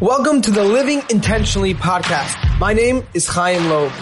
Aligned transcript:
Welcome 0.00 0.40
to 0.40 0.50
the 0.50 0.64
Living 0.64 1.02
Intentionally 1.10 1.74
podcast. 1.74 2.58
My 2.58 2.72
name 2.72 3.06
is 3.12 3.28
Chaim 3.28 3.68
Loeb. 3.68 3.92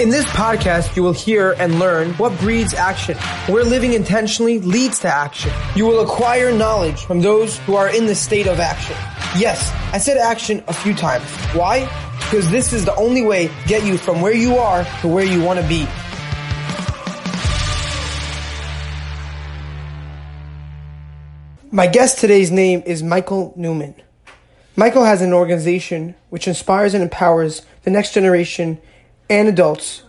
In 0.00 0.10
this 0.10 0.24
podcast, 0.26 0.94
you 0.94 1.02
will 1.02 1.12
hear 1.12 1.56
and 1.58 1.80
learn 1.80 2.12
what 2.18 2.38
breeds 2.38 2.72
action, 2.72 3.16
where 3.48 3.64
living 3.64 3.94
intentionally 3.94 4.60
leads 4.60 5.00
to 5.00 5.08
action. 5.08 5.50
You 5.74 5.86
will 5.86 6.04
acquire 6.04 6.52
knowledge 6.52 7.04
from 7.04 7.20
those 7.20 7.58
who 7.58 7.74
are 7.74 7.88
in 7.88 8.06
the 8.06 8.14
state 8.14 8.46
of 8.46 8.60
action. 8.60 8.94
Yes, 9.36 9.72
I 9.92 9.98
said 9.98 10.18
action 10.18 10.62
a 10.68 10.72
few 10.72 10.94
times. 10.94 11.28
Why? 11.52 11.86
Because 12.20 12.48
this 12.52 12.72
is 12.72 12.84
the 12.84 12.94
only 12.94 13.24
way 13.24 13.48
to 13.48 13.54
get 13.66 13.84
you 13.84 13.98
from 13.98 14.20
where 14.20 14.32
you 14.32 14.58
are 14.58 14.84
to 15.00 15.08
where 15.08 15.24
you 15.24 15.42
want 15.42 15.58
to 15.58 15.66
be. 15.66 15.84
My 21.72 21.88
guest 21.88 22.20
today's 22.20 22.52
name 22.52 22.84
is 22.86 23.02
Michael 23.02 23.52
Newman. 23.56 23.96
Michael 24.78 25.02
has 25.02 25.22
an 25.22 25.32
organization 25.32 26.14
which 26.30 26.46
inspires 26.46 26.94
and 26.94 27.02
empowers 27.02 27.62
the 27.82 27.90
next 27.90 28.14
generation 28.14 28.80
and 29.28 29.48
adults 29.48 30.04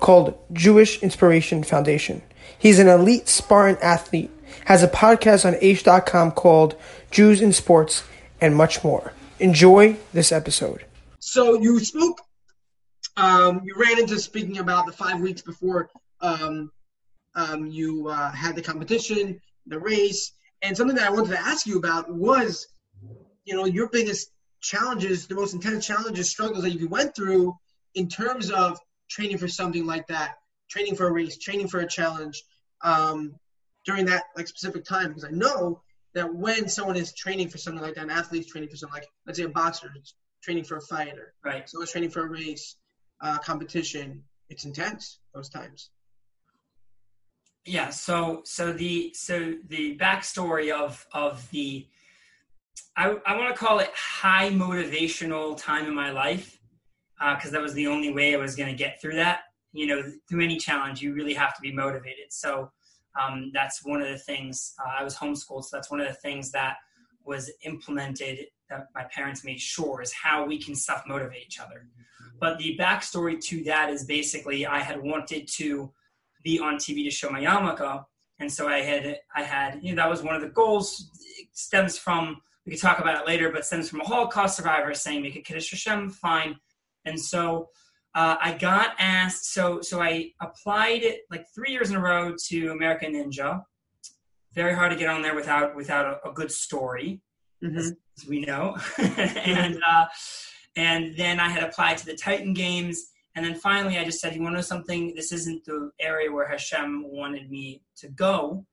called 0.00 0.36
Jewish 0.52 1.00
Inspiration 1.04 1.62
Foundation. 1.62 2.22
He's 2.58 2.80
an 2.80 2.88
elite 2.88 3.28
Spartan 3.28 3.78
athlete, 3.80 4.32
has 4.64 4.82
a 4.82 4.88
podcast 4.88 5.46
on 5.46 5.54
Aish.com 5.60 6.32
called 6.32 6.74
Jews 7.12 7.40
in 7.40 7.52
Sports, 7.52 8.02
and 8.40 8.56
much 8.56 8.82
more. 8.82 9.12
Enjoy 9.38 9.96
this 10.12 10.32
episode. 10.32 10.84
So 11.20 11.60
you 11.60 11.78
spoke, 11.78 12.20
um, 13.16 13.60
you 13.62 13.76
ran 13.76 14.00
into 14.00 14.18
speaking 14.18 14.58
about 14.58 14.86
the 14.86 14.92
five 14.92 15.20
weeks 15.20 15.42
before 15.42 15.90
um, 16.20 16.72
um, 17.36 17.68
you 17.68 18.08
uh, 18.08 18.32
had 18.32 18.56
the 18.56 18.62
competition, 18.62 19.40
the 19.68 19.78
race, 19.78 20.32
and 20.60 20.76
something 20.76 20.96
that 20.96 21.06
I 21.06 21.10
wanted 21.10 21.30
to 21.30 21.40
ask 21.40 21.68
you 21.68 21.78
about 21.78 22.12
was 22.12 22.66
you 23.48 23.54
know, 23.54 23.64
your 23.64 23.88
biggest 23.88 24.30
challenges, 24.60 25.26
the 25.26 25.34
most 25.34 25.54
intense 25.54 25.86
challenges, 25.86 26.28
struggles 26.28 26.62
that 26.64 26.78
you 26.78 26.86
went 26.86 27.16
through 27.16 27.56
in 27.94 28.06
terms 28.06 28.50
of 28.50 28.78
training 29.08 29.38
for 29.38 29.48
something 29.48 29.86
like 29.86 30.06
that, 30.08 30.34
training 30.68 30.94
for 30.94 31.08
a 31.08 31.12
race, 31.12 31.38
training 31.38 31.66
for 31.66 31.80
a 31.80 31.88
challenge 31.88 32.42
um, 32.84 33.34
during 33.86 34.04
that 34.04 34.24
like 34.36 34.46
specific 34.46 34.84
time? 34.84 35.08
Because 35.08 35.24
I 35.24 35.30
know 35.30 35.80
that 36.12 36.32
when 36.34 36.68
someone 36.68 36.96
is 36.96 37.14
training 37.14 37.48
for 37.48 37.56
something 37.56 37.82
like 37.82 37.94
that, 37.94 38.04
an 38.04 38.10
athlete's 38.10 38.50
training 38.52 38.68
for 38.68 38.76
something 38.76 39.00
like, 39.00 39.08
let's 39.26 39.38
say 39.38 39.44
a 39.44 39.48
boxer 39.48 39.90
is 39.98 40.12
training 40.42 40.64
for 40.64 40.76
a 40.76 40.82
fighter, 40.82 41.32
right? 41.42 41.66
Someone's 41.66 41.92
training 41.92 42.10
for 42.10 42.26
a 42.26 42.28
race, 42.28 42.76
uh, 43.22 43.38
competition. 43.38 44.22
It's 44.50 44.66
intense 44.66 45.20
those 45.34 45.48
times. 45.48 45.88
Yeah. 47.64 47.90
So 47.90 48.42
so 48.44 48.72
the 48.72 49.12
so 49.14 49.54
the 49.68 49.96
backstory 49.96 50.70
of 50.70 51.06
of 51.12 51.50
the 51.50 51.86
I, 52.96 53.16
I 53.26 53.36
want 53.36 53.54
to 53.54 53.58
call 53.58 53.78
it 53.78 53.90
high 53.94 54.50
motivational 54.50 55.56
time 55.56 55.86
in 55.86 55.94
my 55.94 56.10
life 56.10 56.58
because 57.18 57.48
uh, 57.48 57.52
that 57.52 57.62
was 57.62 57.74
the 57.74 57.86
only 57.86 58.12
way 58.12 58.34
I 58.34 58.38
was 58.38 58.54
going 58.54 58.70
to 58.70 58.76
get 58.76 59.00
through 59.00 59.16
that. 59.16 59.40
You 59.72 59.86
know, 59.86 60.02
through 60.28 60.42
any 60.42 60.56
challenge, 60.56 61.02
you 61.02 61.12
really 61.12 61.34
have 61.34 61.54
to 61.54 61.60
be 61.60 61.72
motivated. 61.72 62.30
So 62.30 62.70
um, 63.20 63.50
that's 63.52 63.84
one 63.84 64.00
of 64.00 64.08
the 64.08 64.18
things. 64.18 64.74
Uh, 64.80 65.00
I 65.00 65.04
was 65.04 65.16
homeschooled, 65.16 65.64
so 65.64 65.76
that's 65.76 65.90
one 65.90 66.00
of 66.00 66.08
the 66.08 66.14
things 66.14 66.50
that 66.52 66.76
was 67.24 67.50
implemented 67.64 68.46
that 68.70 68.86
my 68.94 69.04
parents 69.04 69.44
made 69.44 69.60
sure 69.60 70.02
is 70.02 70.12
how 70.12 70.46
we 70.46 70.58
can 70.58 70.74
self 70.74 71.02
motivate 71.06 71.44
each 71.46 71.60
other. 71.60 71.86
But 72.40 72.58
the 72.58 72.76
backstory 72.78 73.40
to 73.44 73.64
that 73.64 73.90
is 73.90 74.04
basically 74.04 74.66
I 74.66 74.78
had 74.78 75.02
wanted 75.02 75.48
to 75.48 75.92
be 76.44 76.58
on 76.60 76.76
TV 76.76 77.04
to 77.04 77.10
show 77.10 77.30
my 77.30 77.40
yarmulke, 77.40 78.04
and 78.38 78.50
so 78.50 78.68
I 78.68 78.80
had 78.80 79.18
I 79.34 79.42
had 79.42 79.80
you 79.82 79.94
know 79.94 80.02
that 80.02 80.10
was 80.10 80.22
one 80.22 80.34
of 80.34 80.42
the 80.42 80.48
goals. 80.48 81.10
It 81.38 81.48
stems 81.52 81.98
from 81.98 82.40
we 82.68 82.74
could 82.74 82.82
talk 82.82 82.98
about 82.98 83.18
it 83.18 83.26
later, 83.26 83.50
but 83.50 83.64
stems 83.64 83.88
from 83.88 84.02
a 84.02 84.04
Holocaust 84.04 84.58
survivor 84.58 84.92
saying 84.92 85.22
make 85.22 85.36
a 85.36 85.40
Kiddush 85.40 85.70
Hashem, 85.70 86.10
fine. 86.10 86.54
And 87.06 87.18
so 87.18 87.70
uh, 88.14 88.36
I 88.38 88.58
got 88.58 88.90
asked, 88.98 89.54
so 89.54 89.80
so 89.80 90.02
I 90.02 90.32
applied 90.42 91.02
it 91.02 91.20
like 91.30 91.46
three 91.54 91.72
years 91.72 91.88
in 91.88 91.96
a 91.96 92.00
row 92.00 92.34
to 92.48 92.70
American 92.70 93.14
Ninja. 93.14 93.62
Very 94.52 94.74
hard 94.74 94.90
to 94.90 94.98
get 94.98 95.08
on 95.08 95.22
there 95.22 95.34
without 95.34 95.74
without 95.76 96.04
a, 96.04 96.28
a 96.28 96.32
good 96.34 96.52
story, 96.52 97.22
mm-hmm. 97.64 97.78
as, 97.78 97.94
as, 98.18 98.28
we 98.28 98.42
know. 98.42 98.76
and 98.98 99.80
uh, 99.88 100.04
and 100.76 101.16
then 101.16 101.40
I 101.40 101.48
had 101.48 101.62
applied 101.62 101.96
to 101.98 102.04
the 102.04 102.16
Titan 102.16 102.52
Games, 102.52 103.02
and 103.34 103.46
then 103.46 103.54
finally 103.54 103.96
I 103.96 104.04
just 104.04 104.20
said, 104.20 104.34
you 104.34 104.42
want 104.42 104.52
to 104.52 104.58
know 104.58 104.62
something? 104.62 105.14
This 105.14 105.32
isn't 105.32 105.64
the 105.64 105.90
area 105.98 106.30
where 106.30 106.46
Hashem 106.46 107.04
wanted 107.06 107.50
me 107.50 107.80
to 107.96 108.08
go 108.08 108.66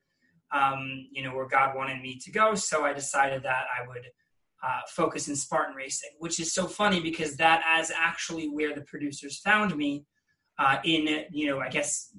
um, 0.56 1.08
you 1.12 1.22
know, 1.22 1.36
where 1.36 1.48
God 1.48 1.76
wanted 1.76 2.02
me 2.02 2.18
to 2.24 2.32
go. 2.32 2.56
So 2.56 2.86
I 2.86 2.94
decided 2.94 3.44
that 3.44 3.66
I 3.78 3.88
would 3.88 4.06
uh, 4.64 4.80
focus 4.90 5.28
in 5.28 5.36
Spartan 5.36 5.76
racing, 5.76 6.12
which 6.20 6.40
is 6.40 6.54
so 6.54 6.66
funny 6.66 7.02
because 7.02 7.36
that 7.38 7.62
is 7.80 7.92
actually 7.96 8.48
where 8.48 8.74
the 8.74 8.82
producers 8.82 9.40
found 9.40 9.76
me. 9.76 10.06
Uh, 10.58 10.78
in 10.86 11.26
you 11.32 11.48
know, 11.48 11.60
I 11.60 11.68
guess 11.68 12.14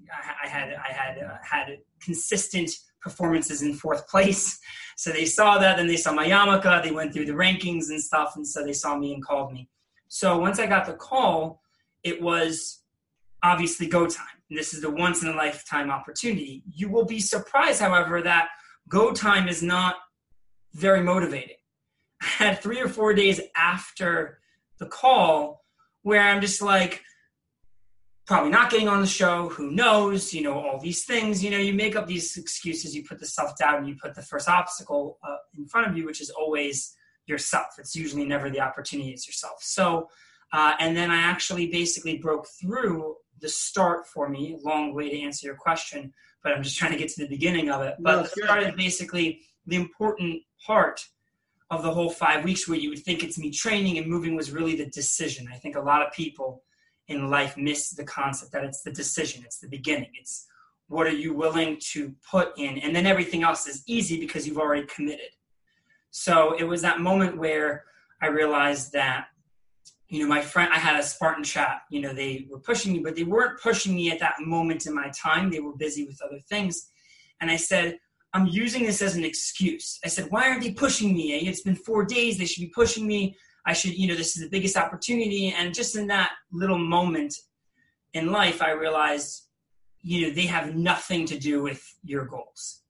I, 0.44 0.46
had 0.46 0.74
I 0.74 0.92
had 0.92 1.18
uh, 1.18 1.38
had 1.42 1.78
consistent 2.02 2.70
performances 3.00 3.62
in 3.62 3.72
fourth 3.72 4.06
place, 4.08 4.60
so 4.96 5.10
they 5.10 5.24
saw 5.24 5.56
that. 5.56 5.78
Then 5.78 5.86
they 5.86 5.96
saw 5.96 6.12
my 6.12 6.26
yarmulke. 6.26 6.82
They 6.82 6.90
went 6.90 7.14
through 7.14 7.24
the 7.24 7.32
rankings 7.32 7.88
and 7.88 7.98
stuff, 7.98 8.34
and 8.36 8.46
so 8.46 8.62
they 8.62 8.74
saw 8.74 8.98
me 8.98 9.14
and 9.14 9.24
called 9.24 9.54
me. 9.54 9.70
So 10.08 10.38
once 10.38 10.58
I 10.58 10.66
got 10.66 10.84
the 10.84 10.92
call, 10.92 11.62
it 12.04 12.20
was 12.20 12.82
obviously 13.42 13.86
go 13.86 14.06
time 14.06 14.35
this 14.50 14.74
is 14.74 14.80
the 14.80 14.90
once 14.90 15.22
in 15.22 15.28
a 15.28 15.36
lifetime 15.36 15.90
opportunity. 15.90 16.62
You 16.72 16.88
will 16.88 17.04
be 17.04 17.20
surprised, 17.20 17.80
however, 17.80 18.22
that 18.22 18.48
go 18.88 19.12
time 19.12 19.48
is 19.48 19.62
not 19.62 19.96
very 20.74 21.02
motivating. 21.02 21.56
I 22.22 22.26
had 22.26 22.62
three 22.62 22.80
or 22.80 22.88
four 22.88 23.12
days 23.14 23.40
after 23.56 24.38
the 24.78 24.86
call 24.86 25.64
where 26.02 26.20
I'm 26.20 26.40
just 26.40 26.62
like, 26.62 27.02
probably 28.26 28.50
not 28.50 28.70
getting 28.70 28.88
on 28.88 29.00
the 29.00 29.06
show. 29.06 29.48
Who 29.50 29.70
knows? 29.70 30.34
You 30.34 30.42
know, 30.42 30.58
all 30.58 30.80
these 30.80 31.04
things. 31.04 31.42
You 31.42 31.50
know, 31.50 31.58
you 31.58 31.72
make 31.72 31.96
up 31.96 32.06
these 32.06 32.36
excuses, 32.36 32.94
you 32.94 33.04
put 33.04 33.20
the 33.20 33.26
self 33.26 33.52
and 33.60 33.88
you 33.88 33.96
put 34.00 34.14
the 34.14 34.22
first 34.22 34.48
obstacle 34.48 35.18
uh, 35.22 35.36
in 35.56 35.66
front 35.66 35.88
of 35.88 35.96
you, 35.96 36.04
which 36.04 36.20
is 36.20 36.30
always 36.30 36.94
yourself. 37.26 37.66
It's 37.78 37.96
usually 37.96 38.24
never 38.24 38.50
the 38.50 38.60
opportunity, 38.60 39.10
it's 39.10 39.26
yourself. 39.26 39.58
So, 39.60 40.08
uh, 40.52 40.74
and 40.78 40.96
then 40.96 41.10
I 41.10 41.16
actually 41.16 41.68
basically 41.68 42.18
broke 42.18 42.46
through 42.60 43.16
the 43.40 43.48
start 43.48 44.06
for 44.06 44.28
me. 44.28 44.58
Long 44.62 44.94
way 44.94 45.10
to 45.10 45.20
answer 45.20 45.46
your 45.46 45.56
question, 45.56 46.12
but 46.42 46.52
I'm 46.52 46.62
just 46.62 46.78
trying 46.78 46.92
to 46.92 46.98
get 46.98 47.08
to 47.10 47.22
the 47.22 47.28
beginning 47.28 47.70
of 47.70 47.82
it. 47.82 47.96
But 48.00 48.16
no, 48.16 48.22
the 48.22 48.28
start 48.28 48.62
is 48.62 48.74
basically 48.74 49.42
the 49.66 49.76
important 49.76 50.42
part 50.64 51.04
of 51.70 51.82
the 51.82 51.92
whole 51.92 52.10
five 52.10 52.44
weeks 52.44 52.68
where 52.68 52.78
you 52.78 52.90
would 52.90 53.00
think 53.00 53.24
it's 53.24 53.38
me 53.38 53.50
training 53.50 53.98
and 53.98 54.06
moving 54.06 54.36
was 54.36 54.52
really 54.52 54.76
the 54.76 54.86
decision. 54.86 55.48
I 55.52 55.56
think 55.56 55.76
a 55.76 55.80
lot 55.80 56.02
of 56.02 56.12
people 56.12 56.62
in 57.08 57.30
life 57.30 57.56
miss 57.56 57.90
the 57.90 58.04
concept 58.04 58.52
that 58.52 58.64
it's 58.64 58.82
the 58.82 58.92
decision, 58.92 59.42
it's 59.44 59.58
the 59.58 59.68
beginning. 59.68 60.10
It's 60.18 60.46
what 60.88 61.06
are 61.06 61.10
you 61.10 61.34
willing 61.34 61.78
to 61.92 62.14
put 62.28 62.56
in? 62.58 62.78
And 62.78 62.94
then 62.94 63.06
everything 63.06 63.42
else 63.42 63.66
is 63.66 63.82
easy 63.86 64.20
because 64.20 64.46
you've 64.46 64.58
already 64.58 64.86
committed. 64.86 65.30
So 66.10 66.54
it 66.56 66.64
was 66.64 66.82
that 66.82 67.00
moment 67.00 67.36
where 67.36 67.84
I 68.22 68.28
realized 68.28 68.92
that 68.92 69.26
you 70.08 70.20
know, 70.20 70.28
my 70.28 70.40
friend, 70.40 70.72
I 70.72 70.78
had 70.78 70.98
a 70.98 71.02
Spartan 71.02 71.42
chat. 71.42 71.82
You 71.90 72.00
know, 72.00 72.14
they 72.14 72.46
were 72.48 72.60
pushing 72.60 72.92
me, 72.92 73.00
but 73.00 73.16
they 73.16 73.24
weren't 73.24 73.60
pushing 73.60 73.94
me 73.94 74.10
at 74.10 74.20
that 74.20 74.34
moment 74.40 74.86
in 74.86 74.94
my 74.94 75.10
time. 75.10 75.50
They 75.50 75.60
were 75.60 75.76
busy 75.76 76.04
with 76.06 76.20
other 76.22 76.38
things. 76.48 76.90
And 77.40 77.50
I 77.50 77.56
said, 77.56 77.98
I'm 78.32 78.46
using 78.46 78.84
this 78.84 79.02
as 79.02 79.16
an 79.16 79.24
excuse. 79.24 79.98
I 80.04 80.08
said, 80.08 80.26
why 80.30 80.48
aren't 80.48 80.62
they 80.62 80.72
pushing 80.72 81.12
me? 81.14 81.34
Eh? 81.34 81.48
It's 81.48 81.62
been 81.62 81.74
four 81.74 82.04
days. 82.04 82.38
They 82.38 82.44
should 82.44 82.60
be 82.60 82.72
pushing 82.74 83.06
me. 83.06 83.36
I 83.64 83.72
should, 83.72 83.96
you 83.96 84.06
know, 84.06 84.14
this 84.14 84.36
is 84.36 84.42
the 84.42 84.48
biggest 84.48 84.76
opportunity. 84.76 85.52
And 85.56 85.74
just 85.74 85.96
in 85.96 86.06
that 86.08 86.32
little 86.52 86.78
moment 86.78 87.34
in 88.14 88.30
life, 88.30 88.62
I 88.62 88.70
realized, 88.70 89.48
you 90.02 90.28
know, 90.28 90.34
they 90.34 90.46
have 90.46 90.76
nothing 90.76 91.26
to 91.26 91.38
do 91.38 91.62
with 91.62 91.82
your 92.04 92.26
goals. 92.26 92.82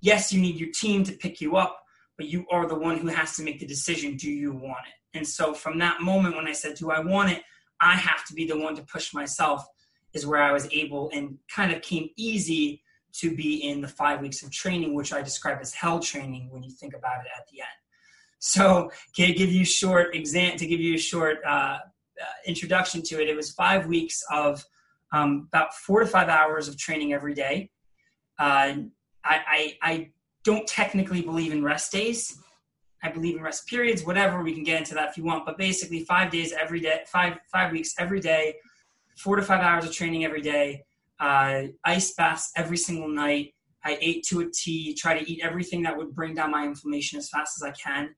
Yes, 0.00 0.32
you 0.32 0.40
need 0.40 0.56
your 0.56 0.70
team 0.70 1.02
to 1.04 1.12
pick 1.12 1.40
you 1.40 1.56
up, 1.56 1.80
but 2.18 2.26
you 2.26 2.44
are 2.50 2.66
the 2.66 2.78
one 2.78 2.98
who 2.98 3.08
has 3.08 3.36
to 3.36 3.42
make 3.42 3.58
the 3.58 3.66
decision 3.66 4.16
do 4.16 4.30
you 4.30 4.52
want 4.52 4.86
it? 4.86 4.97
And 5.14 5.26
so 5.26 5.54
from 5.54 5.78
that 5.78 6.00
moment 6.00 6.36
when 6.36 6.46
I 6.46 6.52
said, 6.52 6.74
Do 6.74 6.90
I 6.90 7.00
want 7.00 7.32
it? 7.32 7.42
I 7.80 7.92
have 7.92 8.24
to 8.26 8.34
be 8.34 8.46
the 8.46 8.58
one 8.58 8.74
to 8.76 8.82
push 8.82 9.14
myself, 9.14 9.64
is 10.12 10.26
where 10.26 10.42
I 10.42 10.52
was 10.52 10.68
able 10.72 11.10
and 11.12 11.38
kind 11.54 11.72
of 11.72 11.82
came 11.82 12.10
easy 12.16 12.82
to 13.14 13.34
be 13.34 13.68
in 13.68 13.80
the 13.80 13.88
five 13.88 14.20
weeks 14.20 14.42
of 14.42 14.50
training, 14.50 14.94
which 14.94 15.12
I 15.12 15.22
describe 15.22 15.58
as 15.60 15.72
hell 15.72 15.98
training 16.00 16.48
when 16.50 16.62
you 16.62 16.70
think 16.70 16.94
about 16.94 17.20
it 17.20 17.30
at 17.36 17.46
the 17.48 17.60
end. 17.60 17.68
So, 18.38 18.90
can 19.16 19.30
I 19.30 19.32
give 19.32 19.50
you 19.50 19.64
short 19.64 20.14
exam 20.14 20.56
to 20.58 20.66
give 20.66 20.80
you 20.80 20.94
a 20.94 20.98
short 20.98 21.38
uh, 21.44 21.78
uh, 21.78 21.78
introduction 22.46 23.02
to 23.02 23.20
it? 23.20 23.28
It 23.28 23.34
was 23.34 23.52
five 23.52 23.86
weeks 23.86 24.22
of 24.30 24.64
um, 25.12 25.48
about 25.48 25.74
four 25.74 26.00
to 26.00 26.06
five 26.06 26.28
hours 26.28 26.68
of 26.68 26.76
training 26.76 27.12
every 27.12 27.34
day. 27.34 27.70
Uh, 28.38 28.74
I, 29.24 29.40
I, 29.46 29.76
I 29.82 30.10
don't 30.44 30.66
technically 30.66 31.22
believe 31.22 31.52
in 31.52 31.64
rest 31.64 31.90
days. 31.90 32.38
I 33.02 33.10
believe 33.10 33.36
in 33.36 33.42
rest 33.42 33.66
periods, 33.66 34.04
whatever. 34.04 34.42
We 34.42 34.52
can 34.52 34.64
get 34.64 34.78
into 34.78 34.94
that 34.94 35.10
if 35.10 35.16
you 35.16 35.24
want. 35.24 35.46
But 35.46 35.58
basically, 35.58 36.04
five 36.04 36.30
days 36.30 36.52
every 36.52 36.80
day, 36.80 37.02
five 37.06 37.38
five 37.52 37.72
weeks 37.72 37.94
every 37.98 38.20
day, 38.20 38.56
four 39.16 39.36
to 39.36 39.42
five 39.42 39.60
hours 39.60 39.84
of 39.84 39.92
training 39.92 40.24
every 40.24 40.42
day, 40.42 40.84
uh, 41.20 41.62
ice 41.84 42.14
baths 42.14 42.50
every 42.56 42.76
single 42.76 43.08
night. 43.08 43.54
I 43.84 43.98
ate 44.00 44.24
to 44.28 44.40
a 44.40 44.50
T. 44.50 44.94
Try 44.94 45.18
to 45.18 45.30
eat 45.30 45.40
everything 45.42 45.82
that 45.82 45.96
would 45.96 46.14
bring 46.14 46.34
down 46.34 46.50
my 46.50 46.64
inflammation 46.64 47.18
as 47.18 47.28
fast 47.28 47.62
as 47.62 47.62
I 47.62 47.72
can. 47.72 48.14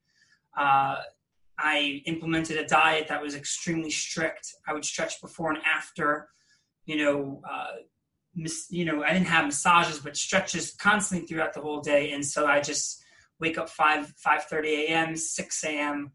Uh, 0.56 0.96
I 1.58 2.02
implemented 2.06 2.56
a 2.56 2.66
diet 2.66 3.08
that 3.08 3.20
was 3.20 3.34
extremely 3.34 3.90
strict. 3.90 4.54
I 4.66 4.72
would 4.72 4.84
stretch 4.84 5.20
before 5.20 5.52
and 5.52 5.62
after. 5.64 6.28
You 6.86 6.96
know, 7.04 7.42
uh, 7.48 7.82
mis- 8.34 8.68
you 8.70 8.86
know, 8.86 9.02
I 9.04 9.12
didn't 9.12 9.26
have 9.26 9.44
massages, 9.44 9.98
but 9.98 10.16
stretches 10.16 10.72
constantly 10.72 11.26
throughout 11.26 11.52
the 11.52 11.60
whole 11.60 11.80
day. 11.80 12.12
And 12.12 12.24
so 12.24 12.46
I 12.46 12.60
just 12.60 13.04
wake 13.40 13.58
up 13.58 13.68
five 13.68 14.12
five 14.16 14.44
thirty 14.44 14.86
a.m., 14.86 15.16
six 15.16 15.64
a.m. 15.64 16.12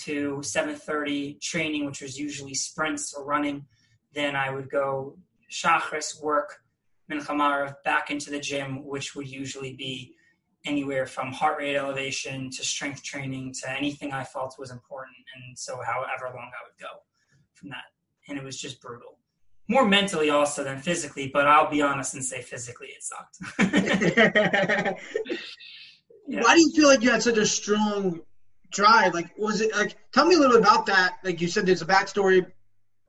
to 0.00 0.42
seven 0.42 0.74
thirty 0.74 1.34
training, 1.34 1.86
which 1.86 2.00
was 2.00 2.18
usually 2.18 2.54
sprints 2.54 3.14
or 3.14 3.24
running. 3.24 3.66
Then 4.14 4.34
I 4.34 4.50
would 4.50 4.70
go 4.70 5.16
shachris 5.50 6.22
work, 6.22 6.62
mincha 7.10 7.74
back 7.84 8.10
into 8.10 8.30
the 8.30 8.40
gym, 8.40 8.84
which 8.84 9.14
would 9.14 9.28
usually 9.28 9.74
be 9.74 10.14
anywhere 10.64 11.06
from 11.06 11.32
heart 11.32 11.58
rate 11.58 11.76
elevation 11.76 12.48
to 12.50 12.64
strength 12.64 13.02
training 13.02 13.52
to 13.52 13.70
anything 13.70 14.12
I 14.12 14.24
felt 14.24 14.56
was 14.58 14.70
important. 14.70 15.16
And 15.34 15.58
so, 15.58 15.80
however 15.84 16.34
long 16.34 16.50
I 16.52 16.64
would 16.64 16.78
go 16.80 17.00
from 17.54 17.70
that. 17.70 17.84
And 18.28 18.38
it 18.38 18.44
was 18.44 18.60
just 18.60 18.80
brutal. 18.80 19.18
More 19.68 19.86
mentally 19.86 20.30
also 20.30 20.64
than 20.64 20.78
physically, 20.78 21.30
but 21.32 21.46
I'll 21.46 21.70
be 21.70 21.82
honest 21.82 22.14
and 22.14 22.24
say 22.24 22.42
physically 22.42 22.88
it 22.88 23.02
sucked. 23.02 23.38
yeah. 26.26 26.40
Why 26.42 26.54
do 26.54 26.60
you 26.60 26.72
feel 26.72 26.88
like 26.88 27.02
you 27.02 27.10
had 27.10 27.22
such 27.22 27.36
a 27.36 27.46
strong 27.46 28.20
drive? 28.70 29.14
Like, 29.14 29.36
was 29.36 29.60
it 29.60 29.74
like, 29.74 29.96
tell 30.12 30.26
me 30.26 30.34
a 30.34 30.38
little 30.38 30.56
bit 30.56 30.66
about 30.66 30.86
that. 30.86 31.18
Like 31.24 31.40
you 31.40 31.48
said, 31.48 31.66
there's 31.66 31.82
a 31.82 31.86
backstory 31.86 32.46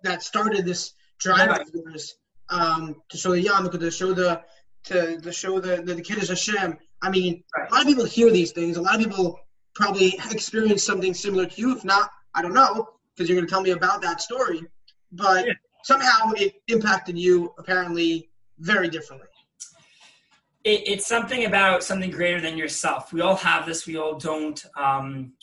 that 0.04 0.24
started 0.24 0.66
this 0.66 0.94
drive 1.20 1.50
of 1.50 1.70
yours 1.74 2.16
um, 2.50 3.02
to 3.10 3.18
show 3.18 3.32
the 3.32 3.44
yarmulke, 3.44 3.80
to 3.80 3.92
show 3.92 4.14
the, 4.14 4.42
to, 4.86 5.20
to 5.22 5.32
show 5.32 5.60
the, 5.60 5.78
the, 5.82 5.96
the 5.96 6.02
Kiddush 6.02 6.30
Hashem. 6.30 6.78
I 7.02 7.10
mean, 7.10 7.44
right. 7.58 7.70
a 7.70 7.74
lot 7.74 7.82
of 7.82 7.88
people 7.88 8.06
hear 8.06 8.30
these 8.32 8.52
things. 8.52 8.78
A 8.78 8.82
lot 8.82 8.96
of 8.96 9.02
people 9.02 9.40
probably 9.76 10.20
experience 10.32 10.84
something 10.84 11.14
similar 11.14 11.46
to 11.46 11.62
you. 11.62 11.76
If 11.76 11.84
not, 11.84 12.10
I 12.34 12.42
don't 12.42 12.54
know, 12.54 12.90
because 13.16 13.30
you're 13.30 13.38
going 13.38 13.48
to 13.48 13.52
tell 13.52 13.62
me 13.62 13.72
about 13.72 14.02
that 14.02 14.22
story. 14.22 14.62
But 15.12 15.46
yeah. 15.46 15.54
somehow 15.84 16.32
it 16.36 16.56
impacted 16.68 17.18
you 17.18 17.54
apparently 17.58 18.30
very 18.60 18.90
differently. 18.90 19.28
It, 20.64 20.88
it's 20.88 21.08
something 21.08 21.46
about 21.46 21.84
something 21.84 22.12
greater 22.12 22.40
than 22.40 22.58
yourself. 22.58 23.12
We 23.12 23.22
all 23.22 23.36
have 23.36 23.66
this. 23.66 23.86
We 23.86 23.98
all 23.98 24.18
don't 24.18 24.64
um, 24.78 25.34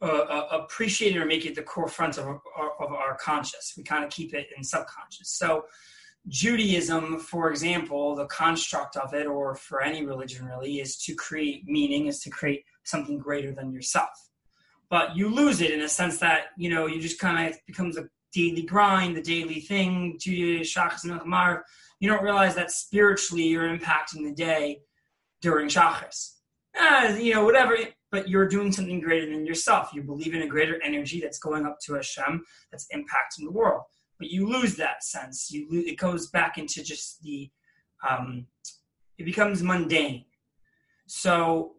uh, 0.00 0.04
uh, 0.04 0.48
appreciate 0.52 1.16
it 1.16 1.18
or 1.18 1.24
make 1.26 1.46
it 1.46 1.54
the 1.54 1.62
core 1.62 1.88
front 1.88 2.18
of 2.18 2.26
our, 2.26 2.40
of 2.80 2.92
our 2.92 3.16
conscious. 3.16 3.74
We 3.76 3.82
kind 3.82 4.04
of 4.04 4.10
keep 4.10 4.34
it 4.34 4.48
in 4.56 4.62
subconscious. 4.62 5.30
So 5.30 5.64
Judaism, 6.28 7.18
for 7.18 7.50
example, 7.50 8.14
the 8.14 8.26
construct 8.26 8.96
of 8.96 9.14
it, 9.14 9.26
or 9.26 9.54
for 9.54 9.82
any 9.82 10.04
religion 10.04 10.44
really, 10.44 10.80
is 10.80 10.96
to 11.04 11.14
create 11.14 11.64
meaning, 11.66 12.06
is 12.06 12.20
to 12.20 12.30
create 12.30 12.64
something 12.84 13.18
greater 13.18 13.52
than 13.52 13.72
yourself. 13.72 14.28
But 14.90 15.16
you 15.16 15.28
lose 15.28 15.60
it 15.60 15.70
in 15.70 15.82
a 15.82 15.88
sense 15.88 16.18
that, 16.18 16.46
you 16.56 16.70
know, 16.70 16.86
you 16.86 17.00
just 17.00 17.18
kind 17.18 17.48
of 17.48 17.58
becomes 17.66 17.96
a 17.96 18.08
daily 18.32 18.62
grind, 18.62 19.16
the 19.16 19.22
daily 19.22 19.60
thing, 19.60 20.18
Shachas 20.20 21.04
You 22.00 22.08
don't 22.08 22.22
realize 22.22 22.54
that 22.54 22.70
spiritually 22.70 23.44
you're 23.44 23.68
impacting 23.68 24.24
the 24.24 24.32
day 24.34 24.82
during 25.42 25.68
Shachas. 25.68 26.34
Uh, 26.78 27.16
you 27.18 27.34
know, 27.34 27.44
whatever, 27.44 27.76
but 28.12 28.28
you're 28.28 28.48
doing 28.48 28.70
something 28.70 29.00
greater 29.00 29.30
than 29.30 29.44
yourself. 29.44 29.90
You 29.92 30.02
believe 30.02 30.34
in 30.34 30.42
a 30.42 30.46
greater 30.46 30.80
energy 30.82 31.20
that's 31.20 31.38
going 31.38 31.66
up 31.66 31.78
to 31.86 31.94
Hashem, 31.94 32.44
that's 32.70 32.86
impacting 32.94 33.44
the 33.44 33.52
world 33.52 33.82
but 34.18 34.30
you 34.30 34.48
lose 34.48 34.76
that 34.76 35.04
sense. 35.04 35.50
You 35.50 35.66
it 35.70 35.96
goes 35.96 36.28
back 36.28 36.58
into 36.58 36.82
just 36.82 37.22
the 37.22 37.50
um, 38.08 38.46
it 39.16 39.24
becomes 39.24 39.62
mundane. 39.62 40.24
So 41.06 41.76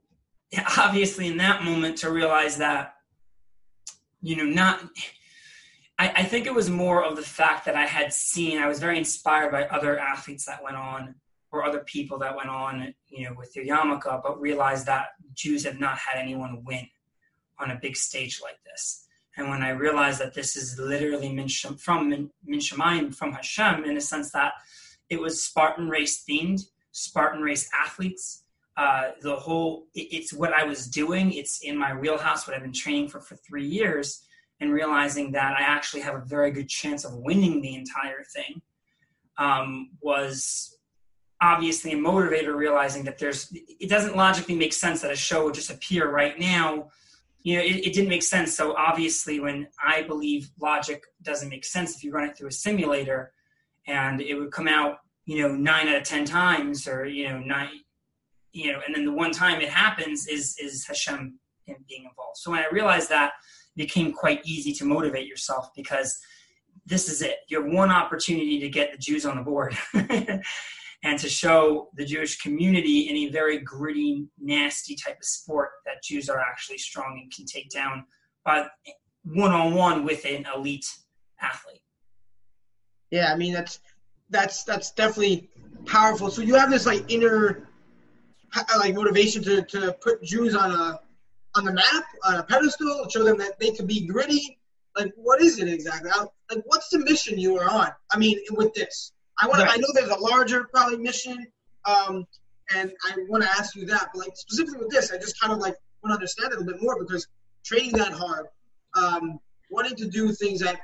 obviously, 0.77 1.27
in 1.27 1.38
that 1.38 1.63
moment, 1.63 1.98
to 2.00 2.12
realize 2.12 2.57
that 2.57 2.94
you 4.22 4.36
know 4.38 4.45
not. 4.45 4.81
I, 6.00 6.13
I 6.16 6.24
think 6.24 6.48
it 6.48 6.54
was 6.54 6.69
more 6.69 7.04
of 7.04 7.18
the 7.18 7.22
fact 7.22 7.66
that 7.66 7.75
I 7.75 7.86
had 7.86 8.13
seen, 8.13 8.57
I 8.57 8.68
was 8.68 8.80
very 8.80 8.98
inspired 8.98 9.51
by 9.51 9.66
other 9.66 10.00
athletes 10.00 10.46
that 10.46 10.63
went 10.63 10.78
on 10.78 11.16
or 11.51 11.66
other 11.66 11.80
people 11.80 12.18
that 12.19 12.36
went 12.36 12.50
on, 12.50 12.94
you 13.10 13.25
know, 13.25 13.36
with 13.38 13.54
their 13.54 13.66
yarmulke, 13.66 14.24
but 14.24 14.40
realized 14.40 14.86
that 14.86 15.10
Jews 15.34 15.66
have 15.66 15.80
not 15.80 15.98
had 15.98 16.19
anyone 16.19 16.63
win 16.63 16.88
on 17.60 17.72
a 17.72 17.80
big 17.81 17.98
stage 17.98 18.40
like 18.42 18.57
this. 18.63 19.06
And 19.36 19.50
when 19.50 19.62
I 19.62 19.69
realized 19.69 20.19
that 20.22 20.34
this 20.34 20.56
is 20.56 20.80
literally 20.80 21.31
min 21.31 21.50
from 21.78 22.30
min, 22.46 23.12
from 23.12 23.34
Hashem, 23.34 23.84
in 23.84 23.98
a 23.98 24.01
sense 24.01 24.31
that 24.31 24.54
it 25.10 25.19
was 25.19 25.44
Spartan 25.44 25.90
race 25.90 26.24
themed, 26.28 26.62
Spartan 26.92 27.42
race 27.42 27.69
athletes. 27.78 28.44
Uh, 28.78 29.12
the 29.22 29.36
whole, 29.36 29.88
it, 29.94 30.07
it's 30.12 30.31
what 30.31 30.54
I 30.54 30.63
was 30.63 30.88
doing. 30.88 31.34
It's 31.34 31.62
in 31.62 31.78
my 31.78 31.94
wheelhouse, 31.94 32.48
what 32.48 32.56
I've 32.56 32.63
been 32.63 32.72
training 32.72 33.10
for 33.10 33.19
for 33.19 33.36
three 33.36 33.66
years, 33.66 34.25
and 34.60 34.74
realizing 34.74 35.32
that 35.32 35.58
I 35.58 35.62
actually 35.62 36.02
have 36.02 36.16
a 36.16 36.26
very 36.26 36.52
good 36.52 36.68
chance 36.68 37.06
of 37.06 37.16
winning 37.16 37.62
the 37.62 37.76
entire 37.76 38.24
thing 38.24 38.62
um, 39.38 39.92
was 40.02 40.78
obviously 41.42 41.94
a 41.94 41.98
motivator. 41.98 42.56
Realizing 42.56 43.06
that 43.06 43.18
there's, 43.18 43.52
it 43.54 43.90
doesn't 43.90 44.16
logically 44.16 44.56
make 44.56 44.74
sense 44.74 45.02
that 45.02 45.12
a 45.12 45.16
show 45.16 45.46
would 45.46 45.54
just 45.54 45.70
appear 45.70 46.10
right 46.10 46.38
now 46.38 46.90
you 47.42 47.58
know, 47.58 47.64
it, 47.64 47.88
it, 47.88 47.94
didn't 47.94 48.10
make 48.10 48.24
sense. 48.24 48.56
So 48.56 48.76
obviously, 48.76 49.40
when 49.40 49.68
I 49.84 50.04
believe 50.04 50.50
logic 50.60 51.04
doesn't 51.22 51.50
make 51.50 51.66
sense, 51.66 51.96
if 51.96 52.04
you 52.04 52.12
run 52.12 52.28
it 52.28 52.38
through 52.38 52.50
a 52.50 52.52
simulator, 52.52 53.32
and 53.88 54.22
it 54.22 54.36
would 54.36 54.52
come 54.52 54.68
out, 54.68 55.00
you 55.26 55.42
know, 55.42 55.56
nine 55.56 55.88
out 55.88 55.98
of 55.98 56.04
ten 56.04 56.26
times, 56.26 56.88
or 56.88 57.06
you 57.06 57.30
know, 57.30 57.40
nine, 57.40 57.70
you 58.52 58.72
know, 58.72 58.80
and 58.86 58.94
then 58.94 59.06
the 59.06 59.14
one 59.14 59.32
time 59.32 59.62
it 59.62 59.70
happens 59.70 60.28
is 60.28 60.58
is 60.62 60.86
Hashem 60.86 61.40
being 61.66 62.04
involved. 62.04 62.38
So 62.38 62.52
when 62.52 62.60
I 62.60 62.68
realized 62.72 63.10
that, 63.10 63.34
became 63.75 64.12
quite 64.12 64.42
easy 64.45 64.74
to 64.74 64.86
motivate 64.86 65.27
yourself 65.27 65.69
because 65.75 66.19
this 66.86 67.10
is 67.10 67.21
it. 67.21 67.38
You 67.48 67.63
have 67.63 67.74
one 67.74 67.92
opportunity 67.92 68.60
to 68.60 68.69
get 68.69 68.92
the 68.92 68.98
Jews 68.98 69.25
on 69.25 69.38
the 69.38 69.44
board. 69.44 69.77
and 71.04 71.18
to 71.18 71.30
show 71.30 71.89
the 71.95 72.04
Jewish 72.04 72.39
community 72.39 73.10
in 73.10 73.16
a 73.16 73.31
very 73.31 73.60
gritty, 73.60 74.27
nasty 74.38 74.95
type 74.95 75.18
of 75.18 75.25
sport 75.25 75.69
that 75.86 76.04
Jews 76.04 76.30
are 76.30 76.39
actually 76.39 76.77
strong 76.77 77.19
and 77.21 77.33
can 77.33 77.45
take 77.45 77.69
down 77.69 78.06
by 78.44 78.68
one 79.24 79.51
on 79.51 79.74
one 79.74 80.04
with 80.04 80.25
an 80.25 80.45
elite 80.54 80.86
athlete. 81.42 81.81
Yeah, 83.12 83.31
I 83.31 83.38
mean 83.38 83.54
that's 83.54 83.80
that's 84.30 84.63
that's 84.63 84.92
definitely 84.92 85.50
powerful. 85.86 86.30
So 86.30 86.42
you 86.42 86.56
have 86.56 86.69
this 86.69 86.86
like 86.86 87.10
inner 87.10 87.69
like 88.77 88.94
motivation 88.94 89.44
to, 89.44 89.62
to 89.63 89.94
put 90.01 90.22
Jews 90.24 90.56
on 90.56 90.72
a 90.72 91.00
on 91.60 91.66
the 91.66 91.74
map, 91.74 92.06
on 92.26 92.36
a 92.36 92.44
pedestal, 92.44 93.08
show 93.10 93.24
them 93.24 93.38
that 93.38 93.60
they 93.60 93.72
can 93.72 93.86
be 93.86 94.08
gritty. 94.08 94.58
Like, 94.98 95.12
what 95.16 95.42
is 95.42 95.60
it 95.60 95.68
exactly? 95.68 96.10
Like, 96.10 96.63
what's 96.66 96.89
the 96.89 97.00
mission 97.00 97.38
you 97.38 97.58
are 97.58 97.70
on? 97.70 97.89
I 98.12 98.18
mean, 98.18 98.39
with 98.51 98.74
this. 98.74 99.12
I 99.39 99.48
want. 99.48 99.62
Right. 99.62 99.72
I 99.74 99.78
know 99.78 99.88
there's 99.94 100.10
a 100.10 100.20
larger 100.20 100.68
probably 100.74 100.98
mission, 100.98 101.48
um, 101.86 102.25
and 102.75 102.92
I 103.06 103.16
want 103.30 103.44
to 103.44 103.50
ask 103.50 103.75
you 103.75 103.86
that. 103.86 104.10
But 104.13 104.20
like 104.20 104.36
specifically 104.36 104.80
with 104.80 104.89
this, 104.89 105.12
I 105.12 105.18
just 105.18 105.39
kind 105.39 105.54
of 105.54 105.60
like 105.60 105.75
want 106.04 106.12
to 106.12 106.16
understand 106.16 106.51
it 106.51 106.58
a 106.58 106.60
little 106.60 106.74
bit 106.74 106.82
more 106.82 107.00
because 107.00 107.28
training 107.63 107.92
that 107.94 108.12
hard, 108.12 108.48
um, 108.96 109.39
wanting 109.70 109.96
to 109.98 110.08
do 110.08 110.32
things 110.34 110.60
that 110.62 110.80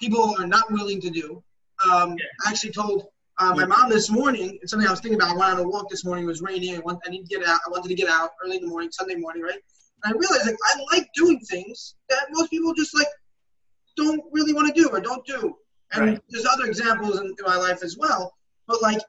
people 0.00 0.34
are 0.38 0.46
not 0.46 0.70
willing 0.70 1.00
to 1.02 1.10
do. 1.10 1.42
Um, 1.84 2.10
yeah. 2.18 2.24
I 2.46 2.50
actually 2.50 2.72
told 2.72 3.06
uh, 3.38 3.54
my 3.54 3.64
mom 3.64 3.88
this 3.88 4.10
morning. 4.10 4.58
It's 4.60 4.70
something 4.70 4.86
I 4.86 4.90
was 4.90 5.00
thinking 5.00 5.18
about. 5.18 5.34
I 5.34 5.38
went 5.38 5.58
on 5.58 5.60
a 5.60 5.68
walk 5.68 5.88
this 5.88 6.04
morning. 6.04 6.24
It 6.24 6.28
was 6.28 6.42
raining. 6.42 6.76
I, 6.76 6.80
want, 6.80 7.00
I 7.06 7.10
need 7.10 7.26
to 7.26 7.38
get 7.38 7.46
out. 7.46 7.60
I 7.66 7.70
wanted 7.70 7.88
to 7.88 7.94
get 7.94 8.08
out 8.10 8.30
early 8.44 8.56
in 8.56 8.62
the 8.62 8.68
morning, 8.68 8.90
Sunday 8.92 9.14
morning, 9.14 9.42
right? 9.42 9.60
I 10.04 10.12
realized 10.12 10.46
like 10.46 10.56
I 10.64 10.96
like 10.96 11.08
doing 11.14 11.40
things 11.40 11.96
that 12.08 12.26
most 12.30 12.50
people 12.50 12.74
just 12.74 12.94
like 12.94 13.08
don't 13.96 14.22
really 14.32 14.52
want 14.52 14.74
to 14.74 14.80
do 14.80 14.88
or 14.88 15.00
don't 15.00 15.24
do. 15.26 15.56
And 15.92 16.06
right. 16.06 16.20
there's 16.28 16.46
other 16.46 16.66
examples 16.66 17.18
in, 17.18 17.26
in 17.26 17.44
my 17.44 17.56
life 17.56 17.82
as 17.82 17.96
well. 17.98 18.34
But 18.66 18.82
like 18.82 19.00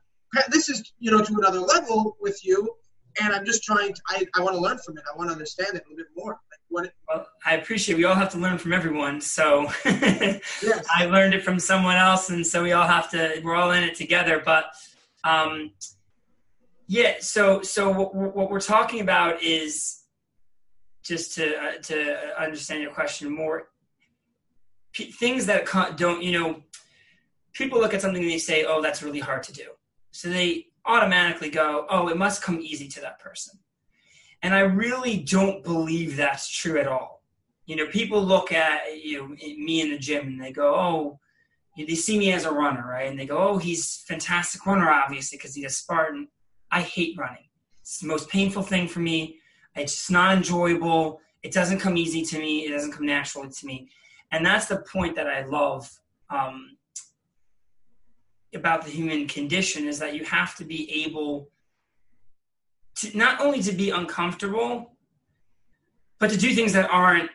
this 0.49 0.69
is 0.69 0.91
you 0.99 1.11
know 1.11 1.23
to 1.23 1.33
another 1.35 1.59
level 1.59 2.17
with 2.19 2.43
you, 2.45 2.75
and 3.21 3.33
I'm 3.33 3.45
just 3.45 3.63
trying. 3.63 3.93
To, 3.93 4.01
I 4.09 4.25
I 4.35 4.41
want 4.41 4.55
to 4.55 4.61
learn 4.61 4.77
from 4.79 4.97
it. 4.97 5.03
I 5.11 5.17
want 5.17 5.29
to 5.29 5.33
understand 5.33 5.75
it 5.75 5.83
a 5.85 5.89
little 5.89 5.97
bit 5.97 6.07
more. 6.15 6.31
Like 6.31 6.59
what 6.69 6.85
it, 6.85 6.93
well, 7.07 7.27
I 7.45 7.55
appreciate. 7.55 7.95
We 7.95 8.05
all 8.05 8.15
have 8.15 8.31
to 8.31 8.37
learn 8.37 8.57
from 8.57 8.73
everyone. 8.73 9.21
So 9.21 9.63
yes. 9.85 10.85
I 10.89 11.05
learned 11.05 11.33
it 11.33 11.43
from 11.43 11.59
someone 11.59 11.97
else, 11.97 12.29
and 12.29 12.45
so 12.45 12.63
we 12.63 12.71
all 12.71 12.87
have 12.87 13.09
to. 13.11 13.41
We're 13.43 13.55
all 13.55 13.71
in 13.71 13.83
it 13.83 13.95
together. 13.95 14.41
But 14.43 14.65
um, 15.23 15.71
yeah. 16.87 17.15
So 17.19 17.61
so 17.61 17.91
what, 17.91 18.35
what 18.35 18.49
we're 18.49 18.61
talking 18.61 19.01
about 19.01 19.43
is 19.43 20.00
just 21.03 21.35
to 21.35 21.55
uh, 21.55 21.77
to 21.83 22.41
understand 22.41 22.81
your 22.81 22.91
question 22.91 23.29
more. 23.29 23.69
P- 24.93 25.11
things 25.11 25.45
that 25.45 25.67
don't 25.97 26.21
you 26.21 26.39
know 26.39 26.63
people 27.53 27.79
look 27.79 27.93
at 27.93 28.01
something 28.01 28.21
and 28.21 28.31
they 28.31 28.37
say, 28.37 28.65
oh, 28.65 28.81
that's 28.81 29.03
really 29.03 29.19
hard 29.19 29.43
to 29.43 29.53
do. 29.53 29.65
So 30.11 30.29
they 30.29 30.67
automatically 30.85 31.49
go, 31.49 31.85
oh, 31.89 32.07
it 32.07 32.17
must 32.17 32.41
come 32.41 32.59
easy 32.59 32.87
to 32.89 33.01
that 33.01 33.19
person. 33.19 33.59
And 34.41 34.53
I 34.53 34.61
really 34.61 35.17
don't 35.17 35.63
believe 35.63 36.15
that's 36.15 36.49
true 36.49 36.79
at 36.79 36.87
all. 36.87 37.21
You 37.65 37.75
know, 37.75 37.87
people 37.87 38.21
look 38.23 38.51
at 38.51 38.97
you 39.01 39.19
know 39.19 39.27
me 39.27 39.81
in 39.81 39.91
the 39.91 39.99
gym 39.99 40.27
and 40.27 40.41
they 40.41 40.51
go, 40.51 40.75
oh, 40.75 41.19
they 41.77 41.95
see 41.95 42.17
me 42.17 42.33
as 42.33 42.45
a 42.45 42.51
runner, 42.51 42.85
right? 42.85 43.09
And 43.09 43.19
they 43.19 43.25
go, 43.25 43.37
oh, 43.37 43.57
he's 43.57 44.03
fantastic 44.07 44.65
runner, 44.65 44.89
obviously, 44.89 45.37
because 45.37 45.55
he's 45.55 45.65
a 45.65 45.69
Spartan. 45.69 46.27
I 46.71 46.81
hate 46.81 47.17
running. 47.17 47.45
It's 47.81 47.99
the 47.99 48.07
most 48.07 48.29
painful 48.29 48.63
thing 48.63 48.87
for 48.87 48.99
me. 48.99 49.37
It's 49.75 49.95
just 49.95 50.11
not 50.11 50.37
enjoyable. 50.37 51.21
it 51.43 51.51
doesn't 51.51 51.79
come 51.79 51.97
easy 51.97 52.21
to 52.23 52.39
me. 52.39 52.65
It 52.65 52.71
doesn't 52.71 52.91
come 52.91 53.05
naturally 53.05 53.49
to 53.49 53.65
me, 53.65 53.89
and 54.31 54.45
that's 54.45 54.67
the 54.67 54.77
point 54.77 55.15
that 55.15 55.27
I 55.27 55.45
love 55.45 55.89
um, 56.29 56.77
about 58.53 58.85
the 58.85 58.91
human 58.91 59.27
condition 59.27 59.87
is 59.87 59.99
that 59.99 60.15
you 60.15 60.25
have 60.25 60.55
to 60.55 60.65
be 60.65 61.05
able 61.05 61.49
to 62.95 63.17
not 63.17 63.41
only 63.41 63.61
to 63.63 63.71
be 63.71 63.89
uncomfortable, 63.89 64.93
but 66.19 66.29
to 66.29 66.37
do 66.37 66.53
things 66.53 66.73
that 66.73 66.89
aren't 66.89 67.31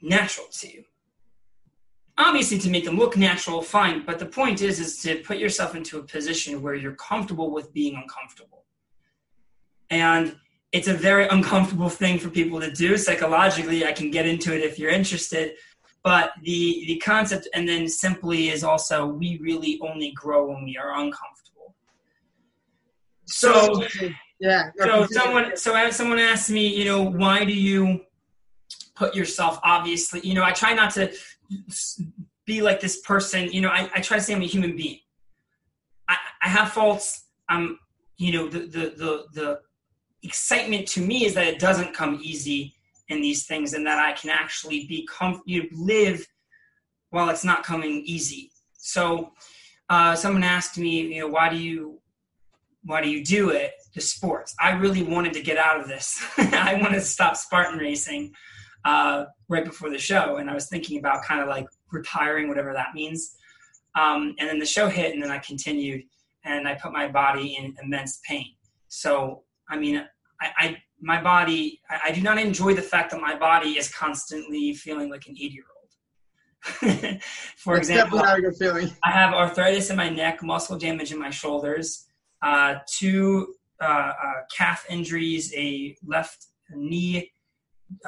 natural 0.00 0.46
to 0.50 0.72
you. 0.72 0.84
Obviously, 2.18 2.58
to 2.58 2.70
make 2.70 2.84
them 2.84 2.98
look 2.98 3.16
natural, 3.16 3.62
fine. 3.62 4.04
But 4.04 4.18
the 4.18 4.26
point 4.26 4.60
is, 4.60 4.80
is 4.80 5.00
to 5.02 5.22
put 5.22 5.38
yourself 5.38 5.74
into 5.74 5.98
a 5.98 6.02
position 6.02 6.60
where 6.60 6.74
you're 6.74 6.96
comfortable 6.96 7.50
with 7.50 7.72
being 7.72 7.94
uncomfortable. 7.96 8.64
And 9.88 10.36
it's 10.72 10.88
a 10.88 10.94
very 10.94 11.28
uncomfortable 11.28 11.90
thing 11.90 12.18
for 12.18 12.30
people 12.30 12.60
to 12.60 12.70
do 12.70 12.96
psychologically. 12.96 13.84
I 13.84 13.92
can 13.92 14.10
get 14.10 14.26
into 14.26 14.54
it 14.54 14.62
if 14.62 14.78
you're 14.78 14.90
interested. 14.90 15.52
But 16.02 16.32
the 16.42 16.84
the 16.88 16.96
concept, 16.98 17.48
and 17.54 17.68
then 17.68 17.86
simply 17.86 18.48
is 18.48 18.64
also 18.64 19.06
we 19.06 19.38
really 19.40 19.78
only 19.82 20.12
grow 20.12 20.48
when 20.48 20.64
we 20.64 20.76
are 20.76 20.92
uncomfortable. 20.94 21.74
So 23.26 23.84
yeah. 24.40 24.70
So 24.76 25.06
someone, 25.10 25.56
so 25.56 25.74
as 25.76 25.94
someone 25.94 26.18
asked 26.18 26.50
me, 26.50 26.66
you 26.66 26.84
know, 26.84 27.02
why 27.02 27.44
do 27.44 27.52
you 27.52 28.00
put 28.96 29.14
yourself? 29.14 29.60
Obviously, 29.62 30.20
you 30.20 30.34
know, 30.34 30.42
I 30.42 30.50
try 30.50 30.74
not 30.74 30.92
to 30.94 31.12
be 32.44 32.62
like 32.62 32.80
this 32.80 33.00
person. 33.02 33.52
You 33.52 33.60
know, 33.60 33.68
I, 33.68 33.88
I 33.94 34.00
try 34.00 34.16
to 34.16 34.22
say 34.22 34.34
I'm 34.34 34.42
a 34.42 34.46
human 34.46 34.76
being. 34.76 34.98
I, 36.08 36.16
I 36.42 36.48
have 36.48 36.72
faults. 36.72 37.24
I'm, 37.48 37.78
you 38.16 38.32
know, 38.32 38.48
the 38.48 38.60
the 38.60 38.94
the 38.96 39.24
the 39.32 39.60
excitement 40.22 40.86
to 40.88 41.00
me 41.00 41.24
is 41.24 41.34
that 41.34 41.46
it 41.46 41.58
doesn't 41.58 41.94
come 41.94 42.20
easy 42.22 42.74
in 43.08 43.20
these 43.20 43.46
things, 43.46 43.74
and 43.74 43.86
that 43.86 43.98
I 43.98 44.12
can 44.12 44.30
actually 44.30 44.86
be 44.86 45.06
comf- 45.10 45.42
you 45.44 45.68
live 45.72 46.26
while 47.10 47.28
it's 47.28 47.44
not 47.44 47.62
coming 47.62 48.02
easy. 48.04 48.50
So, 48.78 49.32
uh, 49.88 50.14
someone 50.14 50.42
asked 50.42 50.78
me, 50.78 51.14
you 51.14 51.20
know, 51.20 51.28
why 51.28 51.48
do 51.48 51.56
you 51.56 52.00
why 52.84 53.00
do 53.00 53.08
you 53.08 53.24
do 53.24 53.50
it? 53.50 53.72
The 53.94 54.00
sports. 54.00 54.54
I 54.58 54.72
really 54.72 55.02
wanted 55.02 55.34
to 55.34 55.42
get 55.42 55.56
out 55.56 55.80
of 55.80 55.86
this. 55.86 56.20
I 56.38 56.78
wanted 56.80 56.96
to 56.96 57.00
stop 57.02 57.36
Spartan 57.36 57.78
racing 57.78 58.32
uh, 58.84 59.26
right 59.48 59.64
before 59.64 59.90
the 59.90 59.98
show, 59.98 60.36
and 60.36 60.50
I 60.50 60.54
was 60.54 60.68
thinking 60.68 60.98
about 60.98 61.22
kind 61.22 61.40
of 61.40 61.48
like 61.48 61.66
retiring, 61.90 62.48
whatever 62.48 62.72
that 62.72 62.94
means. 62.94 63.36
Um, 63.94 64.34
and 64.38 64.48
then 64.48 64.58
the 64.58 64.66
show 64.66 64.88
hit, 64.88 65.12
and 65.12 65.22
then 65.22 65.30
I 65.30 65.38
continued, 65.38 66.02
and 66.44 66.66
I 66.66 66.74
put 66.74 66.92
my 66.92 67.08
body 67.08 67.56
in 67.56 67.76
immense 67.82 68.20
pain. 68.26 68.54
So, 68.88 69.42
I 69.68 69.78
mean, 69.78 70.04
I, 70.40 70.50
I 70.58 70.82
my 71.00 71.20
body, 71.20 71.80
I, 71.90 72.00
I, 72.06 72.12
do 72.12 72.22
not 72.22 72.38
enjoy 72.38 72.74
the 72.74 72.82
fact 72.82 73.10
that 73.10 73.20
my 73.20 73.36
body 73.36 73.70
is 73.70 73.92
constantly 73.92 74.72
feeling 74.72 75.10
like 75.10 75.26
an 75.26 75.34
eight 75.38 75.52
year 75.52 75.64
old. 75.76 75.82
For 77.56 77.74
That's 77.74 77.88
example, 77.88 78.22
feeling. 78.58 78.90
I 79.02 79.10
have 79.10 79.34
arthritis 79.34 79.90
in 79.90 79.96
my 79.96 80.08
neck, 80.08 80.42
muscle 80.42 80.78
damage 80.78 81.12
in 81.12 81.18
my 81.18 81.30
shoulders, 81.30 82.06
uh, 82.42 82.76
two 82.86 83.54
uh, 83.80 83.84
uh, 83.84 84.32
calf 84.56 84.86
injuries, 84.88 85.52
a 85.56 85.96
left 86.06 86.46
knee 86.70 87.32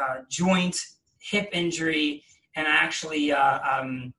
uh, 0.01 0.19
joint, 0.31 0.77
hip 1.21 1.49
injury, 1.53 2.23
and 2.55 2.67
I 2.69 2.71
actually 2.71 3.33
uh, 3.33 3.59
um, 3.69 4.15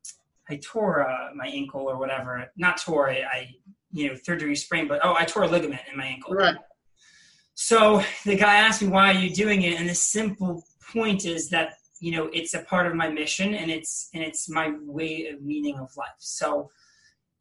I 0.49 0.57
tore 0.57 1.09
uh, 1.09 1.29
my 1.33 1.47
ankle 1.47 1.81
or 1.81 1.97
whatever. 1.97 2.51
Not 2.57 2.77
tore 2.77 3.09
it. 3.09 3.23
I 3.31 3.49
you 3.91 4.09
know 4.09 4.15
third 4.25 4.39
degree 4.39 4.55
sprain, 4.55 4.87
but 4.87 4.99
oh, 5.03 5.15
I 5.17 5.23
tore 5.23 5.43
a 5.43 5.47
ligament 5.47 5.81
in 5.89 5.97
my 5.97 6.05
ankle. 6.05 6.33
Right. 6.33 6.55
So 7.55 8.03
the 8.25 8.35
guy 8.35 8.57
asked 8.57 8.81
me 8.81 8.89
why 8.89 9.11
are 9.13 9.19
you 9.19 9.33
doing 9.33 9.63
it, 9.63 9.79
and 9.79 9.89
the 9.89 9.95
simple 9.95 10.65
point 10.93 11.25
is 11.25 11.49
that 11.49 11.75
you 11.99 12.11
know 12.11 12.29
it's 12.33 12.53
a 12.53 12.59
part 12.59 12.85
of 12.85 12.93
my 12.93 13.09
mission 13.09 13.55
and 13.55 13.71
it's 13.71 14.09
and 14.13 14.21
it's 14.21 14.47
my 14.49 14.73
way 14.81 15.27
of 15.27 15.41
meaning 15.41 15.79
of 15.79 15.95
life. 15.97 16.19
So 16.19 16.69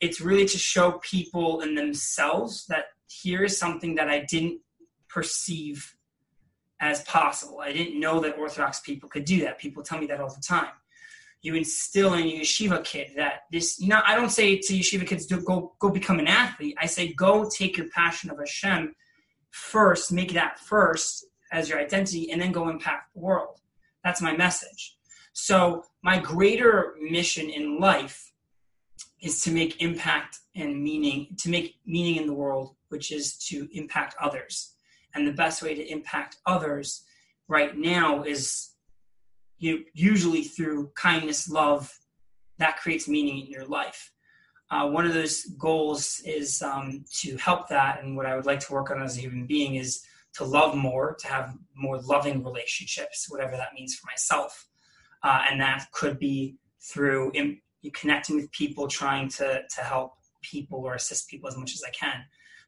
it's 0.01 0.21
really 0.21 0.47
to 0.47 0.59
show 0.59 0.93
people 1.03 1.61
in 1.61 1.75
themselves 1.75 2.67
that 2.67 2.87
here 3.09 3.45
is 3.45 3.59
something 3.59 3.97
that 3.97 4.09
I 4.09 4.21
didn't 4.21 4.61
perceive 5.09 5.97
as 6.81 7.03
possible. 7.03 7.61
I 7.61 7.73
didn't 7.73 7.99
know 7.99 8.21
that 8.21 8.39
Orthodox 8.39 8.81
people 8.81 9.09
could 9.09 9.25
do 9.25 9.41
that. 9.41 9.59
People 9.59 9.83
tell 9.83 9.99
me 9.99 10.07
that 10.07 10.21
all 10.21 10.29
the 10.29 10.43
time. 10.43 10.73
You 11.43 11.55
instill 11.55 12.15
in 12.15 12.25
a 12.25 12.41
yeshiva 12.41 12.85
kid 12.85 13.13
that 13.17 13.43
this, 13.53 13.79
you 13.81 13.89
know, 13.89 14.01
I 14.07 14.15
don't 14.15 14.31
say 14.31 14.59
to 14.59 14.73
yeshiva 14.75 15.07
kids 15.07 15.27
go 15.27 15.75
go 15.79 15.91
become 15.91 16.21
an 16.21 16.29
athlete. 16.29 16.77
I 16.81 16.87
say 16.87 17.13
go 17.13 17.49
take 17.49 17.77
your 17.77 17.89
passion 17.89 18.31
of 18.31 18.39
Hashem 18.39 18.95
first, 19.55 20.11
make 20.11 20.33
that 20.33 20.59
first 20.59 21.27
as 21.53 21.69
your 21.69 21.79
identity, 21.79 22.33
and 22.33 22.43
then 22.43 22.51
go 22.51 22.69
impact 22.69 23.15
the 23.15 23.21
world. 23.21 23.61
That's 24.03 24.21
my 24.21 24.37
message. 24.37 24.97
So 25.33 25.85
my 26.03 26.19
greater 26.19 26.95
mission 27.01 27.49
in 27.49 27.79
life 27.79 28.33
is 29.23 29.43
to 29.45 29.53
make 29.53 29.81
impact 29.81 30.41
and 30.57 30.83
meaning, 30.83 31.37
to 31.39 31.49
make 31.51 31.77
meaning 31.87 32.17
in 32.17 32.27
the 32.27 32.35
world, 32.35 32.75
which 32.89 33.13
is 33.13 33.37
to 33.49 33.69
impact 33.73 34.17
others. 34.21 34.75
And 35.15 35.27
the 35.27 35.33
best 35.33 35.63
way 35.63 35.77
to 35.77 35.89
impact 35.89 36.39
others 36.47 37.05
right 37.47 37.77
now 37.77 38.25
is 38.25 38.73
you 39.59 39.79
know, 39.79 39.85
usually 39.95 40.43
through 40.43 40.91
kindness, 40.97 41.49
love, 41.49 41.97
that 42.59 42.79
creates 42.79 43.07
meaning 43.07 43.39
in 43.39 43.47
your 43.47 43.67
life. 43.67 44.11
Uh, 44.75 44.89
one 44.89 45.07
of 45.07 45.15
those 45.15 45.45
goals 45.57 46.21
is 46.25 46.61
um, 46.61 47.05
to 47.09 47.37
help 47.37 47.69
that, 47.69 48.03
and 48.03 48.17
what 48.17 48.27
I 48.27 48.35
would 48.35 48.45
like 48.45 48.59
to 48.59 48.73
work 48.73 48.91
on 48.91 49.01
as 49.01 49.17
a 49.17 49.21
human 49.21 49.47
being 49.47 49.77
is 49.77 50.05
to 50.33 50.45
love 50.45 50.75
more, 50.75 51.15
to 51.21 51.29
have 51.29 51.55
more 51.77 52.01
loving 52.01 52.43
relationships, 52.43 53.27
whatever 53.29 53.53
that 53.53 53.73
means 53.73 53.95
for 53.95 54.09
myself. 54.11 54.67
Uh, 55.23 55.43
and 55.49 55.61
that 55.61 55.87
could 55.93 56.19
be 56.19 56.57
through 56.81 57.31
Im- 57.35 57.63
connecting 57.93 58.35
with 58.35 58.51
people, 58.51 58.89
trying 58.89 59.29
to 59.29 59.63
to 59.77 59.81
help 59.81 60.15
people 60.43 60.81
or 60.81 60.95
assist 60.95 61.29
people 61.29 61.49
as 61.49 61.57
much 61.57 61.73
as 61.75 61.85
I 61.87 61.91
can. 61.91 62.25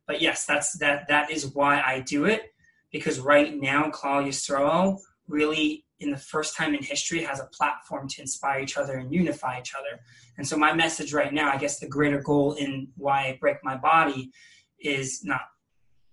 But 0.06 0.22
yes, 0.22 0.46
that's 0.46 0.78
that 0.78 1.08
that 1.08 1.32
is 1.32 1.54
why 1.56 1.82
I 1.84 2.00
do 2.06 2.24
it 2.26 2.54
because 2.92 3.18
right 3.18 3.52
now 3.60 3.90
Klal 3.90 4.24
Yisrael 4.28 5.00
really 5.26 5.85
in 6.00 6.10
the 6.10 6.16
first 6.16 6.56
time 6.56 6.74
in 6.74 6.82
history 6.82 7.22
has 7.22 7.40
a 7.40 7.46
platform 7.46 8.08
to 8.08 8.20
inspire 8.20 8.60
each 8.60 8.76
other 8.76 8.98
and 8.98 9.12
unify 9.12 9.58
each 9.58 9.74
other. 9.74 10.00
And 10.36 10.46
so 10.46 10.56
my 10.56 10.72
message 10.74 11.14
right 11.14 11.32
now, 11.32 11.50
I 11.50 11.56
guess 11.56 11.78
the 11.78 11.88
greater 11.88 12.20
goal 12.20 12.52
in 12.54 12.88
why 12.96 13.28
I 13.28 13.38
break 13.40 13.58
my 13.62 13.76
body 13.76 14.30
is 14.78 15.24
not 15.24 15.42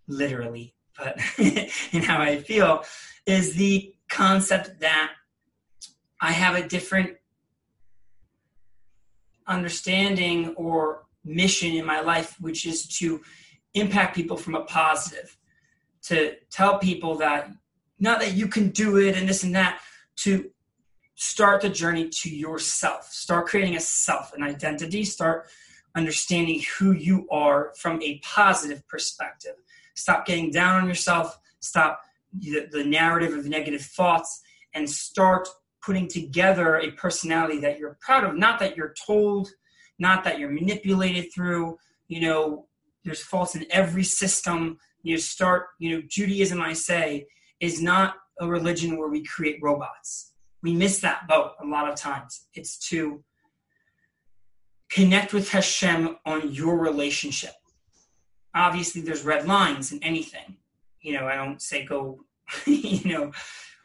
literally, 0.08 0.74
but 0.98 1.20
in 1.38 2.02
how 2.02 2.22
I 2.22 2.38
feel 2.38 2.84
is 3.26 3.56
the 3.56 3.94
concept 4.10 4.80
that 4.80 5.12
I 6.22 6.32
have 6.32 6.56
a 6.56 6.68
different 6.68 7.18
understanding 9.48 10.54
or 10.56 11.04
mission 11.26 11.74
in 11.74 11.86
my 11.86 12.00
life, 12.00 12.36
which 12.40 12.66
is 12.66 12.88
to 13.00 13.22
impact 13.74 14.16
people 14.16 14.38
from 14.38 14.56
a 14.56 14.64
positive, 14.64 15.38
to 16.04 16.36
tell 16.50 16.80
people 16.80 17.16
that 17.18 17.50
not 18.04 18.20
that 18.20 18.34
you 18.34 18.48
can 18.48 18.70
do 18.70 18.98
it 18.98 19.18
and 19.18 19.30
this 19.30 19.44
and 19.44 19.56
that, 19.56 19.80
to 20.18 20.52
start 21.16 21.62
the 21.62 21.70
journey 21.70 22.10
to 22.10 22.30
yourself. 22.30 23.06
Start 23.06 23.48
creating 23.48 23.78
a 23.78 23.80
self, 23.80 24.34
an 24.34 24.44
identity. 24.44 25.06
Start 25.06 25.48
understanding 25.96 26.62
who 26.78 26.92
you 26.92 27.26
are 27.32 27.72
from 27.78 28.02
a 28.02 28.20
positive 28.20 28.86
perspective. 28.90 29.56
Stop 29.96 30.26
getting 30.26 30.52
down 30.52 30.82
on 30.82 30.88
yourself. 30.88 31.40
Stop 31.62 32.02
the, 32.38 32.68
the 32.70 32.84
narrative 32.84 33.38
of 33.38 33.46
negative 33.46 33.82
thoughts 33.82 34.42
and 34.74 34.90
start 34.90 35.48
putting 35.82 36.10
together 36.10 36.76
a 36.76 36.92
personality 36.92 37.60
that 37.60 37.80
you're 37.80 37.98
proud 38.02 38.26
of. 38.26 38.36
Not 38.36 38.60
that 38.60 38.76
you're 38.76 38.96
told, 39.08 39.50
not 39.98 40.26
that 40.26 40.40
you're 40.40 40.52
manipulated 40.52 41.32
through. 41.34 41.78
You 42.10 42.22
know, 42.22 42.66
there's 43.06 43.24
faults 43.24 43.56
in 43.56 43.66
every 43.70 44.04
system. 44.04 44.78
You 45.04 45.18
start, 45.18 45.68
you 45.80 45.96
know, 45.96 46.04
Judaism, 46.06 46.60
I 46.62 46.74
say, 46.74 47.28
is 47.64 47.82
not 47.82 48.16
a 48.42 48.48
religion 48.48 48.98
where 48.98 49.08
we 49.08 49.24
create 49.24 49.58
robots. 49.62 50.34
We 50.62 50.74
miss 50.74 51.00
that 51.00 51.30
boat 51.30 51.54
a 51.62 51.66
lot 51.66 51.90
of 51.90 51.96
times. 51.96 52.48
It's 52.54 52.78
to 52.90 53.24
connect 54.92 55.32
with 55.34 55.50
Hashem 55.50 56.18
on 56.26 56.52
your 56.52 56.78
relationship. 56.78 57.54
Obviously, 58.54 59.02
there's 59.02 59.24
red 59.24 59.48
lines 59.48 59.94
in 59.94 60.04
anything. 60.04 60.58
You 61.00 61.14
know, 61.14 61.26
I 61.26 61.36
don't 61.36 61.62
say 61.62 61.86
go, 61.86 62.26
you 62.66 63.10
know, 63.14 63.32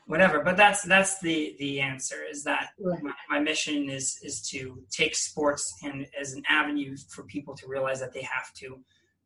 whatever. 0.08 0.42
But 0.42 0.56
that's 0.56 0.82
that's 0.82 1.20
the 1.20 1.54
the 1.60 1.80
answer. 1.80 2.24
Is 2.28 2.42
that 2.44 2.70
right. 2.80 3.00
my, 3.00 3.14
my 3.30 3.38
mission 3.38 3.88
is 3.88 4.18
is 4.24 4.42
to 4.50 4.82
take 4.90 5.14
sports 5.14 5.72
and 5.84 6.04
as 6.20 6.32
an 6.32 6.42
avenue 6.48 6.96
for 7.10 7.22
people 7.22 7.54
to 7.54 7.68
realize 7.68 8.00
that 8.00 8.12
they 8.12 8.22
have 8.22 8.52
to 8.54 8.80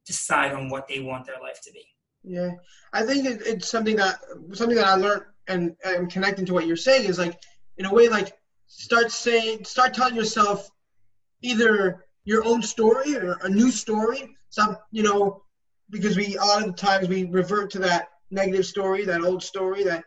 decide 0.05 0.53
on 0.53 0.69
what 0.69 0.89
they 0.89 1.01
want 1.01 1.25
their 1.25 1.41
life 1.41 1.61
to 1.63 1.73
be. 1.73 1.87
Yeah, 2.25 2.53
I 2.93 3.03
think 3.03 3.27
it, 3.27 3.43
it's 3.45 3.69
something 3.69 3.97
that 3.97 4.21
something 4.53 4.77
that 4.77 4.87
I 4.87 4.95
learned 4.95 5.25
and, 5.49 5.75
and 5.85 6.11
connecting 6.11 6.47
to 6.47 6.55
what 6.55 6.67
you're 6.67 6.77
saying 6.77 7.09
is 7.09 7.19
like 7.19 7.37
in 7.79 7.87
a 7.87 7.93
way 7.93 8.09
like 8.09 8.33
start 8.69 9.11
saying 9.11 9.65
start 9.65 9.93
telling 9.93 10.15
yourself 10.15 10.71
either 11.43 12.05
your 12.25 12.45
own 12.45 12.63
story 12.63 13.17
or 13.17 13.39
a 13.43 13.49
new 13.49 13.71
story. 13.71 14.37
Some 14.51 14.77
you 14.93 15.03
know 15.03 15.43
because 15.91 16.17
we 16.17 16.37
a 16.37 16.45
lot 16.45 16.63
of 16.63 16.69
the 16.69 16.81
times 16.81 17.09
we 17.09 17.25
revert 17.25 17.71
to 17.73 17.81
that 17.81 18.09
negative 18.31 18.67
story, 18.67 19.05
that 19.05 19.23
old 19.23 19.43
story 19.43 19.83
that 19.85 20.05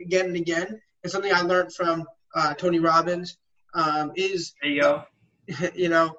again 0.00 0.26
and 0.26 0.36
again. 0.36 0.80
and 1.02 1.12
something 1.12 1.32
I 1.32 1.42
learned 1.42 1.72
from 1.72 2.04
uh, 2.34 2.54
Tony 2.54 2.80
Robbins 2.80 3.38
um, 3.74 4.12
is 4.16 4.54
there 4.60 4.70
you 4.70 4.82
go. 4.82 5.04
you 5.74 5.88
know, 5.88 6.14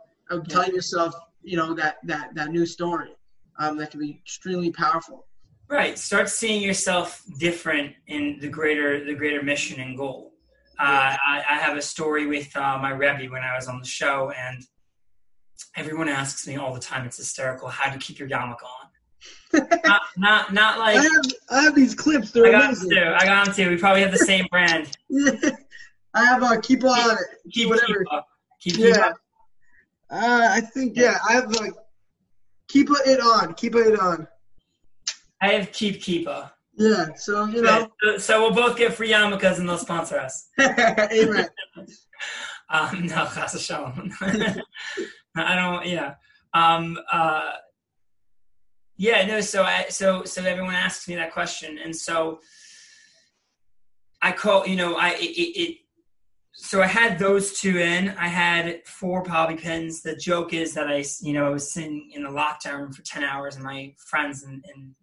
telling 0.47 0.73
yourself, 0.73 1.13
you 1.43 1.57
know, 1.57 1.73
that 1.73 1.97
that 2.05 2.33
that 2.35 2.51
new 2.51 2.65
story 2.65 3.09
um, 3.59 3.77
that 3.77 3.91
can 3.91 3.99
be 3.99 4.19
extremely 4.23 4.71
powerful. 4.71 5.25
Right. 5.67 5.97
Start 5.97 6.29
seeing 6.29 6.61
yourself 6.61 7.23
different 7.39 7.93
in 8.07 8.37
the 8.39 8.47
greater 8.47 9.03
the 9.03 9.15
greater 9.15 9.41
mission 9.41 9.81
and 9.81 9.97
goal. 9.97 10.33
Uh, 10.79 11.15
I, 11.25 11.43
I, 11.49 11.55
have 11.55 11.77
a 11.77 11.81
story 11.81 12.27
with 12.27 12.55
uh, 12.55 12.77
my 12.81 12.89
Rebbe 12.89 13.31
when 13.31 13.43
I 13.43 13.55
was 13.55 13.67
on 13.67 13.79
the 13.79 13.87
show, 13.87 14.33
and 14.37 14.61
everyone 15.77 16.09
asks 16.09 16.45
me 16.45 16.57
all 16.57 16.73
the 16.73 16.81
time. 16.81 17.05
It's 17.05 17.15
hysterical. 17.15 17.69
How 17.69 17.89
do 17.89 17.93
you 17.93 17.99
keep 17.99 18.19
your 18.19 18.27
yarmulke 18.27 18.57
on? 18.63 19.69
not, 19.85 20.01
not, 20.17 20.53
not 20.53 20.79
like 20.79 20.97
I 20.97 21.03
have, 21.03 21.25
I 21.49 21.61
have 21.61 21.75
these 21.75 21.95
clips. 21.95 22.31
They're 22.31 22.47
I 22.47 22.51
got 22.51 22.65
amazing. 22.65 22.89
them 22.89 22.97
too. 22.97 23.13
I 23.15 23.25
got 23.25 23.45
them 23.45 23.55
too. 23.55 23.69
We 23.69 23.77
probably 23.77 24.01
have 24.01 24.11
the 24.11 24.17
same 24.17 24.45
brand. 24.51 24.97
I 26.13 26.25
have 26.25 26.43
a 26.43 26.59
keep 26.59 26.83
on 26.83 27.11
it. 27.11 27.51
Keep 27.51 27.69
whatever. 27.69 27.99
keep 27.99 28.13
up. 28.13 28.27
Keep, 28.59 28.75
keep 28.75 28.85
yeah. 28.95 29.13
Uh, 30.09 30.49
I 30.51 30.61
think 30.61 30.97
yeah. 30.97 31.19
I 31.27 31.33
have 31.33 31.51
like 31.53 31.71
keep 32.67 32.89
it 32.89 33.19
on. 33.19 33.53
Keep 33.53 33.75
it 33.75 33.99
on. 33.99 34.27
I 35.41 35.53
have 35.53 35.71
keep 35.71 36.01
keeper. 36.01 36.51
Yeah. 36.77 37.07
So 37.15 37.45
you 37.45 37.61
know. 37.61 37.87
So, 38.01 38.17
so 38.17 38.41
we'll 38.41 38.53
both 38.53 38.77
get 38.77 38.93
free 38.93 39.11
yarmulkes 39.11 39.59
and 39.59 39.67
they'll 39.67 39.77
sponsor 39.77 40.19
us. 40.19 40.49
Amen. 40.59 41.47
um, 42.69 43.05
no, 43.07 43.27
a 43.35 43.59
show. 43.59 43.93
I 44.21 45.55
don't. 45.55 45.85
Yeah. 45.85 46.15
Um. 46.53 46.97
Uh. 47.11 47.53
Yeah. 48.97 49.25
No. 49.25 49.41
So 49.41 49.63
I. 49.63 49.85
So 49.89 50.23
so 50.25 50.43
everyone 50.43 50.75
asks 50.75 51.07
me 51.07 51.15
that 51.15 51.31
question, 51.31 51.77
and 51.77 51.95
so 51.95 52.39
I 54.21 54.31
call. 54.31 54.67
You 54.67 54.75
know. 54.75 54.95
I. 54.95 55.11
It. 55.11 55.23
it 55.23 55.77
so 56.57 56.81
I 56.81 56.87
had 56.87 57.19
those 57.19 57.59
two 57.59 57.77
in. 57.79 58.09
I 58.17 58.27
had 58.27 58.85
four 58.85 59.23
bobby 59.23 59.55
pins. 59.55 60.01
The 60.01 60.15
joke 60.15 60.53
is 60.53 60.73
that 60.73 60.87
I, 60.87 61.03
you 61.21 61.33
know, 61.33 61.45
I 61.45 61.49
was 61.49 61.71
sitting 61.71 62.11
in 62.13 62.23
the 62.23 62.29
lockdown 62.29 62.79
room 62.79 62.93
for 62.93 63.01
ten 63.03 63.23
hours, 63.23 63.55
and 63.55 63.63
my 63.63 63.93
friends 63.97 64.43
and, 64.43 64.63
and 64.73 64.95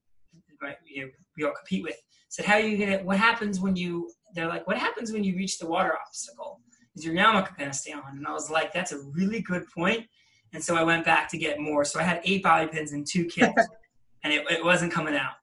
my, 0.61 0.75
you 0.85 1.03
know, 1.03 1.11
we 1.37 1.45
all 1.45 1.53
compete 1.53 1.83
with 1.83 1.97
said, 2.33 2.47
"How 2.47 2.55
are 2.55 2.61
you 2.61 2.79
gonna? 2.79 3.05
What 3.05 3.19
happens 3.19 3.61
when 3.61 3.77
you?" 3.77 4.11
They're 4.35 4.49
like, 4.49 4.67
"What 4.67 4.79
happens 4.79 5.13
when 5.13 5.23
you 5.23 5.37
reach 5.37 5.59
the 5.59 5.67
water 5.67 5.95
obstacle? 5.95 6.61
Is 6.97 7.05
your 7.05 7.15
yarmulke 7.15 7.57
gonna 7.59 7.73
stay 7.73 7.93
on?" 7.93 8.17
And 8.17 8.27
I 8.27 8.33
was 8.33 8.51
like, 8.51 8.73
"That's 8.73 8.93
a 8.93 9.01
really 9.13 9.43
good 9.43 9.65
point." 9.75 10.07
And 10.55 10.65
so 10.65 10.75
I 10.77 10.83
went 10.83 11.05
back 11.05 11.29
to 11.31 11.39
get 11.39 11.61
more. 11.61 11.85
So 11.85 12.01
I 12.01 12.03
had 12.03 12.21
eight 12.25 12.43
bobby 12.43 12.71
pins 12.71 12.93
and 12.93 13.07
two 13.07 13.27
kits, 13.27 13.67
and 14.25 14.33
it, 14.33 14.51
it 14.51 14.65
wasn't 14.65 14.93
coming 14.93 15.15
out. 15.15 15.35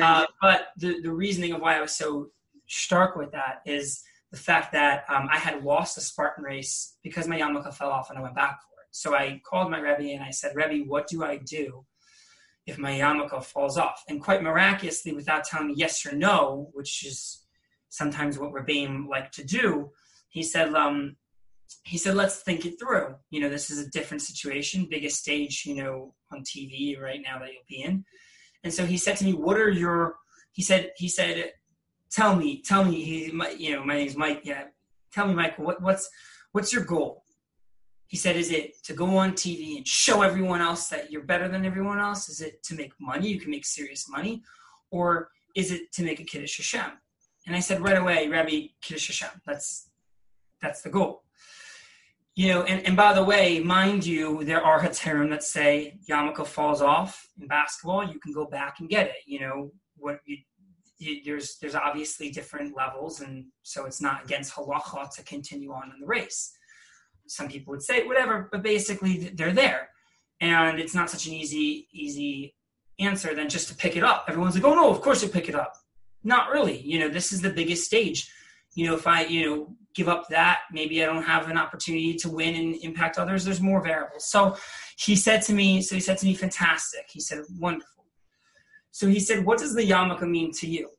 Uh, 0.00 0.26
but 0.40 0.68
the 0.76 1.00
the 1.00 1.12
reasoning 1.12 1.52
of 1.52 1.60
why 1.60 1.76
I 1.76 1.80
was 1.80 1.92
so 1.92 2.28
stark 2.68 3.16
with 3.16 3.32
that 3.32 3.62
is 3.66 4.02
the 4.30 4.36
fact 4.36 4.72
that 4.72 5.04
um, 5.08 5.28
I 5.32 5.38
had 5.38 5.64
lost 5.64 5.94
the 5.94 6.00
Spartan 6.00 6.44
race 6.44 6.96
because 7.02 7.26
my 7.26 7.38
yarmulke 7.38 7.72
fell 7.72 7.90
off 7.90 8.10
and 8.10 8.18
I 8.18 8.22
went 8.22 8.34
back 8.34 8.60
for 8.60 8.80
it. 8.82 8.88
So 8.90 9.14
I 9.14 9.40
called 9.44 9.70
my 9.70 9.78
Rebbe 9.78 10.12
and 10.12 10.22
I 10.22 10.30
said, 10.30 10.54
Rebbe, 10.54 10.88
what 10.88 11.06
do 11.06 11.24
I 11.24 11.38
do 11.38 11.84
if 12.66 12.78
my 12.78 12.92
yarmulke 12.98 13.42
falls 13.42 13.78
off? 13.78 14.02
And 14.08 14.22
quite 14.22 14.42
miraculously, 14.42 15.12
without 15.12 15.44
telling 15.44 15.68
me 15.68 15.74
yes 15.76 16.04
or 16.04 16.12
no, 16.12 16.68
which 16.74 17.06
is 17.06 17.46
sometimes 17.88 18.38
what 18.38 18.52
Rebbeim 18.52 19.08
like 19.08 19.32
to 19.32 19.44
do, 19.44 19.90
he 20.28 20.42
said, 20.42 20.74
um, 20.74 21.16
he 21.84 21.96
said, 21.96 22.14
let's 22.14 22.40
think 22.40 22.66
it 22.66 22.78
through. 22.78 23.14
You 23.30 23.40
know, 23.40 23.48
this 23.48 23.70
is 23.70 23.78
a 23.78 23.90
different 23.90 24.22
situation, 24.22 24.88
biggest 24.90 25.18
stage, 25.18 25.64
you 25.66 25.74
know, 25.74 26.14
on 26.30 26.42
TV 26.42 27.00
right 27.00 27.20
now 27.22 27.38
that 27.38 27.48
you'll 27.52 27.62
be 27.68 27.82
in. 27.82 28.04
And 28.64 28.72
so 28.72 28.84
he 28.84 28.98
said 28.98 29.16
to 29.18 29.24
me, 29.24 29.32
what 29.32 29.56
are 29.56 29.70
your, 29.70 30.16
he 30.52 30.62
said, 30.62 30.90
he 30.96 31.08
said, 31.08 31.52
tell 32.10 32.36
me, 32.36 32.62
tell 32.62 32.84
me, 32.84 33.30
you 33.58 33.76
know, 33.76 33.84
my 33.84 33.96
name's 33.96 34.16
Mike. 34.16 34.42
Yeah. 34.44 34.64
Tell 35.12 35.26
me, 35.26 35.34
Michael, 35.34 35.64
what, 35.64 35.82
what's, 35.82 36.08
what's 36.52 36.72
your 36.72 36.84
goal? 36.84 37.24
He 38.06 38.16
said, 38.16 38.36
is 38.36 38.50
it 38.50 38.82
to 38.84 38.94
go 38.94 39.16
on 39.18 39.32
TV 39.32 39.76
and 39.76 39.86
show 39.86 40.22
everyone 40.22 40.62
else 40.62 40.88
that 40.88 41.10
you're 41.10 41.24
better 41.24 41.48
than 41.48 41.66
everyone 41.66 41.98
else? 41.98 42.28
Is 42.28 42.40
it 42.40 42.62
to 42.64 42.74
make 42.74 42.92
money? 42.98 43.28
You 43.28 43.38
can 43.38 43.50
make 43.50 43.66
serious 43.66 44.08
money. 44.08 44.42
Or 44.90 45.30
is 45.54 45.70
it 45.70 45.92
to 45.92 46.02
make 46.02 46.18
a 46.18 46.24
Kiddush 46.24 46.56
Hashem? 46.56 46.92
And 47.46 47.54
I 47.54 47.60
said 47.60 47.82
right 47.82 47.98
away, 47.98 48.28
Rabbi, 48.28 48.68
Kiddush 48.80 49.08
Hashem. 49.08 49.40
That's, 49.46 49.90
that's 50.62 50.80
the 50.80 50.90
goal. 50.90 51.22
You 52.34 52.48
know, 52.48 52.62
and, 52.62 52.86
and 52.86 52.96
by 52.96 53.12
the 53.12 53.24
way, 53.24 53.58
mind 53.58 54.06
you, 54.06 54.44
there 54.44 54.64
are 54.64 54.80
Haterim 54.80 55.28
that 55.30 55.42
say 55.42 55.98
yarmulke 56.08 56.46
falls 56.46 56.80
off 56.80 57.28
in 57.38 57.48
basketball. 57.48 58.04
You 58.04 58.20
can 58.20 58.32
go 58.32 58.46
back 58.46 58.80
and 58.80 58.88
get 58.88 59.08
it. 59.08 59.16
You 59.26 59.40
know, 59.40 59.72
what 59.96 60.20
you 60.24 60.38
there's 61.24 61.58
there's 61.58 61.74
obviously 61.74 62.30
different 62.30 62.76
levels, 62.76 63.20
and 63.20 63.46
so 63.62 63.86
it's 63.86 64.00
not 64.00 64.24
against 64.24 64.54
halacha 64.54 65.14
to 65.14 65.22
continue 65.24 65.72
on 65.72 65.92
in 65.94 66.00
the 66.00 66.06
race. 66.06 66.52
Some 67.26 67.48
people 67.48 67.72
would 67.72 67.82
say 67.82 68.06
whatever, 68.06 68.48
but 68.50 68.62
basically 68.62 69.30
they're 69.34 69.52
there, 69.52 69.90
and 70.40 70.78
it's 70.78 70.94
not 70.94 71.10
such 71.10 71.26
an 71.26 71.34
easy 71.34 71.88
easy 71.92 72.54
answer 72.98 73.34
than 73.34 73.48
just 73.48 73.68
to 73.68 73.74
pick 73.74 73.96
it 73.96 74.02
up. 74.02 74.24
Everyone's 74.28 74.54
like, 74.54 74.64
oh 74.64 74.74
no, 74.74 74.90
of 74.90 75.00
course 75.00 75.22
you 75.22 75.28
pick 75.28 75.48
it 75.48 75.54
up. 75.54 75.74
Not 76.24 76.50
really. 76.50 76.80
You 76.80 76.98
know, 76.98 77.08
this 77.08 77.32
is 77.32 77.40
the 77.40 77.50
biggest 77.50 77.84
stage. 77.84 78.30
You 78.74 78.86
know, 78.86 78.94
if 78.94 79.06
I 79.06 79.22
you 79.22 79.48
know 79.48 79.76
give 79.94 80.08
up 80.08 80.28
that, 80.28 80.60
maybe 80.72 81.02
I 81.02 81.06
don't 81.06 81.22
have 81.22 81.48
an 81.48 81.58
opportunity 81.58 82.14
to 82.14 82.28
win 82.28 82.54
and 82.54 82.74
impact 82.82 83.18
others. 83.18 83.44
There's 83.44 83.60
more 83.60 83.82
variables. 83.82 84.28
So 84.28 84.56
he 84.96 85.16
said 85.16 85.42
to 85.42 85.52
me, 85.52 85.82
so 85.82 85.94
he 85.94 86.00
said 86.00 86.18
to 86.18 86.26
me, 86.26 86.34
fantastic. 86.34 87.06
He 87.08 87.20
said, 87.20 87.42
wonderful 87.58 87.97
so 88.98 89.06
he 89.06 89.20
said, 89.20 89.46
What 89.46 89.60
does 89.60 89.76
the 89.76 89.88
yarmulke 89.88 90.28
mean 90.28 90.50
to 90.54 90.66
you? 90.66 90.90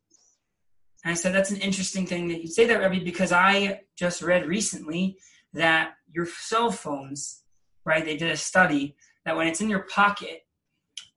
And 1.04 1.12
I 1.12 1.16
said, 1.16 1.36
That's 1.36 1.52
an 1.52 1.58
interesting 1.58 2.06
thing 2.06 2.30
that 2.30 2.40
you 2.40 2.48
say 2.48 2.66
that, 2.66 2.78
Rebbe, 2.80 3.04
because 3.04 3.34
I 3.34 3.82
just 3.98 4.22
read 4.22 4.48
recently 4.48 5.18
that 5.52 5.96
your 6.10 6.26
cell 6.26 6.72
phones, 6.72 7.44
right, 7.84 8.06
they 8.06 8.16
did 8.16 8.32
a 8.32 8.38
study 8.38 8.96
that 9.26 9.36
when 9.36 9.48
it's 9.48 9.60
in 9.60 9.70
your 9.70 9.86
pocket 9.94 10.46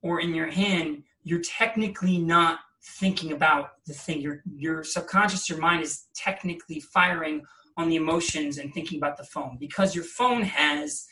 or 0.03 0.21
in 0.21 0.35
your 0.35 0.51
hand, 0.51 1.05
you're 1.23 1.41
technically 1.41 2.19
not 2.19 2.59
thinking 2.85 3.31
about 3.31 3.75
the 3.87 3.95
thing. 3.95 4.21
Your 4.21 4.43
your 4.53 4.83
subconscious, 4.83 5.49
your 5.49 5.61
mind 5.61 5.85
is 5.85 6.07
technically 6.17 6.81
firing 6.81 7.43
on 7.77 7.91
the 7.91 7.95
emotions 7.95 8.59
and 8.59 8.75
thinking 8.75 8.99
about 8.99 9.17
the 9.17 9.25
phone 9.25 9.57
because 9.61 9.95
your 9.95 10.03
phone 10.03 10.43
has, 10.43 11.07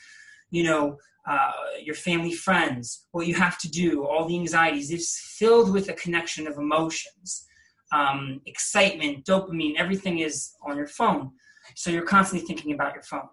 you 0.51 0.65
know, 0.65 0.99
uh, 1.31 1.53
your 1.89 1.95
family, 1.95 2.33
friends, 2.33 3.07
what 3.13 3.27
you 3.29 3.35
have 3.35 3.57
to 3.57 3.69
do, 3.83 4.05
all 4.05 4.27
the 4.27 4.37
anxieties. 4.37 4.91
It's 4.91 5.13
filled 5.39 5.73
with 5.73 5.89
a 5.89 5.93
connection 5.93 6.49
of 6.49 6.55
emotions, 6.59 7.47
um, 7.93 8.41
excitement, 8.47 9.25
dopamine. 9.25 9.75
Everything 9.77 10.19
is 10.19 10.37
on 10.67 10.77
your 10.77 10.89
phone, 10.89 11.31
so 11.77 11.91
you're 11.91 12.13
constantly 12.17 12.45
thinking 12.47 12.73
about 12.73 12.95
your 12.95 13.05
phone. 13.05 13.29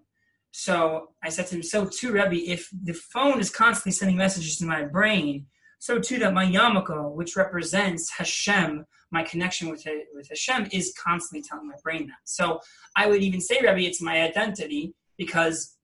So 0.52 1.10
I 1.24 1.30
said 1.30 1.48
to 1.48 1.56
him, 1.56 1.64
"So 1.64 1.80
too, 1.86 2.12
Rebbe, 2.12 2.40
if 2.56 2.70
the 2.90 2.94
phone 3.14 3.40
is 3.40 3.50
constantly 3.50 3.94
sending 3.94 4.18
messages 4.18 4.58
to 4.58 4.66
my 4.66 4.84
brain, 4.84 5.48
so 5.80 6.00
too 6.00 6.20
that 6.20 6.34
my 6.40 6.46
yarmulke, 6.46 7.16
which 7.16 7.36
represents 7.36 8.12
Hashem, 8.20 8.86
my 9.12 9.24
connection 9.24 9.70
with 9.72 9.84
with 10.14 10.30
Hashem, 10.30 10.62
is 10.72 10.94
constantly 11.08 11.44
telling 11.48 11.68
my 11.68 11.80
brain 11.84 12.04
that. 12.12 12.24
So 12.26 12.60
I 12.96 13.08
would 13.08 13.24
even 13.24 13.42
say, 13.42 13.58
Rebbe, 13.60 13.88
it's 13.90 14.02
my 14.02 14.22
identity 14.22 14.94
because." 15.18 15.77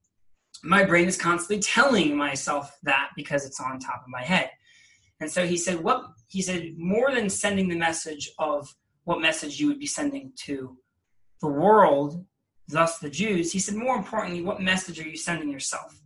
My 0.63 0.84
brain 0.84 1.08
is 1.08 1.17
constantly 1.17 1.62
telling 1.62 2.15
myself 2.15 2.78
that 2.84 3.10
because 3.15 3.45
it's 3.45 3.60
on 3.60 3.80
top 3.80 4.02
of 4.04 4.10
my 4.10 4.21
head. 4.21 4.49
And 5.19 5.30
so 5.30 5.45
he 5.45 5.58
said, 5.58 5.84
what 5.84 6.06
he 6.28 6.41
said, 6.41 6.73
more 6.78 7.12
than 7.13 7.30
sending 7.30 7.67
the 7.67 7.78
message 7.78 8.32
of 8.39 8.73
what 9.04 9.21
message 9.21 9.60
you 9.60 9.67
would 9.67 9.80
be 9.80 9.86
sending 9.86 10.32
to 10.45 10.78
the 11.41 11.49
world, 11.49 12.26
thus 12.67 12.99
the 12.99 13.10
Jews, 13.10 13.52
he 13.52 13.60
said, 13.60 13.76
more 13.76 13.97
importantly, 13.97 14.41
what 14.41 14.62
message 14.62 14.99
are 14.99 15.08
you 15.08 15.17
sending 15.17 15.49
yourself? 15.49 15.99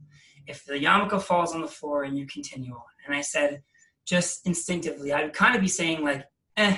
If 0.48 0.66
the 0.66 0.74
yarmulke 0.74 1.22
falls 1.22 1.54
on 1.54 1.62
the 1.62 1.68
floor 1.68 2.04
and 2.04 2.18
you 2.18 2.26
continue 2.26 2.74
on. 2.74 2.82
And 3.06 3.16
I 3.16 3.22
said, 3.22 3.62
just 4.06 4.48
instinctively, 4.48 5.14
I'd 5.14 5.34
kind 5.34 5.56
of 5.56 5.62
be 5.62 5.68
saying 5.68 6.04
like, 6.04 6.26
eh, 6.56 6.78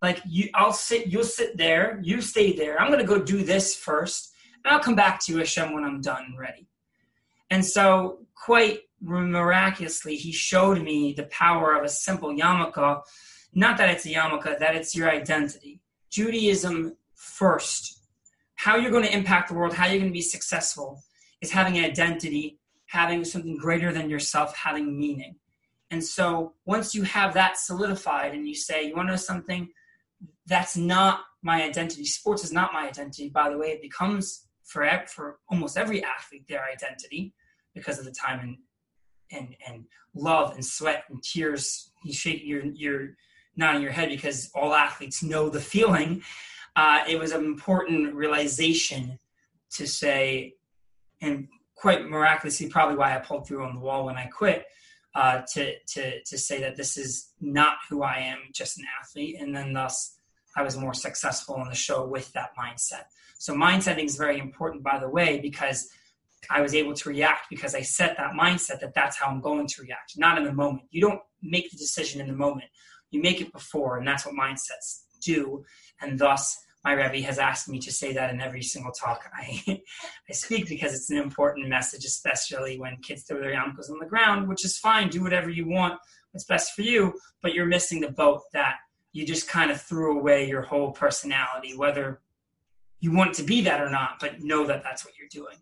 like 0.00 0.20
you, 0.26 0.50
I'll 0.54 0.72
sit, 0.72 1.08
you'll 1.08 1.24
sit 1.24 1.56
there, 1.56 1.98
you 2.02 2.20
stay 2.20 2.52
there. 2.52 2.80
I'm 2.80 2.88
going 2.88 3.00
to 3.00 3.06
go 3.06 3.18
do 3.18 3.42
this 3.42 3.74
first 3.74 4.32
and 4.64 4.72
I'll 4.72 4.80
come 4.80 4.94
back 4.94 5.20
to 5.20 5.32
you, 5.32 5.38
Hashem, 5.38 5.72
when 5.72 5.84
I'm 5.84 6.00
done 6.00 6.24
and 6.28 6.38
ready. 6.38 6.68
And 7.54 7.64
so, 7.64 8.18
quite 8.34 8.80
miraculously, 9.00 10.16
he 10.16 10.32
showed 10.32 10.82
me 10.82 11.12
the 11.12 11.28
power 11.44 11.76
of 11.76 11.84
a 11.84 11.88
simple 11.88 12.34
yarmulke. 12.34 13.00
Not 13.54 13.78
that 13.78 13.90
it's 13.90 14.04
a 14.06 14.08
yarmulke, 14.08 14.58
that 14.58 14.74
it's 14.74 14.96
your 14.96 15.08
identity. 15.08 15.80
Judaism 16.10 16.96
first. 17.14 18.00
How 18.56 18.74
you're 18.74 18.90
going 18.90 19.04
to 19.04 19.16
impact 19.16 19.50
the 19.50 19.54
world, 19.54 19.72
how 19.72 19.86
you're 19.86 20.00
going 20.00 20.10
to 20.10 20.12
be 20.12 20.20
successful, 20.20 21.00
is 21.42 21.52
having 21.52 21.78
an 21.78 21.84
identity, 21.84 22.58
having 22.86 23.24
something 23.24 23.56
greater 23.56 23.92
than 23.92 24.10
yourself, 24.10 24.56
having 24.56 24.98
meaning. 24.98 25.36
And 25.92 26.02
so, 26.02 26.54
once 26.66 26.92
you 26.92 27.04
have 27.04 27.34
that 27.34 27.56
solidified 27.56 28.34
and 28.34 28.48
you 28.48 28.56
say, 28.56 28.88
you 28.88 28.96
want 28.96 29.06
to 29.06 29.12
know 29.12 29.16
something? 29.16 29.68
That's 30.44 30.76
not 30.76 31.20
my 31.40 31.62
identity. 31.62 32.04
Sports 32.04 32.42
is 32.42 32.50
not 32.50 32.72
my 32.72 32.88
identity. 32.88 33.28
By 33.28 33.48
the 33.48 33.58
way, 33.58 33.68
it 33.68 33.80
becomes 33.80 34.48
for 34.64 34.84
for 35.06 35.38
almost 35.48 35.78
every 35.78 36.02
athlete 36.02 36.48
their 36.48 36.64
identity 36.64 37.32
because 37.74 37.98
of 37.98 38.04
the 38.04 38.12
time 38.12 38.40
and 38.40 38.56
and 39.32 39.56
and 39.66 39.84
love 40.14 40.54
and 40.54 40.64
sweat 40.64 41.04
and 41.10 41.22
tears. 41.22 41.90
You 42.04 42.12
shake 42.12 42.42
your 42.44 42.64
you're 42.64 43.16
nodding 43.56 43.82
your 43.82 43.92
head 43.92 44.08
because 44.08 44.50
all 44.54 44.74
athletes 44.74 45.22
know 45.22 45.48
the 45.48 45.60
feeling. 45.60 46.22
uh, 46.76 47.00
it 47.08 47.18
was 47.18 47.32
an 47.32 47.44
important 47.44 48.14
realization 48.14 49.18
to 49.70 49.86
say, 49.86 50.54
and 51.20 51.48
quite 51.74 52.06
miraculously, 52.06 52.68
probably 52.68 52.96
why 52.96 53.14
I 53.14 53.18
pulled 53.18 53.46
through 53.46 53.64
on 53.64 53.74
the 53.74 53.80
wall 53.80 54.06
when 54.06 54.16
I 54.16 54.26
quit, 54.26 54.66
uh, 55.14 55.42
to 55.54 55.78
to 55.78 56.22
to 56.22 56.38
say 56.38 56.60
that 56.60 56.76
this 56.76 56.96
is 56.96 57.32
not 57.40 57.76
who 57.88 58.02
I 58.02 58.16
am, 58.16 58.38
just 58.52 58.78
an 58.78 58.84
athlete, 59.00 59.36
and 59.40 59.54
then 59.54 59.72
thus 59.72 60.16
I 60.56 60.62
was 60.62 60.76
more 60.76 60.94
successful 60.94 61.56
on 61.56 61.68
the 61.68 61.74
show 61.74 62.06
with 62.06 62.32
that 62.32 62.50
mindset. 62.56 63.04
So 63.38 63.54
mindsetting 63.54 64.04
is 64.04 64.16
very 64.16 64.38
important, 64.38 64.82
by 64.82 64.98
the 64.98 65.08
way, 65.08 65.38
because 65.40 65.90
I 66.50 66.60
was 66.60 66.74
able 66.74 66.94
to 66.94 67.08
react 67.08 67.46
because 67.50 67.74
I 67.74 67.82
set 67.82 68.16
that 68.16 68.32
mindset 68.32 68.80
that 68.80 68.94
that's 68.94 69.16
how 69.16 69.26
I'm 69.26 69.40
going 69.40 69.66
to 69.66 69.82
react, 69.82 70.14
not 70.16 70.38
in 70.38 70.44
the 70.44 70.52
moment. 70.52 70.84
You 70.90 71.00
don't 71.00 71.20
make 71.42 71.70
the 71.70 71.76
decision 71.76 72.20
in 72.20 72.26
the 72.26 72.34
moment. 72.34 72.66
You 73.10 73.22
make 73.22 73.40
it 73.40 73.52
before, 73.52 73.98
and 73.98 74.06
that's 74.06 74.26
what 74.26 74.34
mindsets 74.34 75.04
do. 75.22 75.64
And 76.00 76.18
thus, 76.18 76.56
my 76.84 76.92
Rebbe 76.92 77.24
has 77.26 77.38
asked 77.38 77.68
me 77.68 77.78
to 77.80 77.92
say 77.92 78.12
that 78.12 78.30
in 78.30 78.40
every 78.40 78.62
single 78.62 78.92
talk 78.92 79.24
I, 79.34 79.80
I 80.28 80.32
speak 80.32 80.68
because 80.68 80.94
it's 80.94 81.10
an 81.10 81.16
important 81.16 81.68
message, 81.68 82.04
especially 82.04 82.78
when 82.78 82.98
kids 82.98 83.22
throw 83.22 83.40
their 83.40 83.54
yarmulkes 83.54 83.90
on 83.90 83.98
the 83.98 84.06
ground, 84.06 84.48
which 84.48 84.64
is 84.64 84.78
fine. 84.78 85.08
Do 85.08 85.22
whatever 85.22 85.48
you 85.48 85.66
want. 85.66 85.98
What's 86.32 86.44
best 86.44 86.74
for 86.74 86.82
you, 86.82 87.14
but 87.42 87.54
you're 87.54 87.64
missing 87.64 88.00
the 88.00 88.10
boat 88.10 88.42
that 88.52 88.74
you 89.12 89.24
just 89.24 89.48
kind 89.48 89.70
of 89.70 89.80
threw 89.80 90.18
away 90.18 90.48
your 90.48 90.62
whole 90.62 90.90
personality, 90.90 91.76
whether 91.76 92.20
you 92.98 93.12
want 93.12 93.34
to 93.34 93.44
be 93.44 93.60
that 93.62 93.80
or 93.80 93.88
not, 93.88 94.14
but 94.20 94.42
know 94.42 94.66
that 94.66 94.82
that's 94.82 95.04
what 95.04 95.14
you're 95.16 95.28
doing. 95.30 95.56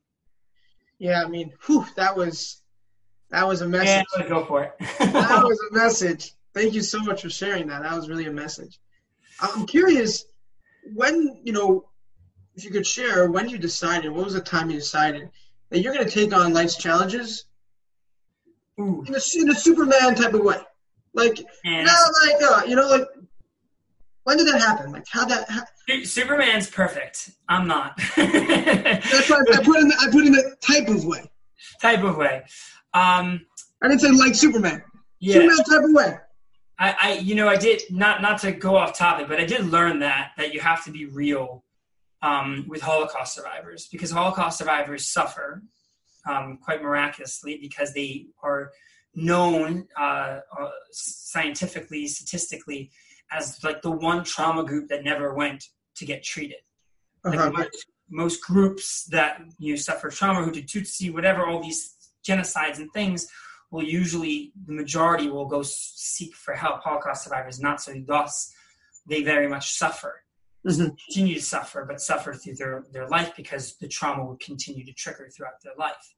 Yeah, 1.02 1.24
I 1.24 1.28
mean, 1.28 1.52
whew, 1.66 1.84
that 1.96 2.16
was 2.16 2.62
that 3.30 3.44
was 3.48 3.60
a 3.60 3.66
message. 3.66 4.06
Yeah, 4.16 4.28
go 4.28 4.44
for 4.44 4.62
it. 4.62 4.72
that 5.00 5.42
was 5.42 5.58
a 5.68 5.74
message. 5.74 6.32
Thank 6.54 6.74
you 6.74 6.80
so 6.80 7.00
much 7.00 7.22
for 7.22 7.28
sharing 7.28 7.66
that. 7.66 7.82
That 7.82 7.92
was 7.92 8.08
really 8.08 8.26
a 8.26 8.32
message. 8.32 8.78
I'm 9.40 9.66
curious 9.66 10.24
when 10.94 11.40
you 11.42 11.52
know 11.52 11.88
if 12.54 12.64
you 12.64 12.70
could 12.70 12.86
share 12.86 13.28
when 13.28 13.48
you 13.48 13.58
decided. 13.58 14.12
What 14.12 14.26
was 14.26 14.34
the 14.34 14.40
time 14.40 14.70
you 14.70 14.78
decided 14.78 15.28
that 15.70 15.80
you're 15.80 15.92
going 15.92 16.06
to 16.06 16.10
take 16.10 16.32
on 16.32 16.54
life's 16.54 16.76
challenges 16.76 17.46
Ooh. 18.78 19.02
in 19.04 19.12
a, 19.12 19.20
in 19.40 19.50
a 19.50 19.56
Superman 19.56 20.14
type 20.14 20.34
of 20.34 20.42
way? 20.42 20.60
Like, 21.14 21.44
And- 21.64 21.84
no, 21.84 21.94
like 22.26 22.42
uh, 22.48 22.62
you 22.68 22.76
know, 22.76 22.86
like 22.86 23.08
when 24.22 24.36
did 24.36 24.46
that 24.46 24.60
happen? 24.60 24.92
Like, 24.92 25.06
how 25.10 25.24
that? 25.24 25.50
How, 25.50 25.62
Superman's 26.05 26.71
perfect. 26.71 27.31
I'm 27.49 27.66
not. 27.66 27.97
that's 28.16 29.31
why 29.31 29.42
I 29.53 29.62
put 29.62 29.79
in. 29.81 29.88
The, 29.88 29.97
I 30.01 30.11
put 30.11 30.25
in 30.25 30.33
the 30.33 30.57
type 30.61 30.88
of 30.88 31.05
way. 31.05 31.31
type 31.81 32.03
of 32.03 32.16
way. 32.16 32.42
Um, 32.95 33.47
I 33.83 33.88
didn't 33.88 34.01
say 34.01 34.11
like 34.11 34.35
Superman. 34.35 34.83
yeah. 35.18 35.35
Superman 35.35 35.57
type 35.64 35.85
of 35.85 35.92
way. 35.92 36.16
I, 36.79 36.97
I 37.01 37.12
you 37.14 37.35
know 37.35 37.49
I 37.49 37.57
did 37.57 37.83
not 37.90 38.23
not 38.23 38.40
to 38.40 38.53
go 38.53 38.77
off 38.77 38.97
topic, 38.97 39.29
but 39.29 39.40
I 39.40 39.45
did 39.45 39.66
learn 39.66 39.99
that 40.01 40.33
that 40.37 40.55
you 40.55 40.61
have 40.61 40.85
to 40.85 40.90
be 40.90 41.07
real 41.07 41.64
um, 42.23 42.64
with 42.68 42.81
Holocaust 42.81 43.35
survivors 43.35 43.88
because 43.90 44.11
Holocaust 44.11 44.59
survivors 44.59 45.07
suffer 45.07 45.62
um, 46.27 46.59
quite 46.62 46.83
miraculously 46.83 47.59
because 47.61 47.92
they 47.92 48.27
are 48.42 48.71
known 49.14 49.87
uh, 49.99 50.40
uh, 50.59 50.71
scientifically, 50.90 52.07
statistically, 52.07 52.90
as 53.33 53.62
like 53.64 53.83
the 53.83 53.90
one 53.90 54.25
trauma 54.25 54.64
group 54.64 54.88
that 54.88 55.05
never 55.05 55.35
went 55.35 55.64
to 55.97 56.05
get 56.05 56.23
treated. 56.23 56.59
Like 57.25 57.38
Uh-huh. 57.38 57.51
most, 57.51 57.87
most 58.11 58.42
groups 58.42 59.05
that 59.05 59.40
you 59.59 59.73
know 59.73 59.77
suffer 59.77 60.11
trauma, 60.11 60.47
Hutu 60.47 60.64
Tutsi, 60.64 61.12
whatever, 61.12 61.47
all 61.47 61.62
these 61.62 61.95
genocides 62.27 62.79
and 62.79 62.92
things, 62.92 63.27
will 63.71 63.83
usually 63.83 64.53
the 64.66 64.73
majority 64.73 65.29
will 65.31 65.47
go 65.47 65.62
seek 65.62 66.35
for 66.35 66.55
help. 66.55 66.83
Holocaust 66.83 67.25
survivors 67.25 67.61
not 67.61 67.81
so. 67.81 67.95
Thus, 68.07 68.53
they 69.07 69.23
very 69.23 69.49
much 69.49 69.73
suffer, 69.75 70.23
Mhm. 70.66 70.97
continue 71.07 71.35
to 71.37 71.42
suffer, 71.42 71.85
but 71.85 72.01
suffer 72.01 72.35
through 72.35 72.57
their 72.57 72.85
their 72.90 73.09
life 73.09 73.35
because 73.37 73.77
the 73.79 73.88
trauma 73.88 74.25
would 74.25 74.40
continue 74.40 74.85
to 74.85 74.92
trigger 74.92 75.29
throughout 75.29 75.61
their 75.62 75.75
life. 75.77 76.14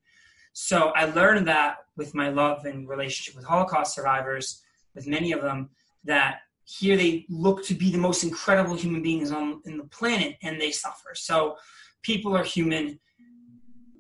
So 0.53 0.93
I 0.95 1.07
learned 1.07 1.47
that 1.49 1.79
with 1.97 2.15
my 2.15 2.29
love 2.29 2.65
and 2.65 2.89
relationship 2.89 3.35
with 3.35 3.45
Holocaust 3.45 3.95
survivors, 3.95 4.63
with 4.95 5.07
many 5.07 5.33
of 5.33 5.43
them, 5.43 5.71
that 6.05 6.41
here 6.65 6.97
they 6.97 7.27
look 7.29 7.65
to 7.65 7.75
be 7.75 7.91
the 7.91 7.99
most 7.99 8.25
incredible 8.25 8.75
human 8.75 9.03
beings 9.03 9.31
on 9.31 9.61
in 9.65 9.77
the 9.77 9.85
planet, 9.85 10.37
and 10.43 10.61
they 10.61 10.71
suffer. 10.71 11.15
So 11.15 11.57
people 12.03 12.37
are 12.37 12.45
human. 12.45 12.99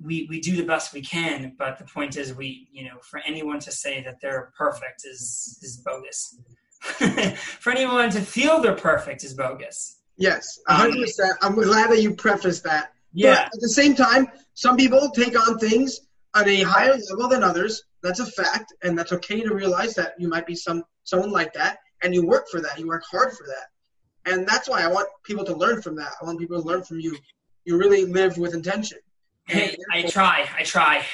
We 0.02 0.26
we 0.28 0.40
do 0.40 0.56
the 0.56 0.64
best 0.64 0.92
we 0.92 1.02
can, 1.02 1.54
but 1.58 1.78
the 1.78 1.84
point 1.84 2.16
is, 2.16 2.34
we 2.34 2.68
you 2.72 2.84
know, 2.84 2.98
for 3.02 3.20
anyone 3.26 3.60
to 3.60 3.70
say 3.72 4.02
that 4.02 4.16
they're 4.20 4.52
perfect 4.56 5.02
is 5.04 5.58
is 5.62 5.82
bogus. 5.84 6.38
for 7.60 7.72
anyone 7.72 8.10
to 8.10 8.20
feel 8.20 8.60
they're 8.60 8.74
perfect 8.74 9.24
is 9.24 9.34
bogus. 9.34 10.00
Yes, 10.16 10.58
hundred 10.68 11.00
percent. 11.00 11.32
I'm 11.42 11.54
glad 11.54 11.90
that 11.90 12.02
you 12.02 12.14
prefaced 12.14 12.64
that. 12.64 12.92
Yeah, 13.12 13.44
But 13.44 13.54
at 13.54 13.60
the 13.60 13.68
same 13.68 13.94
time, 13.94 14.28
some 14.54 14.76
people 14.76 15.10
take 15.10 15.38
on 15.38 15.58
things 15.58 16.00
at 16.34 16.48
a 16.48 16.62
higher 16.62 16.96
level 17.10 17.28
than 17.28 17.44
others. 17.44 17.84
That's 18.02 18.20
a 18.20 18.26
fact, 18.26 18.72
and 18.82 18.98
that's 18.98 19.12
okay 19.12 19.40
to 19.40 19.54
realize 19.54 19.94
that 19.94 20.14
you 20.18 20.28
might 20.28 20.46
be 20.46 20.54
some 20.54 20.84
someone 21.04 21.30
like 21.30 21.52
that, 21.54 21.78
and 22.02 22.14
you 22.14 22.26
work 22.26 22.48
for 22.50 22.60
that. 22.60 22.78
You 22.78 22.86
work 22.86 23.04
hard 23.10 23.32
for 23.32 23.46
that, 23.46 24.32
and 24.32 24.46
that's 24.46 24.68
why 24.68 24.82
I 24.82 24.88
want 24.88 25.08
people 25.24 25.44
to 25.44 25.54
learn 25.54 25.82
from 25.82 25.96
that. 25.96 26.12
I 26.20 26.24
want 26.24 26.38
people 26.38 26.60
to 26.60 26.66
learn 26.66 26.82
from 26.82 27.00
you. 27.00 27.16
You 27.64 27.78
really 27.78 28.04
live 28.04 28.36
with 28.38 28.54
intention. 28.54 28.98
Hey, 29.46 29.76
I 29.92 30.02
try. 30.02 30.48
I 30.58 30.62
try. 30.62 31.04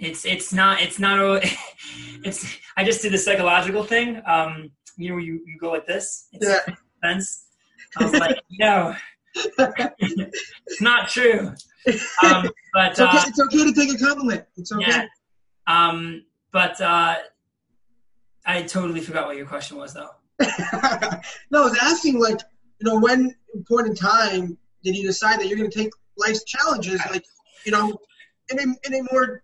It's 0.00 0.24
it's 0.24 0.52
not 0.52 0.80
it's 0.80 0.98
not 0.98 1.18
a 1.18 1.40
it's 2.24 2.56
I 2.76 2.84
just 2.84 3.02
did 3.02 3.12
the 3.12 3.18
psychological 3.18 3.84
thing. 3.84 4.22
Um, 4.26 4.70
you 4.96 5.10
know, 5.10 5.18
you 5.18 5.42
you 5.46 5.58
go 5.60 5.70
like 5.70 5.86
this. 5.86 6.28
It's 6.32 6.46
Yeah. 6.46 6.74
defense. 7.02 7.46
I 7.96 8.04
was 8.04 8.12
like, 8.14 8.36
no, 8.58 8.94
it's 9.36 10.80
not 10.80 11.08
true. 11.08 11.54
Um, 12.22 12.48
but 12.72 12.92
It's 12.92 13.00
okay, 13.00 13.18
uh, 13.18 13.24
it's 13.26 13.40
okay 13.40 13.64
to 13.64 13.72
take 13.72 13.94
a 13.94 13.98
compliment. 13.98 14.44
It's 14.56 14.72
okay. 14.72 14.84
yeah, 14.88 15.06
um, 15.66 16.24
but 16.52 16.80
uh, 16.80 17.16
I 18.46 18.62
totally 18.62 19.00
forgot 19.00 19.26
what 19.26 19.36
your 19.36 19.46
question 19.46 19.76
was, 19.76 19.92
though. 19.94 20.10
no, 21.50 21.62
I 21.62 21.64
was 21.64 21.78
asking 21.80 22.20
like, 22.20 22.40
you 22.80 22.88
know, 22.88 22.98
when 22.98 23.34
point 23.68 23.86
in 23.86 23.94
time 23.94 24.56
did 24.82 24.96
you 24.96 25.04
decide 25.04 25.40
that 25.40 25.46
you're 25.46 25.58
going 25.58 25.70
to 25.70 25.78
take 25.78 25.92
life's 26.16 26.44
challenges, 26.44 27.00
like, 27.10 27.24
you 27.64 27.72
know, 27.72 27.96
in 28.50 28.58
a 28.58 28.62
in 28.86 28.94
a 28.94 29.12
more 29.12 29.42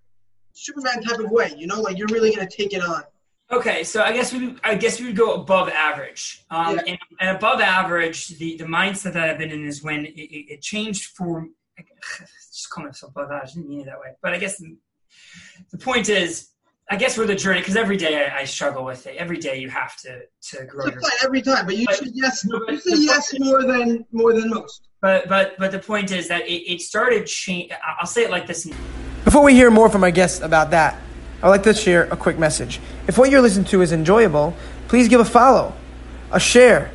Superman 0.52 1.02
type 1.02 1.18
of 1.20 1.30
way? 1.30 1.52
You 1.56 1.66
know, 1.66 1.80
like 1.80 1.96
you're 1.98 2.08
really 2.08 2.34
going 2.34 2.46
to 2.46 2.56
take 2.56 2.72
it 2.72 2.82
on. 2.82 3.02
Okay, 3.50 3.82
so 3.82 4.02
I 4.02 4.12
guess 4.12 4.32
we 4.32 4.56
I 4.62 4.74
guess 4.74 5.00
we 5.00 5.06
would 5.06 5.16
go 5.16 5.34
above 5.34 5.68
average. 5.70 6.44
Um, 6.50 6.76
Yeah. 6.76 6.82
and, 6.88 6.98
and 7.20 7.36
above 7.36 7.60
average, 7.60 8.28
the, 8.38 8.56
the 8.56 8.64
mindset 8.64 9.14
that 9.14 9.30
I've 9.30 9.38
been 9.38 9.50
in 9.50 9.64
is 9.66 9.82
when 9.82 10.04
it, 10.04 10.10
it, 10.18 10.52
it 10.54 10.62
changed 10.62 11.12
for 11.16 11.48
just 12.52 12.68
call 12.70 12.84
myself 12.84 13.12
above 13.12 13.30
average. 13.30 13.50
I 13.50 13.54
didn't 13.54 13.68
mean 13.68 13.80
it 13.80 13.86
that 13.86 14.00
way, 14.00 14.08
but 14.22 14.34
I 14.34 14.38
guess 14.38 14.58
the, 14.58 14.76
the 15.70 15.78
point 15.78 16.08
is, 16.08 16.48
I 16.90 16.96
guess 16.96 17.18
we're 17.18 17.26
the 17.26 17.34
journey 17.34 17.60
because 17.60 17.76
every 17.76 17.96
day 17.98 18.26
I, 18.26 18.38
I 18.40 18.44
struggle 18.44 18.84
with 18.84 19.06
it. 19.06 19.16
Every 19.16 19.36
day 19.36 19.60
you 19.60 19.68
have 19.68 19.94
to 19.98 20.22
to 20.50 20.64
grow 20.64 20.86
your. 20.86 21.00
fight 21.00 21.12
every 21.22 21.42
time, 21.42 21.66
but 21.66 21.76
you 21.76 21.84
But- 21.86 21.96
say 21.96 22.06
yes. 22.14 22.44
No, 22.46 22.60
but 22.64 22.74
You 22.74 22.80
say 22.80 22.90
the 22.92 23.02
yes 23.02 23.34
more 23.38 23.62
than 23.62 24.06
more 24.12 24.32
than 24.32 24.48
most. 24.50 24.88
But 25.00 25.28
but 25.28 25.56
but 25.58 25.70
the 25.70 25.78
point 25.78 26.10
is 26.12 26.28
that 26.28 26.46
it, 26.48 26.72
it 26.72 26.80
started 26.80 27.26
change. 27.26 27.70
I'll 28.00 28.06
say 28.06 28.24
it 28.24 28.30
like 28.30 28.46
this. 28.46 28.68
Before 29.24 29.42
we 29.42 29.54
hear 29.54 29.70
more 29.70 29.90
from 29.90 30.02
our 30.02 30.10
guests 30.10 30.40
about 30.40 30.70
that, 30.70 30.98
I'd 31.42 31.48
like 31.50 31.62
to 31.64 31.74
share 31.74 32.04
a 32.04 32.16
quick 32.16 32.38
message. 32.38 32.80
If 33.06 33.18
what 33.18 33.30
you're 33.30 33.42
listening 33.42 33.66
to 33.66 33.82
is 33.82 33.92
enjoyable, 33.92 34.54
please 34.88 35.08
give 35.08 35.20
a 35.20 35.24
follow, 35.26 35.74
a 36.32 36.40
share, 36.40 36.90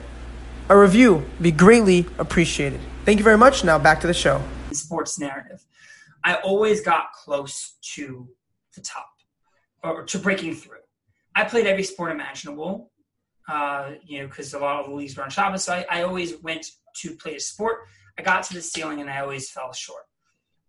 a 0.69 0.77
review. 0.77 1.17
It'd 1.17 1.43
be 1.43 1.51
greatly 1.51 2.07
appreciated. 2.17 2.79
Thank 3.05 3.19
you 3.19 3.23
very 3.23 3.37
much. 3.37 3.63
Now 3.63 3.77
back 3.77 4.01
to 4.01 4.07
the 4.07 4.13
show. 4.13 4.41
sports 4.71 5.19
narrative. 5.19 5.63
I 6.23 6.35
always 6.35 6.81
got 6.81 7.11
close 7.13 7.73
to 7.95 8.27
the 8.73 8.81
top 8.81 9.09
or 9.83 10.03
to 10.03 10.19
breaking 10.19 10.55
through. 10.55 10.77
I 11.35 11.43
played 11.43 11.65
every 11.65 11.83
sport 11.83 12.11
imaginable, 12.11 12.91
uh, 13.49 13.91
you 14.05 14.21
know, 14.21 14.27
because 14.27 14.53
a 14.53 14.59
lot 14.59 14.79
of 14.79 14.89
the 14.89 14.95
leagues 14.95 15.17
were 15.17 15.23
on 15.23 15.29
Shabbos. 15.29 15.63
So 15.63 15.73
I, 15.73 15.85
I 15.89 16.01
always 16.03 16.41
went 16.41 16.65
to 17.01 17.15
play 17.15 17.35
a 17.35 17.39
sport. 17.39 17.79
I 18.17 18.21
got 18.21 18.43
to 18.43 18.53
the 18.53 18.61
ceiling 18.61 19.01
and 19.01 19.09
I 19.09 19.19
always 19.19 19.49
fell 19.49 19.73
short. 19.73 20.03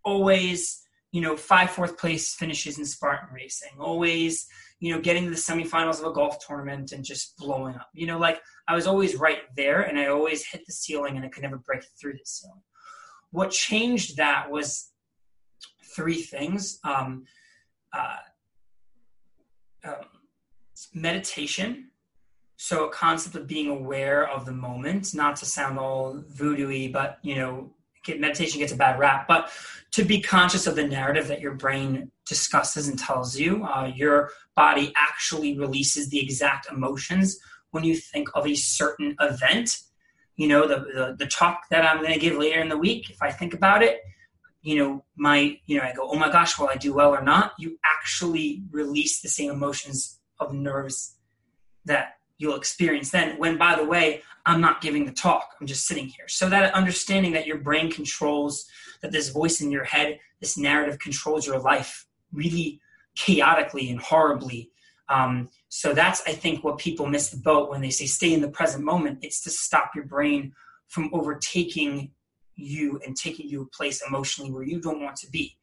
Always, 0.05 0.83
you 1.13 1.21
know, 1.21 1.37
five 1.37 1.71
fourth 1.71 1.99
place 1.99 2.35
finishes 2.35 2.79
in 2.79 2.85
Spartan 2.85 3.29
racing. 3.33 3.73
Always, 3.79 4.47
you 4.81 4.93
know, 4.93 5.01
getting 5.01 5.25
to 5.25 5.31
the 5.31 5.37
semifinals 5.37 6.01
of 6.01 6.07
a 6.07 6.13
golf 6.13 6.45
tournament 6.45 6.93
and 6.93 7.05
just 7.05 7.37
blowing 7.37 7.75
up. 7.75 7.89
You 7.95 8.07
know, 8.07 8.19
like 8.19 8.41
I 8.67 8.75
was 8.75 8.87
always 8.87 9.17
right 9.17 9.43
there 9.57 9.83
and 9.83 9.99
I 9.99 10.07
always 10.07 10.47
hit 10.47 10.67
the 10.67 10.73
ceiling 10.73 11.17
and 11.17 11.25
I 11.25 11.29
could 11.29 11.43
never 11.43 11.59
break 11.59 11.85
through 12.01 12.15
the 12.15 12.25
ceiling 12.25 12.63
what 13.35 13.51
changed 13.51 14.17
that 14.17 14.49
was 14.49 14.93
three 15.97 16.23
things 16.23 16.79
um, 16.85 17.25
uh, 17.93 18.19
um, 19.85 20.07
meditation. 20.93 21.91
So 22.57 22.87
a 22.87 22.91
concept 22.91 23.35
of 23.37 23.47
being 23.47 23.69
aware 23.69 24.29
of 24.29 24.47
the 24.47 24.53
moment 24.53 25.15
not 25.15 25.37
to 25.37 25.47
sound 25.47 25.79
all 25.79 26.23
voodoo 26.29 26.91
but 26.93 27.19
you 27.23 27.35
know 27.35 27.71
get, 28.05 28.21
meditation 28.21 28.61
gets 28.61 28.73
a 28.73 28.77
bad 28.77 28.99
rap 28.99 29.27
but 29.27 29.51
to 29.93 30.05
be 30.05 30.21
conscious 30.21 30.67
of 30.67 30.77
the 30.77 30.87
narrative 30.87 31.29
that 31.29 31.41
your 31.41 31.55
brain 31.55 32.11
discusses 32.27 32.89
and 32.89 32.99
tells 32.99 33.39
you. 33.39 33.65
Uh, 33.65 33.93
your 33.95 34.31
body 34.57 34.93
actually 34.97 35.59
releases 35.59 36.09
the 36.09 36.21
exact 36.21 36.71
emotions 36.71 37.39
when 37.71 37.85
you 37.85 37.97
think 37.97 38.29
of 38.35 38.47
a 38.47 38.55
certain 38.55 39.17
event. 39.21 39.79
You 40.37 40.49
know 40.49 40.67
the, 40.67 40.81
the, 40.81 41.17
the 41.17 41.27
talk 41.27 41.69
that 41.71 41.85
i'm 41.85 41.99
going 41.99 42.13
to 42.13 42.19
give 42.19 42.37
later 42.37 42.61
in 42.61 42.69
the 42.69 42.77
week 42.77 43.09
if 43.09 43.23
i 43.23 43.31
think 43.31 43.55
about 43.55 43.85
it 43.85 44.01
you 44.65 44.77
know 44.77 45.05
my 45.15 45.57
you 45.67 45.77
know 45.77 45.85
i 45.85 45.93
go 45.93 46.09
oh 46.11 46.17
my 46.17 46.31
gosh 46.31 46.59
will 46.59 46.69
i 46.69 46.77
do 46.77 46.93
well 46.93 47.15
or 47.15 47.23
not 47.23 47.53
you 47.59 47.79
actually 47.85 48.65
release 48.71 49.21
the 49.21 49.29
same 49.29 49.51
emotions 49.51 50.19
of 50.41 50.53
nerves 50.53 51.17
that 51.85 52.17
you'll 52.39 52.57
experience 52.57 53.11
then 53.11 53.39
when 53.39 53.57
by 53.57 53.77
the 53.77 53.85
way 53.85 54.23
i'm 54.47 54.61
not 54.61 54.81
giving 54.81 55.05
the 55.05 55.13
talk 55.13 55.55
i'm 55.61 55.67
just 55.67 55.87
sitting 55.87 56.07
here 56.07 56.27
so 56.27 56.49
that 56.49 56.75
understanding 56.75 57.33
that 57.33 57.47
your 57.47 57.59
brain 57.59 57.91
controls 57.91 58.65
that 59.03 59.13
this 59.13 59.29
voice 59.29 59.61
in 59.61 59.71
your 59.71 59.85
head 59.85 60.19
this 60.41 60.57
narrative 60.57 60.99
controls 60.99 61.47
your 61.47 61.59
life 61.59 62.07
really 62.33 62.81
chaotically 63.15 63.91
and 63.91 64.01
horribly 64.01 64.71
um, 65.09 65.51
so 65.69 65.93
that's, 65.93 66.23
I 66.27 66.33
think, 66.33 66.65
what 66.65 66.79
people 66.79 67.07
miss 67.07 67.29
the 67.29 67.37
boat 67.37 67.69
when 67.69 67.83
they 67.83 67.91
say 67.91 68.07
stay 68.07 68.33
in 68.33 68.41
the 68.41 68.49
present 68.49 68.83
moment. 68.83 69.19
It's 69.21 69.43
to 69.43 69.51
stop 69.51 69.91
your 69.95 70.07
brain 70.07 70.55
from 70.89 71.11
overtaking 71.13 72.11
you 72.57 73.01
and 73.05 73.17
taking 73.17 73.49
you 73.49 73.63
a 73.63 73.77
place 73.77 74.03
emotionally 74.07 74.51
where 74.51 74.63
you 74.63 74.81
don't 74.81 75.03
want 75.03 75.17
to 75.17 75.31
be. 75.31 75.57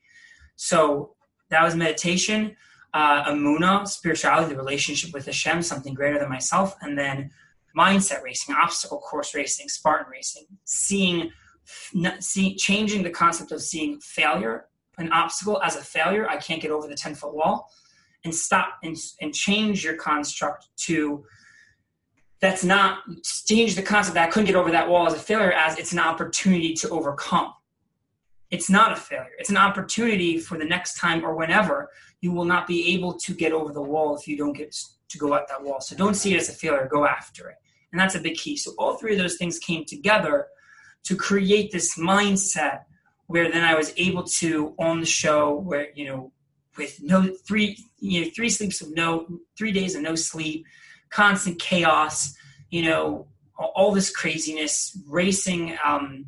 So 0.56 1.16
that 1.50 1.64
was 1.64 1.76
meditation, 1.76 2.56
uh, 2.94 3.32
Emunah, 3.32 3.88
spirituality, 3.88 4.54
the 4.54 4.60
relationship 4.60 5.14
with 5.14 5.26
Hashem, 5.26 5.62
something 5.62 5.94
greater 5.94 6.20
than 6.20 6.30
myself, 6.30 6.76
and 6.82 6.98
then 6.98 7.32
mindset 7.78 8.22
racing, 8.22 8.56
obstacle 8.56 9.00
course 9.00 9.34
racing, 9.34 9.70
Spartan 9.70 10.12
racing, 10.12 10.46
seeing, 10.66 11.32
see, 12.20 12.56
changing 12.56 13.04
the 13.04 13.10
concept 13.10 13.52
of 13.52 13.62
seeing 13.62 14.00
failure, 14.02 14.66
an 14.98 15.12
obstacle 15.12 15.62
as 15.64 15.76
a 15.76 15.82
failure. 15.82 16.30
I 16.30 16.38
can't 16.38 16.62
get 16.62 16.72
over 16.72 16.88
the 16.88 16.96
10 16.96 17.16
foot 17.16 17.34
wall 17.34 17.70
and 18.24 18.34
stop 18.34 18.78
and, 18.84 18.96
and 19.22 19.34
change 19.34 19.84
your 19.84 19.96
construct 19.96 20.68
to 20.78 21.24
that's 22.42 22.64
not 22.64 23.00
change 23.24 23.76
the 23.76 23.84
concept 23.84 24.16
that 24.16 24.28
I 24.28 24.32
couldn't 24.32 24.48
get 24.48 24.56
over 24.56 24.72
that 24.72 24.90
wall 24.90 25.08
as 25.08 25.14
a 25.14 25.20
failure 25.20 25.54
as 25.54 25.78
it's 25.78 25.94
an 25.94 26.00
opportunity 26.00 26.74
to 26.76 26.90
overcome. 26.90 27.54
It's 28.50 28.70
not 28.70 28.92
a 28.92 28.96
failure. 28.96 29.32
It's 29.38 29.52
an 29.52 29.58
opportunity 29.58 30.38
for 30.38 30.58
the 30.58 30.66
next 30.66 31.00
time 31.00 31.24
or 31.24 31.36
whenever 31.36 31.90
you 32.20 32.32
will 32.32 32.46
not 32.46 32.68
be 32.68 32.94
able 32.94 33.14
to 33.14 33.34
get 33.34 33.54
over 33.54 33.72
the 33.72 33.82
wall 33.82 34.18
if 34.18 34.28
you 34.28 34.36
don't 34.36 34.54
get 34.54 34.76
to 35.10 35.18
go 35.18 35.34
at 35.36 35.48
that 35.48 35.64
wall. 35.64 35.80
So 35.80 35.96
don't 35.96 36.16
see 36.16 36.34
it 36.34 36.38
as 36.38 36.50
a 36.50 36.54
failure, 36.54 36.88
go 36.92 37.06
after 37.06 37.50
it. 37.50 37.58
And 37.92 38.02
that's 38.02 38.16
a 38.16 38.20
big 38.20 38.36
key. 38.36 38.58
So 38.58 38.74
all 38.78 38.98
three 38.98 39.14
of 39.14 39.20
those 39.20 39.38
things 39.38 39.60
came 39.60 39.86
together 39.86 40.48
to 41.04 41.16
create 41.16 41.72
this 41.72 41.98
mindset 41.98 42.82
where 43.28 43.52
then 43.52 43.64
I 43.64 43.76
was 43.76 43.94
able 43.98 44.24
to 44.24 44.74
on 44.78 45.00
the 45.00 45.06
show 45.06 45.56
where, 45.56 45.90
you 45.94 46.06
know, 46.06 46.32
with 46.78 47.02
no 47.02 47.30
three 47.46 47.78
you 48.00 48.24
know 48.24 48.32
three 48.36 48.50
sleeps 48.50 48.82
of 48.82 48.94
no 48.96 49.28
three 49.58 49.72
days 49.72 49.96
of 49.96 50.02
no 50.02 50.16
sleep 50.16 50.66
constant 51.12 51.60
chaos 51.60 52.34
you 52.70 52.84
know 52.84 53.28
all 53.58 53.92
this 53.92 54.10
craziness 54.10 54.98
racing 55.08 55.78
um, 55.86 56.26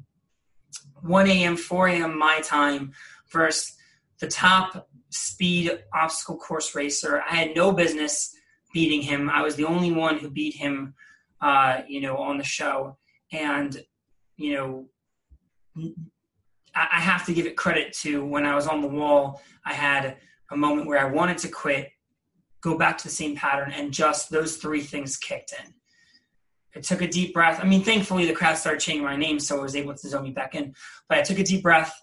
1 1.02 1.28
a.m 1.28 1.58
4 1.58 1.88
a.m 1.88 2.17
my 2.17 2.39
time 2.41 2.91
versus 3.32 3.76
the 4.19 4.28
top 4.28 4.88
speed 5.10 5.84
obstacle 5.93 6.38
course 6.38 6.76
racer. 6.76 7.22
I 7.30 7.36
had 7.36 7.56
no 7.56 7.72
business 7.72 8.36
beating 8.74 9.02
him. 9.02 9.30
I 9.30 9.41
was 9.41 9.56
the 9.56 9.65
only 9.65 9.91
one 9.91 10.17
who 10.17 10.30
beat 10.30 10.56
him 10.56 10.93
uh, 11.41 11.82
you 11.88 12.02
know 12.02 12.17
on 12.17 12.38
the 12.38 12.43
show. 12.43 12.98
And 13.32 13.84
you 14.38 14.54
know 14.56 14.86
I 16.76 17.00
have 17.00 17.26
to 17.28 17.34
give 17.34 17.46
it 17.46 17.56
credit 17.56 17.93
to 18.02 18.26
when 18.26 18.46
I 18.46 18.56
was 18.56 18.67
on 18.67 18.82
the 18.82 18.88
wall. 18.88 19.41
I 19.65 19.74
had 19.74 20.17
a 20.52 20.58
moment 20.58 20.88
where 20.88 21.00
I 21.00 21.06
wanted 21.06 21.38
to 21.39 21.50
quit, 21.50 21.91
go 22.63 22.78
back 22.78 22.97
to 22.97 23.04
the 23.04 23.10
same 23.10 23.36
pattern, 23.36 23.71
and 23.71 23.91
just 23.91 24.30
those 24.30 24.58
three 24.58 24.82
things 24.82 25.17
kicked 25.17 25.54
in. 25.54 25.73
I 26.76 26.80
took 26.80 27.02
a 27.02 27.08
deep 27.08 27.34
breath. 27.34 27.60
I 27.62 27.65
mean, 27.65 27.84
thankfully, 27.84 28.26
the 28.26 28.34
crowd 28.34 28.58
started 28.58 28.80
chanting 28.80 29.04
my 29.04 29.15
name, 29.15 29.39
so 29.39 29.60
I 29.60 29.62
was 29.62 29.76
able 29.76 29.93
to 29.93 30.08
zone 30.08 30.23
me 30.23 30.32
back 30.32 30.56
in. 30.56 30.73
But 31.08 31.19
I 31.19 31.21
took 31.21 31.38
a 31.38 31.43
deep 31.43 31.62
breath. 31.62 31.93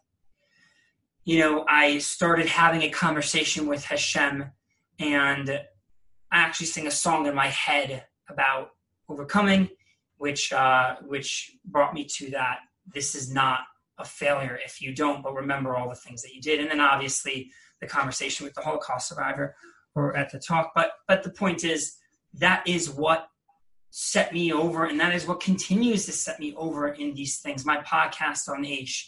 You 1.24 1.40
know, 1.40 1.64
I 1.68 1.98
started 1.98 2.46
having 2.46 2.82
a 2.82 2.90
conversation 2.90 3.66
with 3.66 3.84
Hashem, 3.84 4.44
and 4.98 5.50
I 5.50 6.38
actually 6.38 6.66
sing 6.66 6.86
a 6.86 6.90
song 6.90 7.26
in 7.26 7.34
my 7.34 7.48
head 7.48 8.04
about 8.28 8.70
overcoming, 9.08 9.68
which 10.18 10.52
uh, 10.52 10.96
which 11.06 11.56
brought 11.64 11.94
me 11.94 12.04
to 12.16 12.30
that. 12.30 12.58
This 12.86 13.14
is 13.14 13.32
not 13.32 13.60
a 13.98 14.04
failure 14.04 14.58
if 14.64 14.80
you 14.80 14.94
don't, 14.94 15.22
but 15.22 15.34
remember 15.34 15.76
all 15.76 15.88
the 15.88 15.94
things 15.94 16.22
that 16.22 16.34
you 16.34 16.40
did. 16.40 16.60
And 16.60 16.70
then 16.70 16.80
obviously 16.80 17.50
the 17.80 17.86
conversation 17.86 18.44
with 18.44 18.54
the 18.54 18.62
Holocaust 18.62 19.08
survivor 19.08 19.54
or 19.94 20.16
at 20.16 20.30
the 20.30 20.38
talk. 20.38 20.72
But 20.74 20.92
but 21.08 21.22
the 21.22 21.30
point 21.30 21.64
is 21.64 21.96
that 22.34 22.66
is 22.66 22.90
what 22.90 23.28
set 23.90 24.32
me 24.32 24.52
over, 24.52 24.84
and 24.84 25.00
that 25.00 25.14
is 25.14 25.26
what 25.26 25.40
continues 25.40 26.06
to 26.06 26.12
set 26.12 26.38
me 26.38 26.54
over 26.56 26.88
in 26.88 27.14
these 27.14 27.40
things. 27.40 27.64
My 27.64 27.78
podcast 27.78 28.48
on 28.48 28.64
Aish. 28.64 29.06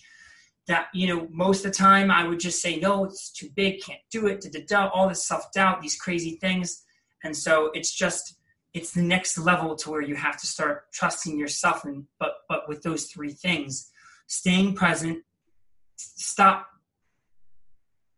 That 0.68 0.86
you 0.94 1.08
know, 1.08 1.26
most 1.32 1.64
of 1.64 1.72
the 1.72 1.76
time 1.76 2.08
I 2.08 2.26
would 2.26 2.38
just 2.38 2.62
say 2.62 2.76
no, 2.76 3.04
it's 3.04 3.32
too 3.32 3.48
big, 3.56 3.82
can't 3.82 3.98
do 4.12 4.28
it, 4.28 4.46
all 4.72 5.08
this 5.08 5.26
self 5.26 5.50
doubt, 5.52 5.82
these 5.82 5.96
crazy 5.96 6.38
things, 6.40 6.84
and 7.24 7.36
so 7.36 7.70
it's 7.74 7.92
just 7.92 8.36
it's 8.74 8.92
the 8.92 9.02
next 9.02 9.38
level 9.38 9.76
to 9.76 9.90
where 9.90 10.00
you 10.00 10.14
have 10.14 10.40
to 10.40 10.46
start 10.46 10.90
trusting 10.92 11.38
yourself 11.38 11.84
and 11.84 12.04
but 12.18 12.34
but 12.48 12.68
with 12.68 12.82
those 12.82 13.06
three 13.06 13.32
things 13.32 13.90
staying 14.26 14.74
present 14.74 15.22
stop 15.96 16.68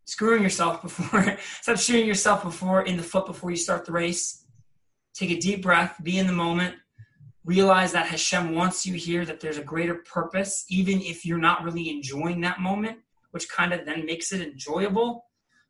screwing 0.05 0.43
yourself 0.43 0.81
before 0.81 1.37
stop 1.61 1.77
shooting 1.77 2.07
yourself 2.07 2.43
before 2.43 2.83
in 2.83 2.97
the 2.97 3.03
foot 3.03 3.25
before 3.25 3.51
you 3.51 3.57
start 3.57 3.85
the 3.85 3.91
race. 3.91 4.45
Take 5.13 5.31
a 5.31 5.39
deep 5.39 5.61
breath 5.61 5.97
be 6.03 6.17
in 6.17 6.27
the 6.27 6.33
moment. 6.33 6.75
Realize 7.43 7.91
that 7.91 8.07
hashem 8.07 8.55
wants 8.55 8.85
you 8.85 8.95
here 8.95 9.25
that 9.25 9.39
there's 9.39 9.57
a 9.57 9.63
greater 9.63 9.95
purpose 9.95 10.65
even 10.69 11.01
if 11.01 11.25
you're 11.25 11.37
not 11.37 11.63
really 11.63 11.89
enjoying 11.89 12.41
that 12.41 12.59
moment 12.59 12.97
which 13.31 13.49
kind 13.49 13.73
of 13.73 13.85
then 13.85 14.05
makes 14.05 14.31
it 14.31 14.41
enjoyable 14.41 15.25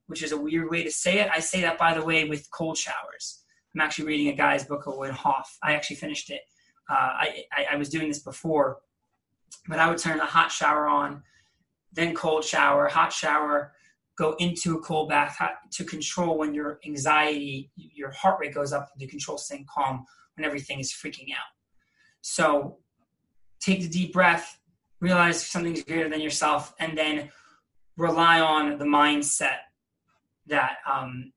which 0.08 0.22
is 0.22 0.32
a 0.32 0.38
weird 0.38 0.70
way 0.70 0.84
to 0.84 0.92
say 0.92 1.20
it. 1.20 1.32
I 1.34 1.40
say 1.40 1.62
that 1.62 1.80
by 1.80 1.96
the 1.96 2.06
way 2.06 2.26
with 2.26 2.50
cold 2.52 2.78
showers. 2.78 3.44
I'm 3.74 3.82
actually 3.82 4.06
reading 4.06 4.28
a 4.28 4.36
guy's 4.36 4.64
book 4.64 4.86
of 4.86 4.94
Wim 4.94 5.12
Hof. 5.12 5.58
I 5.64 5.74
actually 5.74 5.96
finished 5.96 6.30
it. 6.30 6.42
Uh, 6.88 6.94
I, 6.94 7.44
I, 7.52 7.66
I 7.72 7.76
was 7.76 7.90
doing 7.90 8.08
this 8.08 8.20
before 8.20 8.78
but 9.68 9.80
i 9.80 9.90
would 9.90 9.98
turn 9.98 10.20
a 10.20 10.26
hot 10.26 10.52
shower 10.52 10.88
on 10.88 11.24
then 11.94 12.14
cold 12.14 12.44
shower 12.44 12.88
hot 12.88 13.12
shower 13.12 13.74
go 14.18 14.36
into 14.40 14.78
a 14.78 14.82
cold 14.82 15.10
bath 15.10 15.38
to 15.72 15.84
control 15.84 16.38
when 16.38 16.54
your 16.54 16.80
anxiety, 16.86 17.72
your 17.76 18.12
heart 18.12 18.40
rate 18.40 18.54
goes 18.54 18.72
up 18.72 18.90
to 18.98 19.08
control 19.08 19.38
staying 19.38 19.66
calm 19.70 20.06
when 20.36 20.46
everything 20.46 20.80
is 20.80 20.92
freaking 20.92 21.32
out. 21.32 21.52
So 22.22 22.78
take 23.60 23.82
the 23.82 23.90
deep 23.90 24.14
breath, 24.14 24.60
realize 25.00 25.46
something's 25.46 25.84
greater 25.84 26.10
than 26.10 26.22
yourself, 26.22 26.74
and 26.80 26.98
then 26.98 27.30
rely 27.98 28.40
on 28.40 28.78
the 28.78 28.86
mindset 28.86 29.58
that 30.48 30.78
um, 30.90 31.32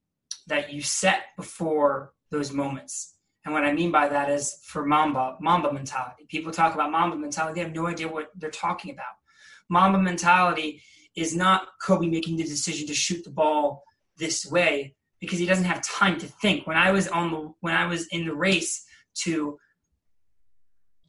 that 0.46 0.72
you 0.72 0.80
set 0.80 1.36
before 1.36 2.12
those 2.30 2.52
moments. 2.52 3.14
And 3.44 3.54
what 3.54 3.64
I 3.64 3.72
mean 3.72 3.90
by 3.90 4.08
that 4.08 4.30
is 4.30 4.60
for 4.64 4.84
Mamba, 4.84 5.36
Mamba 5.40 5.72
mentality. 5.72 6.26
People 6.28 6.52
talk 6.52 6.74
about 6.74 6.90
Mamba 6.90 7.16
mentality, 7.16 7.54
they 7.54 7.64
have 7.64 7.74
no 7.74 7.86
idea 7.86 8.08
what 8.08 8.30
they're 8.36 8.50
talking 8.50 8.90
about. 8.90 9.06
Mamba 9.68 9.98
mentality 9.98 10.82
is 11.18 11.34
not 11.34 11.68
Kobe 11.82 12.06
making 12.06 12.36
the 12.36 12.44
decision 12.44 12.86
to 12.88 12.94
shoot 12.94 13.24
the 13.24 13.30
ball 13.30 13.82
this 14.16 14.46
way 14.46 14.94
because 15.20 15.38
he 15.38 15.46
doesn't 15.46 15.64
have 15.64 15.82
time 15.82 16.18
to 16.18 16.26
think. 16.26 16.66
When 16.66 16.76
I 16.76 16.92
was 16.92 17.08
on 17.08 17.30
the 17.30 17.52
when 17.60 17.74
I 17.74 17.86
was 17.86 18.06
in 18.08 18.26
the 18.26 18.34
race 18.34 18.84
to 19.22 19.58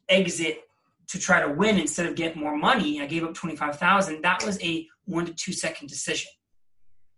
exit 0.08 0.62
to 1.08 1.18
try 1.18 1.40
to 1.40 1.52
win 1.52 1.78
instead 1.78 2.06
of 2.06 2.14
get 2.14 2.36
more 2.36 2.56
money, 2.56 3.00
I 3.00 3.06
gave 3.06 3.24
up 3.24 3.34
twenty 3.34 3.56
five 3.56 3.78
thousand. 3.78 4.22
That 4.22 4.44
was 4.44 4.62
a 4.62 4.86
one 5.04 5.26
to 5.26 5.34
two 5.34 5.52
second 5.52 5.88
decision. 5.88 6.30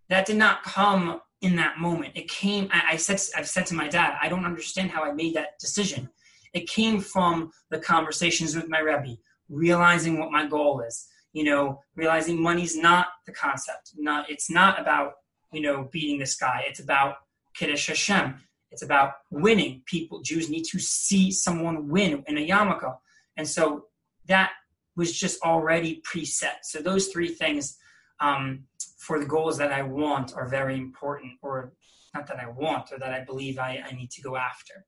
That 0.09 0.27
did 0.27 0.37
not 0.37 0.63
come 0.63 1.21
in 1.41 1.57
that 1.57 1.79
moment. 1.79 2.13
It 2.17 2.29
came. 2.29 2.69
I, 2.73 2.93
I 2.93 2.97
said. 2.97 3.21
I've 3.37 3.49
said 3.49 3.67
to 3.67 3.75
my 3.75 3.89
dad, 3.89 4.17
I 4.21 4.29
don't 4.29 4.45
understand 4.45 4.91
how 4.91 5.03
I 5.05 5.13
made 5.13 5.35
that 5.35 5.59
decision. 5.59 6.09
It 6.53 6.69
came 6.69 7.01
from 7.01 7.51
the 7.71 7.79
conversations 7.79 8.55
with 8.55 8.69
my 8.69 8.79
rebbe, 8.81 9.17
realizing 9.49 10.19
what 10.19 10.31
my 10.31 10.47
goal 10.47 10.81
is, 10.81 11.07
you 11.33 11.45
know, 11.45 11.81
realizing 11.97 12.41
money's 12.41 12.77
not 12.77 13.07
the 13.27 13.33
concept. 13.33 13.93
Not 13.97 14.31
it's 14.31 14.51
not 14.51 14.81
about 14.81 15.15
you 15.53 15.61
know 15.61 15.89
beating 15.91 16.19
this 16.19 16.37
guy. 16.37 16.65
It's 16.67 16.81
about 16.81 17.17
kiddush 17.55 17.89
Hashem. 17.89 18.41
It's 18.71 18.83
about 18.83 19.13
winning. 19.31 19.83
People, 19.87 20.23
Jews 20.23 20.49
need 20.49 20.65
to 20.65 20.79
see 20.79 21.31
someone 21.31 21.89
win 21.89 22.25
in 22.27 22.39
a 22.39 22.47
yarmulke, 22.47 22.95
and 23.37 23.49
so 23.49 23.87
that 24.27 24.53
was 24.97 25.13
just 25.13 25.43
already 25.43 26.03
preset. 26.03 26.63
So 26.63 26.81
those 26.81 27.09
three 27.09 27.29
things 27.29 27.79
um, 28.21 28.65
for 28.99 29.19
the 29.19 29.27
goals 29.27 29.59
that 29.59 29.73
I 29.73 29.83
want 29.83 30.35
are 30.35 30.49
very 30.49 30.77
important, 30.77 31.33
or 31.43 31.73
not 32.15 32.27
that 32.29 32.39
I 32.39 32.49
want, 32.49 32.93
or 32.93 32.99
that 32.99 33.13
I 33.13 33.25
believe 33.25 33.59
I, 33.59 33.83
I 33.89 33.95
need 33.95 34.11
to 34.13 34.23
go 34.23 34.37
after. 34.37 34.87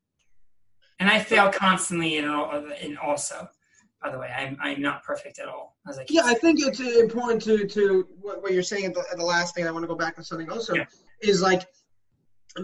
And 1.01 1.09
I 1.09 1.19
fail 1.19 1.51
constantly 1.51 2.17
in, 2.17 2.25
in 2.81 2.97
also 2.97 3.49
by 4.05 4.11
the 4.11 4.19
way. 4.19 4.31
I'm, 4.37 4.57
I'm 4.61 4.83
not 4.83 5.03
perfect 5.03 5.39
at 5.39 5.49
all. 5.49 5.77
I 5.87 5.93
yeah, 6.11 6.23
I 6.25 6.35
think 6.35 6.61
it's 6.61 6.79
important 6.79 7.43
to, 7.43 7.67
to 7.67 8.07
what, 8.21 8.43
what 8.43 8.53
you're 8.53 8.63
saying 8.63 8.85
at 8.85 8.95
the, 8.95 9.03
at 9.11 9.17
the 9.17 9.25
last 9.25 9.55
thing. 9.55 9.67
I 9.67 9.71
want 9.71 9.83
to 9.83 9.89
go 9.89 9.95
back 9.95 10.15
to 10.17 10.25
something 10.25 10.51
also 10.51 10.75
yeah. 10.75 10.85
is 11.23 11.41
like 11.41 11.67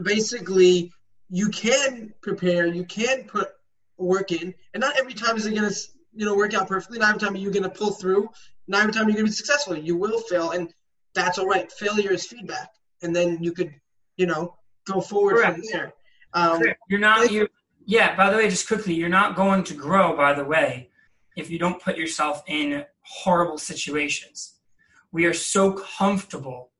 basically 0.03 0.93
you 1.31 1.49
can 1.49 2.13
prepare, 2.21 2.67
you 2.67 2.85
can 2.85 3.25
put 3.25 3.49
work 3.97 4.33
in, 4.33 4.55
and 4.75 4.81
not 4.81 4.99
every 4.99 5.15
time 5.15 5.37
is 5.37 5.47
it 5.47 5.55
going 5.55 5.71
to 5.71 5.77
you 6.15 6.27
know 6.27 6.37
work 6.37 6.53
out 6.53 6.69
perfectly. 6.69 6.99
Not 6.99 7.09
every 7.11 7.21
time 7.21 7.37
you're 7.37 7.53
going 7.53 7.63
to 7.63 7.71
pull 7.71 7.93
through. 7.93 8.29
Not 8.69 8.83
every 8.83 8.93
time 8.93 9.05
you're 9.05 9.15
going 9.15 9.27
to 9.27 9.31
be 9.31 9.35
successful. 9.35 9.77
You 9.77 9.97
will 9.97 10.21
fail, 10.21 10.51
and 10.51 10.73
that's 11.15 11.39
all 11.39 11.47
right. 11.47 11.73
Failure 11.73 12.13
is 12.13 12.27
feedback, 12.27 12.71
and 13.03 13.17
then 13.17 13.43
you 13.43 13.53
could, 13.53 13.75
you 14.17 14.27
know, 14.27 14.57
go 14.85 15.01
forward 15.01 15.37
Correct. 15.37 15.57
from 15.57 15.65
there. 15.73 15.93
Um, 16.35 16.63
you're 16.89 17.01
not 17.01 17.33
you. 17.33 17.49
Yeah. 17.87 18.15
By 18.15 18.31
the 18.31 18.37
way, 18.37 18.49
just 18.51 18.69
quickly, 18.69 18.95
you're 18.95 19.09
not 19.09 19.37
going 19.37 19.65
to 19.65 19.75
grow. 19.75 20.17
By 20.17 20.35
the 20.35 20.45
way, 20.45 20.91
if 21.37 21.51
you 21.51 21.59
don't 21.59 21.83
put 21.83 21.97
yourself 21.97 22.43
in 22.47 22.85
horrible 23.03 23.59
situations, 23.59 24.57
we 25.13 25.25
are 25.27 25.35
so 25.35 25.73
comfortable, 25.73 26.71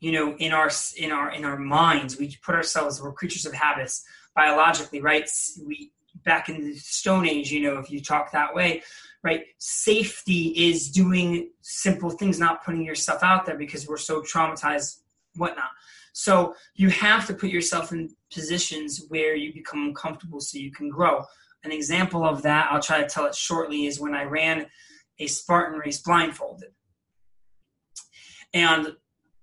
you 0.00 0.12
know, 0.12 0.36
in 0.36 0.52
our 0.52 0.70
in 0.96 1.12
our 1.12 1.30
in 1.30 1.44
our 1.44 1.58
minds. 1.58 2.18
We 2.18 2.36
put 2.42 2.54
ourselves. 2.54 3.00
We're 3.00 3.12
creatures 3.12 3.46
of 3.46 3.52
habits 3.52 4.04
biologically, 4.34 5.00
right? 5.00 5.28
We 5.64 5.92
back 6.24 6.48
in 6.48 6.62
the 6.62 6.76
Stone 6.76 7.26
Age, 7.26 7.50
you 7.50 7.60
know, 7.60 7.78
if 7.78 7.90
you 7.90 8.00
talk 8.00 8.32
that 8.32 8.54
way, 8.54 8.82
right? 9.22 9.44
Safety 9.58 10.48
is 10.68 10.90
doing 10.90 11.50
simple 11.62 12.10
things, 12.10 12.38
not 12.38 12.64
putting 12.64 12.84
yourself 12.84 13.22
out 13.22 13.46
there 13.46 13.56
because 13.56 13.88
we're 13.88 13.96
so 13.96 14.20
traumatized, 14.22 15.00
whatnot. 15.36 15.70
So 16.12 16.54
you 16.74 16.90
have 16.90 17.26
to 17.26 17.34
put 17.34 17.50
yourself 17.50 17.92
in 17.92 18.10
positions 18.32 19.06
where 19.08 19.34
you 19.34 19.52
become 19.52 19.94
comfortable 19.94 20.40
so 20.40 20.58
you 20.58 20.70
can 20.70 20.90
grow. 20.90 21.24
An 21.64 21.72
example 21.72 22.24
of 22.24 22.42
that, 22.42 22.68
I'll 22.70 22.82
try 22.82 23.00
to 23.00 23.08
tell 23.08 23.26
it 23.26 23.34
shortly, 23.34 23.86
is 23.86 24.00
when 24.00 24.14
I 24.14 24.24
ran 24.24 24.66
a 25.18 25.26
Spartan 25.26 25.78
race 25.78 26.00
blindfolded. 26.02 26.70
And 28.52 28.96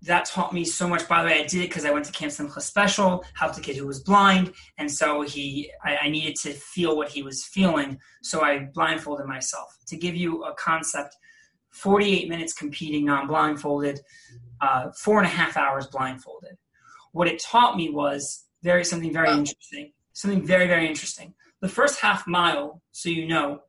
that 0.04 0.26
taught 0.26 0.54
me 0.54 0.64
so 0.64 0.88
much. 0.88 1.08
By 1.08 1.22
the 1.22 1.28
way, 1.28 1.42
I 1.42 1.46
did 1.46 1.62
it 1.62 1.70
because 1.70 1.86
I 1.86 1.92
went 1.92 2.06
to 2.06 2.12
Camp 2.12 2.32
Simcha 2.32 2.62
Special, 2.62 3.24
helped 3.34 3.58
a 3.58 3.62
kid 3.62 3.76
who 3.76 3.88
was 3.88 4.02
blind, 4.02 4.54
and 4.78 4.90
so 4.90 5.22
he, 5.22 5.72
I, 5.84 5.98
I, 6.04 6.10
needed 6.10 6.36
to 6.38 6.54
feel 6.54 6.96
what 6.96 7.10
he 7.10 7.22
was 7.22 7.44
feeling, 7.44 8.00
so 8.22 8.42
I 8.42 8.70
blindfolded 8.74 9.26
myself. 9.26 9.78
To 9.88 9.98
give 9.98 10.16
you 10.16 10.44
a 10.46 10.54
concept, 10.54 11.16
48 11.72 12.30
minutes 12.30 12.54
competing 12.54 13.06
non-blindfolded, 13.06 14.00
uh, 14.62 14.92
four 14.92 15.18
and 15.18 15.28
a 15.28 15.30
half 15.30 15.58
hours 15.58 15.88
blindfolded. 15.88 16.58
What 17.12 17.28
it 17.28 17.42
taught 17.42 17.76
me 17.76 17.90
was 17.90 18.46
very 18.64 18.84
something 18.84 19.14
very 19.14 19.32
interesting. 19.32 19.92
Something 20.14 20.46
very 20.46 20.68
very 20.68 20.88
interesting. 20.88 21.34
The 21.62 21.70
first 21.70 22.00
half 22.00 22.26
mile, 22.28 22.82
so 22.92 23.10
you 23.10 23.28
know, 23.28 23.62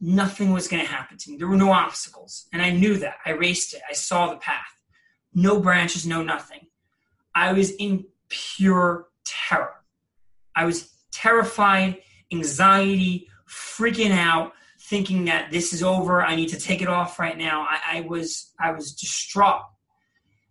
nothing 0.00 0.52
was 0.52 0.68
going 0.68 0.84
to 0.84 0.90
happen 0.90 1.16
to 1.16 1.30
me. 1.30 1.36
There 1.36 1.48
were 1.48 1.56
no 1.56 1.72
obstacles, 1.72 2.48
and 2.52 2.60
I 2.60 2.70
knew 2.70 2.96
that. 2.98 3.16
I 3.24 3.30
raced 3.30 3.74
it. 3.74 3.82
I 3.88 3.94
saw 3.94 4.30
the 4.30 4.36
path 4.36 4.74
no 5.34 5.60
branches, 5.60 6.06
no 6.06 6.22
nothing. 6.22 6.66
I 7.34 7.52
was 7.52 7.72
in 7.72 8.06
pure 8.28 9.08
terror. 9.24 9.74
I 10.54 10.64
was 10.64 10.90
terrified, 11.10 11.98
anxiety, 12.32 13.28
freaking 13.48 14.12
out, 14.12 14.52
thinking 14.80 15.24
that 15.24 15.50
this 15.50 15.72
is 15.72 15.82
over. 15.82 16.22
I 16.22 16.36
need 16.36 16.50
to 16.50 16.60
take 16.60 16.82
it 16.82 16.88
off 16.88 17.18
right 17.18 17.36
now. 17.36 17.66
I, 17.68 17.98
I 17.98 18.00
was 18.02 18.52
I 18.60 18.70
was 18.70 18.94
distraught, 18.94 19.62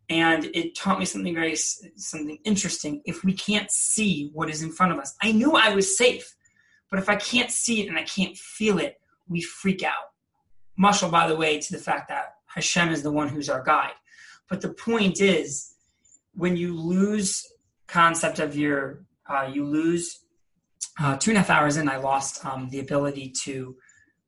and 0.09 0.45
it 0.53 0.75
taught 0.75 0.99
me 0.99 1.05
something 1.05 1.33
very 1.33 1.55
something 1.55 2.37
interesting. 2.43 3.01
If 3.05 3.23
we 3.23 3.33
can't 3.33 3.71
see 3.71 4.29
what 4.33 4.49
is 4.49 4.61
in 4.61 4.71
front 4.71 4.91
of 4.91 4.99
us, 4.99 5.15
I 5.21 5.31
knew 5.31 5.53
I 5.53 5.73
was 5.73 5.97
safe, 5.97 6.35
but 6.93 7.01
if 7.01 7.09
I 7.09 7.15
can't 7.15 7.49
see 7.49 7.81
it 7.81 7.89
and 7.89 7.97
I 7.97 8.03
can't 8.03 8.37
feel 8.37 8.77
it, 8.77 9.01
we 9.27 9.41
freak 9.41 9.81
out. 9.81 10.11
Mashal, 10.79 11.09
by 11.09 11.27
the 11.27 11.35
way, 11.35 11.59
to 11.59 11.71
the 11.73 11.79
fact 11.79 12.07
that 12.09 12.35
Hashem 12.45 12.89
is 12.89 13.01
the 13.01 13.11
one 13.11 13.29
who's 13.29 13.49
our 13.49 13.63
guide. 13.63 13.95
But 14.47 14.61
the 14.61 14.69
point 14.69 15.19
is, 15.19 15.73
when 16.35 16.55
you 16.55 16.79
lose 16.79 17.51
concept 17.87 18.37
of 18.37 18.55
your, 18.55 19.05
uh, 19.27 19.49
you 19.51 19.65
lose 19.65 20.19
uh, 20.99 21.17
two 21.17 21.31
and 21.31 21.37
a 21.37 21.41
half 21.41 21.49
hours 21.49 21.77
in. 21.77 21.89
I 21.89 21.97
lost 21.97 22.45
um, 22.45 22.69
the 22.69 22.79
ability 22.79 23.33
to 23.45 23.75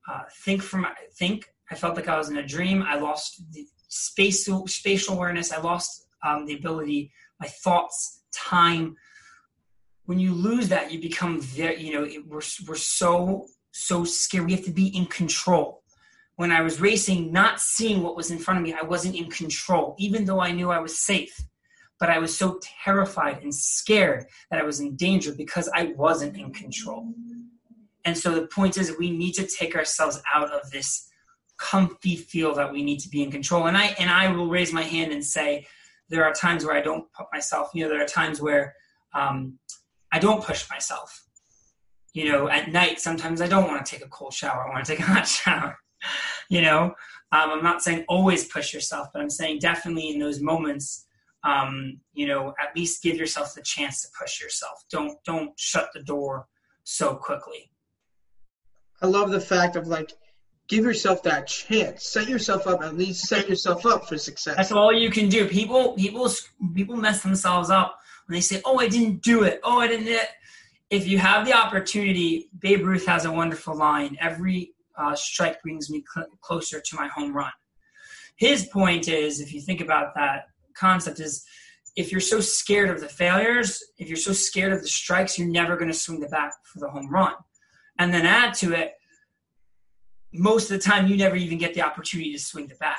uh, 0.10 0.24
think 0.44 0.64
from 0.64 0.88
think. 1.14 1.46
I 1.70 1.76
felt 1.76 1.96
like 1.96 2.08
I 2.08 2.18
was 2.18 2.32
in 2.32 2.38
a 2.38 2.48
dream. 2.48 2.82
I 2.82 2.96
lost 2.96 3.44
the 3.52 3.68
spatial 3.90 4.66
spatial 4.66 5.14
awareness. 5.14 5.52
I 5.52 5.62
lost 5.62 6.08
um, 6.24 6.48
the 6.48 6.56
ability, 6.56 7.12
my 7.40 7.48
thoughts, 7.48 8.24
time. 8.34 8.96
When 10.06 10.20
you 10.20 10.34
lose 10.34 10.70
that, 10.70 10.92
you 10.92 11.02
become 11.02 11.42
very. 11.42 11.82
You 11.82 11.94
know, 11.94 12.04
it, 12.04 12.28
we're 12.28 12.42
we're 12.68 12.76
so 12.76 13.48
so 13.72 14.04
scared. 14.04 14.46
We 14.46 14.54
have 14.54 14.66
to 14.66 14.72
be 14.72 14.88
in 14.96 15.06
control 15.08 15.84
when 16.36 16.52
I 16.52 16.62
was 16.62 16.82
racing, 16.82 17.32
not 17.32 17.62
seeing 17.62 18.04
what 18.04 18.16
was 18.16 18.30
in 18.30 18.40
front 18.40 18.58
of 18.58 18.64
me, 18.64 18.74
I 18.74 18.84
wasn't 18.84 19.16
in 19.16 19.30
control, 19.30 19.96
even 19.98 20.26
though 20.26 20.42
I 20.42 20.52
knew 20.52 20.70
I 20.70 20.80
was 20.80 21.00
safe. 21.00 21.40
But 21.98 22.10
I 22.10 22.20
was 22.20 22.38
so 22.38 22.60
terrified 22.84 23.42
and 23.42 23.56
scared 23.56 24.26
that 24.52 24.60
I 24.60 24.64
was 24.64 24.82
in 24.82 24.98
danger 24.98 25.32
because 25.32 25.70
I 25.74 25.94
wasn't 25.96 26.36
in 26.36 26.52
control. 26.52 27.14
And 28.04 28.18
so 28.18 28.36
the 28.36 28.48
point 28.48 28.78
is, 28.78 28.98
we 29.00 29.12
need 29.12 29.32
to 29.36 29.48
take 29.48 29.76
ourselves 29.76 30.22
out 30.34 30.52
of 30.52 30.70
this 30.72 31.10
comfy 31.58 32.18
feel 32.18 32.54
that 32.56 32.72
we 32.72 32.84
need 32.84 33.00
to 33.00 33.10
be 33.10 33.24
in 33.24 33.32
control. 33.32 33.68
And 33.68 33.78
I 33.78 33.96
and 33.98 34.10
I 34.10 34.30
will 34.30 34.50
raise 34.50 34.74
my 34.74 34.82
hand 34.82 35.14
and 35.14 35.24
say, 35.24 35.66
there 36.10 36.26
are 36.26 36.34
times 36.34 36.66
where 36.66 36.76
I 36.76 36.82
don't 36.82 37.12
put 37.14 37.28
myself. 37.32 37.70
You 37.74 37.86
know, 37.86 37.90
there 37.90 38.04
are 38.04 38.08
times 38.08 38.42
where 38.42 38.76
um, 39.14 39.58
I 40.16 40.20
don't 40.20 40.44
push 40.44 40.70
myself. 40.70 41.24
You 42.14 42.32
know, 42.32 42.50
at 42.50 42.72
night 42.72 43.00
sometimes 43.00 43.42
I 43.42 43.48
don't 43.48 43.68
want 43.68 43.86
to 43.86 43.92
take 43.92 44.06
a 44.06 44.10
cold 44.10 44.34
shower. 44.34 44.66
I 44.66 44.74
want 44.74 44.86
to 44.86 44.92
take 44.92 45.00
a 45.00 45.10
hot 45.14 45.28
shower 45.28 45.78
you 46.50 46.62
know, 46.62 46.84
um, 47.32 47.52
I'm 47.52 47.64
not 47.64 47.82
saying 47.82 48.06
always 48.08 48.48
push 48.48 48.74
yourself, 48.74 49.08
but 49.14 49.22
I'm 49.22 49.30
saying 49.30 49.60
definitely 49.60 50.10
in 50.10 50.20
those 50.20 50.42
moments, 50.42 51.06
um, 51.44 52.00
you 52.14 52.28
know, 52.28 52.54
at 52.62 52.76
least 52.76 53.04
give 53.04 53.18
yourself 53.18 53.54
the 53.54 53.62
chance 53.62 54.02
to 54.02 54.08
push 54.20 54.42
yourself. 54.42 54.84
Don't 54.92 55.18
don't 55.26 55.52
shut 55.60 55.90
the 55.94 56.02
door 56.02 56.48
so 56.84 57.16
quickly. 57.16 57.72
I 59.02 59.08
love 59.08 59.32
the 59.32 59.42
fact 59.42 59.76
of 59.76 59.88
like 59.88 60.14
give 60.68 60.86
yourself 60.86 61.22
that 61.24 61.48
chance. 61.48 62.08
Set 62.08 62.28
yourself 62.28 62.68
up. 62.68 62.82
At 62.82 62.98
least 62.98 63.28
set 63.28 63.48
yourself 63.48 63.86
up 63.86 64.08
for 64.08 64.18
success. 64.18 64.56
That's 64.56 64.72
all 64.72 64.94
you 64.94 65.12
can 65.12 65.30
do. 65.30 65.48
People 65.48 65.94
people 65.94 66.32
people 66.74 66.96
mess 66.96 67.22
themselves 67.22 67.70
up 67.70 68.00
when 68.26 68.36
they 68.36 68.42
say, 68.42 68.62
"Oh, 68.66 68.80
I 68.80 68.88
didn't 68.88 69.22
do 69.22 69.44
it. 69.44 69.60
Oh, 69.64 69.80
I 69.80 69.88
didn't." 69.88 70.28
If 70.90 71.08
you 71.08 71.18
have 71.18 71.46
the 71.46 71.54
opportunity, 71.54 72.50
Babe 72.60 72.86
Ruth 72.86 73.06
has 73.08 73.26
a 73.26 73.32
wonderful 73.32 73.76
line. 73.76 74.18
Every 74.20 74.74
uh, 74.98 75.16
strike 75.16 75.62
brings 75.62 75.90
me 75.90 76.04
cl- 76.14 76.28
closer 76.42 76.80
to 76.80 76.96
my 76.96 77.08
home 77.08 77.36
run. 77.36 77.52
His 78.38 78.66
point 78.68 79.08
is, 79.08 79.40
if 79.40 79.54
you 79.54 79.62
think 79.62 79.82
about 79.82 80.14
that 80.16 80.46
concept, 80.76 81.20
is 81.20 81.46
if 81.96 82.12
you're 82.12 82.22
so 82.22 82.40
scared 82.40 82.90
of 82.90 83.00
the 83.00 83.08
failures, 83.08 83.84
if 83.98 84.10
you're 84.10 84.18
so 84.18 84.34
scared 84.34 84.74
of 84.74 84.82
the 84.82 84.88
strikes, 84.88 85.40
you're 85.40 85.48
never 85.48 85.78
going 85.78 85.92
to 85.92 85.98
swing 85.98 86.20
the 86.20 86.28
bat 86.28 86.52
for 86.64 86.80
the 86.80 86.90
home 86.90 87.10
run. 87.10 87.34
And 87.98 88.14
then 88.14 88.26
add 88.26 88.54
to 88.56 88.74
it, 88.74 88.94
most 90.34 90.70
of 90.70 90.78
the 90.78 90.84
time, 90.84 91.08
you 91.08 91.16
never 91.16 91.38
even 91.38 91.58
get 91.58 91.74
the 91.74 91.82
opportunity 91.82 92.34
to 92.34 92.40
swing 92.40 92.68
the 92.68 92.76
bat. 92.76 92.98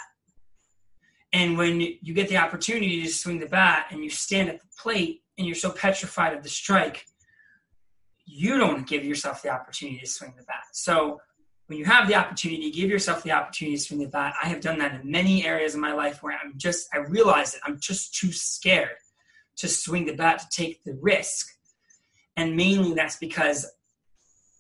And 1.33 1.59
when 1.59 1.81
you 1.81 2.15
get 2.15 2.29
the 2.29 2.39
opportunity 2.39 3.03
to 3.03 3.09
swing 3.09 3.41
the 3.41 3.47
bat 3.47 3.87
and 3.91 4.03
you 4.03 4.11
stand 4.11 4.49
at 4.49 4.61
the 4.61 4.69
plate 4.79 5.23
and 5.37 5.47
you're 5.47 5.57
so 5.57 5.71
petrified 5.71 6.35
of 6.35 6.43
the 6.43 6.49
strike, 6.49 7.05
you 8.25 8.59
don't 8.59 8.87
give 8.87 9.05
yourself 9.05 9.43
the 9.43 9.51
opportunity 9.51 9.99
to 9.99 10.07
swing 10.07 10.35
the 10.37 10.45
bat. 10.45 10.65
So 10.73 11.21
when 11.67 11.79
you 11.79 11.85
have 11.85 12.09
the 12.09 12.15
opportunity, 12.15 12.71
give 12.71 12.91
yourself 12.91 13.23
the 13.23 13.33
opportunity 13.33 13.77
to 13.77 13.83
swing 13.83 14.01
the 14.01 14.09
bat. 14.09 14.35
I 14.43 14.49
have 14.49 14.61
done 14.61 14.79
that 14.79 15.01
in 15.01 15.11
many 15.11 15.45
areas 15.45 15.75
of 15.75 15.81
my 15.81 15.93
life 15.93 16.23
where 16.23 16.39
I'm 16.43 16.55
just, 16.57 16.89
I 16.95 16.99
realize 16.99 17.53
that 17.53 17.61
I'm 17.65 17.81
just 17.81 18.15
too 18.15 18.33
scared 18.33 18.97
to 19.57 19.69
swing 19.69 20.07
the 20.07 20.15
bat 20.15 20.39
to 20.39 20.47
take 20.51 20.85
the 20.85 20.97
risk. 21.01 21.49
And 22.37 22.57
mainly 22.57 22.95
that's 22.95 23.17
because 23.17 23.67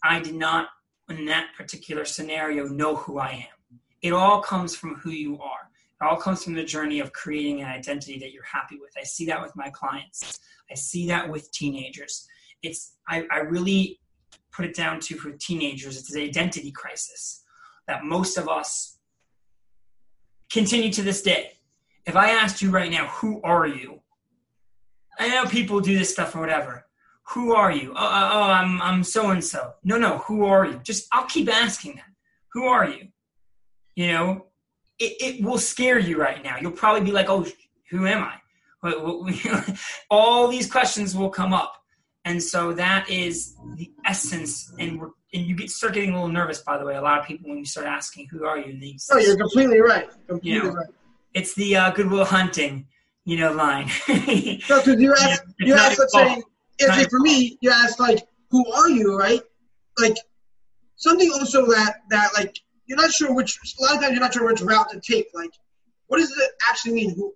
I 0.02 0.20
did 0.20 0.34
not, 0.34 0.68
in 1.08 1.26
that 1.26 1.48
particular 1.56 2.04
scenario, 2.04 2.66
know 2.66 2.96
who 2.96 3.18
I 3.18 3.48
am. 3.48 3.78
It 4.02 4.12
all 4.12 4.40
comes 4.40 4.74
from 4.74 4.96
who 4.96 5.10
you 5.10 5.38
are. 5.40 5.65
It 6.00 6.04
all 6.04 6.16
comes 6.16 6.44
from 6.44 6.54
the 6.54 6.64
journey 6.64 7.00
of 7.00 7.12
creating 7.12 7.62
an 7.62 7.68
identity 7.68 8.18
that 8.18 8.32
you're 8.32 8.44
happy 8.44 8.76
with. 8.78 8.92
I 8.98 9.04
see 9.04 9.26
that 9.26 9.40
with 9.40 9.56
my 9.56 9.70
clients. 9.70 10.40
I 10.70 10.74
see 10.74 11.08
that 11.08 11.28
with 11.28 11.50
teenagers. 11.52 12.26
It's 12.62 12.96
I, 13.08 13.24
I 13.30 13.38
really 13.38 14.00
put 14.56 14.64
it 14.64 14.74
down 14.74 14.98
to 15.00 15.16
for 15.16 15.32
teenagers, 15.32 15.98
it's 15.98 16.14
an 16.14 16.22
identity 16.22 16.70
crisis 16.70 17.44
that 17.86 18.04
most 18.04 18.38
of 18.38 18.48
us 18.48 18.98
continue 20.50 20.90
to 20.92 21.02
this 21.02 21.22
day. 21.22 21.52
If 22.06 22.16
I 22.16 22.30
asked 22.30 22.62
you 22.62 22.70
right 22.70 22.90
now, 22.90 23.06
who 23.08 23.40
are 23.42 23.66
you? 23.66 24.00
I 25.18 25.28
know 25.28 25.44
people 25.44 25.80
do 25.80 25.98
this 25.98 26.12
stuff 26.12 26.34
or 26.34 26.40
whatever. 26.40 26.86
Who 27.30 27.54
are 27.54 27.72
you? 27.72 27.92
Oh, 27.96 27.98
oh, 27.98 28.30
oh 28.34 28.42
I'm 28.42 28.80
I'm 28.80 29.02
so 29.02 29.30
and 29.30 29.42
so. 29.42 29.72
No, 29.82 29.98
no. 29.98 30.18
Who 30.18 30.44
are 30.44 30.64
you? 30.64 30.80
Just 30.84 31.08
I'll 31.12 31.26
keep 31.26 31.52
asking 31.52 31.96
that. 31.96 32.04
Who 32.52 32.64
are 32.64 32.88
you? 32.88 33.08
You 33.96 34.12
know, 34.12 34.46
it, 34.98 35.16
it 35.20 35.44
will 35.44 35.58
scare 35.58 35.98
you 35.98 36.18
right 36.18 36.42
now. 36.42 36.56
You'll 36.60 36.72
probably 36.72 37.02
be 37.02 37.12
like, 37.12 37.28
oh, 37.28 37.46
who 37.90 38.06
am 38.06 38.24
I? 38.24 38.34
All 40.10 40.48
these 40.48 40.70
questions 40.70 41.16
will 41.16 41.30
come 41.30 41.52
up. 41.52 41.74
And 42.24 42.42
so 42.42 42.72
that 42.72 43.08
is 43.08 43.54
the 43.76 43.90
essence. 44.04 44.72
And 44.78 45.00
we're, 45.00 45.10
and 45.32 45.46
you 45.46 45.54
get 45.54 45.70
start 45.70 45.94
getting 45.94 46.10
a 46.10 46.14
little 46.14 46.28
nervous, 46.28 46.60
by 46.60 46.78
the 46.78 46.84
way. 46.84 46.96
A 46.96 47.02
lot 47.02 47.20
of 47.20 47.26
people 47.26 47.48
when 47.48 47.58
you 47.58 47.64
start 47.64 47.86
asking, 47.86 48.28
"Who 48.28 48.44
are 48.44 48.58
you?" 48.58 48.78
These, 48.80 49.08
oh, 49.12 49.18
you're 49.18 49.36
completely 49.36 49.80
right. 49.80 50.08
Completely 50.26 50.50
you 50.50 50.62
know, 50.62 50.70
right. 50.70 50.86
It's 51.34 51.54
the 51.54 51.76
uh, 51.76 51.90
Good 51.90 52.10
Will 52.10 52.24
Hunting, 52.24 52.86
you 53.24 53.38
know, 53.38 53.52
line. 53.52 53.90
no, 54.08 54.16
because 54.16 55.00
you 55.00 55.14
ask, 55.14 55.44
you 55.60 55.74
ask, 55.74 55.98
let's 55.98 56.12
say, 56.12 56.42
if, 56.78 57.08
for 57.10 57.20
me, 57.20 57.58
you 57.60 57.70
ask 57.70 58.00
like, 58.00 58.26
"Who 58.50 58.66
are 58.72 58.88
you?" 58.88 59.16
Right? 59.16 59.42
Like, 59.98 60.16
something 60.96 61.30
also 61.32 61.66
that 61.66 61.98
that 62.10 62.30
like 62.34 62.58
you're 62.86 62.96
not 62.96 63.10
sure 63.10 63.34
which 63.34 63.58
a 63.78 63.82
lot 63.82 63.94
of 63.94 64.00
times 64.00 64.12
you're 64.12 64.20
not 64.20 64.32
sure 64.32 64.46
which 64.46 64.60
route 64.60 64.90
to 64.90 65.00
take. 65.00 65.28
Like, 65.34 65.50
what 66.06 66.18
does 66.18 66.30
it 66.30 66.50
actually 66.68 66.94
mean? 66.94 67.14
Who 67.14 67.34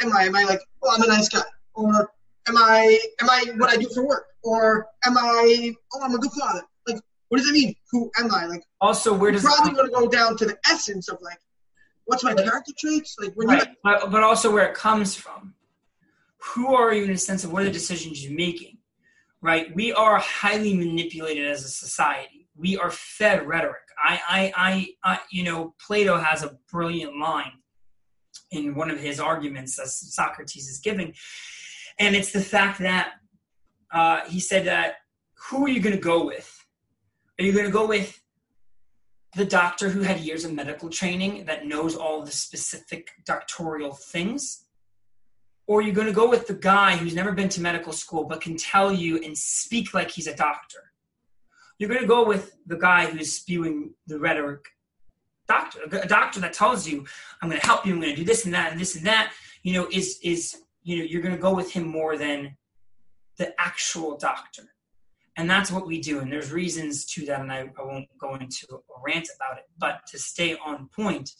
am 0.00 0.14
I? 0.16 0.24
Am 0.24 0.36
I 0.36 0.44
like, 0.44 0.60
oh, 0.82 0.90
I'm 0.94 1.02
a 1.02 1.06
nice 1.06 1.28
guy, 1.28 1.42
or 1.74 2.10
am 2.48 2.56
I 2.56 2.98
am 3.20 3.30
I 3.30 3.44
what 3.56 3.70
I 3.70 3.76
do 3.76 3.88
for 3.88 4.06
work, 4.06 4.26
or 4.42 4.86
am 5.04 5.16
I 5.16 5.74
oh, 5.94 6.00
I'm 6.02 6.14
a 6.14 6.18
good 6.18 6.32
father? 6.32 6.62
Like, 6.86 7.00
what 7.28 7.38
does 7.38 7.48
it 7.48 7.52
mean? 7.52 7.74
Who 7.92 8.10
am 8.18 8.34
I? 8.34 8.46
Like, 8.46 8.64
Also, 8.80 9.14
where 9.14 9.30
does 9.30 9.42
probably 9.42 9.72
going 9.72 9.86
to 9.86 9.92
go 9.92 10.08
down 10.08 10.36
to 10.38 10.46
the 10.46 10.58
essence 10.68 11.08
of 11.08 11.18
like, 11.22 11.38
what's 12.06 12.24
my 12.24 12.34
character 12.34 12.72
traits? 12.76 13.16
Like 13.20 13.32
when 13.34 13.48
right, 13.48 13.68
but, 13.84 14.10
but 14.10 14.22
also 14.22 14.52
where 14.52 14.66
it 14.66 14.74
comes 14.74 15.14
from. 15.14 15.54
Who 16.54 16.74
are 16.74 16.92
you 16.92 17.04
in 17.04 17.10
a 17.10 17.18
sense 17.18 17.44
of 17.44 17.52
what 17.52 17.62
are 17.62 17.66
the 17.66 17.70
decisions 17.70 18.24
you're 18.24 18.36
making? 18.36 18.78
Right? 19.42 19.74
We 19.74 19.92
are 19.92 20.18
highly 20.18 20.74
manipulated 20.74 21.46
as 21.46 21.64
a 21.64 21.68
society. 21.68 22.48
We 22.56 22.76
are 22.76 22.90
fed 22.90 23.46
rhetoric. 23.46 23.82
I, 24.02 24.20
I, 24.28 24.52
I, 24.56 25.12
I 25.12 25.20
you 25.30 25.44
know, 25.44 25.74
Plato 25.84 26.18
has 26.18 26.42
a 26.42 26.56
brilliant 26.70 27.18
line 27.18 27.52
in 28.50 28.74
one 28.74 28.90
of 28.90 28.98
his 28.98 29.20
arguments 29.20 29.76
that 29.76 29.88
Socrates 29.88 30.68
is 30.68 30.78
giving, 30.78 31.14
and 31.98 32.16
it's 32.16 32.32
the 32.32 32.40
fact 32.40 32.80
that 32.80 33.12
uh, 33.92 34.20
he 34.26 34.40
said 34.40 34.66
that 34.66 34.96
who 35.48 35.64
are 35.64 35.68
you 35.68 35.80
going 35.80 35.94
to 35.94 36.02
go 36.02 36.24
with? 36.24 36.64
Are 37.38 37.44
you 37.44 37.52
going 37.52 37.64
to 37.64 37.70
go 37.70 37.86
with 37.86 38.20
the 39.36 39.44
doctor 39.44 39.88
who 39.88 40.00
had 40.02 40.20
years 40.20 40.44
of 40.44 40.52
medical 40.52 40.88
training 40.88 41.44
that 41.46 41.66
knows 41.66 41.96
all 41.96 42.22
the 42.22 42.30
specific 42.30 43.10
doctorial 43.24 43.92
things? 43.92 44.66
Or 45.66 45.78
are 45.78 45.82
you 45.82 45.92
going 45.92 46.08
to 46.08 46.12
go 46.12 46.28
with 46.28 46.46
the 46.46 46.54
guy 46.54 46.96
who's 46.96 47.14
never 47.14 47.32
been 47.32 47.48
to 47.50 47.60
medical 47.60 47.92
school 47.92 48.24
but 48.24 48.40
can 48.40 48.56
tell 48.56 48.92
you 48.92 49.22
and 49.22 49.36
speak 49.38 49.94
like 49.94 50.10
he's 50.10 50.26
a 50.26 50.34
doctor? 50.34 50.89
You're 51.80 51.88
going 51.88 52.02
to 52.02 52.06
go 52.06 52.26
with 52.26 52.58
the 52.66 52.76
guy 52.76 53.06
who's 53.06 53.32
spewing 53.32 53.94
the 54.06 54.20
rhetoric. 54.20 54.66
Doctor, 55.48 55.80
a 55.90 56.06
doctor 56.06 56.38
that 56.40 56.52
tells 56.52 56.86
you, 56.86 57.06
I'm 57.40 57.48
going 57.48 57.58
to 57.58 57.66
help 57.66 57.86
you, 57.86 57.94
I'm 57.94 58.00
going 58.00 58.14
to 58.14 58.20
do 58.20 58.24
this 58.24 58.44
and 58.44 58.52
that 58.52 58.70
and 58.70 58.80
this 58.80 58.96
and 58.96 59.06
that, 59.06 59.32
you 59.62 59.72
know, 59.72 59.88
is, 59.90 60.20
is, 60.22 60.58
you 60.82 60.98
know, 60.98 61.04
you're 61.04 61.22
going 61.22 61.34
to 61.34 61.40
go 61.40 61.54
with 61.54 61.72
him 61.72 61.88
more 61.88 62.18
than 62.18 62.54
the 63.38 63.58
actual 63.58 64.18
doctor. 64.18 64.64
And 65.38 65.48
that's 65.48 65.72
what 65.72 65.86
we 65.86 66.02
do 66.02 66.18
and 66.18 66.30
there's 66.30 66.52
reasons 66.52 67.06
to 67.06 67.24
that 67.24 67.40
and 67.40 67.50
I, 67.50 67.60
I, 67.60 67.82
won't 67.82 68.06
go 68.20 68.34
into 68.34 68.66
a 68.70 69.00
rant 69.02 69.28
about 69.34 69.56
it 69.56 69.64
but 69.78 70.00
to 70.08 70.18
stay 70.18 70.54
on 70.56 70.90
point 70.94 71.30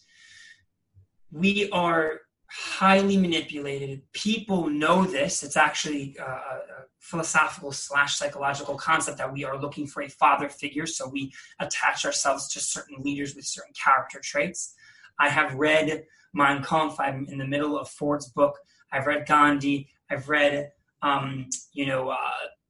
we 1.31 1.69
are 1.71 2.21
highly 2.51 3.17
manipulated. 3.17 4.03
People 4.13 4.69
know 4.69 5.05
this. 5.05 5.43
It's 5.43 5.57
actually 5.57 6.17
a, 6.19 6.25
a 6.25 6.61
philosophical 6.99 7.73
slash 7.73 8.17
psychological 8.17 8.77
concept 8.77 9.19
that 9.19 9.33
we 9.33 9.45
are 9.45 9.59
looking 9.59 9.87
for 9.87 10.03
a 10.03 10.09
father 10.09 10.49
figure 10.49 10.87
so 10.87 11.09
we 11.09 11.33
attach 11.61 12.05
ourselves 12.05 12.49
to 12.53 12.61
certain 12.61 13.03
leaders 13.03 13.35
with 13.35 13.45
certain 13.45 13.73
character 13.73 14.21
traits. 14.23 14.75
I 15.19 15.29
have 15.29 15.55
read 15.55 16.05
mein 16.33 16.63
kampf. 16.63 16.99
I'm 16.99 17.27
in 17.31 17.39
the 17.39 17.47
middle 17.47 17.79
of 17.79 17.89
ford's 17.89 18.29
book. 18.31 18.59
I've 18.93 19.07
read 19.07 19.27
gandhi. 19.27 19.89
I've 20.11 20.29
read 20.29 20.71
um, 21.03 21.49
you 21.73 21.87
know 21.87 22.11
uh, 22.11 22.17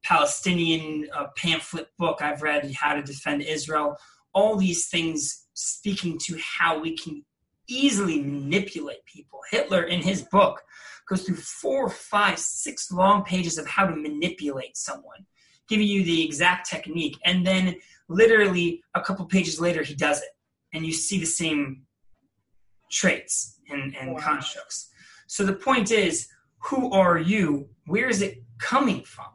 Palestinian 0.04 1.08
uh, 1.14 1.26
pamphlet 1.36 1.88
book. 1.98 2.22
I've 2.22 2.42
read, 2.42 2.72
How 2.72 2.94
to 2.94 3.02
Defend 3.02 3.42
Israel, 3.42 3.96
all 4.32 4.56
these 4.56 4.88
things 4.88 5.46
speaking 5.54 6.18
to 6.26 6.38
how 6.38 6.78
we 6.78 6.96
can 6.96 7.24
easily 7.70 8.20
manipulate 8.20 9.04
people. 9.06 9.40
Hitler, 9.50 9.84
in 9.84 10.02
his 10.02 10.22
book, 10.22 10.62
goes 11.08 11.22
through 11.22 11.36
four, 11.36 11.88
five, 11.88 12.38
six 12.38 12.90
long 12.90 13.24
pages 13.24 13.58
of 13.58 13.66
how 13.66 13.86
to 13.86 13.96
manipulate 13.96 14.76
someone, 14.76 15.26
giving 15.68 15.86
you 15.86 16.04
the 16.04 16.24
exact 16.24 16.68
technique. 16.68 17.16
And 17.24 17.46
then, 17.46 17.76
literally, 18.08 18.82
a 18.94 19.00
couple 19.00 19.24
pages 19.26 19.60
later, 19.60 19.82
he 19.82 19.94
does 19.94 20.18
it. 20.18 20.30
And 20.72 20.86
you 20.86 20.92
see 20.92 21.18
the 21.18 21.26
same 21.26 21.82
traits 22.90 23.58
and, 23.68 23.96
and 23.96 24.14
wow. 24.14 24.20
constructs. 24.20 24.90
So 25.26 25.44
the 25.44 25.54
point 25.54 25.90
is, 25.90 26.28
who 26.64 26.90
are 26.92 27.18
you? 27.18 27.68
Where 27.86 28.08
is 28.08 28.22
it 28.22 28.42
coming 28.58 29.02
from? 29.04 29.26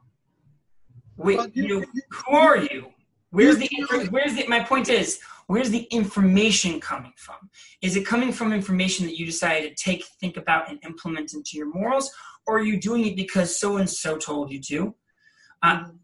Wait, 1.17 1.37
well, 1.37 1.47
you, 1.53 1.63
you, 1.93 2.01
who 2.09 2.35
are 2.35 2.57
you? 2.57 2.87
Where's 3.31 3.57
the 3.57 3.69
where's 4.11 4.35
the 4.35 4.47
my 4.47 4.61
point 4.61 4.89
is 4.89 5.19
where's 5.47 5.69
the 5.69 5.83
information 5.91 6.79
coming 6.79 7.13
from? 7.17 7.49
Is 7.81 7.95
it 7.95 8.05
coming 8.05 8.31
from 8.31 8.53
information 8.53 9.05
that 9.05 9.17
you 9.17 9.25
decided 9.25 9.75
to 9.75 9.83
take, 9.83 10.03
think 10.19 10.37
about, 10.37 10.69
and 10.69 10.79
implement 10.83 11.33
into 11.33 11.51
your 11.53 11.71
morals, 11.71 12.11
or 12.47 12.57
are 12.57 12.63
you 12.63 12.79
doing 12.79 13.05
it 13.05 13.15
because 13.15 13.59
so 13.59 13.77
and 13.77 13.89
so 13.89 14.17
told 14.17 14.51
you 14.51 14.61
to? 14.61 14.95
Um, 15.61 15.99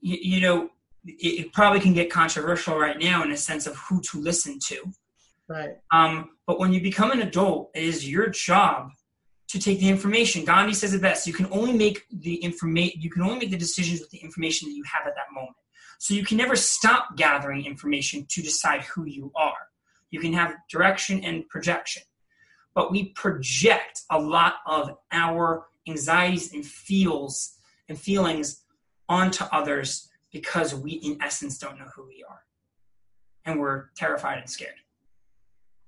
you, 0.00 0.18
you, 0.20 0.40
know, 0.40 0.70
it, 1.04 1.46
it, 1.46 1.52
probably 1.52 1.80
can 1.80 1.94
get 1.94 2.10
controversial 2.10 2.78
right 2.78 2.98
now 2.98 3.22
in 3.22 3.30
a 3.30 3.36
sense 3.36 3.66
of 3.66 3.76
who 3.76 4.00
to 4.10 4.20
listen 4.20 4.58
to. 4.68 4.92
Right. 5.48 5.76
Um, 5.92 6.30
but 6.46 6.58
when 6.58 6.72
you 6.72 6.80
become 6.80 7.10
an 7.10 7.20
adult, 7.20 7.70
it 7.74 7.84
is 7.84 8.08
your 8.08 8.28
job 8.28 8.90
to 9.48 9.58
take 9.58 9.78
the 9.78 9.88
information. 9.88 10.44
Gandhi 10.44 10.74
says 10.74 10.94
it 10.94 11.02
best. 11.02 11.26
You 11.26 11.32
can 11.32 11.46
only 11.50 11.72
make 11.72 12.04
the 12.10 12.36
information. 12.36 13.00
You 13.00 13.10
can 13.10 13.22
only 13.22 13.38
make 13.38 13.50
the 13.50 13.56
decisions 13.56 14.00
with 14.00 14.10
the 14.10 14.18
information 14.18 14.68
that 14.68 14.74
you 14.74 14.82
have 14.92 15.06
at 15.06 15.14
that 15.14 15.32
moment. 15.32 15.56
So 16.04 16.12
you 16.12 16.22
can 16.22 16.36
never 16.36 16.54
stop 16.54 17.16
gathering 17.16 17.64
information 17.64 18.26
to 18.28 18.42
decide 18.42 18.82
who 18.82 19.06
you 19.06 19.32
are. 19.34 19.70
You 20.10 20.20
can 20.20 20.34
have 20.34 20.54
direction 20.70 21.24
and 21.24 21.48
projection, 21.48 22.02
but 22.74 22.92
we 22.92 23.14
project 23.14 24.02
a 24.10 24.18
lot 24.20 24.56
of 24.66 24.98
our 25.12 25.64
anxieties 25.88 26.52
and 26.52 26.62
feels 26.62 27.54
and 27.88 27.98
feelings 27.98 28.64
onto 29.08 29.44
others 29.44 30.10
because 30.30 30.74
we, 30.74 30.90
in 30.92 31.22
essence, 31.22 31.56
don't 31.56 31.78
know 31.78 31.88
who 31.96 32.06
we 32.06 32.22
are, 32.28 32.42
and 33.46 33.58
we're 33.58 33.86
terrified 33.96 34.36
and 34.36 34.50
scared. 34.50 34.74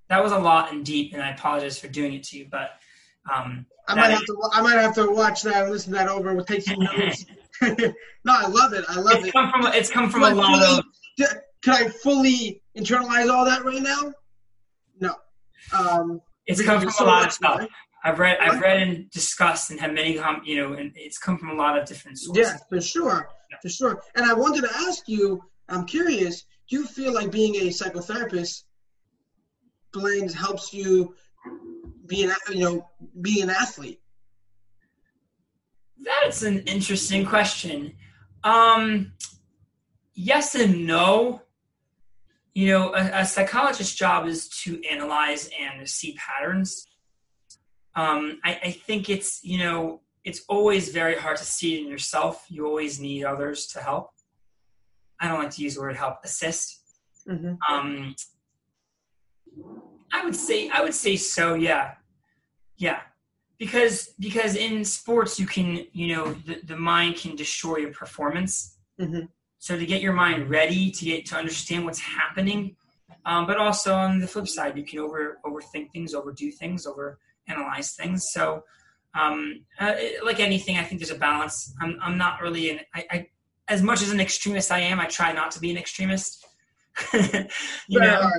That 0.08 0.22
was 0.22 0.32
a 0.32 0.38
lot 0.38 0.72
and 0.72 0.82
deep, 0.82 1.12
and 1.12 1.22
I 1.22 1.32
apologize 1.32 1.78
for 1.78 1.88
doing 1.88 2.14
it 2.14 2.22
to 2.28 2.38
you, 2.38 2.46
but 2.50 2.70
um, 3.30 3.66
I 3.86 3.94
might 3.94 4.12
have 4.12 4.24
to. 4.24 4.50
I 4.54 4.62
might 4.62 4.80
have 4.80 4.94
to 4.94 5.10
watch 5.10 5.42
that 5.42 5.64
and 5.64 5.72
listen 5.72 5.92
to 5.92 5.98
that 5.98 6.08
over. 6.08 6.34
With 6.34 6.46
take 6.46 6.62
some 6.62 6.78
notes. 6.96 7.26
no, 8.24 8.32
I 8.32 8.46
love 8.46 8.72
it. 8.72 8.84
I 8.88 8.96
love 8.96 9.14
it. 9.14 9.18
it's 9.18 9.28
it. 9.28 9.32
Come 9.32 9.50
from, 9.50 9.66
it's 9.72 9.90
come 9.90 10.11
from 10.11 10.22
a 10.22 10.34
lot 10.34 10.61
fully, 10.61 10.78
of. 10.78 11.36
Can 11.62 11.74
I 11.74 11.88
fully 11.88 12.62
internalize 12.76 13.30
all 13.32 13.44
that 13.44 13.64
right 13.64 13.82
now? 13.82 14.12
No. 15.00 15.14
Um, 15.76 16.20
it's 16.46 16.62
come 16.62 16.80
from 16.80 16.92
a 17.00 17.09
lot 17.09 17.26
of 17.26 17.32
stuff. 17.32 17.59
Right? 17.59 17.68
I've 18.04 18.18
read, 18.20 18.38
I've 18.38 18.61
read 18.61 18.82
and 18.82 19.11
discussed 19.11 19.70
and 19.70 19.80
have 19.80 19.92
many, 19.92 20.14
com- 20.14 20.42
you 20.44 20.57
know, 20.57 20.74
and 20.74 20.92
it's 20.94 21.18
come 21.18 21.38
from 21.38 21.50
a 21.50 21.54
lot 21.54 21.76
of 21.76 21.86
different 21.86 22.18
sources. 22.18 22.46
Yeah, 22.46 22.57
for 22.68 22.80
sure, 22.80 23.28
yeah. 23.50 23.57
for 23.61 23.68
sure. 23.68 24.02
And 24.14 24.24
I 24.24 24.34
wanted 24.34 24.62
to 24.62 24.70
ask 24.86 25.09
you. 25.09 25.42
I'm 25.68 25.84
curious. 25.84 26.44
Do 26.68 26.76
you 26.78 26.86
feel 26.86 27.12
like 27.12 27.30
being 27.30 27.57
a 27.57 27.68
psychotherapist 27.68 28.62
blends 29.92 30.34
helps 30.34 30.72
you 30.72 31.14
be 32.07 32.24
an 32.24 32.32
you 32.50 32.61
know 32.61 32.88
be 33.20 33.40
an 33.40 33.50
athlete? 33.50 34.00
That's 36.03 36.42
an 36.42 36.61
interesting 36.61 37.24
question. 37.24 37.94
Um, 38.44 39.12
yes 40.14 40.55
and 40.55 40.86
no. 40.86 41.42
You 42.55 42.68
know, 42.68 42.94
a, 42.94 43.20
a 43.20 43.24
psychologist's 43.26 43.94
job 43.94 44.26
is 44.26 44.49
to 44.64 44.82
analyze 44.90 45.51
and 45.61 45.86
see 45.88 46.16
patterns. 46.16 46.86
Um, 47.94 48.38
I, 48.44 48.61
I 48.64 48.70
think 48.70 49.11
it's 49.11 49.40
you 49.44 49.59
know 49.59 50.01
it's 50.24 50.42
always 50.49 50.90
very 50.90 51.16
hard 51.16 51.36
to 51.36 51.44
see 51.44 51.76
it 51.76 51.82
in 51.82 51.88
yourself. 51.88 52.44
You 52.49 52.66
always 52.66 52.99
need 52.99 53.24
others 53.24 53.66
to 53.68 53.80
help. 53.80 54.11
I 55.20 55.28
don't 55.28 55.38
like 55.38 55.51
to 55.53 55.62
use 55.62 55.74
the 55.74 55.82
word 55.82 55.97
help, 55.97 56.16
assist. 56.24 56.82
Mm-hmm. 57.28 57.55
Um, 57.72 58.14
I 60.12 60.24
would 60.24 60.36
say 60.36 60.68
I 60.70 60.82
would 60.82 60.94
say 60.94 61.16
so. 61.16 61.55
Yeah, 61.55 61.94
yeah, 62.76 63.01
because 63.59 64.14
because 64.18 64.57
in 64.57 64.84
sports 64.84 65.38
you 65.40 65.46
can 65.46 65.86
you 65.92 66.14
know 66.14 66.32
the, 66.46 66.61
the 66.64 66.76
mind 66.76 67.16
can 67.16 67.36
destroy 67.36 67.78
your 67.78 67.92
performance. 67.92 68.76
Mm-hmm. 69.00 69.26
So 69.59 69.76
to 69.78 69.86
get 69.86 70.00
your 70.00 70.12
mind 70.12 70.48
ready 70.50 70.90
to 70.90 71.04
get 71.04 71.26
to 71.26 71.36
understand 71.36 71.84
what's 71.84 71.98
happening, 71.98 72.76
um, 73.24 73.46
but 73.46 73.57
also 73.57 73.94
on 73.94 74.20
the 74.20 74.26
flip 74.28 74.48
side, 74.48 74.76
you 74.76 74.84
can 74.84 74.98
over 75.00 75.38
overthink 75.44 75.90
things, 75.92 76.14
overdo 76.14 76.50
things, 76.50 76.86
over 76.86 77.18
analyze 77.48 77.92
things. 77.94 78.28
So 78.32 78.64
um, 79.14 79.62
uh, 79.80 79.94
like 80.24 80.40
anything, 80.40 80.76
I 80.76 80.84
think 80.84 81.00
there's 81.00 81.11
a 81.11 81.18
balance. 81.18 81.74
I'm 81.80 81.98
I'm 82.02 82.18
not 82.18 82.40
really 82.40 82.70
an 82.70 82.80
I, 82.94 83.07
I 83.11 83.26
as 83.68 83.82
much 83.82 84.02
as 84.02 84.11
an 84.11 84.20
extremist 84.20 84.70
I 84.70 84.80
am, 84.80 85.00
I 85.00 85.07
try 85.07 85.32
not 85.32 85.50
to 85.52 85.61
be 85.61 85.70
an 85.70 85.76
extremist. 85.76 86.46
you 87.88 88.00
know, 88.00 88.30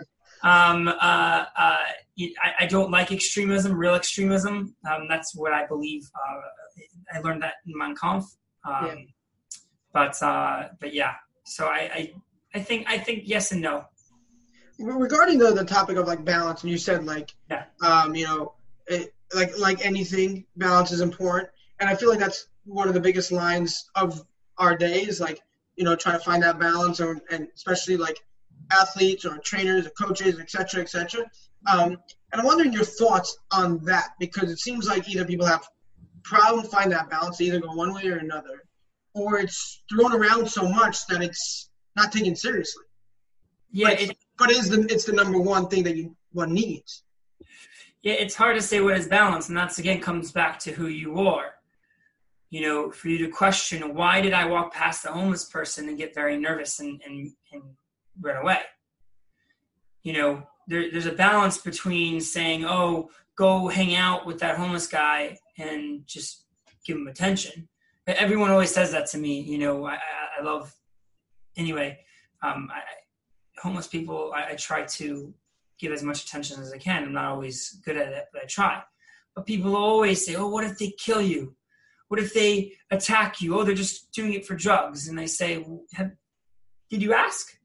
um, 0.42 0.88
uh, 0.88 1.46
uh, 1.56 1.78
I, 2.20 2.64
I, 2.64 2.66
don't 2.66 2.90
like 2.90 3.12
extremism, 3.12 3.74
real 3.74 3.94
extremism. 3.94 4.76
Um, 4.90 5.08
that's 5.08 5.36
what 5.36 5.54
I 5.54 5.68
believe. 5.68 6.10
Uh, 6.16 7.16
I 7.16 7.20
learned 7.20 7.44
that 7.44 7.56
in 7.66 7.78
Mein 7.78 7.96
Kampf. 7.96 8.26
Um, 8.66 8.86
yeah. 8.86 8.96
But 9.94 10.22
uh, 10.24 10.70
but 10.80 10.94
yeah, 10.94 11.14
so 11.46 11.68
I, 11.68 11.90
I 11.94 12.14
I 12.56 12.60
think 12.60 12.88
I 12.90 12.98
think 12.98 13.24
yes 13.26 13.52
and 13.52 13.62
no. 13.62 13.86
Regarding 14.80 15.40
the, 15.40 15.54
the 15.54 15.66
topic 15.66 15.98
of 15.98 16.08
like 16.08 16.24
balance, 16.24 16.62
and 16.62 16.72
you 16.72 16.78
said 16.78 17.06
like 17.06 17.34
yeah. 17.50 17.66
um, 17.82 18.14
you 18.16 18.26
know 18.26 18.54
it, 18.88 19.14
like 19.34 19.58
like 19.58 19.86
anything, 19.86 20.46
balance 20.56 20.92
is 20.92 21.02
important, 21.02 21.50
and 21.80 21.90
I 21.90 21.96
feel 21.96 22.10
like 22.10 22.20
that's 22.20 22.48
one 22.66 22.88
of 22.88 22.94
the 22.94 23.00
biggest 23.00 23.32
lines 23.32 23.90
of 23.96 24.24
our 24.58 24.76
days. 24.76 25.20
Like 25.20 25.42
you 25.76 25.84
know, 25.84 25.96
trying 25.96 26.18
to 26.18 26.24
find 26.24 26.44
that 26.44 26.60
balance, 26.60 27.00
or, 27.00 27.22
and 27.32 27.48
especially 27.56 27.98
like 27.98 28.20
athletes 28.72 29.26
or 29.26 29.38
trainers 29.38 29.88
or 29.88 29.92
coaches, 29.92 30.40
etc., 30.40 30.82
etc. 30.82 31.26
Um, 31.68 31.98
and 32.32 32.42
I'm 32.42 32.46
wondering 32.46 32.74
your 32.74 32.86
thoughts 32.86 33.38
on 33.52 33.84
that 33.86 34.10
because 34.20 34.52
it 34.52 34.60
seems 34.60 34.88
like 34.88 35.08
either 35.10 35.26
people 35.26 35.46
have 35.46 35.68
problem 36.24 36.66
finding 36.66 36.92
that 36.92 37.10
balance, 37.10 37.38
they 37.38 37.46
either 37.46 37.60
go 37.60 37.72
one 37.74 37.94
way 37.94 38.08
or 38.08 38.18
another, 38.18 38.64
or 39.14 39.40
it's 39.40 39.84
thrown 39.90 40.14
around 40.14 40.48
so 40.48 40.68
much 40.68 41.06
that 41.08 41.22
it's 41.22 41.70
not 41.96 42.12
taken 42.12 42.36
seriously. 42.36 42.84
Yeah, 43.72 43.90
but, 43.90 44.02
it, 44.02 44.18
but 44.38 44.52
it 44.52 44.58
is 44.58 44.70
the 44.70 44.82
it's 44.90 45.06
the 45.06 45.14
number 45.14 45.40
one 45.40 45.68
thing 45.68 45.84
that 45.84 45.96
you 45.96 46.16
one 46.32 46.54
needs. 46.54 47.04
Yeah, 48.04 48.14
it's 48.14 48.36
hard 48.36 48.56
to 48.56 48.62
say 48.62 48.82
what 48.82 48.98
is 48.98 49.08
balance, 49.08 49.50
and 49.50 49.58
that's 49.58 49.80
again 49.80 50.00
comes 50.00 50.32
back 50.32 50.60
to 50.60 50.72
who 50.72 50.88
you 50.88 51.20
are. 51.20 51.54
You 52.50 52.62
know, 52.62 52.92
for 52.92 53.10
you 53.10 53.18
to 53.20 53.30
question 53.30 53.94
why 53.94 54.22
did 54.22 54.34
I 54.34 54.46
walk 54.46 54.74
past 54.74 55.04
the 55.04 55.12
homeless 55.12 55.46
person 55.46 55.90
and 55.90 55.98
get 55.98 56.16
very 56.16 56.38
nervous 56.38 56.80
and 56.80 57.02
and, 57.06 57.32
and 57.52 57.64
run 58.22 58.38
away. 58.38 58.60
You 60.04 60.14
know, 60.14 60.44
there, 60.68 60.92
there's 60.92 61.06
a 61.06 61.14
balance 61.14 61.58
between 61.58 62.20
saying, 62.20 62.66
"Oh, 62.66 63.10
go 63.36 63.68
hang 63.68 63.96
out 63.96 64.26
with 64.26 64.40
that 64.40 64.58
homeless 64.58 64.88
guy 64.88 65.38
and 65.58 66.06
just 66.06 66.46
give 66.86 66.98
him 66.98 67.08
attention." 67.08 67.68
Everyone 68.06 68.52
always 68.52 68.72
says 68.72 68.92
that 68.92 69.08
to 69.08 69.18
me. 69.18 69.42
You 69.42 69.58
know, 69.58 69.86
I, 69.86 69.98
I 70.40 70.44
love. 70.44 70.74
Anyway, 71.56 72.00
um, 72.44 72.70
I, 72.72 72.82
homeless 73.62 73.88
people, 73.88 74.32
I, 74.36 74.52
I 74.52 74.56
try 74.56 74.84
to 74.84 75.34
give 75.80 75.92
as 75.92 76.04
much 76.04 76.24
attention 76.24 76.62
as 76.62 76.72
I 76.72 76.78
can. 76.78 77.04
I'm 77.04 77.14
not 77.14 77.26
always 77.26 77.82
good 77.86 77.98
at 77.98 78.14
it, 78.14 78.26
but 78.32 78.44
I 78.44 78.46
try. 78.46 78.82
But 79.36 79.46
people 79.46 79.76
always 79.76 80.26
say, 80.26 80.36
"Oh, 80.36 80.50
what 80.50 80.64
if 80.64 80.78
they 80.78 80.92
kill 80.98 81.22
you? 81.22 81.56
What 82.10 82.20
if 82.20 82.34
they 82.34 82.74
attack 82.92 83.42
you? 83.42 83.58
Oh, 83.58 83.64
they're 83.64 83.76
just 83.76 84.12
doing 84.12 84.34
it 84.34 84.46
for 84.46 84.56
drugs." 84.56 85.08
And 85.08 85.20
I 85.20 85.26
say, 85.26 85.60
well, 85.60 85.84
"Did 86.90 87.02
you 87.02 87.14
ask? 87.14 87.57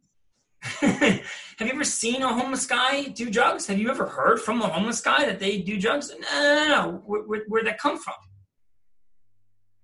Have 0.81 1.23
you 1.61 1.73
ever 1.73 1.85
seen 1.85 2.23
a 2.23 2.33
homeless 2.33 2.67
guy 2.67 3.05
do 3.05 3.29
drugs? 3.31 3.67
Have 3.67 3.79
you 3.79 3.91
ever 3.91 4.07
heard 4.07 4.41
from 4.41 4.63
a 4.63 4.69
homeless 4.69 5.01
guy 5.01 5.27
that 5.27 5.41
they 5.41 5.59
do 5.59 5.79
drugs? 5.79 6.11
No, 6.11 6.41
no, 6.41 6.69
no. 6.69 7.03
Where, 7.05 7.23
where, 7.23 7.43
where'd 7.49 7.67
that 7.67 7.79
come 7.79 7.99
from? 7.99 8.15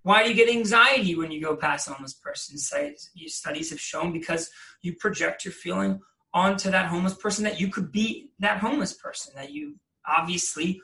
Why 0.03 0.22
do 0.22 0.31
you 0.31 0.37
get 0.37 0.49
anxiety 0.49 1.16
when 1.16 1.31
you 1.31 1.43
go 1.43 1.57
past 1.57 1.89
a 1.89 1.93
homeless 1.93 2.14
person? 2.14 2.57
Studies 2.57 3.70
have 3.70 3.81
shown 3.81 4.12
because 4.12 4.51
you 4.83 4.95
project 4.95 5.45
your 5.45 5.53
feeling 5.53 6.01
onto 6.33 6.70
that 6.70 6.87
homeless 6.87 7.14
person 7.14 7.45
that 7.45 7.61
you 7.61 7.68
could 7.68 7.91
be 7.91 8.31
that 8.39 8.59
homeless 8.59 8.93
person, 8.95 9.35
that 9.35 9.51
you 9.51 9.76
obviously 10.07 10.81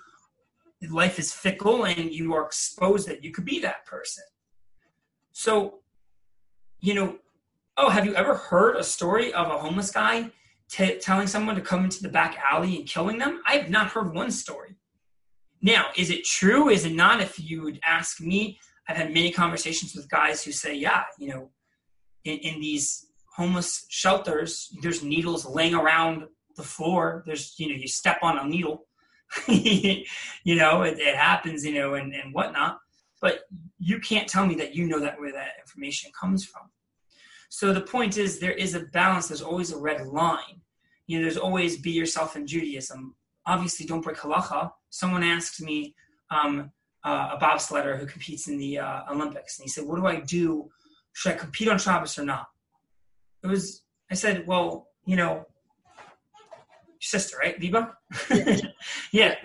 life 0.90 1.18
is 1.18 1.32
fickle 1.32 1.84
and 1.84 2.12
you 2.12 2.34
are 2.34 2.44
exposed 2.44 3.08
that 3.08 3.24
you 3.24 3.30
could 3.30 3.44
be 3.44 3.60
that 3.60 3.86
person. 3.86 4.24
So, 5.32 5.80
you 6.80 6.94
know, 6.94 7.16
oh, 7.76 7.88
have 7.88 8.06
you 8.06 8.14
ever 8.14 8.34
heard 8.34 8.76
a 8.76 8.84
story 8.84 9.32
of 9.32 9.48
a 9.48 9.58
homeless 9.58 9.90
guy 9.90 10.30
t- 10.68 10.98
telling 10.98 11.26
someone 11.26 11.54
to 11.56 11.60
come 11.60 11.84
into 11.84 12.02
the 12.02 12.08
back 12.08 12.36
alley 12.50 12.76
and 12.76 12.86
killing 12.86 13.18
them? 13.18 13.42
I 13.46 13.56
have 13.56 13.70
not 13.70 13.88
heard 13.88 14.14
one 14.14 14.30
story. 14.30 14.76
Now, 15.60 15.86
is 15.96 16.10
it 16.10 16.24
true? 16.24 16.68
Is 16.68 16.84
it 16.84 16.92
not? 16.92 17.20
If 17.20 17.40
you 17.40 17.62
would 17.62 17.80
ask 17.84 18.20
me, 18.20 18.58
I've 18.88 18.96
had 18.96 19.14
many 19.14 19.30
conversations 19.30 19.94
with 19.94 20.10
guys 20.10 20.44
who 20.44 20.52
say, 20.52 20.74
yeah, 20.74 21.04
you 21.18 21.28
know, 21.28 21.50
in, 22.24 22.38
in 22.38 22.60
these 22.60 23.06
homeless 23.34 23.86
shelters, 23.88 24.68
there's 24.82 25.02
needles 25.02 25.46
laying 25.46 25.74
around 25.74 26.24
the 26.56 26.62
floor. 26.62 27.22
There's, 27.26 27.54
you 27.58 27.68
know, 27.68 27.74
you 27.74 27.88
step 27.88 28.18
on 28.22 28.38
a 28.38 28.46
needle, 28.46 28.86
you 29.48 30.04
know, 30.44 30.82
it, 30.82 30.98
it, 30.98 31.16
happens, 31.16 31.64
you 31.64 31.74
know, 31.74 31.94
and, 31.94 32.14
and 32.14 32.32
whatnot. 32.32 32.78
But 33.20 33.40
you 33.78 33.98
can't 34.00 34.28
tell 34.28 34.46
me 34.46 34.54
that 34.56 34.74
you 34.74 34.86
know 34.86 35.00
that 35.00 35.18
where 35.18 35.32
that 35.32 35.52
information 35.60 36.10
comes 36.18 36.44
from. 36.44 36.70
So 37.54 37.72
the 37.72 37.82
point 37.82 38.16
is, 38.16 38.40
there 38.40 38.50
is 38.50 38.74
a 38.74 38.80
balance. 38.80 39.28
There's 39.28 39.40
always 39.40 39.70
a 39.70 39.78
red 39.78 40.04
line. 40.08 40.60
You 41.06 41.18
know, 41.18 41.22
there's 41.22 41.36
always 41.36 41.76
be 41.76 41.92
yourself 41.92 42.34
in 42.34 42.48
Judaism. 42.48 43.14
Obviously, 43.46 43.86
don't 43.86 44.00
break 44.00 44.16
halacha. 44.16 44.72
Someone 44.90 45.22
asked 45.22 45.62
me, 45.62 45.94
um, 46.32 46.72
uh, 47.04 47.36
a 47.36 47.38
bobsledder 47.40 47.96
who 47.96 48.06
competes 48.06 48.48
in 48.48 48.58
the 48.58 48.80
uh, 48.80 49.02
Olympics, 49.08 49.56
and 49.56 49.64
he 49.66 49.68
said, 49.68 49.84
"What 49.84 50.00
do 50.00 50.06
I 50.06 50.16
do? 50.18 50.68
Should 51.12 51.34
I 51.34 51.36
compete 51.36 51.68
on 51.68 51.78
Shabbos 51.78 52.18
or 52.18 52.24
not?" 52.24 52.48
It 53.44 53.46
was. 53.46 53.84
I 54.10 54.14
said, 54.14 54.48
"Well, 54.48 54.88
you 55.06 55.14
know, 55.14 55.46
sister, 57.00 57.36
right, 57.40 57.60
Liba? 57.60 57.96
yeah. 59.12 59.36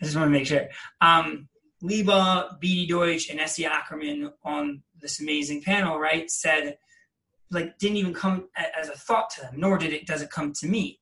I 0.00 0.04
just 0.04 0.16
want 0.16 0.26
to 0.26 0.36
make 0.36 0.48
sure. 0.48 0.66
Um, 1.00 1.48
Liba, 1.80 2.58
BD 2.60 2.88
Deutsch, 2.88 3.30
and 3.30 3.38
Essie 3.38 3.66
Ackerman 3.66 4.32
on 4.44 4.82
this 5.00 5.20
amazing 5.20 5.62
panel, 5.62 6.00
right, 6.00 6.28
said 6.28 6.76
like 7.52 7.78
didn't 7.78 7.98
even 7.98 8.14
come 8.14 8.48
as 8.78 8.88
a 8.88 8.92
thought 8.96 9.30
to 9.30 9.42
them, 9.42 9.54
nor 9.56 9.78
did 9.78 9.92
it 9.92 10.06
does 10.06 10.22
it 10.22 10.30
come 10.30 10.52
to 10.54 10.66
me. 10.66 11.00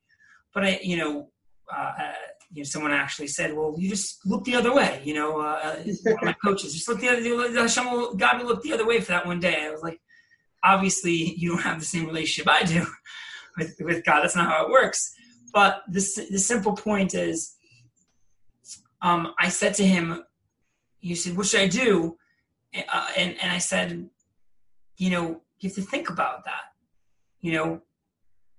But 0.52 0.64
I, 0.64 0.80
you 0.82 0.96
know, 0.96 1.30
uh, 1.72 1.92
uh, 1.98 2.12
you 2.52 2.62
know, 2.62 2.64
someone 2.64 2.92
actually 2.92 3.28
said, 3.28 3.54
"Well, 3.54 3.74
you 3.78 3.88
just 3.88 4.26
look 4.26 4.44
the 4.44 4.56
other 4.56 4.74
way." 4.74 5.00
You 5.04 5.14
know, 5.14 5.40
uh, 5.40 5.60
uh 5.62 5.76
one 6.02 6.14
of 6.14 6.22
my 6.22 6.36
coaches 6.44 6.74
just 6.74 6.88
look 6.88 7.00
the 7.00 7.08
other. 7.08 7.60
Hashem 7.60 7.90
will, 7.90 8.14
God 8.14 8.38
will 8.38 8.48
look 8.48 8.62
the 8.62 8.72
other 8.72 8.86
way 8.86 9.00
for 9.00 9.12
that 9.12 9.26
one 9.26 9.40
day. 9.40 9.64
I 9.64 9.70
was 9.70 9.82
like, 9.82 10.00
obviously, 10.64 11.34
you 11.36 11.50
don't 11.50 11.62
have 11.62 11.78
the 11.78 11.86
same 11.86 12.06
relationship 12.06 12.52
I 12.52 12.64
do 12.64 12.86
with 13.58 13.76
with 13.80 14.04
God. 14.04 14.22
That's 14.22 14.36
not 14.36 14.50
how 14.50 14.66
it 14.66 14.70
works. 14.70 15.14
But 15.52 15.82
this 15.88 16.16
the 16.16 16.38
simple 16.38 16.74
point 16.74 17.14
is, 17.14 17.54
um, 19.02 19.34
I 19.38 19.48
said 19.48 19.74
to 19.74 19.86
him, 19.86 20.24
"You 21.00 21.14
said, 21.14 21.36
what 21.36 21.46
should 21.46 21.60
I 21.60 21.68
do?" 21.68 22.16
Uh, 22.74 23.06
and 23.16 23.36
and 23.40 23.52
I 23.52 23.58
said, 23.58 24.08
you 24.96 25.10
know, 25.10 25.42
you 25.60 25.68
have 25.68 25.76
to 25.76 25.82
think 25.82 26.10
about 26.10 26.44
that. 26.44 26.72
You 27.40 27.52
know, 27.52 27.82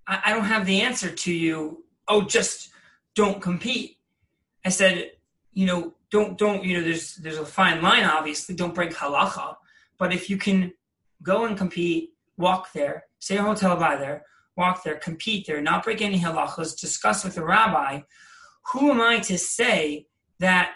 I, 0.08 0.22
I 0.26 0.34
don't 0.34 0.46
have 0.46 0.66
the 0.66 0.82
answer 0.82 1.10
to 1.10 1.34
you. 1.34 1.84
Oh, 2.08 2.22
just 2.22 2.70
don't 3.16 3.42
compete. 3.42 3.98
I 4.66 4.70
said, 4.70 5.12
you 5.54 5.66
know, 5.66 5.94
don't 6.12 6.38
don't 6.38 6.64
you 6.64 6.78
know, 6.78 6.84
there's 6.84 7.16
there's 7.16 7.38
a 7.38 7.46
fine 7.46 7.82
line. 7.82 8.04
Obviously, 8.04 8.56
don't 8.56 8.76
break 8.76 8.94
halacha. 8.94 9.56
But 9.98 10.14
if 10.14 10.30
you 10.30 10.38
can 10.38 10.74
go 11.24 11.46
and 11.46 11.58
compete, 11.58 12.14
walk 12.38 12.74
there, 12.74 13.06
stay 13.20 13.38
a 13.38 13.44
hotel 13.44 13.76
by 13.76 13.96
there, 13.96 14.26
walk 14.58 14.84
there, 14.84 14.96
compete 14.96 15.46
there, 15.48 15.62
not 15.62 15.84
break 15.84 16.02
any 16.02 16.20
halachas, 16.20 16.80
discuss 16.80 17.24
with 17.24 17.36
the 17.36 17.44
rabbi. 17.44 18.02
Who 18.72 18.92
am 18.92 19.02
I 19.02 19.20
to 19.20 19.38
say 19.38 20.08
that 20.40 20.72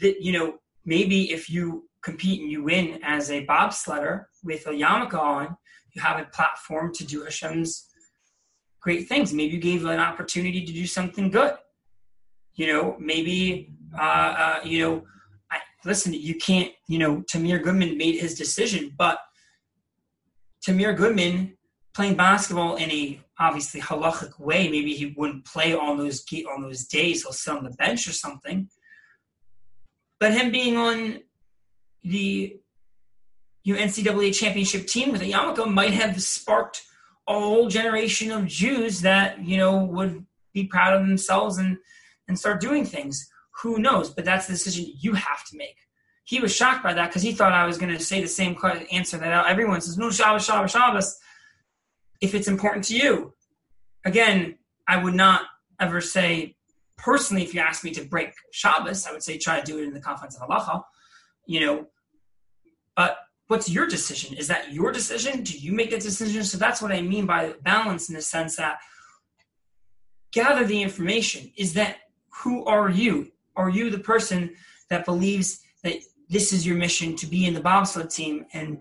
that 0.00 0.22
you 0.22 0.32
know 0.32 0.58
maybe 0.84 1.32
if 1.32 1.50
you 1.50 1.88
compete 2.06 2.40
and 2.40 2.50
you 2.50 2.62
win 2.62 3.00
as 3.02 3.30
a 3.32 3.44
bobsledder 3.46 4.26
with 4.44 4.64
a 4.68 4.70
yarmulke 4.70 5.18
on, 5.32 5.56
you 5.92 6.00
have 6.00 6.20
a 6.20 6.26
platform 6.36 6.94
to 6.94 7.04
do 7.04 7.24
Hashem's 7.24 7.72
great 8.80 9.08
things. 9.08 9.34
Maybe 9.34 9.54
you 9.54 9.60
gave 9.60 9.84
an 9.84 9.98
opportunity 9.98 10.64
to 10.64 10.72
do 10.72 10.86
something 10.86 11.30
good. 11.30 11.54
You 12.54 12.68
know, 12.68 12.96
maybe, 13.00 13.72
uh, 13.98 14.32
uh, 14.44 14.58
you 14.64 14.78
know, 14.82 15.02
I, 15.50 15.58
listen, 15.84 16.12
you 16.12 16.36
can't, 16.36 16.70
you 16.88 16.98
know, 16.98 17.12
Tamir 17.30 17.60
Goodman 17.62 17.98
made 17.98 18.16
his 18.20 18.34
decision, 18.36 18.94
but 18.96 19.18
Tamir 20.64 20.96
Goodman 20.96 21.56
playing 21.92 22.14
basketball 22.14 22.76
in 22.76 22.88
a 22.90 23.20
obviously 23.40 23.80
halachic 23.80 24.38
way, 24.38 24.68
maybe 24.68 24.94
he 24.94 25.14
wouldn't 25.16 25.44
play 25.44 25.74
on 25.74 25.98
those 25.98 26.24
on 26.54 26.62
those 26.62 26.84
days. 26.84 27.22
He'll 27.22 27.32
sit 27.32 27.56
on 27.56 27.64
the 27.64 27.70
bench 27.70 28.06
or 28.06 28.12
something. 28.12 28.68
But 30.20 30.32
him 30.32 30.50
being 30.50 30.76
on 30.76 31.20
the 32.06 32.56
you 33.64 33.74
know, 33.74 33.80
NCAA 33.80 34.32
championship 34.32 34.86
team 34.86 35.10
with 35.10 35.22
a 35.22 35.24
yarmulke 35.24 35.68
might 35.68 35.92
have 35.92 36.22
sparked 36.22 36.82
a 37.28 37.32
whole 37.32 37.68
generation 37.68 38.30
of 38.30 38.46
Jews 38.46 39.00
that 39.00 39.44
you 39.44 39.56
know 39.56 39.84
would 39.84 40.24
be 40.54 40.64
proud 40.64 40.94
of 40.94 41.06
themselves 41.06 41.58
and 41.58 41.76
and 42.28 42.38
start 42.38 42.60
doing 42.60 42.84
things. 42.84 43.28
Who 43.62 43.78
knows? 43.78 44.10
But 44.10 44.24
that's 44.24 44.46
the 44.46 44.52
decision 44.52 44.92
you 45.00 45.14
have 45.14 45.44
to 45.46 45.56
make. 45.56 45.76
He 46.24 46.40
was 46.40 46.54
shocked 46.54 46.82
by 46.82 46.94
that 46.94 47.08
because 47.08 47.22
he 47.22 47.32
thought 47.32 47.52
I 47.52 47.66
was 47.66 47.78
going 47.78 47.92
to 47.92 48.02
say 48.02 48.20
the 48.20 48.28
same 48.28 48.56
answer 48.92 49.18
that 49.18 49.46
everyone 49.46 49.80
says: 49.80 49.98
"No 49.98 50.10
Shabbos, 50.10 50.44
Shabbos, 50.44 50.70
Shabbos." 50.70 51.18
If 52.20 52.34
it's 52.34 52.48
important 52.48 52.84
to 52.86 52.96
you, 52.96 53.34
again, 54.04 54.58
I 54.88 55.02
would 55.02 55.14
not 55.14 55.42
ever 55.80 56.00
say 56.00 56.56
personally. 56.96 57.42
If 57.42 57.52
you 57.52 57.60
ask 57.60 57.82
me 57.82 57.90
to 57.92 58.04
break 58.04 58.32
Shabbos, 58.52 59.06
I 59.06 59.12
would 59.12 59.24
say 59.24 59.38
try 59.38 59.58
to 59.58 59.66
do 59.66 59.78
it 59.78 59.88
in 59.88 59.94
the 59.94 60.00
confines 60.00 60.36
of 60.36 60.48
halacha. 60.48 60.84
You 61.46 61.60
know, 61.60 61.86
but 62.96 63.18
what's 63.46 63.68
your 63.68 63.86
decision? 63.86 64.36
Is 64.36 64.48
that 64.48 64.72
your 64.72 64.90
decision? 64.90 65.42
Do 65.42 65.56
you 65.56 65.72
make 65.72 65.90
that 65.90 66.00
decision? 66.00 66.42
So 66.42 66.58
that's 66.58 66.82
what 66.82 66.92
I 66.92 67.02
mean 67.02 67.26
by 67.26 67.54
balance 67.62 68.08
in 68.08 68.14
the 68.14 68.22
sense 68.22 68.56
that 68.56 68.78
gather 70.32 70.64
the 70.64 70.82
information. 70.82 71.52
Is 71.56 71.74
that 71.74 71.98
who 72.30 72.64
are 72.64 72.90
you? 72.90 73.30
Are 73.54 73.70
you 73.70 73.90
the 73.90 73.98
person 73.98 74.54
that 74.90 75.04
believes 75.04 75.60
that 75.84 75.94
this 76.28 76.52
is 76.52 76.66
your 76.66 76.76
mission 76.76 77.14
to 77.16 77.26
be 77.26 77.46
in 77.46 77.54
the 77.54 77.60
bobsled 77.60 78.10
team 78.10 78.46
and 78.52 78.80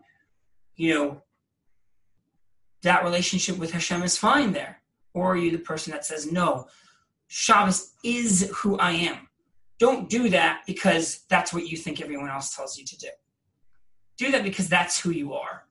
you 0.76 0.94
know 0.94 1.22
that 2.82 3.04
relationship 3.04 3.58
with 3.58 3.72
Hashem 3.72 4.04
is 4.04 4.18
fine 4.18 4.52
there? 4.52 4.82
Or 5.14 5.34
are 5.34 5.38
you 5.38 5.52
the 5.52 5.60
person 5.60 5.92
that 5.92 6.06
says, 6.06 6.32
no, 6.32 6.68
Shabbos 7.28 7.94
is 8.04 8.52
who 8.54 8.78
I 8.78 8.92
am? 8.92 9.30
Don't 9.80 10.10
do 10.10 10.30
that 10.30 10.62
because 10.68 11.24
that's 11.30 11.54
what 11.54 11.68
you 11.68 11.78
think 11.78 12.02
everyone 12.02 12.30
else 12.30 12.56
tells 12.56 12.78
you 12.78 12.86
to 12.86 12.98
do 12.98 13.08
do 14.18 14.32
that 14.32 14.44
because 14.44 14.68
that's 14.68 15.00
who 15.00 15.12
you 15.12 15.34
are. 15.34 15.64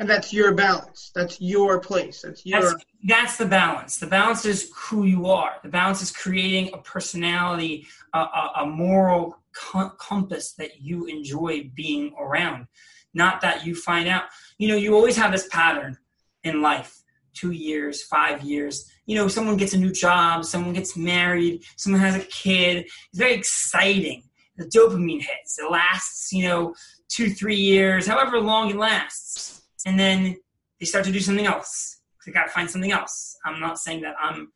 And 0.00 0.08
that's 0.08 0.32
your 0.32 0.54
balance. 0.54 1.10
That's 1.14 1.40
your 1.40 1.80
place. 1.80 2.22
That's 2.22 2.46
your. 2.46 2.60
That's, 2.60 2.84
that's 3.04 3.36
the 3.36 3.46
balance. 3.46 3.98
The 3.98 4.06
balance 4.06 4.44
is 4.44 4.70
who 4.76 5.04
you 5.04 5.26
are. 5.26 5.56
The 5.62 5.68
balance 5.68 6.02
is 6.02 6.12
creating 6.12 6.72
a 6.72 6.78
personality, 6.78 7.86
a, 8.14 8.18
a, 8.18 8.52
a 8.58 8.66
moral 8.66 9.36
co- 9.56 9.90
compass 9.98 10.52
that 10.52 10.80
you 10.80 11.06
enjoy 11.06 11.70
being 11.74 12.14
around. 12.18 12.68
Not 13.12 13.40
that 13.40 13.66
you 13.66 13.74
find 13.74 14.08
out. 14.08 14.24
You 14.58 14.68
know, 14.68 14.76
you 14.76 14.94
always 14.94 15.16
have 15.16 15.32
this 15.32 15.48
pattern 15.48 15.98
in 16.44 16.62
life 16.62 17.02
two 17.34 17.50
years, 17.50 18.02
five 18.04 18.42
years. 18.42 18.90
You 19.06 19.16
know, 19.16 19.26
someone 19.26 19.56
gets 19.56 19.74
a 19.74 19.78
new 19.78 19.92
job, 19.92 20.44
someone 20.44 20.74
gets 20.74 20.96
married, 20.96 21.64
someone 21.76 22.02
has 22.02 22.16
a 22.16 22.24
kid. 22.26 22.86
It's 22.86 23.18
very 23.18 23.34
exciting. 23.34 24.24
The 24.56 24.66
dopamine 24.66 25.22
hits. 25.22 25.58
It 25.58 25.70
lasts, 25.70 26.32
you 26.32 26.44
know, 26.44 26.74
two, 27.18 27.30
three 27.30 27.56
years, 27.56 28.06
however 28.06 28.38
long 28.38 28.70
it 28.70 28.76
lasts. 28.76 29.62
And 29.84 29.98
then 29.98 30.36
they 30.78 30.86
start 30.86 31.04
to 31.06 31.10
do 31.10 31.18
something 31.18 31.46
else. 31.46 32.00
They 32.24 32.30
got 32.30 32.44
to 32.44 32.50
find 32.50 32.70
something 32.70 32.92
else. 32.92 33.36
I'm 33.44 33.58
not 33.58 33.80
saying 33.80 34.02
that 34.02 34.14
I'm, 34.20 34.52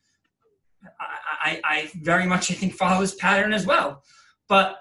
I, 1.01 1.51
I, 1.51 1.61
I 1.65 1.91
very 2.03 2.25
much, 2.25 2.53
I 2.53 2.55
think, 2.55 2.75
follow 2.75 3.01
this 3.01 3.17
pattern 3.17 3.53
as 3.53 3.67
well. 3.67 4.05
But 4.49 4.77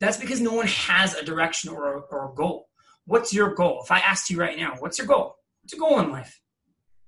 that's 0.00 0.18
because 0.18 0.42
no 0.42 0.52
one 0.52 0.66
has 0.66 1.14
a 1.14 1.24
direction 1.24 1.70
or 1.70 1.94
a, 1.94 2.00
or 2.00 2.30
a 2.30 2.34
goal. 2.34 2.68
What's 3.06 3.32
your 3.32 3.54
goal? 3.54 3.80
If 3.82 3.90
I 3.90 4.00
asked 4.00 4.28
you 4.28 4.38
right 4.38 4.58
now, 4.58 4.74
what's 4.78 4.98
your 4.98 5.06
goal? 5.06 5.36
What's 5.62 5.72
your 5.72 5.88
goal 5.88 6.00
in 6.00 6.10
life? 6.10 6.42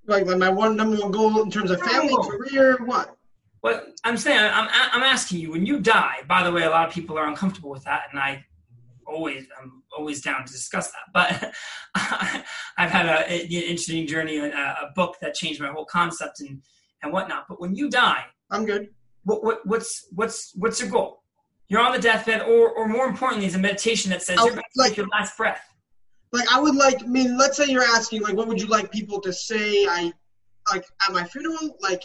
Like, 0.07 0.25
like 0.25 0.39
my 0.39 0.49
one 0.49 0.77
number 0.77 0.97
one 0.97 1.12
goal 1.12 1.43
in 1.43 1.51
terms 1.51 1.71
of 1.71 1.83
family, 1.83 2.14
career, 2.23 2.79
what? 2.87 3.14
What 3.61 3.89
I'm 4.05 4.16
saying, 4.16 4.39
I'm, 4.39 4.69
I'm 4.73 5.03
asking 5.03 5.41
you, 5.41 5.51
when 5.51 5.66
you 5.66 5.81
die, 5.81 6.23
by 6.27 6.43
the 6.43 6.53
way, 6.53 6.62
a 6.62 6.71
lot 6.71 6.89
of 6.89 6.95
people 6.95 7.19
are 7.19 7.27
uncomfortable 7.27 7.69
with 7.69 7.85
that, 7.85 8.05
and 8.11 8.19
I 8.19 8.47
always, 9.09 9.47
I'm 9.61 9.83
always 9.97 10.21
down 10.23 10.45
to 10.45 10.53
discuss 10.53 10.93
that. 10.93 11.13
But 11.13 11.53
I've 12.79 12.91
had 12.91 13.07
a, 13.07 13.31
an 13.31 13.47
interesting 13.51 14.07
journey, 14.07 14.39
a, 14.39 14.49
a 14.49 14.91
book 14.95 15.17
that 15.21 15.35
changed 15.35 15.61
my 15.61 15.69
whole 15.69 15.87
concept 15.87 16.41
and, 16.41 16.63
and 17.03 17.13
whatnot. 17.13 17.47
But 17.49 17.61
when 17.61 17.75
you 17.75 17.91
die, 17.91 18.25
I'm 18.51 18.65
good. 18.65 18.89
What, 19.25 19.45
what, 19.45 19.61
what's, 19.65 20.07
what's, 20.13 20.53
what's 20.55 20.81
your 20.81 20.91
goal? 20.91 21.23
You're 21.69 21.81
on 21.81 21.93
the 21.93 21.99
deathbed, 21.99 22.43
or, 22.43 22.71
or 22.71 22.89
more 22.89 23.07
importantly, 23.07 23.47
is 23.47 23.55
a 23.55 23.59
meditation 23.59 24.11
that 24.11 24.23
says 24.23 24.39
I 24.39 24.45
you're 24.45 24.55
going 24.55 24.65
like- 24.77 24.97
your 24.97 25.09
last 25.09 25.37
breath. 25.37 25.63
Like 26.31 26.51
I 26.53 26.61
would 26.61 26.75
like. 26.75 27.03
I 27.03 27.07
mean, 27.07 27.39
let's 27.39 27.57
say 27.57 27.67
you're 27.67 27.83
asking, 27.83 28.23
like, 28.23 28.37
what 28.37 28.49
would 28.49 28.61
you 28.61 28.67
like 28.67 28.91
people 28.93 29.19
to 29.23 29.33
say? 29.33 29.87
I 29.87 30.13
like 30.71 30.85
at 31.07 31.13
my 31.15 31.25
funeral. 31.25 31.77
Like, 31.81 32.03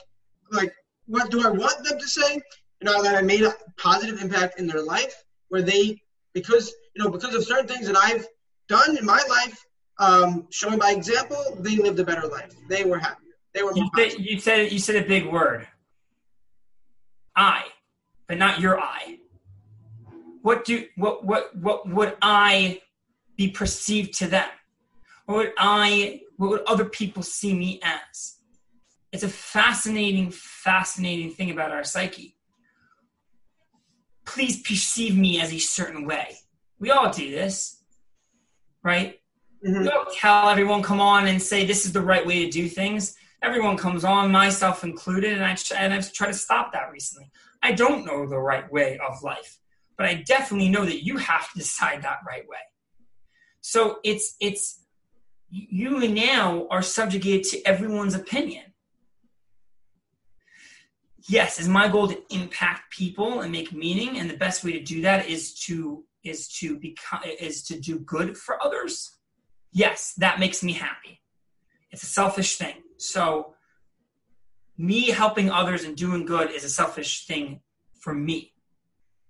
like 0.49 0.73
what 1.07 1.29
do 1.29 1.45
I 1.45 1.49
want 1.49 1.83
them 1.83 1.99
to 1.99 2.07
say? 2.07 2.35
You 2.35 2.85
know 2.85 3.03
that 3.03 3.15
I 3.15 3.21
made 3.21 3.41
a 3.41 3.53
positive 3.77 4.21
impact 4.21 4.59
in 4.59 4.67
their 4.67 4.81
life, 4.81 5.23
where 5.49 5.61
they 5.61 6.01
because 6.33 6.73
you 6.95 7.03
know 7.03 7.09
because 7.09 7.33
of 7.35 7.43
certain 7.43 7.67
things 7.67 7.87
that 7.87 7.97
I've 7.97 8.25
done 8.67 8.97
in 8.97 9.05
my 9.05 9.21
life, 9.29 9.65
um, 9.99 10.47
showing 10.51 10.79
by 10.79 10.91
example, 10.91 11.57
they 11.59 11.75
lived 11.75 11.99
a 11.99 12.03
better 12.03 12.27
life. 12.27 12.53
They 12.69 12.83
were 12.83 12.99
happier. 12.99 13.33
They 13.53 13.63
were 13.63 13.73
You 13.75 13.89
you 14.17 14.39
said 14.39 14.71
you 14.71 14.79
said 14.79 14.95
a 14.95 15.07
big 15.07 15.25
word. 15.25 15.67
I, 17.35 17.63
but 18.27 18.37
not 18.37 18.59
your 18.59 18.79
I. 18.79 19.19
What 20.41 20.65
do 20.65 20.85
what 20.95 21.25
what 21.25 21.55
what 21.55 21.87
would 21.89 22.17
I 22.21 22.81
be 23.37 23.49
perceived 23.49 24.13
to 24.19 24.27
them? 24.27 24.49
What 25.25 25.37
would 25.37 25.53
I 25.57 26.21
what 26.37 26.49
would 26.49 26.63
other 26.67 26.85
people 26.85 27.23
see 27.23 27.53
me 27.53 27.79
as? 27.83 28.37
It's 29.11 29.23
a 29.23 29.29
fascinating, 29.29 30.31
fascinating 30.31 31.31
thing 31.31 31.51
about 31.51 31.71
our 31.71 31.83
psyche. 31.83 32.35
Please 34.25 34.61
perceive 34.61 35.15
me 35.15 35.39
as 35.39 35.53
a 35.53 35.59
certain 35.59 36.05
way. 36.05 36.37
We 36.83 36.91
all 36.91 37.09
do 37.09 37.31
this, 37.31 37.81
right? 38.83 39.21
Mhm. 39.65 39.83
We 39.83 39.85
don't 39.85 40.13
tell 40.17 40.49
everyone 40.49 40.83
come 40.83 40.99
on 40.99 41.27
and 41.27 41.41
say 41.41 41.65
this 41.65 41.85
is 41.85 41.93
the 41.93 42.01
right 42.01 42.25
way 42.25 42.43
to 42.43 42.51
do 42.51 42.67
things. 42.67 43.15
Everyone 43.41 43.77
comes 43.77 44.03
on, 44.03 44.33
myself 44.33 44.83
included, 44.83 45.31
and 45.31 45.45
I 45.45 45.55
and 45.77 45.93
I've 45.93 46.11
tried 46.11 46.33
to 46.33 46.33
stop 46.33 46.73
that 46.73 46.91
recently. 46.91 47.31
I 47.61 47.71
don't 47.71 48.05
know 48.05 48.27
the 48.27 48.37
right 48.37 48.69
way 48.69 48.99
of 48.99 49.23
life, 49.23 49.59
but 49.95 50.07
I 50.07 50.15
definitely 50.27 50.67
know 50.67 50.83
that 50.83 51.05
you 51.05 51.15
have 51.15 51.49
to 51.53 51.59
decide 51.63 52.01
that 52.01 52.19
right 52.27 52.45
way. 52.49 52.65
So 53.61 53.99
it's 54.03 54.35
it's 54.41 54.81
you 55.49 56.05
now 56.09 56.67
are 56.69 56.81
subjugated 56.81 57.45
to 57.51 57.65
everyone's 57.65 58.13
opinion. 58.13 58.73
Yes, 61.29 61.61
is 61.61 61.69
my 61.69 61.87
goal 61.87 62.09
to 62.09 62.21
impact 62.29 62.91
people 62.91 63.39
and 63.39 63.53
make 63.53 63.71
meaning, 63.71 64.17
and 64.17 64.29
the 64.29 64.35
best 64.35 64.65
way 64.65 64.73
to 64.73 64.81
do 64.81 64.99
that 65.03 65.29
is 65.29 65.53
to 65.67 66.03
is 66.23 66.47
to 66.59 66.77
become 66.77 67.21
is 67.39 67.63
to 67.63 67.79
do 67.79 67.99
good 67.99 68.37
for 68.37 68.61
others 68.63 69.17
yes, 69.73 70.13
that 70.17 70.39
makes 70.39 70.63
me 70.63 70.73
happy. 70.73 71.19
It's 71.91 72.03
a 72.03 72.07
selfish 72.07 72.55
thing. 72.57 72.75
So, 72.97 73.55
me 74.77 75.09
helping 75.09 75.51
others 75.51 75.83
and 75.83 75.95
doing 75.95 76.25
good 76.25 76.49
is 76.51 76.63
a 76.63 76.69
selfish 76.69 77.25
thing 77.25 77.61
for 77.99 78.13
me. 78.13 78.53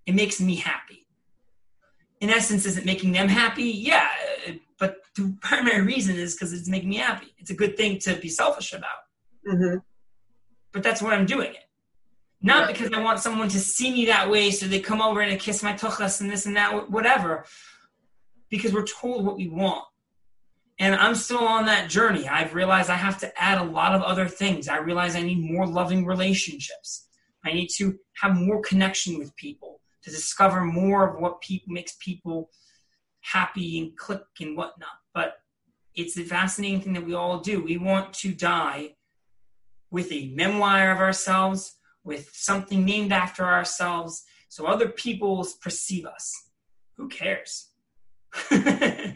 It 0.05 0.15
makes 0.15 0.39
me 0.39 0.55
happy. 0.55 1.07
In 2.21 2.29
essence, 2.29 2.65
is 2.65 2.77
it 2.77 2.85
making 2.85 3.11
them 3.11 3.27
happy? 3.27 3.63
Yeah, 3.63 4.07
but 4.79 5.01
the 5.15 5.35
primary 5.41 5.81
reason 5.81 6.15
is 6.15 6.35
because 6.35 6.53
it's 6.53 6.69
making 6.69 6.89
me 6.89 6.97
happy. 6.97 7.33
It's 7.37 7.49
a 7.49 7.55
good 7.55 7.75
thing 7.75 7.99
to 7.99 8.15
be 8.15 8.29
selfish 8.29 8.73
about, 8.73 9.01
Mhm. 9.45 9.81
but 10.71 10.83
that's 10.83 11.01
what 11.01 11.13
I'm 11.13 11.25
doing 11.25 11.53
it. 11.53 11.62
Not 12.43 12.67
because 12.67 12.91
I 12.93 13.01
want 13.01 13.19
someone 13.19 13.47
to 13.49 13.59
see 13.59 13.91
me 13.91 14.05
that 14.07 14.29
way 14.29 14.51
so 14.51 14.67
they 14.67 14.81
come 14.81 15.01
over 15.01 15.21
and 15.21 15.39
kiss 15.39 15.63
my 15.63 15.73
tuchas 15.73 16.21
and 16.21 16.29
this 16.29 16.45
and 16.45 16.55
that, 16.57 16.91
whatever. 16.91 17.45
Because 18.49 18.73
we're 18.73 18.85
told 18.85 19.25
what 19.25 19.37
we 19.37 19.47
want 19.47 19.85
and 20.79 20.95
I'm 20.95 21.15
still 21.15 21.39
on 21.39 21.65
that 21.67 21.89
journey. 21.89 22.27
I've 22.27 22.55
realized 22.55 22.89
I 22.89 22.95
have 22.95 23.19
to 23.19 23.41
add 23.41 23.59
a 23.59 23.63
lot 23.63 23.93
of 23.93 24.01
other 24.01 24.27
things. 24.27 24.67
I 24.67 24.77
realize 24.77 25.15
I 25.15 25.21
need 25.21 25.39
more 25.39 25.67
loving 25.67 26.05
relationships. 26.05 27.07
I 27.45 27.53
need 27.53 27.69
to 27.77 27.97
have 28.21 28.35
more 28.35 28.61
connection 28.61 29.19
with 29.19 29.35
people 29.35 29.79
to 30.03 30.09
discover 30.09 30.63
more 30.63 31.07
of 31.07 31.21
what 31.21 31.41
people 31.41 31.73
makes 31.73 31.95
people 31.99 32.49
happy 33.21 33.79
and 33.79 33.95
click 33.97 34.23
and 34.41 34.57
whatnot. 34.57 34.89
But 35.13 35.35
it's 35.95 36.17
a 36.17 36.23
fascinating 36.23 36.81
thing 36.81 36.93
that 36.93 37.05
we 37.05 37.13
all 37.13 37.39
do. 37.39 37.63
We 37.63 37.77
want 37.77 38.13
to 38.15 38.33
die 38.33 38.95
with 39.91 40.11
a 40.11 40.33
memoir 40.35 40.91
of 40.91 40.97
ourselves, 40.97 41.77
with 42.03 42.29
something 42.33 42.83
named 42.85 43.11
after 43.13 43.45
ourselves, 43.45 44.23
so 44.49 44.65
other 44.65 44.89
people 44.89 45.47
perceive 45.61 46.05
us. 46.05 46.31
Who 46.97 47.07
cares? 47.09 47.69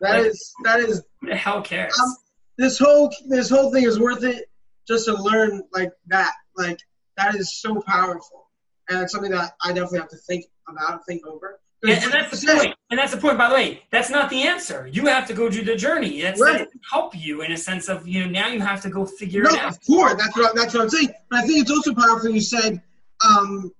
That 0.00 0.18
Like- 0.18 0.26
is 0.26 0.52
that 0.64 0.80
is 0.80 1.02
the 1.22 1.34
hell 1.34 1.62
cares? 1.62 1.98
Um, 1.98 2.14
this 2.58 2.78
whole 2.78 3.10
this 3.28 3.48
whole 3.48 3.72
thing 3.72 3.84
is 3.84 3.98
worth 3.98 4.24
it 4.24 4.50
just 4.86 5.06
to 5.06 5.14
learn 5.14 5.62
like 5.72 5.90
that. 6.08 6.34
Like 6.54 6.80
that 7.16 7.34
is 7.34 7.58
so 7.60 7.80
powerful, 7.80 8.50
and 8.90 9.00
it's 9.00 9.12
something 9.12 9.30
that 9.30 9.54
I 9.64 9.68
definitely 9.68 10.00
have 10.00 10.10
to 10.10 10.18
think 10.28 10.44
about, 10.68 11.00
think 11.06 11.26
over. 11.26 11.60
And, 11.82 11.92
and 11.92 12.12
that's 12.12 12.40
the 12.40 12.54
point. 12.56 12.74
And 12.90 12.98
that's 12.98 13.12
the 13.12 13.18
point. 13.18 13.36
By 13.38 13.48
the 13.48 13.54
way, 13.54 13.82
that's 13.90 14.10
not 14.10 14.30
the 14.30 14.42
answer. 14.42 14.88
You 14.90 15.06
have 15.06 15.26
to 15.28 15.34
go 15.34 15.48
do 15.48 15.62
the 15.62 15.76
journey. 15.76 16.20
That's 16.22 16.40
Right. 16.40 16.58
that 16.60 16.68
help 16.90 17.14
you 17.16 17.42
in 17.42 17.52
a 17.52 17.56
sense 17.56 17.88
of 17.88 18.06
you 18.08 18.24
know 18.24 18.30
now 18.30 18.48
you 18.48 18.60
have 18.60 18.80
to 18.82 18.90
go 18.90 19.04
figure 19.04 19.42
No, 19.42 19.50
it 19.50 19.58
out. 19.60 19.72
of 19.72 19.86
course, 19.86 20.14
that's 20.14 20.36
what 20.36 20.54
that's 20.56 20.72
what 20.74 20.84
I'm 20.84 20.90
saying. 20.90 21.10
But 21.30 21.40
I 21.40 21.46
think 21.46 21.60
it's 21.60 21.70
also 21.70 21.94
powerful. 21.94 22.30
You 22.30 22.40
said, 22.40 22.82
um, 23.28 23.70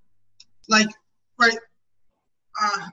like, 0.69 0.89
right. 1.41 1.57
Uh, 2.63 2.89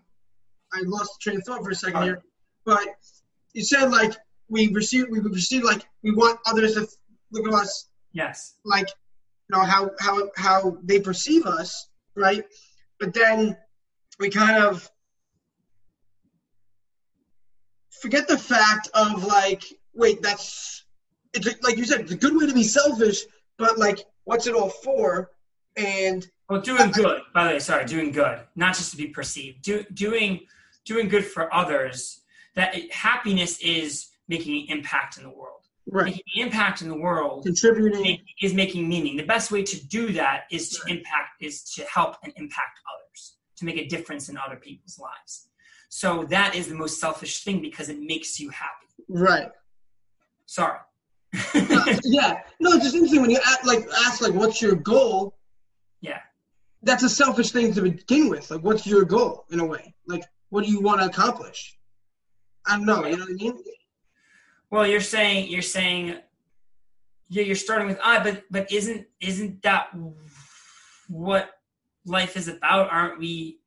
I 0.73 0.81
lost 0.85 1.11
the 1.19 1.19
train 1.21 1.37
of 1.37 1.43
thought 1.45 1.63
for 1.63 1.69
a 1.69 1.75
second 1.75 2.03
here, 2.03 2.21
but 2.65 2.85
you 3.53 3.63
said 3.63 3.91
like 3.91 4.13
we 4.49 4.67
receive 4.73 5.05
we 5.11 5.19
receive 5.19 5.63
like 5.63 5.83
we 6.03 6.11
want 6.11 6.39
others 6.45 6.73
to 6.75 6.87
look 7.31 7.47
at 7.47 7.53
us 7.53 7.89
Yes. 8.13 8.55
like 8.65 8.87
you 9.49 9.55
know 9.57 9.63
how 9.63 9.91
how 9.99 10.29
how 10.37 10.77
they 10.83 10.99
perceive 10.99 11.45
us, 11.45 11.87
right? 12.15 12.43
But 12.99 13.13
then 13.13 13.55
we 14.19 14.29
kind 14.29 14.61
of 14.63 14.89
forget 18.03 18.27
the 18.27 18.37
fact 18.37 18.89
of 18.93 19.23
like, 19.23 19.63
wait, 19.93 20.21
that's 20.21 20.83
it's 21.33 21.47
like 21.63 21.77
you 21.77 21.85
said, 21.85 22.01
it's 22.01 22.11
a 22.11 22.17
good 22.17 22.35
way 22.35 22.45
to 22.45 22.53
be 22.53 22.63
selfish, 22.63 23.21
but 23.57 23.79
like, 23.79 23.99
what's 24.25 24.45
it 24.45 24.53
all 24.53 24.69
for? 24.69 25.31
And 25.77 26.27
Well, 26.49 26.59
doing 26.59 26.91
good. 26.91 27.21
By 27.33 27.45
the 27.45 27.49
way, 27.51 27.59
sorry, 27.59 27.85
doing 27.85 28.11
good, 28.11 28.41
not 28.55 28.75
just 28.75 28.91
to 28.91 28.97
be 28.97 29.07
perceived. 29.07 29.63
Do, 29.63 29.83
doing 29.93 30.41
doing 30.85 31.07
good 31.07 31.25
for 31.25 31.51
others. 31.53 32.19
That 32.55 32.75
happiness 32.91 33.59
is 33.61 34.09
making 34.27 34.53
an 34.53 34.77
impact 34.77 35.17
in 35.17 35.23
the 35.23 35.29
world. 35.29 35.61
right, 35.89 36.05
Making 36.05 36.23
an 36.35 36.47
impact 36.47 36.81
in 36.83 36.89
the 36.89 36.97
world 36.97 37.45
contributing, 37.45 38.01
make, 38.01 38.21
is 38.43 38.53
making 38.53 38.87
meaning. 38.87 39.15
The 39.15 39.25
best 39.25 39.49
way 39.49 39.63
to 39.63 39.87
do 39.87 40.11
that 40.11 40.43
is 40.51 40.69
to 40.71 40.91
impact, 40.91 41.41
is 41.41 41.63
to 41.75 41.83
help 41.85 42.17
and 42.23 42.33
impact 42.35 42.79
others, 42.93 43.37
to 43.57 43.65
make 43.65 43.77
a 43.77 43.87
difference 43.87 44.29
in 44.29 44.37
other 44.37 44.57
people's 44.57 44.99
lives. 44.99 45.47
So 45.95 46.23
that 46.31 46.55
is 46.55 46.69
the 46.69 46.73
most 46.73 46.99
selfish 46.99 47.43
thing 47.43 47.61
because 47.61 47.87
it 47.87 47.99
makes 48.01 48.39
you 48.39 48.49
happy. 48.49 48.87
right. 49.07 49.51
Sorry. 50.47 50.79
Uh, 51.53 51.99
yeah, 52.03 52.39
no, 52.59 52.71
it's 52.71 52.83
just 52.83 52.95
interesting 52.95 53.21
when 53.21 53.29
you 53.29 53.39
ask, 53.45 53.63
like 53.63 53.85
ask 54.05 54.19
like, 54.19 54.33
what's 54.33 54.59
your 54.59 54.73
goal? 54.75 55.37
yeah. 56.01 56.19
That's 56.81 57.03
a 57.03 57.09
selfish 57.09 57.51
thing 57.51 57.73
to 57.75 57.81
begin 57.83 58.27
with. 58.27 58.49
Like, 58.49 58.61
what's 58.61 58.87
your 58.87 59.05
goal 59.05 59.45
in 59.51 59.59
a 59.59 59.65
way? 59.65 59.93
Like, 60.07 60.23
what 60.49 60.65
do 60.65 60.71
you 60.71 60.81
want 60.81 60.99
to 60.99 61.05
accomplish? 61.05 61.77
I 62.65 62.77
don't 62.77 62.87
know. 62.87 63.05
You 63.05 63.15
know 63.15 63.25
what 63.25 63.29
I 63.29 63.33
mean? 63.33 63.63
Well, 64.71 64.87
you're 64.87 64.99
saying 64.99 65.51
you're 65.51 65.61
saying 65.61 66.17
yeah, 67.29 67.43
you're 67.43 67.55
starting 67.55 67.87
with 67.87 67.99
I, 68.03 68.23
but 68.23 68.43
but 68.49 68.71
isn't 68.71 69.05
isn't 69.21 69.61
that 69.61 69.89
what 71.07 71.51
life 72.03 72.35
is 72.35 72.47
about? 72.47 72.91
Aren't 72.91 73.19
we 73.19 73.59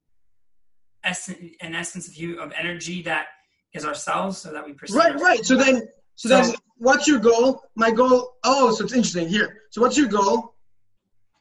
essence 1.07 1.39
an 1.61 1.75
essence 1.75 2.09
of 2.09 2.15
you 2.15 2.41
of 2.41 2.53
energy 2.59 3.03
that 3.03 3.27
is 3.73 3.85
ourselves, 3.85 4.39
so 4.39 4.53
that 4.53 4.65
we 4.65 4.73
perceive 4.73 4.97
Right, 4.97 5.19
right. 5.21 5.45
So 5.45 5.57
then, 5.57 5.89
so, 6.17 6.29
then, 6.29 6.55
what's 6.79 7.07
your 7.07 7.19
goal? 7.19 7.63
My 7.75 7.91
goal. 7.91 8.37
Oh, 8.45 8.73
so 8.73 8.85
it's 8.85 8.93
interesting 8.93 9.29
here. 9.29 9.63
So 9.71 9.81
what's 9.81 9.97
your 9.97 10.09
goal? 10.09 10.55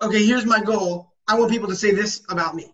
Okay, 0.01 0.25
here's 0.25 0.45
my 0.45 0.61
goal. 0.61 1.13
I 1.27 1.39
want 1.39 1.51
people 1.51 1.69
to 1.69 1.75
say 1.75 1.91
this 1.91 2.23
about 2.29 2.55
me. 2.55 2.73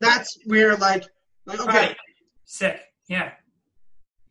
That's 0.00 0.38
where, 0.46 0.76
like, 0.76 1.04
like 1.46 1.60
okay, 1.60 1.68
Right. 1.68 1.96
Sick. 2.44 2.80
Yeah. 3.08 3.32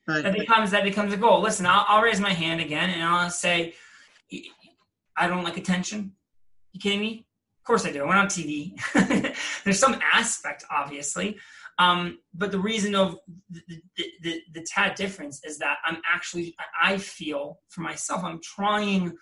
right. 0.08 0.24
That 0.24 0.38
becomes 0.38 0.72
that 0.72 0.84
becomes 0.84 1.14
a 1.14 1.18
goal. 1.18 1.42
Listen, 1.42 1.66
I'll, 1.66 1.86
I'll 1.88 2.02
raise 2.02 2.20
my 2.20 2.34
hand 2.34 2.60
again 2.60 2.90
and 2.90 3.04
I'll 3.04 3.30
say, 3.30 3.76
I 5.16 5.28
don't 5.28 5.44
like 5.44 5.58
attention. 5.58 6.14
You 6.74 6.80
kidding 6.80 7.00
me? 7.00 7.26
Of 7.70 7.74
course 7.74 7.86
I 7.86 7.92
do. 7.92 8.04
I 8.04 8.08
went 8.08 8.20
on 8.20 8.26
TV. 8.26 8.74
There's 9.64 9.78
some 9.78 9.96
aspect, 10.12 10.66
obviously, 10.72 11.38
um, 11.78 12.18
but 12.34 12.52
the 12.52 12.58
reason 12.58 12.96
of 12.96 13.20
the, 13.52 13.62
the, 13.96 14.06
the, 14.24 14.42
the 14.56 14.62
tad 14.62 14.96
difference 14.96 15.46
is 15.46 15.60
that 15.60 15.78
I'm 15.86 15.98
actually 16.12 16.56
I 16.82 16.98
feel 16.98 17.60
for 17.68 17.82
myself 17.82 18.24
I'm 18.24 18.42
trying 18.42 19.16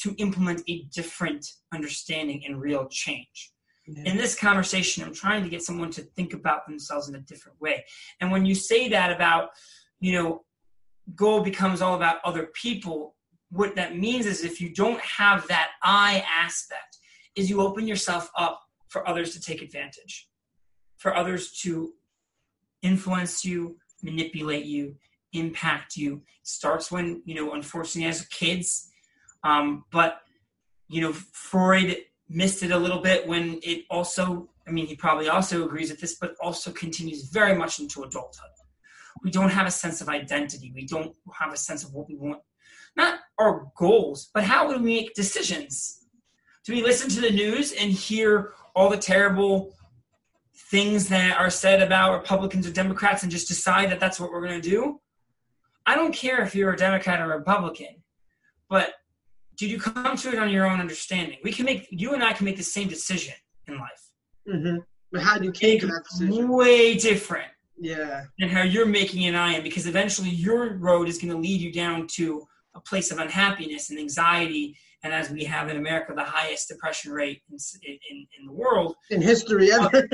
to 0.00 0.16
implement 0.18 0.62
a 0.68 0.82
different 0.92 1.46
understanding 1.72 2.42
and 2.44 2.60
real 2.60 2.88
change 2.90 3.52
in 3.86 4.16
this 4.16 4.36
conversation 4.36 5.02
i'm 5.02 5.12
trying 5.12 5.42
to 5.42 5.50
get 5.50 5.60
someone 5.60 5.90
to 5.90 6.02
think 6.02 6.34
about 6.34 6.64
themselves 6.68 7.08
in 7.08 7.16
a 7.16 7.20
different 7.20 7.60
way 7.60 7.84
and 8.20 8.30
when 8.30 8.46
you 8.46 8.54
say 8.54 8.88
that 8.88 9.10
about 9.10 9.50
you 9.98 10.12
know 10.12 10.44
goal 11.16 11.42
becomes 11.42 11.82
all 11.82 11.96
about 11.96 12.18
other 12.24 12.46
people 12.54 13.16
what 13.50 13.74
that 13.74 13.96
means 13.96 14.24
is 14.24 14.44
if 14.44 14.60
you 14.60 14.72
don't 14.72 15.00
have 15.00 15.46
that 15.48 15.70
i 15.82 16.24
aspect 16.30 16.91
is 17.36 17.50
you 17.50 17.60
open 17.60 17.86
yourself 17.86 18.30
up 18.36 18.60
for 18.88 19.08
others 19.08 19.32
to 19.32 19.40
take 19.40 19.62
advantage 19.62 20.28
for 20.98 21.16
others 21.16 21.52
to 21.62 21.92
influence 22.82 23.44
you 23.44 23.76
manipulate 24.02 24.64
you 24.64 24.94
impact 25.32 25.96
you. 25.96 26.16
It 26.16 26.46
starts 26.46 26.90
when 26.90 27.22
you 27.24 27.34
know 27.34 27.52
unfortunately 27.54 28.08
as 28.08 28.26
kids 28.26 28.90
um, 29.44 29.84
but 29.90 30.20
you 30.88 31.00
know 31.00 31.12
freud 31.12 31.96
missed 32.28 32.62
it 32.62 32.70
a 32.70 32.78
little 32.78 33.00
bit 33.00 33.26
when 33.26 33.58
it 33.62 33.84
also 33.90 34.48
i 34.66 34.70
mean 34.70 34.86
he 34.86 34.94
probably 34.94 35.28
also 35.28 35.64
agrees 35.64 35.90
with 35.90 36.00
this 36.00 36.16
but 36.18 36.34
also 36.40 36.70
continues 36.70 37.30
very 37.30 37.56
much 37.56 37.80
into 37.80 38.02
adulthood. 38.02 38.50
We 39.22 39.30
don't 39.30 39.50
have 39.50 39.66
a 39.66 39.70
sense 39.70 40.00
of 40.00 40.08
identity. 40.08 40.72
We 40.74 40.86
don't 40.86 41.14
have 41.34 41.52
a 41.52 41.56
sense 41.56 41.84
of 41.84 41.92
what 41.92 42.08
we 42.08 42.16
want 42.16 42.40
not 42.96 43.20
our 43.38 43.66
goals 43.76 44.30
but 44.34 44.44
how 44.44 44.68
do 44.68 44.78
we 44.78 44.84
make 44.84 45.14
decisions 45.14 46.01
do 46.64 46.72
we 46.72 46.82
listen 46.82 47.08
to 47.10 47.20
the 47.20 47.30
news 47.30 47.72
and 47.72 47.90
hear 47.90 48.52
all 48.74 48.88
the 48.88 48.96
terrible 48.96 49.74
things 50.54 51.08
that 51.08 51.38
are 51.38 51.50
said 51.50 51.82
about 51.82 52.20
republicans 52.20 52.66
or 52.66 52.72
democrats 52.72 53.22
and 53.22 53.32
just 53.32 53.48
decide 53.48 53.90
that 53.90 54.00
that's 54.00 54.18
what 54.18 54.30
we're 54.30 54.46
going 54.46 54.60
to 54.60 54.68
do 54.70 55.00
i 55.86 55.94
don't 55.94 56.14
care 56.14 56.42
if 56.42 56.54
you're 56.54 56.72
a 56.72 56.76
democrat 56.76 57.20
or 57.20 57.32
a 57.32 57.38
republican 57.38 58.02
but 58.68 58.94
did 59.56 59.70
you 59.70 59.78
come 59.78 60.16
to 60.16 60.28
it 60.30 60.38
on 60.38 60.50
your 60.50 60.66
own 60.66 60.80
understanding? 60.80 61.38
We 61.44 61.52
can 61.52 61.66
make 61.66 61.86
you 61.90 62.14
and 62.14 62.24
I 62.24 62.32
can 62.32 62.44
make 62.46 62.56
the 62.56 62.62
same 62.62 62.88
decision 62.88 63.34
in 63.68 63.78
life. 63.78 64.10
hmm 64.46 64.78
But 65.12 65.22
how 65.22 65.38
do 65.38 65.44
you 65.44 65.52
came 65.52 65.78
to 65.80 65.86
that 65.86 66.04
decision? 66.10 66.48
Way 66.48 66.94
different 66.96 67.50
Yeah. 67.78 68.24
than 68.38 68.48
how 68.48 68.62
you're 68.62 68.86
making 68.86 69.22
it 69.22 69.28
and 69.28 69.36
I 69.36 69.52
am, 69.54 69.62
because 69.62 69.86
eventually 69.86 70.30
your 70.30 70.74
road 70.78 71.08
is 71.08 71.18
going 71.18 71.32
to 71.32 71.38
lead 71.38 71.60
you 71.60 71.72
down 71.72 72.06
to 72.14 72.46
a 72.74 72.80
place 72.80 73.10
of 73.12 73.18
unhappiness 73.18 73.90
and 73.90 73.98
anxiety. 73.98 74.76
And 75.02 75.12
as 75.12 75.30
we 75.30 75.44
have 75.44 75.68
in 75.68 75.76
America, 75.76 76.12
the 76.14 76.24
highest 76.24 76.68
depression 76.68 77.12
rate 77.12 77.42
in 77.50 77.58
in, 77.82 78.26
in 78.38 78.46
the 78.46 78.52
world. 78.52 78.96
In 79.10 79.20
history 79.20 79.72
ever. 79.72 80.08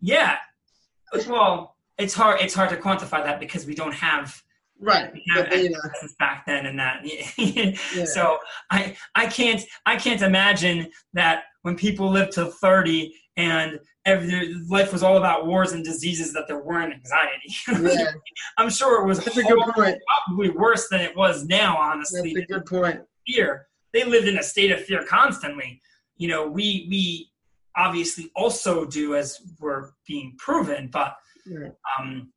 Yeah. 0.00 0.36
Well, 1.28 1.76
it's 1.98 2.14
hard. 2.14 2.40
It's 2.40 2.54
hard 2.54 2.70
to 2.70 2.76
quantify 2.76 3.24
that 3.24 3.40
because 3.40 3.66
we 3.66 3.74
don't 3.74 3.94
have 3.94 4.42
right. 4.80 5.12
we 5.12 5.24
have 5.34 5.48
data. 5.50 5.74
exercises 5.74 6.14
back 6.18 6.44
then 6.46 6.66
and 6.66 6.78
that. 6.78 7.02
Yeah. 7.38 8.04
So 8.04 8.38
I 8.70 8.96
I 9.14 9.26
can't 9.26 9.62
I 9.86 9.96
can't 9.96 10.22
imagine 10.22 10.90
that 11.14 11.44
when 11.62 11.76
people 11.76 12.10
lived 12.10 12.32
to 12.32 12.46
thirty 12.46 13.14
and 13.36 13.80
every, 14.04 14.54
life 14.68 14.92
was 14.92 15.02
all 15.02 15.16
about 15.16 15.46
wars 15.46 15.72
and 15.72 15.84
diseases 15.84 16.32
that 16.34 16.46
there 16.46 16.62
weren't 16.62 16.92
anxiety. 16.92 17.96
yeah. 17.96 18.10
I'm 18.58 18.70
sure 18.70 19.02
it 19.02 19.06
was 19.08 19.24
That's 19.24 19.36
a 19.38 19.42
good 19.42 19.58
point. 19.74 19.98
probably 20.26 20.50
worse 20.50 20.88
than 20.88 21.00
it 21.00 21.16
was 21.16 21.44
now. 21.46 21.76
Honestly, 21.76 22.34
That's 22.34 22.50
a 22.50 22.52
good 22.54 22.66
point. 22.66 23.00
fear. 23.26 23.66
They 23.94 24.04
lived 24.04 24.28
in 24.28 24.36
a 24.38 24.42
state 24.42 24.72
of 24.72 24.84
fear 24.84 25.02
constantly. 25.04 25.80
You 26.18 26.28
know, 26.28 26.46
we 26.46 26.86
we 26.90 27.30
obviously 27.76 28.30
also 28.36 28.84
do 28.84 29.14
as 29.16 29.40
we're 29.60 29.92
being 30.06 30.34
proven, 30.38 30.88
but 30.92 31.16
um, 31.98 32.32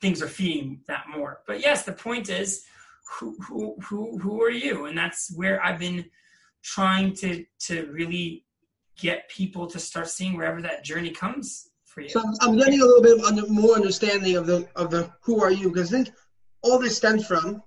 things 0.00 0.20
are 0.20 0.28
feeding 0.28 0.80
that 0.88 1.04
more. 1.14 1.40
But 1.46 1.60
yes, 1.60 1.84
the 1.84 1.92
point 1.92 2.28
is, 2.28 2.64
who 3.12 3.36
who 3.40 3.76
who 3.80 4.18
who 4.18 4.42
are 4.42 4.50
you? 4.50 4.86
And 4.86 4.98
that's 4.98 5.32
where 5.36 5.64
I've 5.64 5.78
been 5.78 6.04
trying 6.62 7.14
to 7.16 7.44
to 7.66 7.86
really 7.92 8.44
get 8.98 9.28
people 9.28 9.66
to 9.68 9.78
start 9.78 10.08
seeing 10.08 10.36
wherever 10.36 10.60
that 10.62 10.84
journey 10.84 11.10
comes 11.10 11.70
for 11.86 12.00
you. 12.02 12.08
So 12.08 12.22
I'm, 12.40 12.56
getting 12.56 12.80
a 12.80 12.84
little 12.84 13.02
bit 13.02 13.18
of 13.18 13.24
under, 13.24 13.46
more 13.48 13.74
understanding 13.74 14.36
of 14.36 14.46
the 14.46 14.68
of 14.76 14.90
the 14.90 15.10
who 15.22 15.42
are 15.42 15.50
you 15.52 15.68
because 15.68 15.92
I 15.92 16.02
think 16.04 16.14
all 16.62 16.78
this 16.78 16.96
stems 16.96 17.26
from 17.26 17.62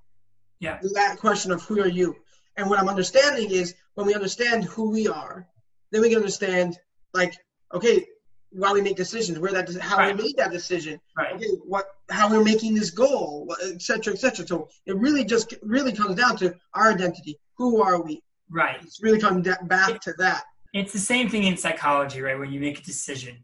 Yeah. 0.60 0.80
that 0.94 1.18
question 1.18 1.52
of 1.52 1.62
who 1.64 1.82
are 1.82 1.88
you. 1.88 2.16
And 2.58 2.70
what 2.70 2.80
I'm 2.80 2.90
understanding 2.90 3.52
is 3.52 3.76
when 3.96 4.08
we 4.08 4.14
understand 4.14 4.64
who 4.64 4.90
we 4.90 5.08
are, 5.08 5.48
then 5.92 6.02
we 6.02 6.10
can 6.10 6.18
understand 6.18 6.78
like 7.14 7.34
okay 7.74 8.06
why 8.52 8.72
we 8.72 8.82
make 8.82 8.96
decisions, 8.96 9.38
where 9.38 9.52
that 9.52 9.70
how 9.82 9.98
Right. 9.98 10.16
we 10.16 10.24
made 10.24 10.38
that 10.38 10.52
decision, 10.52 11.00
right. 11.18 11.34
okay 11.36 11.50
what 11.66 11.86
how 12.10 12.30
we're 12.30 12.44
making 12.44 12.74
this 12.76 12.90
goal, 12.92 13.54
et 13.64 13.82
cetera, 13.82 14.14
et 14.14 14.20
cetera. 14.20 14.48
So 14.48 14.70
it 14.86 14.96
really 14.96 15.26
just 15.26 15.54
really 15.62 15.92
comes 15.92 16.16
down 16.16 16.38
to 16.38 16.56
our 16.74 16.92
identity. 16.92 17.40
Who 17.58 17.82
are 17.82 18.02
we? 18.02 18.22
Right. 18.50 18.78
It's 18.82 19.02
really 19.02 19.20
coming 19.20 19.42
back 19.64 20.00
to 20.02 20.14
that. 20.20 20.44
It's 20.74 20.94
the 20.94 21.00
same 21.00 21.30
thing 21.30 21.44
in 21.44 21.58
psychology, 21.58 22.22
right? 22.22 22.38
When 22.38 22.52
you 22.54 22.60
make 22.60 22.80
a 22.80 22.84
decision, 22.84 23.44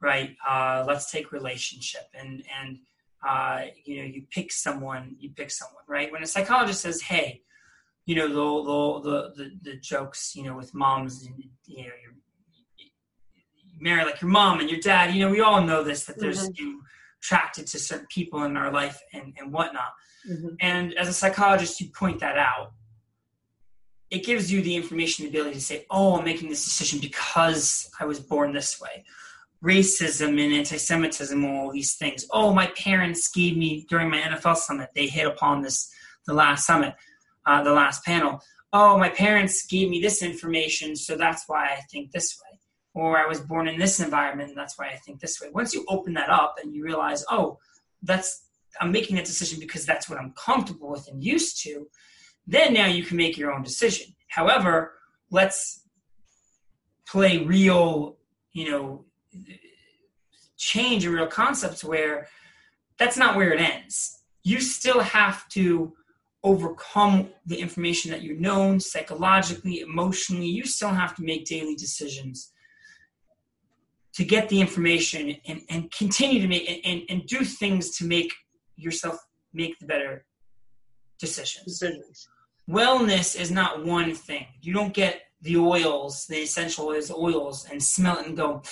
right? 0.00 0.36
Uh, 0.48 0.84
let's 0.86 1.10
take 1.10 1.32
relationship 1.32 2.06
and 2.14 2.42
and 2.60 2.78
uh, 3.26 3.62
you 3.84 3.98
know 3.98 4.04
you 4.04 4.22
pick 4.30 4.52
someone, 4.52 5.16
you 5.18 5.30
pick 5.30 5.50
someone, 5.50 5.84
right? 5.88 6.10
When 6.12 6.22
a 6.22 6.26
psychologist 6.26 6.80
says, 6.82 7.00
"Hey," 7.00 7.42
you 8.06 8.16
know 8.16 8.28
the 8.28 9.08
the 9.08 9.32
the 9.36 9.50
the, 9.62 9.76
jokes, 9.76 10.34
you 10.34 10.42
know, 10.42 10.56
with 10.56 10.74
moms, 10.74 11.24
and, 11.24 11.34
you 11.66 11.78
know, 11.78 11.90
you're, 12.02 12.14
you 12.76 12.90
marry 13.80 14.04
like 14.04 14.20
your 14.20 14.30
mom 14.30 14.60
and 14.60 14.68
your 14.68 14.80
dad. 14.80 15.14
You 15.14 15.20
know, 15.20 15.30
we 15.30 15.40
all 15.40 15.62
know 15.62 15.84
this 15.84 16.04
that 16.04 16.18
there's 16.18 16.48
mm-hmm. 16.48 16.64
you 16.64 16.82
attracted 17.20 17.66
to 17.68 17.78
certain 17.78 18.06
people 18.10 18.42
in 18.44 18.56
our 18.56 18.72
life 18.72 19.00
and 19.12 19.34
and 19.38 19.52
whatnot. 19.52 19.92
Mm-hmm. 20.28 20.48
And 20.60 20.94
as 20.94 21.08
a 21.08 21.12
psychologist, 21.12 21.80
you 21.80 21.88
point 21.90 22.20
that 22.20 22.38
out. 22.38 22.72
It 24.10 24.24
gives 24.24 24.52
you 24.52 24.60
the 24.62 24.76
information, 24.76 25.24
the 25.24 25.30
ability 25.30 25.54
to 25.54 25.60
say, 25.60 25.86
oh, 25.90 26.18
I'm 26.18 26.24
making 26.24 26.50
this 26.50 26.64
decision 26.64 27.00
because 27.00 27.90
I 27.98 28.04
was 28.04 28.20
born 28.20 28.52
this 28.52 28.78
way. 28.78 29.04
Racism 29.64 30.42
and 30.42 30.52
anti 30.52 30.76
Semitism, 30.76 31.44
all 31.44 31.72
these 31.72 31.94
things. 31.94 32.26
Oh, 32.30 32.52
my 32.52 32.66
parents 32.76 33.30
gave 33.30 33.56
me 33.56 33.86
during 33.88 34.10
my 34.10 34.20
NFL 34.20 34.56
summit, 34.56 34.90
they 34.94 35.06
hit 35.06 35.26
upon 35.26 35.62
this, 35.62 35.90
the 36.26 36.34
last 36.34 36.66
summit, 36.66 36.94
uh, 37.46 37.62
the 37.62 37.72
last 37.72 38.04
panel. 38.04 38.40
Oh, 38.72 38.96
my 38.98 39.08
parents 39.08 39.66
gave 39.66 39.90
me 39.90 40.00
this 40.00 40.22
information, 40.22 40.96
so 40.96 41.16
that's 41.16 41.44
why 41.46 41.66
I 41.66 41.80
think 41.90 42.10
this 42.10 42.38
way. 42.40 42.58
Or 42.94 43.18
I 43.18 43.26
was 43.26 43.40
born 43.40 43.68
in 43.68 43.78
this 43.78 44.00
environment, 44.00 44.50
and 44.50 44.58
that's 44.58 44.78
why 44.78 44.86
I 44.88 44.96
think 44.96 45.20
this 45.20 45.40
way. 45.40 45.48
Once 45.52 45.74
you 45.74 45.84
open 45.88 46.14
that 46.14 46.30
up 46.30 46.56
and 46.62 46.74
you 46.74 46.84
realize, 46.84 47.24
oh, 47.30 47.58
that's 48.02 48.48
I'm 48.80 48.92
making 48.92 49.16
that 49.16 49.26
decision 49.26 49.60
because 49.60 49.84
that's 49.84 50.08
what 50.08 50.18
I'm 50.18 50.32
comfortable 50.32 50.90
with 50.90 51.08
and 51.08 51.22
used 51.22 51.62
to, 51.64 51.86
then 52.46 52.72
now 52.72 52.86
you 52.86 53.04
can 53.04 53.16
make 53.16 53.36
your 53.36 53.52
own 53.52 53.62
decision. 53.62 54.14
However, 54.28 54.94
let's 55.30 55.86
play 57.06 57.38
real, 57.38 58.16
you 58.52 58.70
know, 58.70 59.04
change 60.56 61.04
a 61.04 61.10
real 61.10 61.26
concept 61.26 61.84
where 61.84 62.28
that's 62.98 63.16
not 63.16 63.36
where 63.36 63.52
it 63.52 63.60
ends. 63.60 64.22
You 64.42 64.60
still 64.60 65.00
have 65.00 65.48
to 65.50 65.92
overcome 66.44 67.28
the 67.46 67.56
information 67.56 68.10
that 68.10 68.22
you've 68.22 68.40
known 68.40 68.80
psychologically, 68.80 69.80
emotionally. 69.80 70.46
You 70.46 70.64
still 70.64 70.88
have 70.88 71.14
to 71.16 71.22
make 71.22 71.44
daily 71.44 71.76
decisions 71.76 72.52
to 74.14 74.24
get 74.24 74.48
the 74.48 74.60
information 74.60 75.36
and, 75.46 75.62
and 75.70 75.90
continue 75.90 76.40
to 76.42 76.48
make 76.48 76.80
and, 76.84 77.02
and 77.08 77.26
do 77.26 77.44
things 77.44 77.96
to 77.98 78.04
make 78.04 78.32
yourself 78.76 79.16
make 79.54 79.78
the 79.78 79.86
better 79.86 80.24
decisions. 81.18 81.64
Decisions. 81.64 82.28
Wellness 82.68 83.38
is 83.40 83.50
not 83.50 83.84
one 83.84 84.14
thing. 84.14 84.46
You 84.60 84.72
don't 84.74 84.94
get 84.94 85.22
the 85.40 85.56
oils, 85.56 86.26
the 86.26 86.42
essential 86.42 86.86
oils, 86.86 87.10
oils, 87.10 87.66
and 87.70 87.82
smell 87.82 88.18
it 88.18 88.26
and 88.26 88.36
go, 88.36 88.62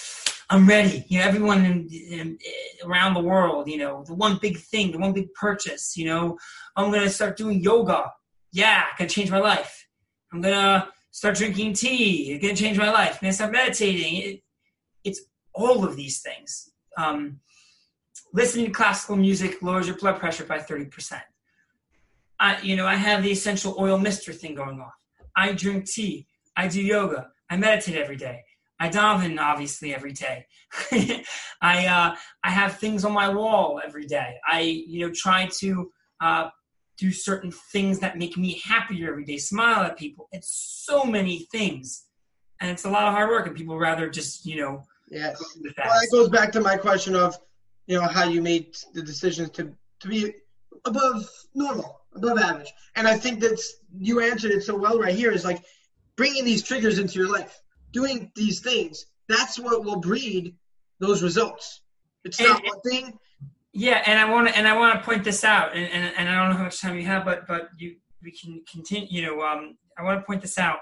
I'm 0.52 0.66
ready. 0.66 1.04
You 1.08 1.20
know, 1.20 1.24
everyone 1.24 1.64
in, 1.64 1.88
in, 1.88 2.38
around 2.84 3.14
the 3.14 3.20
world, 3.20 3.68
you 3.68 3.78
know, 3.78 4.02
the 4.04 4.14
one 4.14 4.38
big 4.42 4.58
thing, 4.58 4.90
the 4.90 4.98
one 4.98 5.12
big 5.12 5.32
purchase, 5.34 5.96
you 5.96 6.06
know, 6.06 6.36
I'm 6.74 6.90
going 6.90 7.02
to 7.02 7.10
start 7.10 7.36
doing 7.36 7.60
yoga. 7.60 8.10
Yeah, 8.52 8.82
going 8.98 9.08
to 9.08 9.14
change 9.14 9.30
my 9.30 9.38
life. 9.38 9.86
I'm 10.32 10.40
going 10.40 10.54
to 10.54 10.88
start 11.12 11.36
drinking 11.36 11.74
tea. 11.74 12.32
It's 12.32 12.42
going 12.42 12.56
to 12.56 12.62
change 12.62 12.78
my 12.78 12.90
life. 12.90 13.14
I'm 13.14 13.20
going 13.20 13.30
to 13.30 13.36
start 13.36 13.52
meditating. 13.52 14.16
It, 14.16 14.40
it's 15.04 15.20
all 15.54 15.84
of 15.84 15.94
these 15.94 16.20
things. 16.20 16.72
Um, 16.96 17.38
listening 18.32 18.66
to 18.66 18.72
classical 18.72 19.14
music 19.14 19.62
lowers 19.62 19.86
your 19.86 19.96
blood 19.96 20.18
pressure 20.18 20.44
by 20.44 20.58
30%. 20.58 21.20
I, 22.40 22.60
you 22.62 22.74
know, 22.74 22.86
I 22.86 22.96
have 22.96 23.22
the 23.22 23.30
essential 23.30 23.76
oil 23.78 23.98
mister 23.98 24.32
thing 24.32 24.56
going 24.56 24.80
on. 24.80 24.90
I 25.36 25.52
drink 25.52 25.88
tea. 25.88 26.26
I 26.56 26.66
do 26.66 26.82
yoga. 26.82 27.28
I 27.48 27.56
meditate 27.56 27.96
every 27.96 28.16
day. 28.16 28.42
I 28.80 28.88
daven 28.88 29.38
obviously 29.38 29.94
every 29.94 30.12
day. 30.12 30.46
I 31.60 31.86
uh, 31.86 32.16
I 32.42 32.50
have 32.50 32.78
things 32.78 33.04
on 33.04 33.12
my 33.12 33.28
wall 33.28 33.80
every 33.84 34.06
day. 34.06 34.36
I 34.46 34.60
you 34.60 35.06
know 35.06 35.12
try 35.14 35.46
to 35.58 35.92
uh, 36.20 36.48
do 36.96 37.12
certain 37.12 37.52
things 37.72 37.98
that 37.98 38.16
make 38.16 38.38
me 38.38 38.60
happier 38.64 39.10
every 39.10 39.24
day. 39.24 39.36
Smile 39.36 39.82
at 39.82 39.98
people. 39.98 40.28
It's 40.32 40.82
so 40.86 41.04
many 41.04 41.46
things, 41.52 42.06
and 42.60 42.70
it's 42.70 42.86
a 42.86 42.90
lot 42.90 43.06
of 43.06 43.12
hard 43.12 43.28
work. 43.28 43.46
And 43.46 43.54
people 43.54 43.78
rather 43.78 44.08
just 44.08 44.46
you 44.46 44.56
know. 44.62 44.82
Yes. 45.10 45.42
Well, 45.62 46.00
it 46.02 46.10
goes 46.12 46.28
back 46.28 46.52
to 46.52 46.60
my 46.60 46.76
question 46.76 47.16
of, 47.16 47.36
you 47.88 48.00
know, 48.00 48.06
how 48.06 48.28
you 48.28 48.40
made 48.40 48.76
the 48.94 49.02
decisions 49.02 49.50
to 49.50 49.74
to 50.00 50.08
be 50.08 50.32
above 50.86 51.28
normal, 51.54 52.00
above 52.14 52.38
average. 52.38 52.72
And 52.96 53.06
I 53.06 53.18
think 53.18 53.40
that 53.40 53.60
you 53.98 54.20
answered 54.20 54.52
it 54.52 54.62
so 54.62 54.74
well 54.74 54.98
right 54.98 55.14
here. 55.14 55.32
Is 55.32 55.44
like 55.44 55.62
bringing 56.16 56.44
these 56.46 56.62
triggers 56.62 56.98
into 56.98 57.18
your 57.18 57.30
life 57.30 57.60
doing 57.92 58.30
these 58.34 58.60
things, 58.60 59.06
that's 59.28 59.58
what 59.58 59.84
will 59.84 60.00
breed 60.00 60.56
those 60.98 61.22
results. 61.22 61.82
It's 62.24 62.38
and, 62.38 62.48
not 62.48 62.62
one 62.64 62.80
thing. 62.80 63.18
Yeah, 63.72 64.02
and 64.04 64.18
I 64.18 64.30
want 64.30 64.48
to 64.48 64.56
and 64.56 64.66
I 64.66 64.76
want 64.76 64.98
to 64.98 65.04
point 65.04 65.24
this 65.24 65.44
out, 65.44 65.74
and, 65.74 65.90
and, 65.90 66.12
and 66.16 66.28
I 66.28 66.34
don't 66.34 66.50
know 66.50 66.56
how 66.56 66.64
much 66.64 66.80
time 66.80 66.96
you 66.96 67.06
have, 67.06 67.24
but 67.24 67.46
but 67.46 67.70
you 67.78 67.96
we 68.22 68.32
can 68.32 68.62
continue. 68.70 69.08
You 69.08 69.26
know, 69.26 69.42
um, 69.42 69.78
I 69.96 70.02
want 70.02 70.20
to 70.20 70.26
point 70.26 70.42
this 70.42 70.58
out. 70.58 70.78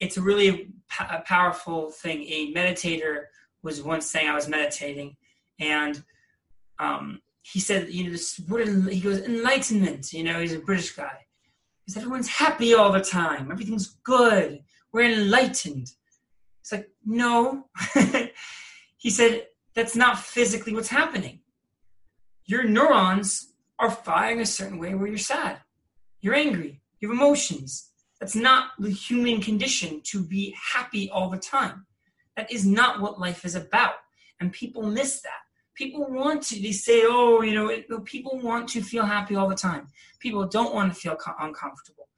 It's 0.00 0.16
a 0.16 0.22
really 0.22 0.70
a 0.98 1.20
powerful 1.20 1.90
thing. 1.90 2.22
A 2.22 2.54
meditator 2.54 3.24
was 3.62 3.82
once 3.82 4.10
saying 4.10 4.28
I 4.28 4.34
was 4.34 4.48
meditating, 4.48 5.16
and 5.58 6.02
um, 6.78 7.20
he 7.42 7.60
said, 7.60 7.90
you 7.90 8.04
know, 8.04 8.10
this 8.10 8.40
word 8.48 8.68
he 8.90 9.00
goes 9.00 9.20
enlightenment. 9.20 10.12
You 10.12 10.24
know, 10.24 10.40
he's 10.40 10.54
a 10.54 10.58
British 10.58 10.92
guy. 10.92 11.26
Because 11.84 11.96
everyone's 11.96 12.28
happy 12.28 12.74
all 12.74 12.92
the 12.92 13.00
time. 13.00 13.50
Everything's 13.50 13.96
good. 14.04 14.60
We're 14.92 15.10
enlightened. 15.10 15.90
It's 16.70 16.78
like, 16.78 16.90
no. 17.04 17.66
he 18.96 19.10
said, 19.10 19.46
that's 19.74 19.96
not 19.96 20.20
physically 20.20 20.72
what's 20.72 20.88
happening. 20.88 21.40
Your 22.44 22.62
neurons 22.62 23.54
are 23.78 23.90
firing 23.90 24.40
a 24.40 24.46
certain 24.46 24.78
way 24.78 24.94
where 24.94 25.08
you're 25.08 25.18
sad, 25.18 25.60
you're 26.20 26.34
angry, 26.34 26.80
you 27.00 27.08
have 27.08 27.16
emotions. 27.16 27.90
That's 28.20 28.36
not 28.36 28.72
the 28.78 28.90
human 28.90 29.40
condition 29.40 30.02
to 30.04 30.22
be 30.22 30.54
happy 30.74 31.10
all 31.10 31.30
the 31.30 31.38
time. 31.38 31.86
That 32.36 32.52
is 32.52 32.66
not 32.66 33.00
what 33.00 33.18
life 33.18 33.44
is 33.44 33.54
about. 33.54 33.94
And 34.38 34.52
people 34.52 34.82
miss 34.82 35.22
that. 35.22 35.40
People 35.74 36.06
want 36.08 36.42
to, 36.44 36.60
they 36.60 36.72
say, 36.72 37.02
oh, 37.06 37.40
you 37.40 37.54
know, 37.54 37.68
it, 37.68 37.86
people 38.04 38.38
want 38.38 38.68
to 38.70 38.82
feel 38.82 39.06
happy 39.06 39.34
all 39.34 39.48
the 39.48 39.54
time. 39.54 39.86
People 40.20 40.46
don't 40.46 40.74
want 40.74 40.92
to 40.92 41.00
feel 41.00 41.16
co- 41.16 41.32
uncomfortable. 41.40 42.08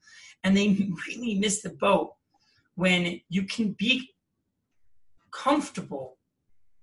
And 0.43 0.55
they 0.55 0.67
really 1.07 1.35
miss 1.35 1.61
the 1.61 1.69
boat 1.69 2.13
when 2.75 3.21
you 3.29 3.43
can 3.43 3.71
be 3.71 4.12
comfortable 5.33 6.17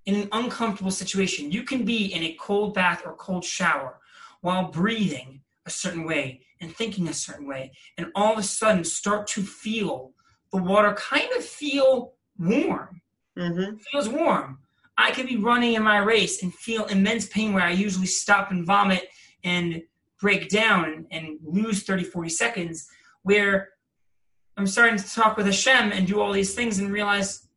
in 0.07 0.15
an 0.15 0.29
uncomfortable 0.33 0.91
situation. 0.91 1.53
You 1.53 1.63
can 1.63 1.85
be 1.85 2.13
in 2.13 2.23
a 2.23 2.37
cold 2.41 2.75
bath 2.75 3.03
or 3.05 3.15
cold 3.15 3.45
shower 3.45 3.99
while 4.41 4.71
breathing 4.71 5.43
a 5.67 5.71
certain 5.71 6.05
way 6.05 6.41
and 6.61 6.75
thinking 6.75 7.09
a 7.09 7.15
certain 7.15 7.47
way, 7.47 7.73
and 7.97 8.09
all 8.15 8.33
of 8.33 8.39
a 8.39 8.43
sudden 8.43 8.85
start 8.85 9.27
to 9.29 9.43
feel 9.43 10.13
the 10.53 10.63
water 10.63 10.93
kind 10.95 11.31
of 11.37 11.45
feel 11.45 12.15
warm. 12.39 13.01
Mm-hmm. 13.39 13.77
Feels 13.93 14.09
warm. 14.09 14.59
I 14.99 15.13
could 15.13 15.27
be 15.27 15.37
running 15.37 15.75
in 15.75 15.83
my 15.83 15.99
race 15.99 16.43
and 16.43 16.53
feel 16.53 16.85
immense 16.87 17.27
pain 17.27 17.55
where 17.55 17.65
I 17.65 17.71
usually 17.71 18.07
stop 18.07 18.51
and 18.51 18.67
vomit 18.67 19.09
and 19.45 19.83
break 20.21 20.51
down 20.51 21.07
and, 21.11 21.39
lose 21.43 21.85
30, 21.85 22.05
40 22.05 22.29
seconds, 22.29 22.89
where 23.23 23.71
I'm 24.59 24.67
starting 24.67 24.99
to 24.99 25.15
talk 25.15 25.39
with 25.39 25.47
Hashem 25.47 25.93
and 25.93 26.07
do 26.07 26.21
all 26.21 26.33
these 26.33 26.55
things 26.55 26.79
and 26.79 26.93
realize 26.93 27.49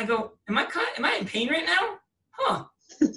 I 0.00 0.04
go, 0.04 0.32
am 0.48 0.56
I 0.56 0.66
am 0.96 1.04
I 1.04 1.16
in 1.20 1.26
pain 1.26 1.50
right 1.50 1.66
now? 1.66 1.98
Huh? 2.30 2.64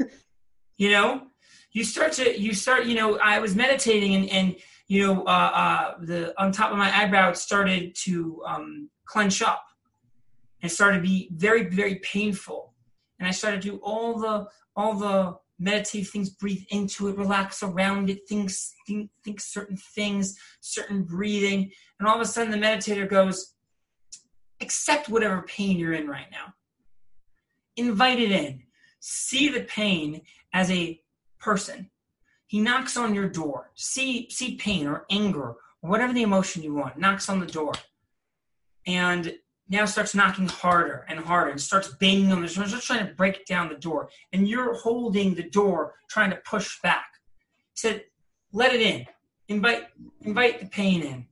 you 0.78 0.92
know, 0.92 1.28
you 1.72 1.86
start 1.86 2.12
to 2.14 2.38
you 2.38 2.54
start. 2.54 2.86
You 2.86 2.96
know, 2.96 3.18
I 3.20 3.40
was 3.40 3.56
meditating 3.56 4.16
and 4.16 4.30
and 4.30 4.56
you 4.88 5.08
know 5.08 5.24
uh, 5.24 5.52
uh, 5.54 5.94
the 6.02 6.42
on 6.42 6.52
top 6.52 6.72
of 6.72 6.78
my 6.78 6.94
eyebrow 6.94 7.30
it 7.30 7.38
started 7.38 7.96
to 8.04 8.44
um, 8.46 8.90
clench 9.06 9.42
up 9.42 9.64
and 10.62 10.70
started 10.70 10.98
to 10.98 11.04
be 11.04 11.30
very 11.32 11.64
very 11.70 11.96
painful. 11.96 12.74
And 13.18 13.30
I 13.30 13.32
started 13.32 13.62
to 13.62 13.70
do 13.70 13.78
all 13.78 14.20
the 14.20 14.48
all 14.76 14.96
the 14.96 15.38
meditative 15.60 16.10
things, 16.10 16.32
breathe 16.32 16.66
into 16.70 17.08
it, 17.08 17.18
relax 17.18 17.64
around 17.64 18.10
it, 18.10 18.28
think, 18.28 18.52
think, 18.86 19.10
think 19.24 19.40
certain 19.40 19.78
things, 19.78 20.38
certain 20.60 21.04
breathing. 21.04 21.72
And 21.98 22.10
all 22.10 22.16
of 22.16 22.22
a 22.22 22.26
sudden 22.26 22.52
the 22.52 22.58
meditator 22.58 23.08
goes, 23.08 23.54
accept 24.60 25.08
whatever 25.08 25.44
pain 25.44 25.78
you're 25.78 25.94
in 25.94 26.08
right 26.08 26.26
now 26.32 26.54
invite 27.76 28.20
it 28.20 28.32
in. 28.32 28.64
See 29.00 29.50
the 29.50 29.64
pain 29.64 30.22
as 30.54 30.72
a 30.72 31.02
person. 31.40 31.90
He 32.48 32.60
knocks 32.60 32.98
on 32.98 33.16
your 33.16 33.28
door. 33.28 33.72
See, 33.76 34.30
see 34.30 34.56
pain 34.56 34.88
or 34.88 35.06
anger 35.10 35.56
or 35.82 35.90
whatever 35.90 36.14
the 36.14 36.22
emotion 36.22 36.64
you 36.64 36.74
want. 36.74 36.98
Knocks 36.98 37.28
on 37.28 37.40
the 37.40 37.46
door, 37.46 37.74
and 38.86 39.36
now 39.70 39.86
starts 39.86 40.14
knocking 40.14 40.48
harder 40.48 41.06
and 41.10 41.20
harder 41.20 41.52
and 41.52 41.60
starts 41.60 41.88
banging 41.88 42.32
on 42.32 42.42
the 42.42 42.48
door. 42.48 42.68
Starts 42.68 42.86
trying 42.86 43.08
to 43.08 43.14
break 43.14 43.46
down 43.46 43.70
the 43.70 43.76
door, 43.76 44.10
and 44.32 44.48
you're 44.48 44.76
holding 44.76 45.34
the 45.34 45.50
door, 45.50 45.96
trying 46.10 46.30
to 46.30 46.38
push 46.38 46.80
back. 46.82 47.08
He 47.74 47.78
said, 47.78 48.06
"Let 48.52 48.74
it 48.74 48.82
in. 48.82 49.08
Invite, 49.48 49.88
invite 50.22 50.60
the 50.60 50.68
pain 50.68 51.02
in." 51.02 51.28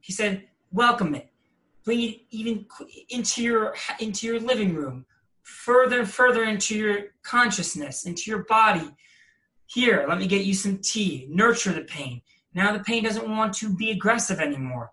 He 0.00 0.12
said, 0.12 0.48
"Welcome 0.70 1.14
it. 1.14 1.30
Bring 1.84 2.02
it 2.02 2.20
even 2.30 2.66
into 3.10 3.42
your 3.42 3.76
into 4.00 4.26
your 4.26 4.40
living 4.40 4.74
room 4.74 5.06
further 5.44 6.00
and 6.00 6.10
further 6.10 6.42
into 6.44 6.76
your 6.76 6.98
consciousness, 7.22 8.06
into 8.06 8.30
your 8.30 8.44
body. 8.44 8.90
Here, 9.66 10.04
let 10.08 10.18
me 10.18 10.26
get 10.26 10.44
you 10.44 10.54
some 10.54 10.78
tea. 10.78 11.26
Nurture 11.30 11.72
the 11.72 11.82
pain. 11.82 12.22
Now 12.54 12.72
the 12.72 12.82
pain 12.82 13.04
doesn't 13.04 13.28
want 13.28 13.54
to 13.54 13.74
be 13.74 13.90
aggressive 13.90 14.40
anymore. 14.40 14.90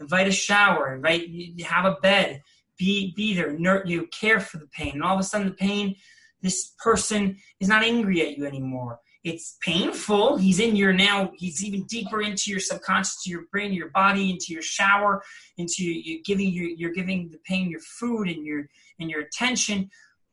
Invite 0.00 0.28
a 0.28 0.32
shower. 0.32 0.94
Invite 0.94 1.60
have 1.62 1.84
a 1.84 1.96
bed. 2.02 2.42
Be 2.78 3.12
be 3.14 3.34
there. 3.34 3.52
Nur- 3.52 3.84
you 3.86 4.06
care 4.08 4.40
for 4.40 4.58
the 4.58 4.66
pain. 4.68 4.92
And 4.94 5.02
all 5.02 5.14
of 5.14 5.20
a 5.20 5.24
sudden, 5.24 5.48
the 5.48 5.54
pain. 5.54 5.96
This 6.42 6.74
person 6.78 7.38
is 7.58 7.68
not 7.68 7.84
angry 7.84 8.20
at 8.20 8.36
you 8.36 8.44
anymore. 8.44 9.00
It's 9.24 9.56
painful. 9.62 10.36
He's 10.36 10.60
in 10.60 10.76
your 10.76 10.92
now. 10.92 11.32
He's 11.34 11.64
even 11.64 11.84
deeper 11.84 12.20
into 12.20 12.50
your 12.50 12.60
subconscious, 12.60 13.22
to 13.24 13.30
your 13.30 13.44
brain, 13.50 13.72
your 13.72 13.88
body, 13.88 14.30
into 14.30 14.52
your 14.52 14.60
shower, 14.60 15.22
into 15.56 15.82
you 15.82 16.22
giving 16.22 16.52
you. 16.52 16.74
You're 16.76 16.92
giving 16.92 17.30
the 17.30 17.38
pain 17.38 17.70
your 17.70 17.80
food 17.80 18.28
and 18.28 18.44
your 18.44 18.68
and 19.00 19.10
your 19.10 19.22
attention. 19.22 19.88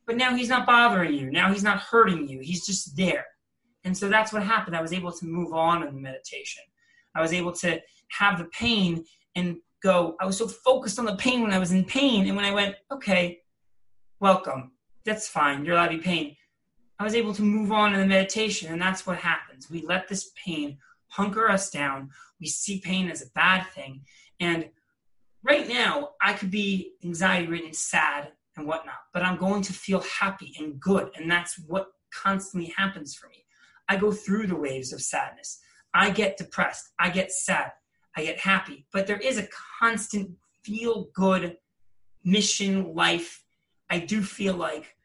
But 0.06 0.18
now 0.18 0.36
he's 0.36 0.50
not 0.50 0.68
bothering 0.68 1.14
you. 1.14 1.32
Now 1.32 1.54
he's 1.54 1.64
not 1.64 1.80
hurting 1.80 2.28
you. 2.28 2.40
He's 2.42 2.66
just 2.66 2.98
there. 2.98 3.26
And 3.86 3.98
so 3.98 4.10
that's 4.10 4.34
what 4.34 4.44
happened. 4.44 4.76
I 4.76 4.82
was 4.82 4.92
able 4.92 5.14
to 5.14 5.26
move 5.26 5.54
on 5.54 5.88
in 5.88 5.96
the 5.96 6.02
meditation. 6.02 6.64
I 7.16 7.22
was 7.22 7.32
able 7.32 7.54
to 7.54 7.82
have 8.20 8.40
the 8.40 8.46
pain 8.46 9.06
and 9.36 9.58
go. 9.82 10.18
I 10.20 10.26
was 10.26 10.38
so 10.38 10.50
focused 10.50 11.00
on 11.00 11.06
the 11.06 11.16
pain 11.16 11.42
when 11.42 11.54
I 11.54 11.60
was 11.60 11.72
in 11.72 11.86
pain. 11.86 12.28
And 12.28 12.36
when 12.36 12.46
I 12.46 12.54
went, 12.54 12.76
okay, 12.92 13.40
welcome. 14.20 14.74
That's 15.06 15.30
fine. 15.30 15.64
You're 15.64 15.76
allowed 15.76 15.88
to 15.88 15.98
be 15.98 16.04
pain. 16.04 16.36
I 17.02 17.04
was 17.04 17.16
able 17.16 17.34
to 17.34 17.42
move 17.42 17.72
on 17.72 17.96
in 17.96 18.00
the 18.00 18.06
meditation. 18.06 18.72
And 18.72 18.80
that's 18.80 19.08
what 19.08 19.18
happens. 19.18 19.72
We 19.72 19.82
let 19.82 20.08
this 20.08 20.30
pain 20.46 20.78
hunker 21.08 21.50
us 21.50 21.72
down. 21.72 22.12
We 22.40 22.46
see 22.46 22.80
pain 22.80 23.10
as 23.10 23.24
a 23.24 23.32
bad 23.32 23.66
thing. 23.70 24.02
And 24.40 24.70
right 25.42 25.68
now, 25.68 26.12
I 26.22 26.34
could 26.34 26.52
be 26.52 26.92
anxiety 27.04 27.48
ridden, 27.48 27.74
sad, 27.74 28.34
and 28.56 28.68
whatnot, 28.68 29.00
but 29.14 29.24
I'm 29.24 29.38
going 29.38 29.64
to 29.64 29.74
feel 29.74 30.02
happy 30.02 30.54
and 30.60 30.80
good. 30.80 31.10
And 31.16 31.30
that's 31.30 31.58
what 31.66 31.88
constantly 32.14 32.72
happens 32.78 33.16
for 33.16 33.30
me. 33.30 33.46
I 33.90 33.98
go 33.98 34.12
through 34.12 34.46
the 34.46 34.56
waves 34.56 34.94
of 34.94 35.02
sadness. 35.02 35.60
I 35.96 36.12
get 36.12 36.38
depressed. 36.38 36.92
I 37.00 37.10
get 37.10 37.32
sad. 37.32 37.72
I 38.16 38.26
get 38.26 38.38
happy. 38.38 38.86
But 38.94 39.08
there 39.08 39.18
is 39.18 39.40
a 39.40 39.48
constant 39.80 40.30
feel 40.64 41.08
good 41.16 41.58
mission 42.24 42.94
life. 42.94 43.44
I 43.90 43.98
do 43.98 44.22
feel 44.22 44.54
like, 44.54 44.96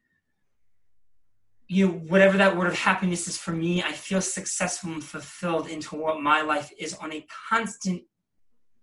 you 1.69 1.87
know, 1.87 1.93
whatever 1.93 2.39
that 2.39 2.57
word 2.57 2.69
of 2.69 2.75
happiness 2.79 3.27
is 3.27 3.37
for 3.37 3.53
me, 3.53 3.83
I 3.83 3.93
feel 3.93 4.21
successful 4.21 4.93
and 4.93 5.03
fulfilled 5.03 5.69
into 5.69 5.97
what 5.97 6.23
my 6.23 6.43
life 6.43 6.73
is 6.79 6.95
on 6.95 7.13
a 7.13 7.27
constant, 7.49 8.03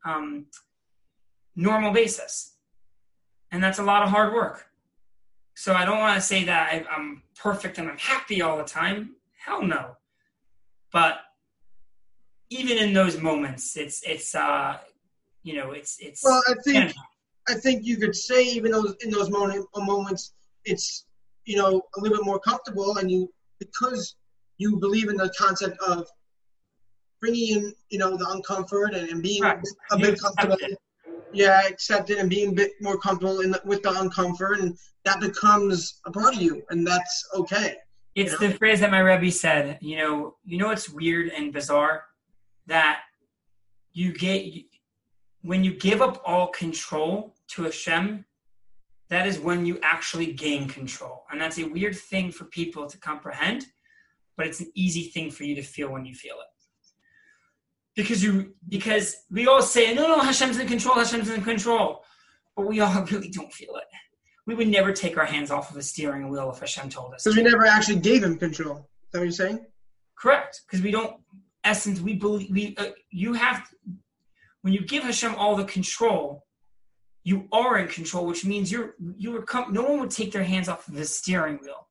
um, 0.05 0.47
normal 1.55 1.93
basis 1.93 2.53
and 3.53 3.63
that's 3.63 3.79
a 3.79 3.83
lot 3.83 4.01
of 4.03 4.09
hard 4.09 4.33
work 4.33 4.65
So 5.53 5.73
I 5.75 5.85
don't 5.85 5.99
want 5.99 6.15
to 6.15 6.21
say 6.21 6.43
that 6.45 6.73
I, 6.73 6.85
I'm 6.93 7.21
perfect 7.35 7.77
and 7.77 7.87
I'm 7.87 7.99
happy 7.99 8.41
all 8.41 8.57
the 8.57 8.63
time. 8.63 9.15
Hell 9.45 9.61
no. 9.61 9.95
But 10.91 11.19
even 12.49 12.77
in 12.79 12.93
those 12.93 13.21
moments, 13.21 13.77
it's 13.77 14.01
it's 14.03 14.33
uh, 14.33 14.77
you 15.43 15.55
know, 15.57 15.71
it's 15.71 15.97
it's. 15.99 16.23
Well, 16.23 16.41
I 16.49 16.55
think 16.63 16.93
I 17.47 17.53
think 17.53 17.85
you 17.85 17.97
could 17.97 18.15
say 18.15 18.43
even 18.43 18.71
those 18.71 18.95
in 19.01 19.11
those 19.11 19.29
moment, 19.29 19.67
moments, 19.75 20.33
it's 20.65 21.05
you 21.45 21.57
know 21.57 21.81
a 21.95 21.99
little 21.99 22.17
bit 22.17 22.25
more 22.25 22.39
comfortable, 22.39 22.97
and 22.97 23.09
you 23.11 23.31
because 23.59 24.15
you 24.57 24.77
believe 24.77 25.09
in 25.09 25.17
the 25.17 25.31
concept 25.37 25.77
of 25.87 26.07
bringing 27.21 27.55
in 27.57 27.73
you 27.89 27.99
know 27.99 28.15
the 28.17 28.25
uncomfort 28.25 28.95
and, 28.97 29.09
and 29.09 29.21
being 29.23 29.43
Right. 29.43 29.59
a 29.91 29.97
bit 29.97 30.19
comfortable. 30.19 30.57
Yeah, 31.33 31.67
accepted 31.67 32.19
and 32.19 32.29
being 32.29 32.49
a 32.49 32.53
bit 32.53 32.73
more 32.79 32.97
comfortable 32.99 33.39
in 33.41 33.49
the, 33.49 33.61
with 33.65 33.81
the 33.81 33.89
uncomfort, 33.89 34.59
and 34.59 34.77
that 35.03 35.19
becomes 35.19 35.99
a 36.05 36.11
part 36.11 36.35
of 36.35 36.41
you, 36.41 36.61
and 36.69 36.85
that's 36.85 37.27
okay. 37.33 37.77
It's 38.15 38.33
Yeah. 38.39 38.49
the 38.49 38.53
phrase 38.55 38.81
that 38.81 38.91
my 38.91 38.99
Rebbe 38.99 39.31
said. 39.31 39.79
You 39.81 39.97
know, 39.97 40.35
you 40.45 40.57
know 40.59 40.69
it's 40.69 40.89
weird 40.89 41.29
and 41.29 41.51
bizarre 41.51 42.03
that 42.67 42.99
you 43.93 44.13
get 44.13 44.45
when 45.41 45.63
you 45.63 45.73
give 45.73 46.01
up 46.01 46.21
all 46.23 46.47
control 46.47 47.35
to 47.49 47.63
Hashem. 47.63 48.25
That 49.13 49.27
is 49.27 49.39
when 49.39 49.63
you 49.63 49.77
actually 49.83 50.33
gain 50.33 50.67
control, 50.67 51.23
and 51.31 51.39
that's 51.39 51.59
a 51.59 51.65
weird 51.65 51.95
thing 51.95 52.31
for 52.31 52.45
people 52.45 52.87
to 52.87 52.97
comprehend. 52.97 53.67
But 54.35 54.47
it's 54.47 54.59
an 54.59 54.71
easy 54.73 55.03
thing 55.03 55.29
for 55.29 55.43
you 55.43 55.53
to 55.53 55.61
feel 55.61 55.91
when 55.91 56.03
you 56.03 56.15
feel 56.15 56.33
it, 56.33 56.47
because 57.95 58.23
you 58.23 58.55
because 58.67 59.15
we 59.29 59.45
all 59.45 59.61
say 59.61 59.93
no, 59.93 60.07
no, 60.07 60.19
Hashem's 60.19 60.57
in 60.57 60.67
control, 60.67 60.95
Hashem's 60.95 61.29
in 61.29 61.43
control, 61.43 62.03
but 62.55 62.65
we 62.65 62.79
all 62.79 63.03
really 63.11 63.29
don't 63.29 63.53
feel 63.53 63.75
it. 63.75 63.83
We 64.47 64.55
would 64.55 64.67
never 64.67 64.91
take 64.91 65.15
our 65.15 65.25
hands 65.25 65.51
off 65.51 65.69
of 65.69 65.75
the 65.75 65.83
steering 65.83 66.29
wheel 66.29 66.51
if 66.51 66.59
Hashem 66.59 66.89
told 66.89 67.13
us. 67.13 67.23
Because 67.23 67.35
to. 67.35 67.43
we 67.43 67.49
never 67.51 67.67
actually 67.67 67.99
gave 67.99 68.23
him 68.23 68.35
control. 68.39 68.77
Is 68.77 69.11
that 69.11 69.19
what 69.19 69.25
you're 69.25 69.31
saying? 69.31 69.63
Correct, 70.17 70.61
because 70.65 70.81
we 70.81 70.89
don't. 70.89 71.17
Essence, 71.63 72.01
we 72.01 72.15
believe 72.15 72.49
we. 72.49 72.75
Uh, 72.77 72.87
you 73.11 73.33
have 73.33 73.61
when 74.63 74.73
you 74.73 74.83
give 74.83 75.03
Hashem 75.03 75.35
all 75.35 75.55
the 75.55 75.65
control, 75.65 76.42
you 77.23 77.47
are 77.51 77.79
in 77.79 77.87
control, 77.87 78.25
which 78.25 78.45
means 78.45 78.71
you're 78.71 78.95
you 79.17 79.35
are. 79.37 79.41
Com- 79.41 79.73
no 79.73 79.83
one 79.83 79.99
would 80.01 80.11
take 80.11 80.31
their 80.31 80.43
hands 80.43 80.67
off 80.67 80.87
of 80.87 80.95
the 80.95 81.05
steering 81.05 81.59
wheel. 81.61 81.87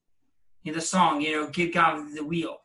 You 0.63 0.73
know, 0.73 0.77
the 0.77 0.85
song, 0.85 1.21
you 1.21 1.33
know, 1.33 1.49
give 1.49 1.73
God 1.73 2.07
the 2.15 2.25
wheel. 2.25 2.59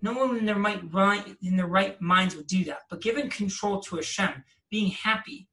No 0.00 0.12
one 0.12 0.36
in 0.36 0.44
their 0.44 0.56
right 0.56 0.80
right 0.92 1.36
in 1.42 1.56
their 1.56 1.68
right 1.68 2.00
minds 2.00 2.34
would 2.34 2.48
do 2.48 2.64
that. 2.64 2.80
But 2.90 3.02
giving 3.02 3.30
control 3.30 3.80
to 3.82 3.96
Hashem, 3.96 4.44
being 4.70 4.90
happy, 4.90 5.48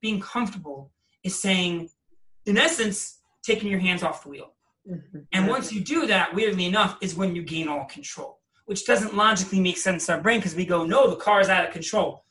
being 0.00 0.20
comfortable, 0.20 0.92
is 1.24 1.40
saying, 1.40 1.90
in 2.46 2.56
essence, 2.56 3.18
taking 3.42 3.68
your 3.68 3.80
hands 3.80 4.02
off 4.02 4.22
the 4.22 4.28
wheel. 4.28 4.54
Mm-hmm. 4.88 5.18
And 5.32 5.48
once 5.48 5.72
you 5.72 5.82
do 5.82 6.06
that, 6.06 6.34
weirdly 6.34 6.66
enough, 6.66 6.98
is 7.00 7.16
when 7.16 7.34
you 7.34 7.42
gain 7.42 7.68
all 7.68 7.84
control, 7.84 8.38
which 8.66 8.86
doesn't 8.86 9.14
logically 9.16 9.60
make 9.60 9.76
sense 9.76 10.08
in 10.08 10.14
our 10.14 10.20
brain 10.20 10.38
because 10.38 10.54
we 10.54 10.64
go, 10.64 10.84
no, 10.84 11.10
the 11.10 11.16
car 11.16 11.40
is 11.40 11.48
out 11.48 11.66
of 11.66 11.72
control. 11.72 12.24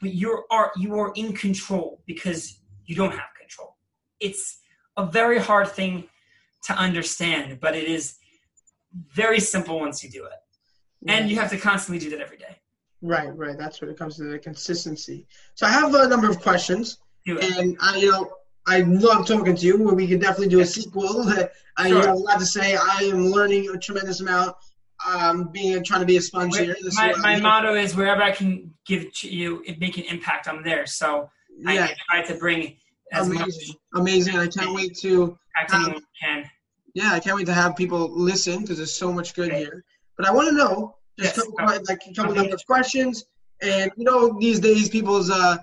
But 0.00 0.14
you 0.14 0.44
are 0.50 0.70
you 0.76 0.98
are 1.00 1.12
in 1.16 1.32
control 1.32 2.02
because 2.06 2.60
you 2.86 2.94
don't 2.96 3.10
have 3.12 3.28
control. 3.38 3.76
It's 4.20 4.58
a 4.96 5.06
very 5.06 5.38
hard 5.38 5.68
thing 5.68 6.04
to 6.64 6.72
understand, 6.74 7.60
but 7.60 7.76
it 7.76 7.84
is 7.84 8.16
very 9.14 9.40
simple 9.40 9.78
once 9.80 10.02
you 10.02 10.10
do 10.10 10.24
it. 10.24 10.32
And 11.08 11.28
you 11.30 11.36
have 11.36 11.50
to 11.50 11.58
constantly 11.58 12.02
do 12.04 12.10
that 12.10 12.20
every 12.20 12.38
day. 12.38 12.56
Right, 13.02 13.28
right. 13.36 13.56
That's 13.58 13.80
what 13.80 13.90
it 13.90 13.98
comes 13.98 14.16
to 14.16 14.24
the 14.24 14.38
consistency. 14.38 15.26
So 15.54 15.66
I 15.66 15.70
have 15.70 15.94
a 15.94 16.08
number 16.08 16.28
of 16.28 16.40
questions, 16.40 16.98
Do 17.24 17.36
it. 17.38 17.56
and 17.56 17.76
I, 17.80 17.98
you 17.98 18.10
know, 18.10 18.32
I 18.66 18.80
love 18.80 19.26
talking 19.28 19.54
to 19.54 19.66
you. 19.66 19.80
Where 19.80 19.94
we 19.94 20.08
could 20.08 20.20
definitely 20.20 20.48
do 20.48 20.60
a 20.60 20.66
sequel. 20.66 21.28
I 21.76 21.88
Sure. 21.90 22.00
have 22.00 22.14
a 22.14 22.18
lot 22.18 22.40
to 22.40 22.46
say. 22.46 22.74
I 22.76 23.02
am 23.02 23.26
learning 23.26 23.68
a 23.72 23.78
tremendous 23.78 24.20
amount. 24.20 24.56
Um, 25.06 25.50
being 25.52 25.84
trying 25.84 26.00
to 26.00 26.06
be 26.06 26.16
a 26.16 26.22
sponge 26.22 26.56
here. 26.56 26.74
My, 26.94 27.12
my 27.18 27.38
motto 27.38 27.74
is 27.74 27.94
wherever 27.94 28.22
I 28.22 28.32
can 28.32 28.72
give 28.86 29.12
to 29.16 29.28
you, 29.28 29.62
make 29.78 29.98
an 29.98 30.04
impact, 30.04 30.48
I'm 30.48 30.64
there. 30.64 30.86
So 30.86 31.28
yeah, 31.58 31.70
I, 31.70 31.84
I 31.84 31.94
try 32.20 32.22
to 32.26 32.34
bring 32.38 32.76
as 33.12 33.28
much 33.28 33.40
amazing, 33.42 33.76
amazing. 33.94 34.36
I 34.38 34.46
can't 34.48 34.74
wait 34.74 34.96
to 34.98 35.38
I 35.56 35.64
can. 35.64 36.00
yeah, 36.94 37.12
I 37.12 37.20
can't 37.20 37.36
wait 37.36 37.46
to 37.46 37.54
have 37.54 37.76
people 37.76 38.08
listen 38.10 38.60
because 38.62 38.76
there's 38.78 38.94
so 38.94 39.12
much 39.12 39.34
good 39.34 39.52
here. 39.52 39.84
But 40.16 40.26
I 40.26 40.32
want 40.32 40.48
to 40.48 40.54
know 40.54 40.96
just 41.18 41.36
Yes. 41.36 41.46
a 41.46 41.50
couple, 41.52 41.84
like 41.88 41.98
a 42.10 42.14
couple 42.14 42.34
number 42.34 42.54
of 42.54 42.66
questions, 42.66 43.24
and 43.62 43.90
you 43.96 44.04
know 44.04 44.38
these 44.38 44.60
days 44.60 44.88
people's 44.88 45.30
uh, 45.30 45.56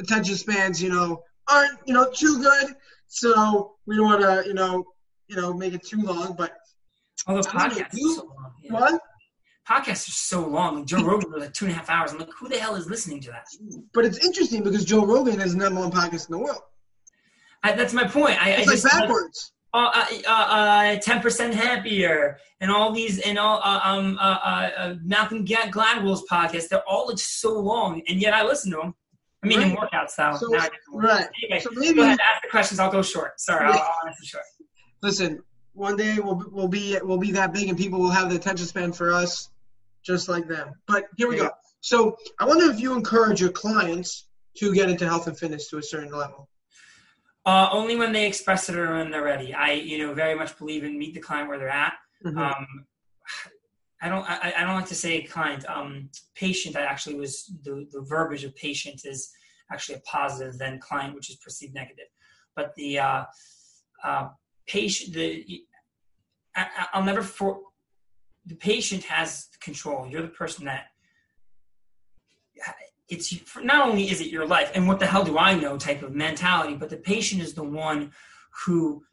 attention 0.00 0.34
spans, 0.36 0.82
you 0.82 0.90
know, 0.90 1.22
aren't 1.50 1.78
you 1.86 1.94
know 1.94 2.10
too 2.12 2.40
good, 2.42 2.74
so 3.06 3.76
we 3.86 3.96
don't 3.96 4.06
want 4.06 4.22
to 4.22 4.48
you 4.48 4.54
know 4.54 4.84
you 5.28 5.36
know 5.36 5.52
make 5.52 5.72
it 5.74 5.84
too 5.84 6.02
long. 6.02 6.34
But 6.36 6.52
I 7.26 7.34
don't 7.34 7.46
podcasts 7.46 7.94
you- 7.94 8.14
so 8.16 8.24
long. 8.24 8.52
Yeah. 8.62 8.72
what? 8.72 9.00
Podcasts 9.68 10.08
are 10.08 10.12
so 10.12 10.46
long. 10.46 10.86
Joe 10.86 11.02
Rogan 11.04 11.30
was 11.30 11.42
like 11.42 11.52
two 11.52 11.66
and 11.66 11.74
a 11.74 11.76
half 11.76 11.90
hours. 11.90 12.12
I'm 12.12 12.18
like, 12.18 12.30
who 12.38 12.48
the 12.48 12.58
hell 12.58 12.74
is 12.76 12.88
listening 12.88 13.20
to 13.22 13.30
that? 13.30 13.46
But 13.92 14.04
it's 14.06 14.24
interesting 14.24 14.62
because 14.62 14.84
Joe 14.84 15.04
Rogan 15.04 15.40
is 15.40 15.52
the 15.54 15.58
number 15.62 15.80
one 15.80 15.90
podcast 15.90 16.28
in 16.28 16.32
the 16.32 16.38
world. 16.38 16.60
I, 17.62 17.72
that's 17.72 17.92
my 17.92 18.04
point. 18.06 18.40
I, 18.42 18.52
I 18.52 18.54
It's 18.58 18.66
like 18.66 18.76
just 18.76 18.84
backwards. 18.92 19.52
uh, 19.74 20.06
uh, 20.26 20.30
uh, 20.30 20.96
ten 21.00 21.20
percent 21.20 21.54
happier, 21.54 22.38
and 22.60 22.70
all 22.70 22.92
these, 22.92 23.18
and 23.20 23.38
all 23.38 23.60
uh, 23.62 23.80
um, 23.84 24.16
uh, 24.20 24.22
uh, 24.22 24.70
uh, 24.78 24.94
Malcolm 25.04 25.44
Gladwell's 25.44 26.24
podcast. 26.30 26.68
They're 26.68 26.88
all 26.88 27.08
like 27.08 27.18
so 27.18 27.58
long, 27.58 28.00
and 28.08 28.20
yet 28.22 28.32
I 28.32 28.44
listen 28.44 28.70
to 28.72 28.76
them. 28.78 28.94
I 29.44 29.46
mean, 29.48 29.60
in 29.60 29.70
workouts 29.76 30.16
though. 30.16 30.36
So- 30.38 30.46
Now 30.48 30.60
I 30.60 30.68
work. 30.92 31.04
right. 31.04 31.26
Anyway, 31.44 31.60
So 31.60 31.70
go 31.70 32.02
ahead, 32.02 32.18
ask 32.34 32.42
the 32.42 32.48
questions. 32.50 32.80
I'll 32.80 32.90
go 32.90 33.02
short. 33.02 33.38
Sorry, 33.40 33.66
I'll, 33.66 33.72
I'll 33.72 34.08
answer 34.08 34.24
short. 34.24 34.44
listen. 35.02 35.42
One 35.74 35.96
day 35.96 36.16
we'll 36.18 36.42
we'll 36.50 36.66
be 36.68 36.98
we'll 37.02 37.18
be 37.18 37.30
that 37.32 37.52
big, 37.52 37.68
and 37.68 37.76
people 37.78 38.00
will 38.00 38.10
have 38.10 38.30
the 38.30 38.36
attention 38.36 38.66
span 38.66 38.92
for 38.92 39.12
us, 39.12 39.48
just 40.08 40.28
like 40.28 40.48
them. 40.48 40.72
But 40.88 41.04
here 41.16 41.28
we 41.28 41.36
go. 41.36 41.50
So 41.80 42.16
I 42.40 42.46
wonder 42.46 42.68
if 42.70 42.80
you 42.80 42.94
encourage 42.94 43.40
your 43.40 43.50
clients 43.52 44.26
to 44.56 44.74
get 44.74 44.88
into 44.90 45.04
health 45.06 45.26
and 45.28 45.38
fitness 45.38 45.68
to 45.68 45.78
a 45.78 45.82
certain 45.82 46.10
level. 46.12 46.48
Uh, 47.46 47.68
only 47.70 47.94
when 47.96 48.12
they 48.12 48.26
express 48.26 48.68
it 48.68 48.76
or 48.76 48.94
when 48.94 49.10
they're 49.10 49.22
ready. 49.22 49.54
I, 49.54 49.72
you 49.72 49.98
know, 49.98 50.14
very 50.14 50.34
much 50.34 50.58
believe 50.58 50.82
in 50.82 50.98
meet 50.98 51.14
the 51.14 51.20
client 51.20 51.48
where 51.48 51.58
they're 51.58 51.68
at. 51.68 51.92
Mhm. 52.24 52.36
Um, 52.36 52.66
I 54.02 54.08
don't. 54.08 54.24
I, 54.28 54.52
I 54.58 54.64
don't 54.64 54.74
like 54.76 54.86
to 54.86 54.94
say 54.94 55.22
client. 55.22 55.64
Um, 55.68 56.08
patient. 56.34 56.76
I 56.76 56.82
actually 56.82 57.16
was 57.16 57.52
the 57.64 57.86
the 57.92 58.02
verbiage 58.02 58.44
of 58.44 58.54
patient 58.56 59.02
is 59.04 59.30
actually 59.72 59.96
a 59.96 60.00
positive 60.00 60.56
than 60.58 60.78
client, 60.80 61.14
which 61.14 61.30
is 61.30 61.36
perceived 61.36 61.74
negative. 61.74 62.06
But 62.56 62.74
the 62.76 62.98
uh, 63.00 63.24
uh, 64.04 64.28
patient. 64.66 65.14
The 65.14 65.62
I, 66.56 66.62
I- 66.62 66.86
I'll 66.92 67.04
never 67.04 67.22
for 67.22 67.60
the 68.48 68.54
patient 68.54 69.04
has 69.04 69.48
control. 69.60 70.08
You're 70.08 70.22
the 70.22 70.28
person 70.28 70.64
that. 70.64 70.86
It's 73.08 73.34
not 73.62 73.88
only 73.88 74.10
is 74.10 74.20
it 74.20 74.28
your 74.28 74.46
life, 74.46 74.72
and 74.74 74.86
what 74.86 74.98
the 74.98 75.06
hell 75.06 75.24
do 75.24 75.38
I 75.38 75.54
know 75.54 75.78
type 75.78 76.02
of 76.02 76.14
mentality, 76.14 76.74
but 76.74 76.90
the 76.90 76.96
patient 76.96 77.40
is 77.40 77.54
the 77.54 77.62
one 77.62 78.12
who 78.64 79.04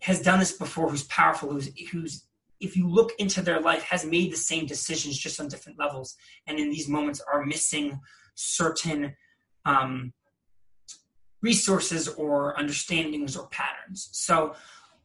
has 0.00 0.22
done 0.22 0.38
this 0.38 0.52
before, 0.52 0.88
who's 0.88 1.04
powerful, 1.04 1.50
who's 1.50 1.70
who's 1.90 2.24
if 2.60 2.76
you 2.76 2.88
look 2.88 3.12
into 3.18 3.42
their 3.42 3.60
life 3.60 3.82
has 3.82 4.06
made 4.06 4.32
the 4.32 4.36
same 4.36 4.66
decisions 4.66 5.18
just 5.18 5.40
on 5.40 5.48
different 5.48 5.78
levels 5.78 6.16
and 6.46 6.58
in 6.58 6.70
these 6.70 6.88
moments 6.88 7.20
are 7.30 7.44
missing 7.44 8.00
certain 8.34 9.14
um, 9.66 10.12
resources 11.42 12.08
or 12.08 12.58
understandings 12.58 13.36
or 13.36 13.48
patterns 13.48 14.08
so 14.12 14.54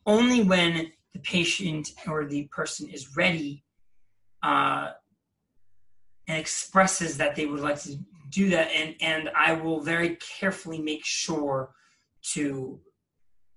only 0.06 0.44
when 0.44 0.92
the 1.14 1.20
patient 1.20 1.90
or 2.08 2.26
the 2.26 2.44
person 2.46 2.88
is 2.88 3.18
ready 3.18 3.64
uh, 4.44 4.92
and 6.28 6.38
expresses 6.38 7.18
that 7.18 7.36
they 7.36 7.46
would 7.46 7.60
like 7.60 7.80
to 7.82 7.98
do 8.30 8.50
that 8.50 8.68
and 8.76 8.96
and 9.02 9.30
i 9.36 9.52
will 9.54 9.80
very 9.82 10.16
carefully 10.40 10.80
make 10.80 11.04
sure 11.04 11.72
to 12.22 12.80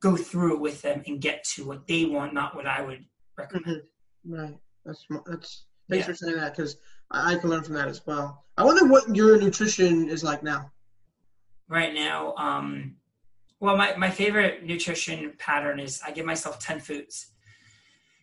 go 0.01 0.17
through 0.17 0.59
with 0.59 0.81
them 0.83 1.03
and 1.07 1.21
get 1.21 1.45
to 1.45 1.65
what 1.67 1.87
they 1.87 2.07
want 2.07 2.33
not 2.33 2.55
what 2.57 2.67
i 2.67 2.81
would 2.83 3.05
recommend 3.39 3.83
Right. 4.25 4.57
That's 4.85 5.05
that's. 5.27 5.65
Thanks 5.91 6.07
Yeah. 6.07 6.13
for 6.13 6.15
saying 6.15 6.37
that 6.37 6.57
because 6.57 6.77
I, 7.11 7.35
I 7.35 7.39
can 7.39 7.51
learn 7.51 7.65
from 7.65 7.75
that 7.75 7.89
as 7.89 8.01
well. 8.07 8.45
I 8.57 8.65
wonder 8.65 8.87
what 8.87 9.15
your 9.17 9.37
nutrition 9.39 10.09
is 10.09 10.23
like 10.23 10.43
now. 10.45 10.71
right 11.69 11.93
now 11.95 12.35
um 12.37 12.97
well 13.61 13.77
my, 13.77 13.95
my 13.97 14.11
favorite 14.11 14.65
nutrition 14.65 15.33
pattern 15.39 15.79
is 15.81 16.01
i 16.07 16.11
give 16.11 16.25
myself 16.27 16.59
10 16.59 16.81
foods 16.81 17.33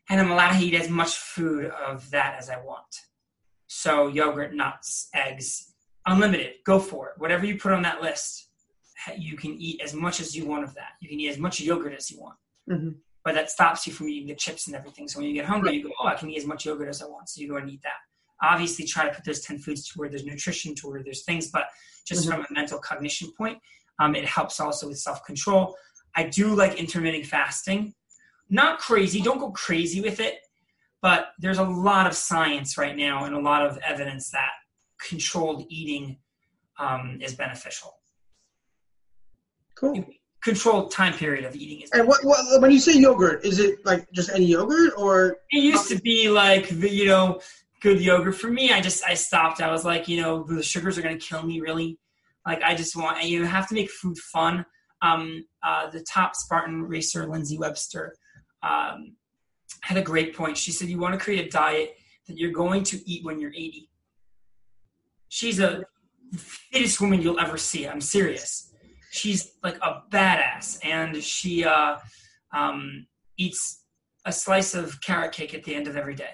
and 0.10 0.20
i'm 0.20 0.32
allowed 0.32 0.58
to 0.58 0.66
eat 0.66 0.74
as 0.76 0.90
much 0.90 1.16
food 1.16 1.66
of 1.66 2.10
that 2.12 2.36
as 2.40 2.50
i 2.50 2.58
want. 2.62 2.94
So 3.68 4.08
yogurt 4.08 4.54
nuts 4.56 5.10
eggs 5.14 5.74
unlimited. 6.06 6.54
Go 6.66 6.80
for 6.80 7.10
it. 7.10 7.14
Whatever 7.20 7.46
you 7.46 7.58
put 7.60 7.72
on 7.72 7.84
that 7.84 8.02
list 8.02 8.50
you 9.18 9.38
can 9.38 9.54
eat 9.68 9.80
as 9.82 9.94
much 9.94 10.20
as 10.20 10.36
you 10.36 10.46
want 10.46 10.64
of 10.66 10.74
that. 10.76 10.94
You 11.02 11.08
can 11.08 11.20
eat 11.20 11.30
as 11.30 11.38
much 11.38 11.60
yogurt 11.62 11.94
as 11.94 12.10
you 12.12 12.20
want. 12.20 12.38
Mhm. 12.70 12.96
but 13.26 13.34
that 13.36 13.50
stops 13.52 13.86
you 13.86 13.92
from 13.94 14.08
eating 14.10 14.28
the 14.30 14.36
chips 14.36 14.68
and 14.68 14.76
everything. 14.76 15.08
So 15.08 15.20
when 15.20 15.28
you 15.28 15.34
get 15.34 15.46
hungry 15.46 15.74
you 15.76 15.84
go 15.84 15.92
oh 16.00 16.08
i 16.08 16.16
can 16.16 16.30
eat 16.32 16.38
as 16.38 16.46
much 16.46 16.66
yogurt 16.66 16.90
as 16.90 17.02
i 17.02 17.06
want. 17.06 17.30
So 17.30 17.42
you 17.42 17.48
go 17.48 17.58
and 17.58 17.70
eat 17.70 17.82
that. 17.84 18.00
Obviously 18.42 18.86
try 18.86 19.04
to 19.08 19.14
put 19.16 19.24
those 19.26 19.42
10 19.42 19.60
foods 19.60 19.82
to 19.90 20.00
where 20.00 20.10
there's 20.10 20.26
nutrition 20.26 20.74
to 20.76 20.88
where 20.90 21.04
there's 21.04 21.24
things 21.24 21.52
but 21.52 21.66
just 22.08 22.22
Mhm. 22.26 22.30
from 22.32 22.46
a 22.50 22.54
mental 22.60 22.80
cognition 22.80 23.32
point 23.38 23.58
um, 24.02 24.16
it 24.16 24.26
helps 24.26 24.60
also 24.62 24.88
with 24.88 24.98
self-control. 24.98 25.76
I 26.16 26.24
do 26.40 26.56
like 26.56 26.74
intermittent 26.84 27.26
fasting 27.26 27.94
not 28.50 28.80
crazy. 28.80 29.22
Don't 29.22 29.40
go 29.40 29.52
crazy 29.52 30.02
with 30.02 30.20
it, 30.20 30.40
but 31.02 31.30
there's 31.40 31.60
a 31.60 31.64
lot 31.64 32.08
of 32.08 32.14
science 32.14 32.78
right 32.78 32.96
now 32.96 33.26
and 33.26 33.36
a 33.36 33.40
lot 33.40 33.66
of 33.66 33.78
evidence 33.80 34.32
that 34.32 34.50
controlled 35.00 35.66
eating 35.70 36.18
um, 36.78 37.20
is 37.22 37.36
beneficial. 37.36 37.94
Cool. 39.76 40.06
Controlled 40.42 40.92
time 40.92 41.14
period 41.14 41.46
of 41.46 41.56
eating 41.56 41.82
is. 41.82 41.90
And 41.92 42.08
what, 42.08 42.24
what 42.24 42.62
when 42.62 42.72
you 42.72 42.80
say 42.80 42.98
yogurt, 42.98 43.44
is 43.46 43.60
it 43.60 43.86
like 43.86 44.10
just 44.14 44.30
any 44.30 44.46
yogurt 44.46 44.94
or? 44.98 45.38
It 45.52 45.64
used 45.64 45.90
to 45.90 46.00
be 46.00 46.30
like 46.30 46.70
the 46.70 46.90
you 46.90 47.06
know 47.06 47.42
good 47.82 48.00
yogurt. 48.00 48.36
For 48.36 48.50
me, 48.50 48.72
I 48.72 48.80
just 48.80 49.04
I 49.04 49.16
stopped. 49.16 49.62
I 49.62 49.70
was 49.70 49.84
like 49.84 50.08
you 50.08 50.22
know 50.22 50.44
the 50.44 50.64
sugars 50.64 50.98
are 50.98 51.02
gonna 51.02 51.18
kill 51.18 51.44
me 51.44 51.60
really. 51.60 52.00
Like 52.46 52.64
I 52.64 52.74
just 52.74 52.96
want 52.96 53.22
you 53.26 53.44
have 53.46 53.68
to 53.68 53.76
make 53.76 53.90
food 53.90 54.18
fun. 54.18 54.66
Um, 55.02 55.46
uh, 55.64 55.90
the 55.90 56.04
top 56.04 56.36
Spartan 56.36 56.84
racer, 56.84 57.26
Lindsay 57.28 57.58
Webster, 57.58 58.16
um, 58.64 59.16
had 59.82 59.98
a 59.98 60.02
great 60.02 60.36
point. 60.36 60.58
She 60.58 60.72
said, 60.72 60.90
You 60.90 61.00
want 61.00 61.14
to 61.14 61.20
create 61.20 61.46
a 61.46 61.50
diet 61.50 61.96
that 62.28 62.38
you're 62.38 62.52
going 62.52 62.84
to 62.84 63.10
eat 63.10 63.26
when 63.26 63.40
you're 63.40 63.54
80. 63.54 63.90
She's 65.30 65.60
a 65.60 65.84
fittest 66.36 67.02
woman 67.02 67.22
you'll 67.22 67.40
ever 67.40 67.58
see. 67.58 67.88
I'm 67.88 68.02
serious. 68.02 68.72
She's 69.12 69.54
like 69.64 69.78
a 69.82 70.04
badass, 70.12 70.80
and 70.84 71.16
she 71.18 71.66
uh, 71.66 71.98
um, 72.54 73.08
eats 73.38 73.84
a 74.26 74.32
slice 74.32 74.76
of 74.76 75.02
carrot 75.02 75.32
cake 75.32 75.54
at 75.54 75.64
the 75.64 75.74
end 75.74 75.88
of 75.88 75.98
every 75.98 76.16
day. 76.16 76.34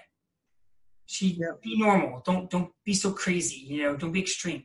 She 1.05 1.38
yeah. 1.39 1.51
be 1.61 1.78
normal. 1.78 2.21
Don't 2.26 2.49
don't 2.49 2.71
be 2.84 2.93
so 2.93 3.11
crazy. 3.11 3.57
You 3.57 3.84
know, 3.84 3.95
don't 3.95 4.11
be 4.11 4.21
extreme. 4.21 4.63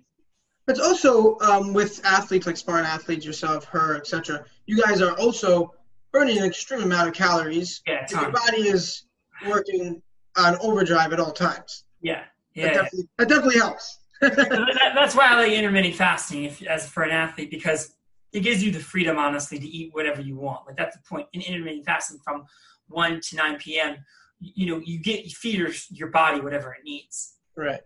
But 0.67 0.81
also 0.81 1.39
um, 1.41 1.73
with 1.73 2.05
athletes 2.05 2.47
like 2.47 2.57
Spartan 2.57 2.87
athletes, 2.87 3.25
yourself, 3.25 3.65
her, 3.67 3.97
etc. 3.97 4.45
You 4.67 4.83
guys 4.83 5.01
are 5.03 5.19
also 5.19 5.75
burning 6.13 6.39
an 6.39 6.45
extreme 6.45 6.83
amount 6.83 7.09
of 7.09 7.15
calories. 7.15 7.83
Yeah, 7.87 8.07
your 8.11 8.31
body 8.31 8.69
is 8.69 9.05
working 9.47 10.03
on 10.37 10.57
overdrive 10.61 11.13
at 11.13 11.21
all 11.21 11.33
times. 11.33 11.85
Yeah, 12.01 12.23
yeah. 12.55 12.67
That 12.67 12.75
definitely, 12.75 13.09
that 13.19 13.29
definitely 13.29 13.59
helps. 13.59 13.99
that, 14.21 14.93
that's 14.95 15.15
why 15.15 15.29
I 15.29 15.37
like 15.37 15.53
intermittent 15.53 15.95
fasting 15.95 16.45
if, 16.45 16.63
as 16.63 16.87
for 16.87 17.03
an 17.03 17.11
athlete 17.11 17.51
because 17.51 17.95
it 18.33 18.41
gives 18.41 18.63
you 18.63 18.71
the 18.71 18.79
freedom, 18.79 19.19
honestly, 19.19 19.59
to 19.59 19.67
eat 19.67 19.95
whatever 19.95 20.21
you 20.21 20.37
want. 20.37 20.67
Like 20.67 20.77
that's 20.77 20.97
the 20.97 21.03
point 21.09 21.27
in 21.33 21.41
intermittent 21.41 21.87
fasting 21.87 22.19
from 22.23 22.45
one 22.89 23.21
to 23.21 23.37
nine 23.37 23.57
p.m. 23.57 23.97
You 24.41 24.67
know, 24.67 24.83
you 24.85 24.99
get 24.99 25.25
you 25.25 25.31
feed 25.31 25.59
your, 25.59 25.71
your 25.91 26.09
body 26.09 26.41
whatever 26.41 26.73
it 26.73 26.85
needs. 26.85 27.35
Right. 27.57 27.81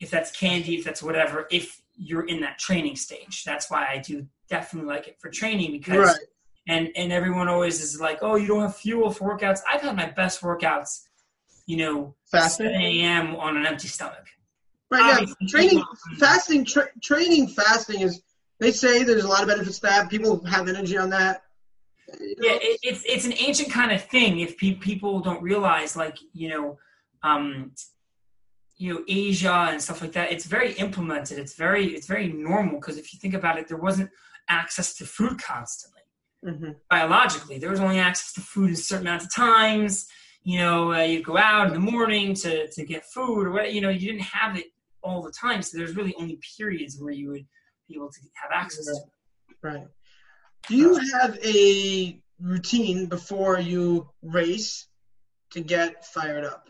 If 0.00 0.10
that's 0.10 0.30
candy, 0.30 0.76
if 0.76 0.84
that's 0.84 1.02
whatever, 1.02 1.46
if 1.50 1.80
you're 1.94 2.26
in 2.26 2.40
that 2.40 2.58
training 2.58 2.96
stage, 2.96 3.44
that's 3.44 3.70
why 3.70 3.86
I 3.86 3.98
do 3.98 4.26
definitely 4.48 4.88
like 4.88 5.08
it 5.08 5.16
for 5.20 5.30
training 5.30 5.72
because. 5.72 6.08
Right. 6.08 6.16
And 6.68 6.90
and 6.96 7.12
everyone 7.12 7.48
always 7.48 7.80
is 7.80 8.00
like, 8.00 8.18
oh, 8.22 8.36
you 8.36 8.48
don't 8.48 8.62
have 8.62 8.76
fuel 8.76 9.10
for 9.10 9.36
workouts. 9.36 9.60
I've 9.72 9.82
had 9.82 9.96
my 9.96 10.10
best 10.10 10.40
workouts, 10.40 11.02
you 11.66 11.76
know, 11.76 12.14
fasting 12.30 12.66
7 12.66 12.80
a.m. 12.80 13.36
on 13.36 13.56
an 13.56 13.66
empty 13.66 13.88
stomach. 13.88 14.26
Right. 14.90 15.26
Yeah. 15.28 15.48
Training, 15.48 15.82
fasting, 16.18 16.64
tra- 16.64 16.90
training, 17.02 17.48
fasting 17.48 18.00
is. 18.00 18.22
They 18.58 18.72
say 18.72 19.02
there's 19.02 19.24
a 19.24 19.28
lot 19.28 19.42
of 19.42 19.48
benefits 19.48 19.80
to 19.80 19.82
that. 19.82 20.08
People 20.08 20.42
have 20.46 20.66
energy 20.68 20.96
on 20.96 21.10
that. 21.10 21.42
You 22.18 22.28
know? 22.28 22.48
Yeah, 22.48 22.58
it, 22.62 22.80
it's 22.82 23.04
it's 23.04 23.26
an 23.26 23.34
ancient 23.34 23.70
kind 23.70 23.92
of 23.92 24.02
thing. 24.02 24.40
If 24.40 24.56
pe- 24.56 24.74
people 24.74 25.20
don't 25.20 25.42
realize, 25.42 25.94
like 25.96 26.16
you 26.32 26.48
know, 26.48 26.78
um, 27.22 27.72
you 28.78 28.94
know, 28.94 29.04
Asia 29.08 29.68
and 29.70 29.82
stuff 29.82 30.00
like 30.00 30.12
that, 30.12 30.32
it's 30.32 30.46
very 30.46 30.72
implemented. 30.74 31.38
It's 31.38 31.54
very 31.54 31.94
it's 31.94 32.06
very 32.06 32.28
normal 32.28 32.76
because 32.76 32.98
if 32.98 33.12
you 33.12 33.18
think 33.18 33.34
about 33.34 33.58
it, 33.58 33.68
there 33.68 33.76
wasn't 33.76 34.10
access 34.48 34.94
to 34.94 35.04
food 35.04 35.42
constantly. 35.42 35.95
Mm-hmm. 36.46 36.70
Biologically, 36.88 37.58
there 37.58 37.70
was 37.70 37.80
only 37.80 37.98
access 37.98 38.32
to 38.34 38.40
food 38.40 38.70
a 38.70 38.76
certain 38.76 39.06
amount 39.06 39.24
of 39.24 39.34
times. 39.34 40.06
You 40.44 40.60
know, 40.60 40.92
uh, 40.92 41.02
you 41.02 41.22
go 41.22 41.36
out 41.36 41.66
in 41.66 41.72
the 41.72 41.80
morning 41.80 42.34
to 42.34 42.68
to 42.68 42.84
get 42.84 43.04
food, 43.04 43.46
or 43.46 43.50
what. 43.50 43.72
You 43.72 43.80
know, 43.80 43.88
you 43.88 44.12
didn't 44.12 44.22
have 44.22 44.56
it 44.56 44.66
all 45.02 45.22
the 45.22 45.32
time. 45.32 45.62
So 45.62 45.76
there's 45.76 45.96
really 45.96 46.14
only 46.18 46.38
periods 46.56 47.00
where 47.00 47.12
you 47.12 47.30
would 47.30 47.46
be 47.88 47.96
able 47.96 48.10
to 48.10 48.20
have 48.34 48.52
access 48.52 48.86
to 48.86 48.92
it. 48.92 49.56
Right. 49.62 49.86
Do 50.68 50.76
you 50.76 51.00
have 51.14 51.38
a 51.44 52.20
routine 52.40 53.06
before 53.06 53.58
you 53.58 54.08
race 54.22 54.86
to 55.50 55.60
get 55.60 56.04
fired 56.04 56.44
up? 56.44 56.68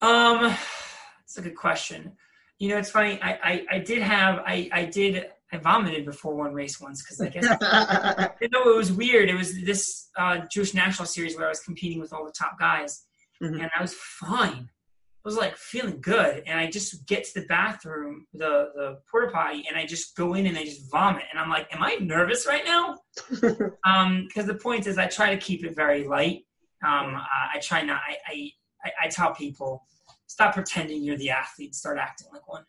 Um, 0.00 0.40
that's 1.20 1.38
a 1.38 1.42
good 1.42 1.56
question. 1.56 2.12
You 2.58 2.68
know, 2.68 2.78
it's 2.78 2.90
funny. 2.90 3.20
I, 3.20 3.32
I, 3.32 3.66
I 3.72 3.78
did 3.78 4.02
have 4.02 4.38
I, 4.46 4.68
I 4.72 4.84
did 4.84 5.26
I 5.52 5.58
vomited 5.58 6.06
before 6.06 6.34
one 6.34 6.54
race 6.54 6.80
once 6.80 7.02
because 7.02 7.20
I 7.20 7.28
guess 7.28 7.44
you 8.40 8.48
know 8.48 8.72
it 8.72 8.76
was 8.76 8.92
weird. 8.92 9.28
It 9.28 9.34
was 9.34 9.62
this 9.64 10.08
uh, 10.16 10.40
Jewish 10.50 10.74
national 10.74 11.06
series 11.06 11.36
where 11.36 11.46
I 11.46 11.50
was 11.50 11.60
competing 11.60 12.00
with 12.00 12.12
all 12.12 12.24
the 12.24 12.32
top 12.32 12.58
guys, 12.58 13.04
mm-hmm. 13.42 13.60
and 13.60 13.70
I 13.76 13.82
was 13.82 13.94
fine 13.94 14.70
I 15.24 15.28
was 15.28 15.36
like 15.36 15.56
feeling 15.56 16.00
good 16.00 16.42
and 16.46 16.58
I 16.58 16.68
just 16.68 17.06
get 17.06 17.22
to 17.24 17.40
the 17.40 17.46
bathroom, 17.46 18.26
the 18.32 18.70
the 18.74 18.98
porta 19.08 19.30
potty, 19.30 19.64
and 19.68 19.78
I 19.78 19.86
just 19.86 20.16
go 20.16 20.34
in 20.34 20.46
and 20.46 20.58
I 20.58 20.64
just 20.64 20.90
vomit. 20.90 21.22
And 21.30 21.38
I'm 21.38 21.48
like, 21.48 21.72
am 21.72 21.80
I 21.80 21.94
nervous 22.00 22.44
right 22.44 22.64
now? 22.64 22.98
um, 23.86 24.24
because 24.26 24.46
the 24.46 24.56
point 24.56 24.88
is 24.88 24.98
I 24.98 25.06
try 25.06 25.32
to 25.32 25.40
keep 25.40 25.64
it 25.64 25.76
very 25.76 26.08
light. 26.08 26.44
Um, 26.84 27.14
I, 27.14 27.54
I 27.54 27.58
try 27.60 27.82
not 27.82 28.00
I, 28.04 28.50
I 28.84 28.90
I 29.04 29.08
tell 29.08 29.32
people, 29.32 29.84
stop 30.26 30.54
pretending 30.54 31.04
you're 31.04 31.16
the 31.16 31.30
athlete, 31.30 31.76
start 31.76 31.98
acting 31.98 32.26
like 32.32 32.48
one. 32.48 32.64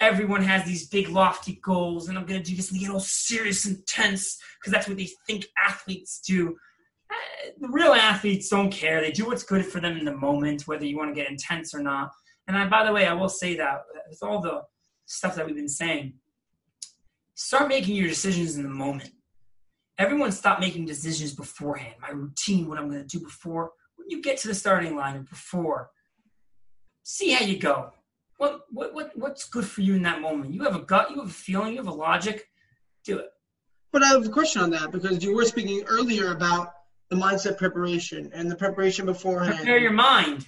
Everyone 0.00 0.42
has 0.42 0.64
these 0.64 0.88
big 0.88 1.08
lofty 1.08 1.60
goals, 1.62 2.08
and 2.08 2.18
I'm 2.18 2.26
gonna 2.26 2.42
do 2.42 2.56
this 2.56 2.70
and 2.70 2.80
get 2.80 2.90
all 2.90 3.00
serious 3.00 3.64
and 3.64 3.86
tense 3.86 4.38
because 4.60 4.72
that's 4.72 4.88
what 4.88 4.96
they 4.96 5.08
think 5.26 5.46
athletes 5.66 6.20
do 6.20 6.56
uh, 7.10 7.50
the 7.60 7.68
real 7.68 7.92
athletes 7.92 8.48
don't 8.48 8.70
care. 8.70 9.00
They 9.00 9.10
do 9.10 9.26
what's 9.26 9.42
good 9.42 9.64
for 9.64 9.80
them 9.80 9.96
in 9.96 10.04
the 10.04 10.16
moment, 10.16 10.66
whether 10.66 10.84
you 10.84 10.96
want 10.96 11.14
to 11.14 11.20
get 11.20 11.30
intense 11.30 11.74
or 11.74 11.80
not. 11.80 12.10
And 12.46 12.56
I, 12.56 12.66
by 12.66 12.84
the 12.84 12.92
way, 12.92 13.06
I 13.06 13.12
will 13.12 13.28
say 13.28 13.56
that 13.56 13.74
uh, 13.74 14.00
with 14.08 14.22
all 14.22 14.40
the 14.40 14.62
stuff 15.06 15.34
that 15.36 15.46
we've 15.46 15.54
been 15.54 15.68
saying, 15.68 16.14
start 17.34 17.68
making 17.68 17.96
your 17.96 18.08
decisions 18.08 18.56
in 18.56 18.62
the 18.62 18.68
moment. 18.68 19.10
Everyone 19.98 20.32
stop 20.32 20.60
making 20.60 20.86
decisions 20.86 21.34
beforehand. 21.34 21.94
My 22.00 22.10
routine, 22.10 22.68
what 22.68 22.78
I'm 22.78 22.88
going 22.88 23.06
to 23.06 23.18
do 23.18 23.22
before. 23.22 23.72
When 23.96 24.10
you 24.10 24.22
get 24.22 24.38
to 24.38 24.48
the 24.48 24.54
starting 24.54 24.96
line 24.96 25.16
or 25.16 25.22
before, 25.22 25.90
see 27.02 27.30
how 27.30 27.44
you 27.44 27.58
go. 27.58 27.92
What, 28.44 28.60
what, 28.70 28.94
what, 28.94 29.10
what's 29.14 29.48
good 29.48 29.64
for 29.64 29.80
you 29.80 29.94
in 29.94 30.02
that 30.02 30.20
moment? 30.20 30.52
You 30.52 30.64
have 30.64 30.76
a 30.76 30.80
gut, 30.80 31.10
you 31.10 31.20
have 31.20 31.30
a 31.30 31.32
feeling, 31.32 31.72
you 31.72 31.78
have 31.78 31.86
a 31.86 31.94
logic. 31.94 32.48
Do 33.04 33.18
it. 33.18 33.30
But 33.90 34.02
I 34.02 34.08
have 34.08 34.26
a 34.26 34.28
question 34.28 34.60
on 34.60 34.70
that 34.70 34.90
because 34.90 35.24
you 35.24 35.34
were 35.34 35.44
speaking 35.44 35.82
earlier 35.86 36.32
about 36.32 36.74
the 37.08 37.16
mindset 37.16 37.56
preparation 37.56 38.30
and 38.34 38.50
the 38.50 38.56
preparation 38.56 39.06
beforehand. 39.06 39.56
Prepare 39.56 39.78
your 39.78 39.92
mind, 39.92 40.46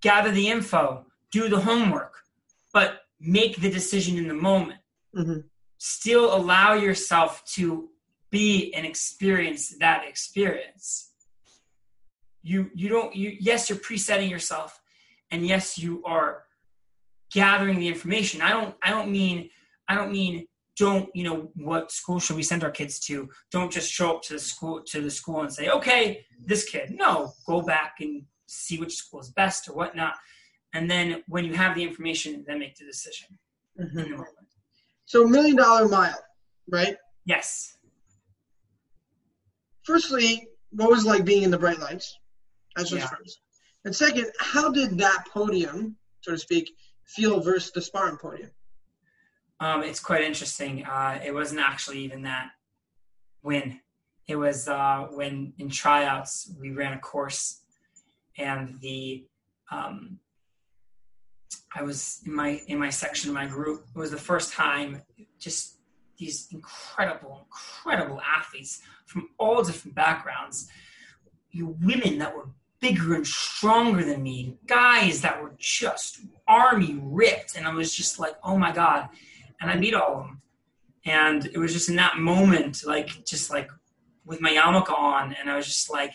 gather 0.00 0.32
the 0.32 0.48
info, 0.48 1.06
do 1.30 1.48
the 1.48 1.60
homework, 1.60 2.14
but 2.72 3.02
make 3.20 3.60
the 3.60 3.70
decision 3.70 4.16
in 4.16 4.26
the 4.26 4.34
moment. 4.34 4.80
Mm-hmm. 5.16 5.40
Still 5.76 6.34
allow 6.34 6.74
yourself 6.74 7.44
to 7.54 7.88
be 8.30 8.72
and 8.74 8.84
experience 8.84 9.76
that 9.78 10.04
experience. 10.08 11.12
You 12.42 12.70
you 12.74 12.88
don't 12.88 13.14
you 13.14 13.36
yes 13.38 13.68
you're 13.68 13.78
presetting 13.78 14.28
yourself, 14.28 14.80
and 15.30 15.46
yes 15.46 15.78
you 15.78 16.02
are 16.04 16.47
gathering 17.32 17.78
the 17.78 17.88
information. 17.88 18.40
I 18.42 18.50
don't 18.50 18.74
I 18.82 18.90
don't 18.90 19.10
mean 19.10 19.50
I 19.88 19.94
don't 19.94 20.12
mean 20.12 20.46
don't 20.76 21.08
you 21.14 21.24
know 21.24 21.50
what 21.56 21.90
school 21.90 22.20
should 22.20 22.36
we 22.36 22.42
send 22.42 22.64
our 22.64 22.70
kids 22.70 22.98
to? 23.00 23.28
Don't 23.50 23.72
just 23.72 23.90
show 23.90 24.16
up 24.16 24.22
to 24.22 24.34
the 24.34 24.38
school 24.38 24.82
to 24.86 25.00
the 25.00 25.10
school 25.10 25.42
and 25.42 25.52
say 25.52 25.68
okay 25.68 26.24
this 26.44 26.64
kid. 26.64 26.90
No 26.90 27.32
go 27.46 27.62
back 27.62 27.96
and 28.00 28.22
see 28.46 28.78
which 28.78 28.94
school 28.94 29.20
is 29.20 29.30
best 29.30 29.68
or 29.68 29.74
whatnot. 29.74 30.14
And 30.74 30.90
then 30.90 31.22
when 31.28 31.44
you 31.44 31.54
have 31.54 31.74
the 31.74 31.82
information 31.82 32.44
then 32.46 32.58
make 32.58 32.76
the 32.76 32.84
decision. 32.84 33.38
Mm-hmm. 33.80 34.20
so 35.06 35.24
million 35.24 35.54
dollar 35.56 35.88
mile 35.88 36.20
right? 36.70 36.96
Yes. 37.24 37.76
Firstly 39.82 40.48
what 40.70 40.90
was 40.90 41.04
like 41.04 41.24
being 41.24 41.42
in 41.42 41.50
the 41.50 41.58
bright 41.58 41.78
lights? 41.80 42.18
That's 42.76 42.92
what's 42.92 43.04
yeah. 43.04 43.10
first. 43.10 43.40
And 43.84 43.94
second 43.94 44.26
how 44.38 44.70
did 44.70 44.98
that 44.98 45.26
podium 45.32 45.96
so 46.20 46.32
to 46.32 46.38
speak 46.38 46.70
feel 47.08 47.40
versus 47.40 47.72
the 47.72 47.82
spartan 47.82 48.18
podium 48.18 48.50
um, 49.60 49.82
it's 49.82 50.00
quite 50.00 50.22
interesting. 50.22 50.84
Uh, 50.84 51.20
it 51.24 51.34
wasn't 51.34 51.60
actually 51.60 51.98
even 52.00 52.22
that 52.22 52.50
win. 53.42 53.80
It 54.26 54.36
was 54.36 54.68
uh, 54.68 55.08
when 55.10 55.52
in 55.58 55.68
tryouts 55.68 56.52
we 56.60 56.70
ran 56.70 56.92
a 56.92 56.98
course, 56.98 57.62
and 58.36 58.78
the 58.80 59.24
um, 59.70 60.18
I 61.74 61.82
was 61.82 62.20
in 62.24 62.34
my 62.34 62.60
in 62.68 62.78
my 62.78 62.90
section 62.90 63.30
of 63.30 63.34
my 63.34 63.46
group. 63.46 63.86
It 63.94 63.98
was 63.98 64.10
the 64.10 64.16
first 64.16 64.52
time 64.52 65.02
just 65.38 65.76
these 66.18 66.48
incredible, 66.52 67.46
incredible 67.46 68.20
athletes 68.20 68.80
from 69.06 69.30
all 69.38 69.62
different 69.62 69.94
backgrounds. 69.94 70.68
You 71.50 71.76
women 71.82 72.18
that 72.18 72.36
were 72.36 72.48
bigger 72.80 73.14
and 73.14 73.26
stronger 73.26 74.04
than 74.04 74.22
me, 74.22 74.56
guys 74.66 75.20
that 75.22 75.42
were 75.42 75.54
just 75.58 76.20
army 76.48 76.98
ripped, 77.02 77.56
and 77.56 77.66
I 77.66 77.74
was 77.74 77.94
just 77.94 78.18
like, 78.18 78.34
oh 78.42 78.56
my 78.56 78.72
god 78.72 79.08
and 79.60 79.70
I 79.70 79.76
beat 79.76 79.94
all 79.94 80.20
of 80.20 80.26
them. 80.26 80.42
And 81.04 81.46
it 81.46 81.58
was 81.58 81.72
just 81.72 81.88
in 81.88 81.96
that 81.96 82.18
moment, 82.18 82.82
like, 82.84 83.24
just 83.24 83.50
like, 83.50 83.70
with 84.24 84.40
my 84.40 84.50
yarmulke 84.50 84.92
on, 84.92 85.34
and 85.40 85.50
I 85.50 85.56
was 85.56 85.66
just 85.66 85.90
like, 85.90 86.12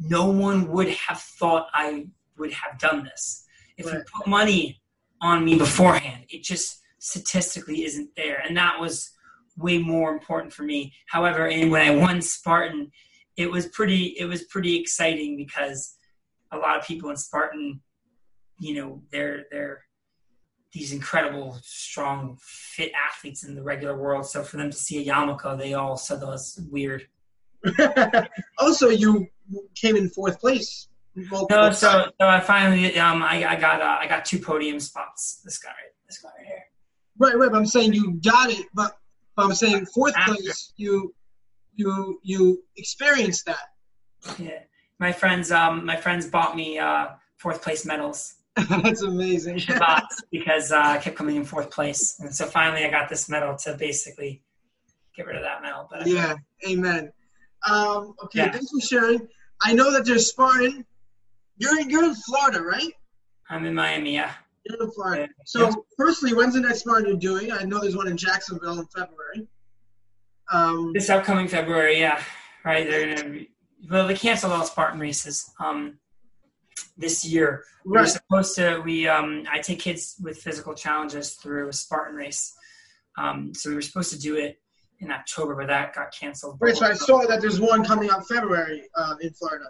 no 0.00 0.28
one 0.28 0.68
would 0.72 0.88
have 0.88 1.20
thought 1.20 1.68
I 1.72 2.08
would 2.38 2.52
have 2.52 2.78
done 2.78 3.04
this. 3.04 3.44
If 3.76 3.86
right. 3.86 3.94
you 3.96 4.04
put 4.12 4.26
money 4.26 4.80
on 5.20 5.44
me 5.44 5.56
beforehand, 5.56 6.24
it 6.28 6.42
just 6.42 6.80
statistically 6.98 7.84
isn't 7.84 8.10
there, 8.16 8.42
and 8.46 8.56
that 8.56 8.80
was 8.80 9.12
way 9.56 9.78
more 9.78 10.12
important 10.12 10.52
for 10.52 10.64
me. 10.64 10.92
However, 11.06 11.48
and 11.48 11.70
when 11.70 11.88
I 11.88 11.94
won 11.94 12.20
Spartan, 12.20 12.90
it 13.36 13.50
was 13.50 13.68
pretty 13.68 14.16
it 14.18 14.24
was 14.24 14.44
pretty 14.44 14.78
exciting 14.80 15.36
because 15.36 15.96
a 16.52 16.58
lot 16.58 16.78
of 16.78 16.86
people 16.86 17.10
in 17.10 17.16
Spartan, 17.16 17.80
you 18.58 18.74
know, 18.74 19.02
they're 19.10 19.44
they're 19.50 19.82
these 20.72 20.92
incredible, 20.92 21.58
strong, 21.62 22.38
fit 22.42 22.92
athletes 22.92 23.44
in 23.44 23.54
the 23.54 23.62
regular 23.62 23.96
world. 23.96 24.26
So 24.26 24.42
for 24.42 24.58
them 24.58 24.70
to 24.70 24.76
see 24.76 24.98
a 24.98 25.10
Yamaka, 25.10 25.56
they 25.56 25.72
all 25.74 25.96
said 25.96 26.20
that 26.20 26.26
was 26.26 26.60
weird. 26.70 27.06
also, 28.58 28.88
you 28.90 29.26
came 29.74 29.96
in 29.96 30.10
fourth 30.10 30.38
place. 30.38 30.88
No, 31.16 31.70
so 31.70 32.10
so 32.20 32.28
I 32.28 32.40
finally 32.40 32.98
um 32.98 33.22
I, 33.22 33.52
I 33.52 33.56
got 33.56 33.80
uh, 33.80 33.96
I 33.98 34.06
got 34.06 34.26
two 34.26 34.38
podium 34.38 34.78
spots. 34.78 35.40
This 35.44 35.58
guy 35.58 35.70
right, 35.70 35.92
this 36.06 36.18
guy 36.18 36.28
right 36.36 36.46
here. 36.46 36.64
Right, 37.18 37.38
right. 37.38 37.50
But 37.50 37.56
I'm 37.56 37.66
saying 37.66 37.94
you 37.94 38.20
got 38.22 38.50
it, 38.50 38.66
but, 38.74 38.98
but 39.34 39.46
I'm 39.46 39.54
saying 39.54 39.86
fourth 39.86 40.14
After. 40.14 40.34
place. 40.34 40.74
You 40.76 41.14
you 41.74 42.20
you 42.22 42.62
experienced 42.76 43.46
that. 43.46 44.38
Yeah, 44.38 44.58
my 44.98 45.10
friends 45.10 45.50
um 45.50 45.86
my 45.86 45.96
friends 45.96 46.26
bought 46.26 46.54
me 46.54 46.78
uh 46.78 47.08
fourth 47.38 47.62
place 47.62 47.86
medals. 47.86 48.34
That's 48.70 49.02
amazing. 49.02 49.60
because 50.30 50.72
uh, 50.72 50.78
I 50.78 50.98
kept 50.98 51.16
coming 51.16 51.36
in 51.36 51.44
fourth 51.44 51.70
place, 51.70 52.18
and 52.20 52.34
so 52.34 52.46
finally 52.46 52.84
I 52.84 52.90
got 52.90 53.08
this 53.08 53.28
medal 53.28 53.56
to 53.58 53.74
basically 53.74 54.42
get 55.14 55.26
rid 55.26 55.36
of 55.36 55.42
that 55.42 55.62
medal. 55.62 55.88
But 55.90 56.06
yeah, 56.06 56.36
amen. 56.66 57.12
Um, 57.68 58.14
okay, 58.24 58.40
yeah. 58.40 58.52
thanks 58.52 58.70
for 58.70 58.80
sharing. 58.80 59.28
I 59.62 59.74
know 59.74 59.92
that 59.92 60.04
there's 60.04 60.28
Spartan. 60.28 60.86
You're 61.58 61.80
you're 61.82 62.04
in 62.04 62.14
Florida, 62.14 62.62
right? 62.62 62.92
I'm 63.50 63.64
in 63.66 63.74
Miami. 63.74 64.14
Yeah. 64.14 64.32
You're 64.64 64.82
in 64.82 64.90
Florida. 64.92 65.28
So, 65.44 65.68
yeah. 65.68 65.74
firstly, 65.96 66.34
when's 66.34 66.54
the 66.54 66.60
next 66.60 66.80
Spartan 66.80 67.06
you're 67.06 67.16
doing? 67.16 67.52
I 67.52 67.62
know 67.62 67.80
there's 67.80 67.96
one 67.96 68.08
in 68.08 68.16
Jacksonville 68.16 68.80
in 68.80 68.86
February. 68.86 69.46
Um, 70.52 70.92
this 70.92 71.10
upcoming 71.10 71.48
February, 71.48 71.98
yeah. 71.98 72.20
Right. 72.64 72.88
They're 72.88 73.16
gonna. 73.16 73.30
Be, 73.30 73.50
well, 73.90 74.08
they 74.08 74.14
canceled 74.14 74.52
all 74.52 74.64
Spartan 74.64 74.98
races. 74.98 75.50
Um, 75.60 75.98
this 76.96 77.24
year. 77.24 77.64
We 77.84 77.98
are 77.98 78.06
supposed 78.06 78.56
to. 78.56 78.80
We 78.84 79.08
um, 79.08 79.44
I 79.50 79.60
take 79.60 79.80
kids 79.80 80.16
with 80.22 80.38
physical 80.38 80.74
challenges 80.74 81.34
through 81.34 81.68
a 81.68 81.72
Spartan 81.72 82.16
race. 82.16 82.54
Um, 83.18 83.54
so 83.54 83.70
we 83.70 83.76
were 83.76 83.82
supposed 83.82 84.12
to 84.12 84.18
do 84.18 84.36
it 84.36 84.60
in 85.00 85.10
October, 85.10 85.54
but 85.54 85.66
that 85.68 85.94
got 85.94 86.12
canceled. 86.12 86.58
Right. 86.60 86.76
So 86.76 86.86
I 86.86 86.94
saw 86.94 87.26
that 87.26 87.40
there's 87.40 87.60
one 87.60 87.84
coming 87.84 88.10
up 88.10 88.26
February 88.26 88.84
uh, 88.94 89.14
in 89.20 89.30
Florida. 89.32 89.66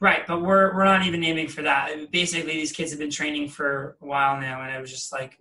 Right, 0.00 0.26
but 0.26 0.42
we're 0.42 0.74
we're 0.74 0.84
not 0.84 1.06
even 1.06 1.22
aiming 1.24 1.48
for 1.48 1.62
that. 1.62 2.10
Basically, 2.10 2.52
these 2.52 2.72
kids 2.72 2.90
have 2.90 2.98
been 2.98 3.10
training 3.10 3.48
for 3.48 3.96
a 4.02 4.06
while 4.06 4.40
now, 4.40 4.60
and 4.60 4.70
I 4.70 4.80
was 4.80 4.90
just 4.90 5.12
like, 5.12 5.38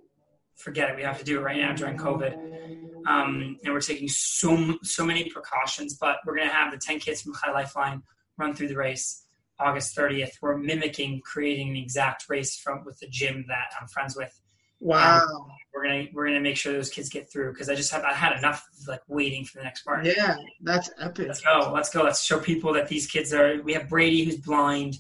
forget 0.55 0.89
it. 0.89 0.95
We 0.95 1.03
have 1.03 1.18
to 1.19 1.26
do 1.26 1.39
it 1.39 1.41
right 1.41 1.57
now 1.57 1.73
during 1.73 1.97
COVID. 1.97 3.07
Um, 3.07 3.57
and 3.64 3.73
we're 3.73 3.81
taking 3.81 4.07
so 4.07 4.77
so 4.84 5.05
many 5.05 5.30
precautions, 5.30 5.95
but 5.95 6.18
we're 6.26 6.38
gonna 6.38 6.49
have 6.49 6.72
the 6.72 6.77
ten 6.77 6.99
kids 6.99 7.22
from 7.22 7.34
Chai 7.34 7.51
Lifeline 7.51 8.03
run 8.38 8.53
through 8.53 8.69
the 8.69 8.77
race. 8.77 9.23
August 9.60 9.96
30th, 9.96 10.32
we're 10.42 10.58
mimicking 10.58 11.22
creating 11.24 11.70
an 11.70 11.76
exact 11.76 12.26
race 12.30 12.58
from 12.58 12.84
with 12.86 13.00
the 13.00 13.08
gym 13.08 13.46
that 13.48 13.74
I'm 13.80 13.88
friends 13.88 14.16
with. 14.16 14.40
Wow. 14.80 15.22
And 15.22 15.52
we're 15.74 15.84
gonna 15.84 16.06
we're 16.14 16.28
gonna 16.28 16.42
make 16.42 16.58
sure 16.58 16.74
those 16.74 16.90
kids 16.90 17.10
get 17.10 17.32
through 17.32 17.54
because 17.54 17.70
I 17.70 17.76
just 17.76 17.92
have 17.92 18.04
I 18.04 18.14
had 18.14 18.38
enough 18.38 18.66
like 18.88 19.02
waiting 19.08 19.46
for 19.46 19.60
the 19.60 19.64
next 19.64 19.84
part. 19.84 20.06
Yeah, 20.06 20.36
that's 20.62 20.90
epic. 21.00 21.28
Let's 21.28 21.42
go. 21.42 21.72
Let's 21.74 21.90
go. 21.90 22.04
Let's 22.04 22.24
show 22.24 22.40
people 22.40 22.74
that 22.74 22.90
these 22.90 23.08
kids 23.08 23.34
are. 23.34 23.62
We 23.62 23.74
have 23.74 23.88
Brady 23.88 24.26
who's 24.26 24.38
blind. 24.38 24.98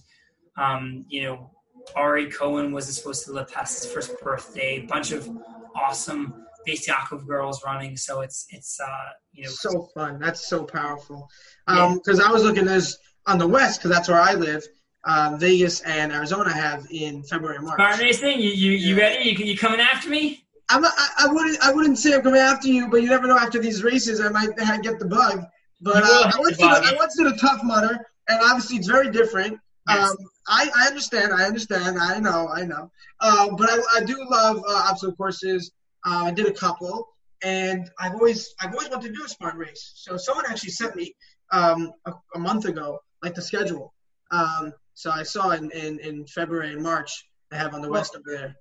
Um, 0.55 1.05
you 1.09 1.23
know, 1.23 1.51
Ari 1.95 2.31
Cohen 2.31 2.71
wasn't 2.71 2.95
supposed 2.95 3.25
to 3.25 3.33
live 3.33 3.49
past 3.51 3.83
his 3.83 3.91
first 3.91 4.19
birthday. 4.21 4.77
A 4.77 4.85
bunch 4.85 5.11
of 5.11 5.29
awesome 5.75 6.45
Beis 6.67 6.87
Yaakov 6.87 7.27
girls 7.27 7.61
running. 7.65 7.97
So 7.97 8.21
it's 8.21 8.45
it's 8.49 8.79
uh 8.79 9.09
you 9.31 9.43
know 9.43 9.49
so 9.49 9.89
fun. 9.93 10.19
That's 10.19 10.47
so 10.47 10.63
powerful. 10.63 11.29
Um, 11.67 11.95
because 11.95 12.19
I 12.19 12.31
was 12.31 12.43
looking 12.43 12.65
there's 12.65 12.97
on 13.25 13.37
the 13.37 13.47
west 13.47 13.79
because 13.79 13.91
that's 13.95 14.09
where 14.09 14.19
I 14.19 14.33
live. 14.33 14.63
Um, 15.05 15.37
Vegas 15.37 15.81
and 15.81 16.13
Arizona 16.13 16.53
have 16.53 16.87
in 16.89 17.23
February 17.23 17.57
and 17.57 17.65
March. 17.65 17.77
Spartan 17.77 17.99
racing, 17.99 18.39
you 18.39 18.49
you, 18.49 18.71
you 18.71 18.97
ready? 18.97 19.29
You 19.29 19.45
you 19.45 19.57
coming 19.57 19.81
after 19.81 20.09
me? 20.09 20.45
I'm, 20.69 20.85
I, 20.85 21.09
I 21.19 21.27
wouldn't 21.27 21.59
I 21.61 21.73
wouldn't 21.73 21.97
say 21.97 22.13
I'm 22.13 22.21
coming 22.21 22.39
after 22.39 22.69
you, 22.69 22.87
but 22.87 23.01
you 23.01 23.09
never 23.09 23.27
know. 23.27 23.37
After 23.37 23.59
these 23.59 23.83
races, 23.83 24.21
I 24.21 24.29
might 24.29 24.55
get 24.81 24.99
the 24.99 25.05
bug. 25.05 25.43
But 25.81 26.03
uh, 26.03 26.31
I 26.33 26.39
went 26.39 26.55
to 26.57 26.65
I 26.65 27.29
the 27.29 27.37
Tough 27.39 27.61
Mudder, 27.63 27.99
and 28.29 28.39
obviously 28.41 28.77
it's 28.77 28.87
very 28.87 29.11
different. 29.11 29.59
Yes. 29.89 30.11
Um, 30.11 30.17
I, 30.47 30.69
I 30.75 30.87
understand, 30.87 31.33
I 31.33 31.43
understand, 31.43 31.97
I 31.99 32.19
know, 32.19 32.47
I 32.47 32.63
know. 32.63 32.89
Uh, 33.19 33.49
but 33.57 33.69
I, 33.69 33.79
I 33.97 34.03
do 34.03 34.15
love 34.29 34.57
uh, 34.57 34.87
obstacle 34.89 35.15
courses. 35.15 35.71
Uh, 36.05 36.25
I 36.25 36.31
did 36.31 36.47
a 36.47 36.53
couple, 36.53 37.09
and 37.43 37.89
I've 37.99 38.13
always 38.13 38.53
I've 38.61 38.71
always 38.71 38.89
wanted 38.89 39.09
to 39.09 39.13
do 39.13 39.25
a 39.25 39.27
Spartan 39.27 39.59
race. 39.59 39.91
So 39.95 40.15
someone 40.15 40.45
actually 40.47 40.71
sent 40.71 40.95
me 40.95 41.13
um, 41.51 41.91
a, 42.05 42.13
a 42.35 42.39
month 42.39 42.65
ago 42.65 42.99
like 43.23 43.33
the 43.33 43.41
schedule. 43.41 43.93
Um, 44.31 44.73
so 44.93 45.09
I 45.09 45.23
saw 45.23 45.51
in, 45.51 45.71
in, 45.71 45.99
in 45.99 46.25
February 46.27 46.73
and 46.73 46.83
March 46.83 47.27
they 47.49 47.57
have 47.57 47.73
on 47.73 47.81
the 47.81 47.89
well, 47.89 48.01
west 48.01 48.15
over 48.15 48.37
there. 48.37 48.55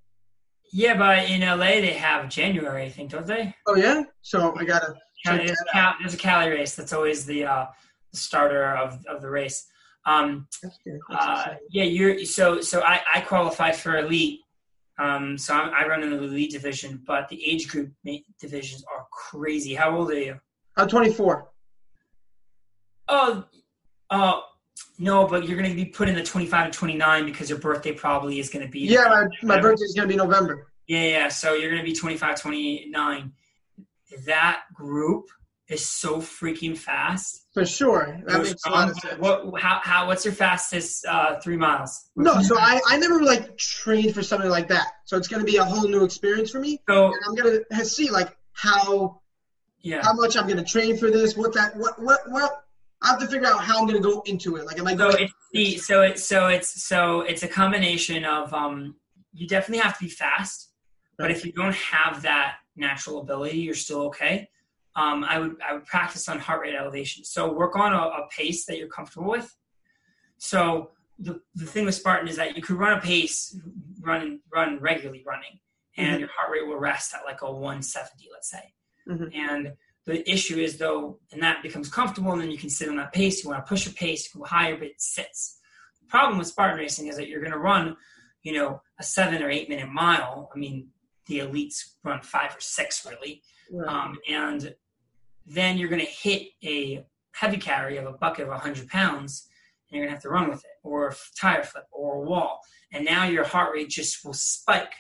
Yeah, 0.73 0.97
but 0.97 1.29
in 1.29 1.43
LA 1.43 1.81
they 1.81 1.93
have 1.93 2.31
January, 2.31 2.85
I 2.85 2.89
think, 2.89 3.11
don't 3.11 3.27
they? 3.27 3.55
Oh 3.67 3.77
yeah. 3.77 4.05
So 4.23 4.55
I 4.57 4.65
gotta. 4.65 4.95
There's 5.25 5.51
a, 5.51 5.73
Cal, 5.73 5.95
there's 6.01 6.15
a 6.15 6.19
Cali 6.19 6.51
race 6.51 6.75
that's 6.75 6.93
always 6.93 7.25
the 7.25 7.45
uh, 7.45 7.67
starter 8.13 8.75
of, 8.75 9.05
of 9.07 9.21
the 9.23 9.31
race. 9.31 9.69
Um, 10.05 10.49
uh, 11.11 11.55
yeah, 11.71 11.85
you're 11.85 12.25
so 12.25 12.61
so. 12.61 12.81
I, 12.83 13.01
I 13.15 13.21
qualify 13.21 13.71
for 13.71 13.99
elite, 13.99 14.41
um, 14.99 15.39
so 15.39 15.55
I'm, 15.55 15.73
i 15.75 15.87
run 15.87 16.03
in 16.03 16.11
the 16.11 16.23
elite 16.23 16.51
division, 16.51 17.03
but 17.07 17.29
the 17.29 17.45
age 17.45 17.69
group 17.69 17.93
divisions 18.41 18.85
are 18.93 19.07
crazy. 19.13 19.75
How 19.75 19.97
old 19.97 20.11
are 20.11 20.19
you? 20.19 20.41
I'm 20.77 20.89
24. 20.89 21.49
Oh, 23.09 23.45
oh, 24.11 24.43
no, 24.99 25.27
but 25.27 25.47
you're 25.49 25.59
going 25.59 25.71
to 25.71 25.77
be 25.77 25.85
put 25.85 26.09
in 26.09 26.15
the 26.15 26.23
25 26.23 26.71
to 26.71 26.79
29 26.79 27.25
because 27.27 27.49
your 27.49 27.59
birthday 27.59 27.93
probably 27.93 28.39
is 28.39 28.49
going 28.51 28.65
to 28.65 28.71
be. 28.71 28.81
Yeah, 28.81 29.27
my, 29.43 29.57
my 29.57 29.61
birthday 29.61 29.85
is 29.85 29.95
going 29.95 30.09
to 30.09 30.13
be 30.13 30.17
November. 30.17 30.69
Yeah, 30.87 31.05
yeah. 31.05 31.29
So 31.29 31.55
you're 31.55 31.71
going 31.71 31.83
to 31.83 31.89
be 31.89 31.95
25, 31.95 32.41
29. 32.41 33.33
That 34.27 34.63
group 34.75 35.29
is 35.69 35.85
so 35.85 36.19
freaking 36.19 36.77
fast. 36.77 37.47
For 37.55 37.65
sure. 37.65 38.21
That 38.27 38.43
makes 38.43 38.65
a 38.67 38.71
lot 38.71 38.91
of 38.91 38.97
sense. 38.97 39.19
What, 39.19 39.61
how, 39.61 39.81
how, 39.83 40.07
what's 40.07 40.25
your 40.25 40.35
fastest 40.35 41.07
uh, 41.07 41.41
three 41.41 41.57
miles? 41.57 42.11
No, 42.15 42.41
so 42.43 42.57
I, 42.59 42.81
I 42.89 42.99
never 42.99 43.23
like 43.23 43.57
trained 43.57 44.15
for 44.15 44.23
something 44.23 44.51
like 44.51 44.69
that. 44.69 44.87
So 45.05 45.17
it's 45.17 45.29
going 45.29 45.45
to 45.45 45.51
be 45.51 45.57
a 45.57 45.65
whole 45.65 45.89
new 45.89 46.05
experience 46.05 46.51
for 46.51 46.61
me. 46.61 46.81
So 46.89 47.13
I'm 47.27 47.35
going 47.35 47.61
to 47.71 47.85
see 47.85 48.11
like 48.11 48.37
how, 48.53 49.21
yeah. 49.81 50.03
how 50.03 50.13
much 50.13 50.37
I'm 50.37 50.47
going 50.47 50.59
to 50.59 50.65
train 50.65 50.97
for 50.97 51.11
this, 51.11 51.37
what 51.37 51.55
that, 51.55 51.77
what, 51.77 52.01
what, 52.01 52.21
what, 52.31 52.65
I 53.03 53.09
have 53.09 53.19
to 53.21 53.27
figure 53.27 53.49
out 53.49 53.63
how 53.63 53.81
I'm 53.81 53.87
going 53.87 54.01
to 54.01 54.09
go 54.09 54.23
into 54.27 54.57
it. 54.57 54.67
Like, 54.67 54.79
am 54.79 54.87
I 54.87 54.95
going? 54.95 55.13
So 55.13 55.23
it's 55.23 55.33
the, 55.53 55.77
so 55.77 56.03
it's 56.03 56.25
so 56.25 56.47
it's 56.49 56.83
so 56.85 57.21
it's 57.23 57.43
a 57.43 57.49
combination 57.49 58.25
of 58.25 58.53
um. 58.53 58.97
You 59.35 59.49
definitely 59.49 59.83
have 59.83 59.97
to 59.97 60.05
be 60.05 60.11
fast, 60.11 60.73
but 61.17 61.31
if 61.31 61.43
you 61.43 61.53
don't 61.53 61.75
have 61.75 62.21
that 62.23 62.57
natural 62.77 63.21
ability, 63.21 63.59
you're 63.59 63.75
still 63.75 64.03
okay. 64.03 64.51
Um, 64.95 65.25
I 65.25 65.39
would 65.39 65.57
I 65.67 65.73
would 65.73 65.87
practice 65.87 66.29
on 66.29 66.39
heart 66.39 66.61
rate 66.61 66.75
elevation. 66.75 67.25
So 67.25 67.51
work 67.51 67.75
on 67.77 67.95
a, 67.95 67.97
a 67.97 68.29
pace 68.37 68.67
that 68.67 68.77
you're 68.77 68.89
comfortable 68.89 69.31
with. 69.31 69.55
So 70.37 70.91
the, 71.19 71.41
the 71.55 71.67
thing 71.67 71.87
with 71.87 71.95
Spartan 71.95 72.29
is 72.29 72.37
that 72.37 72.57
you 72.57 72.63
could 72.63 72.77
run 72.77 72.99
a 72.99 73.01
pace, 73.01 73.57
run 74.01 74.41
run 74.53 74.79
regularly 74.81 75.23
running, 75.27 75.61
and 75.97 76.09
mm-hmm. 76.09 76.21
your 76.21 76.29
heart 76.37 76.51
rate 76.53 76.67
will 76.67 76.79
rest 76.79 77.15
at 77.15 77.25
like 77.25 77.43
a 77.43 77.51
170, 77.51 78.29
let's 78.33 78.51
say. 78.51 78.75
Mm-hmm. 79.09 79.35
And 79.35 79.73
the 80.05 80.29
issue 80.31 80.59
is 80.59 80.79
though, 80.79 81.19
and 81.33 81.43
that 81.43 81.63
becomes 81.63 81.89
comfortable, 81.89 82.33
and 82.33 82.41
then 82.41 82.51
you 82.51 82.59
can 82.59 82.71
sit 82.71 82.89
on 82.89 82.97
that 82.97 83.13
pace. 83.13 83.43
You 83.43 83.51
want 83.51 83.65
to 83.65 83.69
push 83.69 83.87
your 83.87 83.95
pace, 83.95 84.33
go 84.33 84.45
higher, 84.45 84.77
but 84.77 84.89
it 84.89 85.01
sits. 85.01 85.59
The 86.01 86.09
problem 86.09 86.39
with 86.39 86.49
Spartan 86.49 86.79
racing 86.79 87.07
is 87.07 87.17
that 87.17 87.29
you're 87.29 87.41
going 87.41 87.53
to 87.53 87.59
run, 87.59 87.97
you 88.43 88.53
know, 88.53 88.83
a 88.99 89.03
seven 89.03 89.43
or 89.43 89.51
eight 89.51 89.69
minute 89.69 89.89
mile. 89.89 90.51
I 90.55 90.59
mean, 90.59 90.89
the 91.27 91.41
elites 91.41 91.95
run 92.03 92.21
five 92.21 92.57
or 92.57 92.61
six 92.61 93.07
really, 93.07 93.43
right. 93.71 93.89
um, 93.89 94.19
and 94.29 94.75
then 95.47 95.79
you're 95.79 95.89
going 95.89 96.05
to 96.05 96.07
hit 96.07 96.49
a 96.65 97.05
heavy 97.33 97.57
carry 97.57 97.97
of 97.97 98.07
a 98.07 98.13
bucket 98.13 98.45
of 98.45 98.49
100 98.49 98.89
pounds, 98.89 99.49
and 99.89 99.97
you're 99.97 100.05
going 100.05 100.11
to 100.11 100.17
have 100.17 100.23
to 100.23 100.29
run 100.29 100.49
with 100.49 100.65
it, 100.65 100.71
or 100.83 101.09
a 101.09 101.15
tire 101.41 101.63
flip, 101.63 101.85
or 101.93 102.17
a 102.17 102.21
wall, 102.21 102.61
and 102.93 103.05
now 103.05 103.25
your 103.25 103.45
heart 103.45 103.73
rate 103.73 103.89
just 103.89 104.25
will 104.25 104.35
spike 104.35 104.93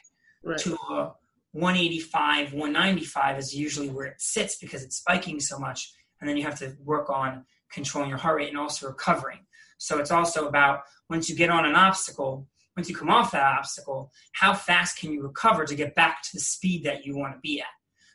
right. 0.44 0.58
to 0.58 0.74
a 0.90 1.12
185, 1.52 2.52
195 2.52 3.38
is 3.38 3.54
usually 3.54 3.88
where 3.88 4.06
it 4.06 4.20
sits 4.20 4.56
because 4.58 4.82
it's 4.82 4.96
spiking 4.96 5.40
so 5.40 5.58
much. 5.58 5.92
And 6.20 6.28
then 6.28 6.36
you 6.36 6.44
have 6.44 6.58
to 6.60 6.74
work 6.82 7.10
on 7.10 7.44
controlling 7.72 8.08
your 8.08 8.18
heart 8.18 8.36
rate 8.36 8.48
and 8.48 8.58
also 8.58 8.86
recovering. 8.86 9.40
So 9.78 9.98
it's 9.98 10.10
also 10.10 10.46
about 10.46 10.82
once 11.10 11.28
you 11.28 11.36
get 11.36 11.50
on 11.50 11.66
an 11.66 11.74
obstacle, 11.74 12.48
once 12.76 12.88
you 12.88 12.96
come 12.96 13.10
off 13.10 13.32
that 13.32 13.58
obstacle, 13.58 14.10
how 14.32 14.54
fast 14.54 14.98
can 14.98 15.12
you 15.12 15.22
recover 15.22 15.64
to 15.64 15.74
get 15.74 15.94
back 15.94 16.22
to 16.22 16.30
the 16.34 16.40
speed 16.40 16.84
that 16.84 17.04
you 17.04 17.16
want 17.16 17.34
to 17.34 17.40
be 17.40 17.60
at? 17.60 17.66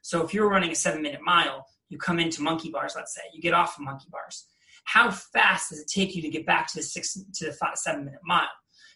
So 0.01 0.23
if 0.23 0.34
you're 0.34 0.49
running 0.49 0.72
a 0.72 0.76
seven 0.76 1.01
minute 1.01 1.22
mile, 1.22 1.65
you 1.89 1.97
come 1.97 2.19
into 2.19 2.41
monkey 2.41 2.69
bars, 2.69 2.93
let's 2.95 3.14
say, 3.14 3.22
you 3.34 3.41
get 3.41 3.53
off 3.53 3.77
of 3.77 3.84
monkey 3.84 4.07
bars. 4.11 4.45
How 4.85 5.11
fast 5.11 5.69
does 5.69 5.80
it 5.80 5.88
take 5.93 6.15
you 6.15 6.22
to 6.22 6.30
get 6.30 6.45
back 6.45 6.68
to 6.68 6.77
the 6.77 6.84
six 6.84 7.14
to 7.14 7.45
the 7.45 7.51
five, 7.51 7.76
seven 7.76 8.05
minute 8.05 8.22
mile? 8.23 8.47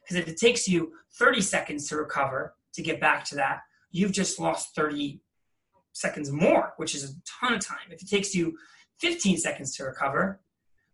Because 0.01 0.23
if 0.23 0.27
it 0.27 0.37
takes 0.37 0.67
you 0.67 0.93
30 1.19 1.41
seconds 1.41 1.87
to 1.89 1.97
recover 1.97 2.55
to 2.73 2.81
get 2.81 3.01
back 3.01 3.25
to 3.25 3.35
that, 3.35 3.59
you've 3.91 4.11
just 4.11 4.39
lost 4.39 4.75
30 4.75 5.21
seconds 5.93 6.31
more, 6.31 6.73
which 6.77 6.95
is 6.95 7.03
a 7.03 7.13
ton 7.25 7.53
of 7.53 7.59
time. 7.65 7.89
If 7.89 8.01
it 8.01 8.09
takes 8.09 8.33
you 8.33 8.57
15 8.99 9.37
seconds 9.37 9.75
to 9.75 9.83
recover, 9.83 10.39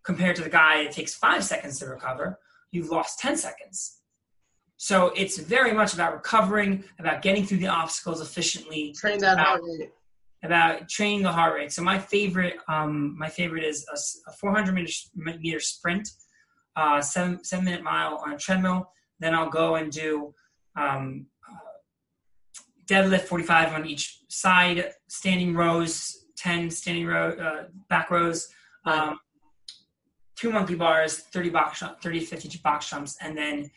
compared 0.04 0.36
to 0.38 0.44
the 0.44 0.50
guy 0.50 0.82
it 0.82 0.92
takes 0.92 1.14
five 1.14 1.44
seconds 1.44 1.80
to 1.80 1.86
recover, 1.88 2.40
you've 2.72 2.90
lost 2.90 3.20
10 3.20 3.38
seconds. 3.38 4.02
So 4.78 5.12
it's 5.16 5.38
very 5.38 5.74
much 5.74 5.94
about 5.94 6.14
recovering, 6.14 6.84
about 7.00 7.22
getting 7.22 7.46
through 7.46 7.58
the 7.58 7.68
obstacles 7.68 8.22
efficiently. 8.22 8.94
Train 8.96 9.20
that 9.20 9.34
about, 9.34 9.48
heart 9.48 9.62
rate. 9.80 9.90
About 10.44 10.88
training 10.88 11.24
the 11.24 11.32
heart 11.32 11.56
rate. 11.56 11.72
So 11.72 11.82
my 11.82 11.98
favorite, 11.98 12.58
um, 12.68 13.18
my 13.18 13.28
favorite 13.28 13.64
is 13.64 13.86
a, 13.92 14.30
a 14.30 14.34
400 14.34 14.74
meter, 14.74 14.92
meter 15.16 15.60
sprint, 15.60 16.08
uh, 16.76 17.02
seven 17.02 17.44
seven 17.44 17.66
minute 17.66 17.84
mile 17.84 18.22
on 18.24 18.34
a 18.34 18.38
treadmill. 18.38 18.92
Then 19.20 19.34
I'll 19.34 19.50
go 19.50 19.76
and 19.76 19.92
do 19.92 20.34
um, 20.76 21.26
deadlift 22.88 23.22
45 23.22 23.74
on 23.74 23.86
each 23.86 24.22
side, 24.28 24.92
standing 25.08 25.56
rows, 25.56 26.26
10 26.38 26.70
standing 26.72 27.06
row, 27.06 27.30
uh, 27.32 27.64
back 27.90 28.10
rows, 28.12 28.50
um, 28.86 29.20
two 30.36 30.52
monkey 30.52 30.76
bars, 30.76 31.18
30 31.20 31.50
box, 31.50 31.84
30 32.02 32.20
50 32.20 32.60
box 32.64 32.90
jumps, 32.90 33.18
and 33.22 33.38
then 33.38 33.70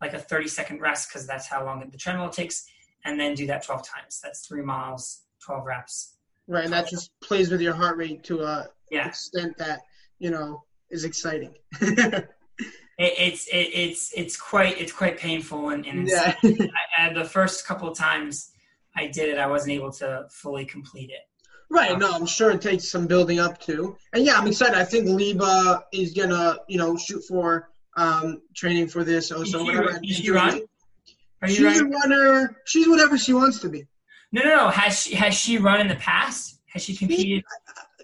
like 0.00 0.14
a 0.14 0.18
30 0.18 0.48
second 0.48 0.80
rest 0.80 1.08
because 1.08 1.26
that's 1.26 1.46
how 1.46 1.64
long 1.64 1.88
the 1.90 1.98
treadmill 1.98 2.30
takes, 2.30 2.66
and 3.04 3.18
then 3.18 3.34
do 3.34 3.46
that 3.46 3.62
12 3.64 3.82
times. 3.86 4.20
That's 4.22 4.46
three 4.46 4.62
miles, 4.62 5.22
12 5.44 5.64
reps. 5.66 6.16
Right, 6.46 6.64
and 6.64 6.72
that 6.72 6.88
just 6.88 7.10
plays 7.22 7.50
with 7.50 7.60
your 7.60 7.74
heart 7.74 7.96
rate 7.96 8.22
to 8.24 8.42
a 8.42 8.68
Yeah. 8.90 9.08
extent 9.08 9.56
that 9.58 9.80
you 10.18 10.30
know 10.30 10.64
is 10.90 11.04
exciting. 11.04 11.54
It, 12.96 13.12
it's 13.18 13.48
it, 13.48 13.70
it's 13.74 14.12
it's 14.16 14.36
quite 14.36 14.80
it's 14.80 14.92
quite 14.92 15.18
painful 15.18 15.70
and, 15.70 15.84
and 15.84 16.06
yeah. 16.08 16.34
I, 16.44 17.08
I, 17.08 17.12
the 17.12 17.24
first 17.24 17.66
couple 17.66 17.88
of 17.88 17.98
times 17.98 18.52
I 18.96 19.08
did 19.08 19.28
it, 19.30 19.38
I 19.38 19.46
wasn't 19.46 19.72
able 19.72 19.92
to 19.92 20.26
fully 20.30 20.64
complete 20.64 21.10
it. 21.10 21.28
Right. 21.70 21.98
No, 21.98 22.12
I'm 22.12 22.26
sure 22.26 22.50
it 22.50 22.60
takes 22.60 22.88
some 22.88 23.06
building 23.06 23.40
up 23.40 23.60
to. 23.62 23.96
And 24.12 24.24
yeah, 24.24 24.38
I'm 24.38 24.46
excited. 24.46 24.76
I 24.76 24.84
think 24.84 25.08
Liba 25.08 25.84
is 25.92 26.12
gonna, 26.12 26.58
you 26.68 26.78
know, 26.78 26.96
shoot 26.96 27.24
for 27.24 27.68
um, 27.96 28.42
training 28.54 28.88
for 28.88 29.02
this. 29.02 29.28
She- 29.28 29.56
whatever. 29.56 29.98
is 30.02 30.16
she 30.16 30.30
run? 30.30 30.62
Are 31.42 31.48
you 31.48 31.54
She's 31.56 31.64
right? 31.64 31.80
a 31.80 31.84
runner. 31.84 32.56
She's 32.64 32.88
whatever 32.88 33.18
she 33.18 33.34
wants 33.34 33.58
to 33.60 33.68
be. 33.68 33.86
No, 34.32 34.42
no, 34.42 34.56
no. 34.56 34.68
Has 34.70 35.02
she 35.02 35.14
has 35.14 35.34
she 35.34 35.58
run 35.58 35.80
in 35.80 35.88
the 35.88 35.96
past? 35.96 36.58
Has 36.72 36.82
she 36.84 36.96
competed? 36.96 37.44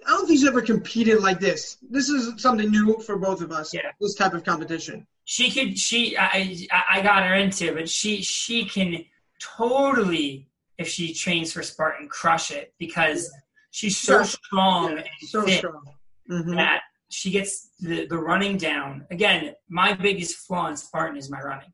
I 0.06 0.10
don't 0.10 0.26
think 0.26 0.40
she's 0.40 0.48
ever 0.48 0.62
competed 0.62 1.20
like 1.22 1.40
this. 1.40 1.78
This 1.88 2.08
is 2.08 2.42
something 2.42 2.70
new 2.70 2.98
for 2.98 3.16
both 3.18 3.40
of 3.40 3.50
us. 3.52 3.72
Yeah. 3.72 3.92
This 4.00 4.14
type 4.14 4.34
of 4.34 4.44
competition. 4.44 5.06
She 5.24 5.50
could. 5.50 5.78
She 5.78 6.18
I 6.18 6.56
I 6.70 6.82
I 6.98 7.02
got 7.02 7.24
her 7.24 7.34
into, 7.34 7.68
it, 7.68 7.74
but 7.76 7.88
she 7.88 8.22
she 8.22 8.64
can 8.64 9.04
totally 9.40 10.49
if 10.81 10.89
she 10.89 11.12
trains 11.15 11.52
for 11.52 11.62
Spartan 11.62 12.09
crush 12.09 12.51
it 12.51 12.73
because 12.78 13.31
she's 13.70 13.97
so 13.98 14.23
strong 14.23 14.93
Yeah, 14.93 14.97
and 15.20 15.28
so 15.28 15.43
fit 15.44 15.59
strong. 15.59 15.85
hmm 16.28 16.55
that 16.57 16.81
she 17.11 17.31
gets 17.31 17.70
the 17.81 18.07
the 18.07 18.16
running 18.16 18.57
down. 18.57 19.07
Again, 19.11 19.55
my 19.69 19.93
biggest 19.93 20.36
flaw 20.47 20.69
in 20.69 20.77
Spartan 20.77 21.16
is 21.16 21.28
my 21.31 21.40
running. 21.40 21.73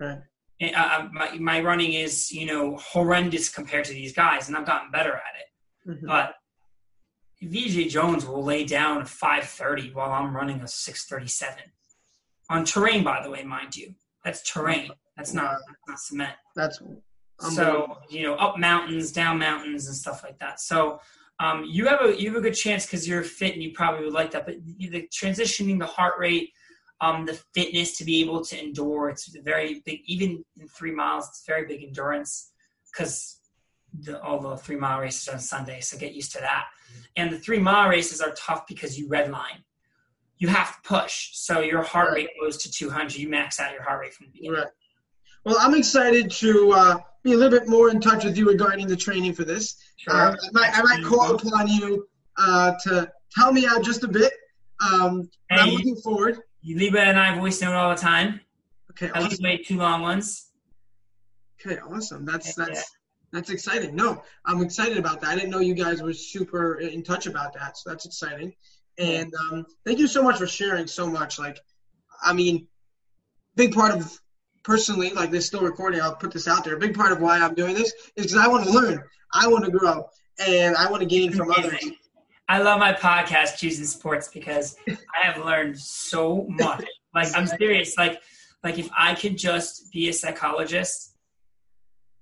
Right. 0.00 0.18
And, 0.60 0.74
uh, 0.76 1.08
my 1.12 1.28
my 1.38 1.60
running 1.60 1.92
is 1.94 2.30
you 2.30 2.46
know 2.46 2.76
horrendous 2.76 3.48
compared 3.48 3.84
to 3.86 3.92
these 3.92 4.12
guys, 4.12 4.48
and 4.48 4.56
I've 4.56 4.66
gotten 4.66 4.90
better 4.90 5.14
at 5.28 5.34
it. 5.42 5.48
Mhm. 5.90 6.06
But 6.06 6.34
Veejay 7.42 7.88
Jones 7.90 8.24
will 8.26 8.44
lay 8.44 8.64
down 8.64 9.02
a 9.02 9.06
530 9.06 9.92
while 9.94 10.12
I'm 10.12 10.34
running 10.36 10.60
a 10.60 10.68
637 10.68 11.72
on 12.50 12.64
terrain, 12.64 13.02
by 13.02 13.22
the 13.22 13.30
way, 13.30 13.42
mind 13.42 13.76
you. 13.76 13.94
That's 14.24 14.42
terrain. 14.48 14.90
That's 15.16 15.32
not, 15.34 15.58
that's 15.66 15.88
not 15.88 15.98
cement. 15.98 16.36
That's 16.54 16.80
So 17.40 17.98
you 18.08 18.22
know, 18.22 18.34
up 18.34 18.58
mountains, 18.58 19.12
down 19.12 19.38
mountains, 19.38 19.86
and 19.86 19.96
stuff 19.96 20.22
like 20.22 20.38
that. 20.38 20.60
So 20.60 21.00
um, 21.40 21.64
you 21.64 21.86
have 21.86 22.00
a 22.02 22.20
you 22.20 22.28
have 22.28 22.36
a 22.36 22.40
good 22.40 22.54
chance 22.54 22.86
because 22.86 23.08
you're 23.08 23.22
fit 23.22 23.54
and 23.54 23.62
you 23.62 23.72
probably 23.72 24.04
would 24.04 24.14
like 24.14 24.30
that. 24.32 24.46
But 24.46 24.56
the 24.64 25.08
transitioning, 25.12 25.78
the 25.78 25.86
heart 25.86 26.14
rate, 26.18 26.50
um, 27.00 27.26
the 27.26 27.34
fitness 27.54 27.96
to 27.98 28.04
be 28.04 28.20
able 28.20 28.44
to 28.44 28.62
endure, 28.62 29.08
it's 29.08 29.26
very 29.38 29.82
big. 29.84 30.00
Even 30.06 30.44
in 30.60 30.68
three 30.68 30.92
miles, 30.92 31.28
it's 31.28 31.44
very 31.46 31.66
big 31.66 31.82
endurance 31.82 32.52
because 32.92 33.40
the, 33.98 34.22
all 34.22 34.38
the 34.40 34.56
three 34.56 34.76
mile 34.76 35.00
races 35.00 35.28
are 35.28 35.32
on 35.32 35.40
Sunday. 35.40 35.80
So 35.80 35.98
get 35.98 36.14
used 36.14 36.32
to 36.32 36.40
that. 36.40 36.66
And 37.16 37.32
the 37.32 37.38
three 37.38 37.58
mile 37.58 37.88
races 37.88 38.20
are 38.20 38.32
tough 38.32 38.66
because 38.66 38.98
you 38.98 39.08
redline. 39.08 39.64
You 40.38 40.48
have 40.48 40.76
to 40.76 40.88
push, 40.88 41.30
so 41.34 41.60
your 41.60 41.82
heart 41.82 42.08
Right. 42.08 42.28
rate 42.28 42.30
goes 42.40 42.56
to 42.58 42.70
200. 42.70 43.14
You 43.16 43.28
max 43.28 43.60
out 43.60 43.72
your 43.72 43.82
heart 43.82 44.00
rate 44.00 44.14
from 44.14 44.26
the 44.26 44.32
beginning. 44.32 44.60
Right. 44.60 44.72
Well, 45.44 45.56
I'm 45.58 45.74
excited 45.74 46.30
to 46.30 46.72
uh, 46.72 46.98
be 47.22 47.32
a 47.32 47.36
little 47.36 47.58
bit 47.58 47.68
more 47.68 47.90
in 47.90 48.00
touch 48.00 48.24
with 48.24 48.36
you 48.36 48.46
regarding 48.46 48.86
the 48.86 48.96
training 48.96 49.34
for 49.34 49.44
this. 49.44 49.76
Sure. 49.96 50.14
Uh, 50.14 50.32
I 50.32 50.50
might, 50.52 50.78
I 50.78 50.82
might 50.82 51.04
call 51.04 51.34
upon 51.34 51.68
you 51.68 52.06
uh, 52.36 52.72
to 52.84 53.10
tell 53.36 53.52
me 53.52 53.66
out 53.66 53.84
just 53.84 54.04
a 54.04 54.08
bit. 54.08 54.32
Um, 54.80 55.28
and 55.50 55.60
I'm 55.60 55.70
looking 55.70 55.96
forward. 55.96 56.38
Liba 56.64 57.00
and 57.00 57.18
I 57.18 57.38
voice 57.38 57.60
note 57.60 57.74
all 57.74 57.90
the 57.90 58.00
time. 58.00 58.40
Okay, 58.90 59.06
At 59.08 59.16
least 59.22 59.34
awesome. 59.34 59.44
wait 59.44 59.66
two 59.66 59.78
long 59.78 60.02
ones. 60.02 60.48
Okay, 61.64 61.80
awesome. 61.80 62.24
That's 62.24 62.56
Yeah. 62.56 62.66
that's 62.66 62.90
that's 63.32 63.50
exciting. 63.50 63.96
No, 63.96 64.22
I'm 64.44 64.60
excited 64.60 64.98
about 64.98 65.22
that. 65.22 65.30
I 65.30 65.34
didn't 65.34 65.50
know 65.50 65.60
you 65.60 65.74
guys 65.74 66.02
were 66.02 66.12
super 66.12 66.78
in 66.80 67.02
touch 67.02 67.26
about 67.26 67.54
that, 67.54 67.78
so 67.78 67.88
that's 67.88 68.04
exciting. 68.04 68.52
And 68.98 69.32
um, 69.34 69.64
thank 69.86 69.98
you 69.98 70.06
so 70.06 70.22
much 70.22 70.36
for 70.36 70.46
sharing 70.46 70.86
so 70.86 71.08
much. 71.08 71.38
Like, 71.38 71.58
I 72.22 72.34
mean, 72.34 72.68
big 73.56 73.72
part 73.72 73.92
of 73.92 74.20
personally, 74.64 75.10
like 75.10 75.30
this 75.30 75.46
still 75.46 75.62
recording. 75.62 76.00
I'll 76.00 76.16
put 76.16 76.32
this 76.32 76.48
out 76.48 76.64
there. 76.64 76.74
A 76.74 76.78
big 76.78 76.94
part 76.94 77.12
of 77.12 77.20
why 77.20 77.38
I'm 77.38 77.54
doing 77.54 77.74
this 77.74 77.92
is 78.16 78.26
because 78.26 78.36
I 78.36 78.48
want 78.48 78.64
to 78.64 78.70
learn. 78.72 79.02
I 79.32 79.46
want 79.48 79.64
to 79.64 79.70
grow, 79.70 80.08
and 80.46 80.76
I 80.76 80.90
want 80.90 81.00
to 81.02 81.06
gain 81.06 81.32
from 81.32 81.50
others. 81.50 81.82
I 82.48 82.58
love 82.58 82.78
my 82.80 82.92
podcast, 82.92 83.56
Choosing 83.56 83.86
Sports, 83.86 84.28
because 84.28 84.76
I 84.88 85.26
have 85.26 85.44
learned 85.44 85.78
so 85.78 86.46
much. 86.48 86.84
Like 87.14 87.28
I'm 87.36 87.46
serious. 87.46 87.98
Like, 87.98 88.22
like 88.64 88.78
if 88.78 88.88
I 88.96 89.14
could 89.14 89.36
just 89.36 89.92
be 89.92 90.08
a 90.08 90.14
psychologist, 90.14 91.14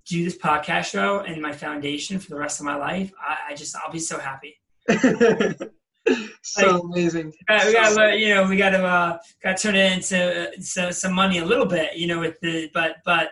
do 0.05 0.25
this 0.25 0.37
podcast 0.37 0.87
show 0.87 1.21
and 1.21 1.41
my 1.41 1.53
foundation 1.53 2.19
for 2.19 2.31
the 2.31 2.37
rest 2.37 2.59
of 2.59 2.67
my 2.67 2.75
life, 2.75 3.13
I, 3.17 3.53
I 3.53 3.55
just 3.55 3.77
I'll 3.77 3.93
be 3.93 4.01
so 4.01 4.19
happy. 4.19 4.57
so 6.43 6.81
amazing. 6.81 7.33
We 7.49 7.73
got 7.73 7.97
to, 7.97 8.19
you 8.19 8.35
know, 8.35 8.49
we 8.49 8.57
got 8.57 8.71
to, 8.71 8.85
uh, 8.85 9.19
got 9.43 9.57
to 9.57 9.63
turn 9.63 9.77
it 9.77 9.93
into 9.93 10.49
uh, 10.49 10.61
so, 10.61 10.91
some 10.91 11.13
money 11.13 11.39
a 11.39 11.45
little 11.45 11.67
bit, 11.67 11.97
you 11.97 12.07
know, 12.07 12.21
with 12.21 12.39
the, 12.41 12.71
but, 12.73 12.97
but, 13.05 13.31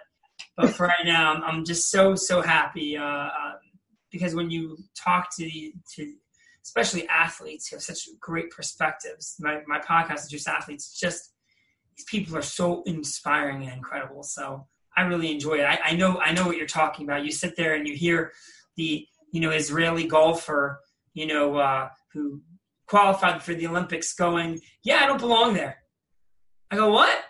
but 0.57 0.71
for 0.71 0.87
right 0.87 1.05
now, 1.05 1.33
I'm, 1.33 1.43
I'm 1.43 1.65
just 1.65 1.91
so, 1.91 2.15
so 2.15 2.41
happy, 2.43 2.97
uh, 2.97 3.03
uh, 3.03 3.53
because 4.11 4.35
when 4.35 4.51
you 4.51 4.77
talk 4.97 5.29
to 5.37 5.45
the, 5.45 5.73
to, 5.97 6.15
especially 6.65 7.09
athletes 7.09 7.69
who 7.69 7.77
have 7.77 7.83
such 7.83 8.09
great 8.21 8.51
perspectives, 8.51 9.37
my, 9.41 9.61
my 9.67 9.79
podcast 9.81 10.25
is 10.25 10.29
just 10.29 10.49
athletes, 10.49 10.91
it's 10.91 11.01
just, 11.01 11.33
these 11.97 12.05
people 12.05 12.37
are 12.37 12.43
so 12.43 12.83
inspiring 12.85 13.65
and 13.65 13.73
incredible. 13.73 14.23
So 14.23 14.67
I 14.97 15.03
really 15.03 15.33
enjoy 15.33 15.55
it. 15.55 15.65
I, 15.65 15.79
I 15.85 15.97
know, 15.97 16.21
I 16.21 16.33
know 16.33 16.47
what 16.47 16.57
you're 16.57 16.67
talking 16.67 17.05
about. 17.05 17.25
You 17.25 17.33
sit 17.33 17.57
there 17.57 17.75
and 17.75 17.89
you 17.89 17.95
hear 17.95 18.33
the, 18.77 19.07
you 19.33 19.41
know, 19.41 19.51
Israeli 19.51 20.07
golfer, 20.07 20.81
you 21.15 21.27
know, 21.27 21.57
uh, 21.57 21.89
who 22.13 22.41
qualified 22.89 23.43
for 23.43 23.55
the 23.55 23.67
Olympics 23.67 24.15
going, 24.15 24.61
yeah, 24.83 25.01
I 25.03 25.07
don't 25.07 25.21
belong 25.21 25.55
there. 25.55 25.79
I 26.71 26.77
go, 26.77 26.91
what? 26.91 27.25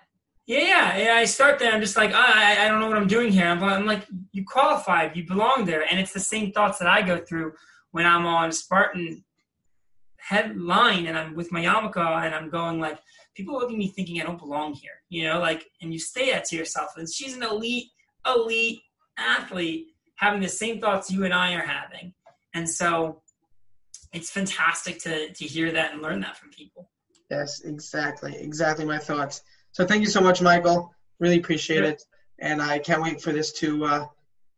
Yeah, 0.47 0.97
yeah. 0.97 1.15
I 1.15 1.25
start 1.25 1.59
there. 1.59 1.73
I'm 1.73 1.81
just 1.81 1.97
like, 1.97 2.13
ah, 2.15 2.33
I, 2.35 2.65
I 2.65 2.69
don't 2.69 2.81
know 2.81 2.89
what 2.89 2.97
I'm 2.97 3.07
doing 3.07 3.33
here. 3.33 3.47
I'm, 3.47 3.63
I'm 3.63 3.87
like, 3.87 4.07
you 4.33 4.45
qualified, 4.47 5.17
you 5.17 5.27
belong 5.27 5.67
there. 5.67 5.85
And 5.91 6.01
it's 6.01 6.13
the 6.13 6.21
same 6.21 6.53
thoughts 6.53 6.79
that 6.79 6.89
I 6.89 7.03
go 7.03 7.19
through 7.19 7.53
when 7.91 8.07
I'm 8.07 8.25
on 8.25 8.51
Spartan 8.53 9.25
headline 10.17 11.07
and 11.07 11.19
I'm 11.19 11.35
with 11.35 11.53
my 11.53 11.63
yarmulke 11.65 11.97
and 11.97 12.35
I'm 12.35 12.51
going 12.51 12.81
like, 12.81 12.99
people 13.35 13.55
look 13.55 13.71
at 13.71 13.77
me 13.77 13.89
thinking 13.89 14.21
I 14.21 14.25
don't 14.25 14.39
belong 14.39 14.75
here, 14.75 15.03
you 15.09 15.25
know, 15.25 15.39
like, 15.39 15.67
and 15.81 15.93
you 15.93 15.99
say 15.99 16.33
that 16.33 16.45
to 16.47 16.57
yourself. 16.57 16.91
And 16.97 17.09
she's 17.09 17.37
an 17.37 17.43
elite, 17.43 17.87
elite 18.27 18.81
athlete 19.19 19.89
having 20.17 20.41
the 20.41 20.49
same 20.49 20.81
thoughts 20.81 21.11
you 21.11 21.25
and 21.25 21.33
I 21.33 21.55
are 21.55 21.67
having. 21.67 22.13
And 22.55 22.69
so 22.69 23.23
it's 24.13 24.31
fantastic 24.31 24.99
to, 25.01 25.33
to 25.33 25.45
hear 25.45 25.73
that 25.73 25.93
and 25.93 26.03
learn 26.03 26.21
that 26.21 26.37
from 26.37 26.51
people. 26.51 26.89
Yes, 27.31 27.61
exactly, 27.61 28.37
exactly 28.37 28.85
my 28.85 28.99
thoughts. 28.99 29.43
So 29.73 29.85
thank 29.87 30.01
you 30.03 30.09
so 30.09 30.21
much, 30.21 30.41
Michael. 30.41 30.93
Really 31.21 31.39
appreciate 31.39 31.83
Yeah. 31.83 31.91
it, 31.91 32.03
and 32.39 32.63
I 32.63 32.79
can't 32.79 33.03
wait 33.03 33.21
for 33.21 33.33
this 33.33 33.53
to 33.55 33.85
uh, 33.85 34.07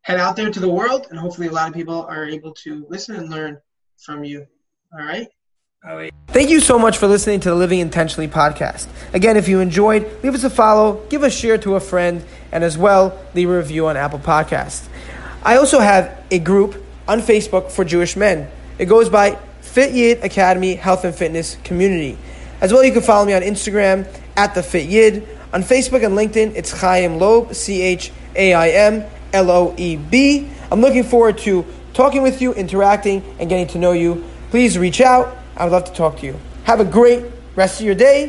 head 0.03 0.21
out 0.21 0.37
there 0.37 0.51
to 0.51 0.61
the 0.61 0.69
world, 0.69 1.09
and 1.11 1.19
hopefully 1.19 1.49
a 1.49 1.53
lot 1.53 1.69
of 1.69 1.75
people 1.75 2.03
are 2.09 2.27
able 2.27 2.53
to 2.65 2.87
listen 2.89 3.17
and 3.17 3.29
learn 3.31 3.59
from 3.99 4.25
you. 4.25 4.47
All 4.93 5.05
right. 5.05 5.29
Thank 6.29 6.51
you 6.51 6.61
so 6.61 6.79
much 6.79 6.99
for 6.99 7.07
listening 7.07 7.41
to 7.41 7.49
the 7.49 7.55
Living 7.55 7.81
Intentionally 7.81 8.29
podcast. 8.29 8.87
Again, 9.15 9.39
if 9.39 9.49
you 9.49 9.61
enjoyed, 9.61 10.23
leave 10.23 10.35
us 10.35 10.45
a 10.45 10.51
follow, 10.51 11.07
give 11.09 11.23
a 11.23 11.31
share 11.31 11.57
to 11.59 11.75
a 11.75 11.81
friend, 11.81 12.23
and 12.53 12.63
as 12.63 12.77
well, 12.77 13.19
leave 13.35 13.49
a 13.49 13.57
review 13.57 13.87
on 13.87 13.97
Apple 13.97 14.19
Podcasts. 14.19 14.87
I 15.43 15.57
also 15.57 15.79
have 15.81 16.23
a 16.31 16.39
group 16.39 16.85
on 17.09 17.21
Facebook 17.21 17.71
for 17.71 17.83
Jewish 17.85 18.15
men. 18.15 18.51
It 18.81 18.87
goes 18.87 19.11
by 19.11 19.37
Fit 19.61 19.93
Yid 19.93 20.25
Academy 20.25 20.75
Health 20.75 21.05
and 21.05 21.15
Fitness 21.15 21.59
Community. 21.65 22.17
As 22.63 22.73
well, 22.73 22.83
you 22.83 22.93
can 22.93 23.03
follow 23.03 23.27
me 23.27 23.35
on 23.35 23.43
Instagram 23.43 24.09
at 24.39 24.55
the 24.55 24.63
Fit 24.63 24.89
Yid. 24.89 25.29
On 25.53 25.63
Facebook 25.63 26.03
and 26.03 26.17
LinkedIn, 26.17 26.55
it's 26.57 26.73
Chaim 26.81 27.19
Loeb, 27.19 27.55
C 27.55 27.83
H 27.83 28.11
A 28.35 28.55
I 28.55 28.69
M 28.71 29.05
L 29.35 29.51
O 29.51 29.75
E 29.77 29.97
B. 29.97 30.49
I'm 30.73 30.81
looking 30.81 31.05
forward 31.05 31.37
to 31.41 31.67
talking 31.93 32.23
with 32.23 32.41
you, 32.41 32.55
interacting, 32.55 33.23
and 33.39 33.51
getting 33.51 33.67
to 33.67 33.79
know 33.79 33.93
you. 33.93 34.25
Please 34.49 34.79
reach 34.79 35.03
out. 35.03 35.37
I 35.59 35.65
would 35.65 35.73
love 35.73 35.85
to 35.85 35.93
talk 35.93 36.21
to 36.21 36.27
you. 36.27 36.41
Have 36.65 36.81
a 36.81 36.85
great 36.87 37.27
rest 37.57 37.81
of 37.81 37.87
your 37.87 37.95
day 37.95 38.19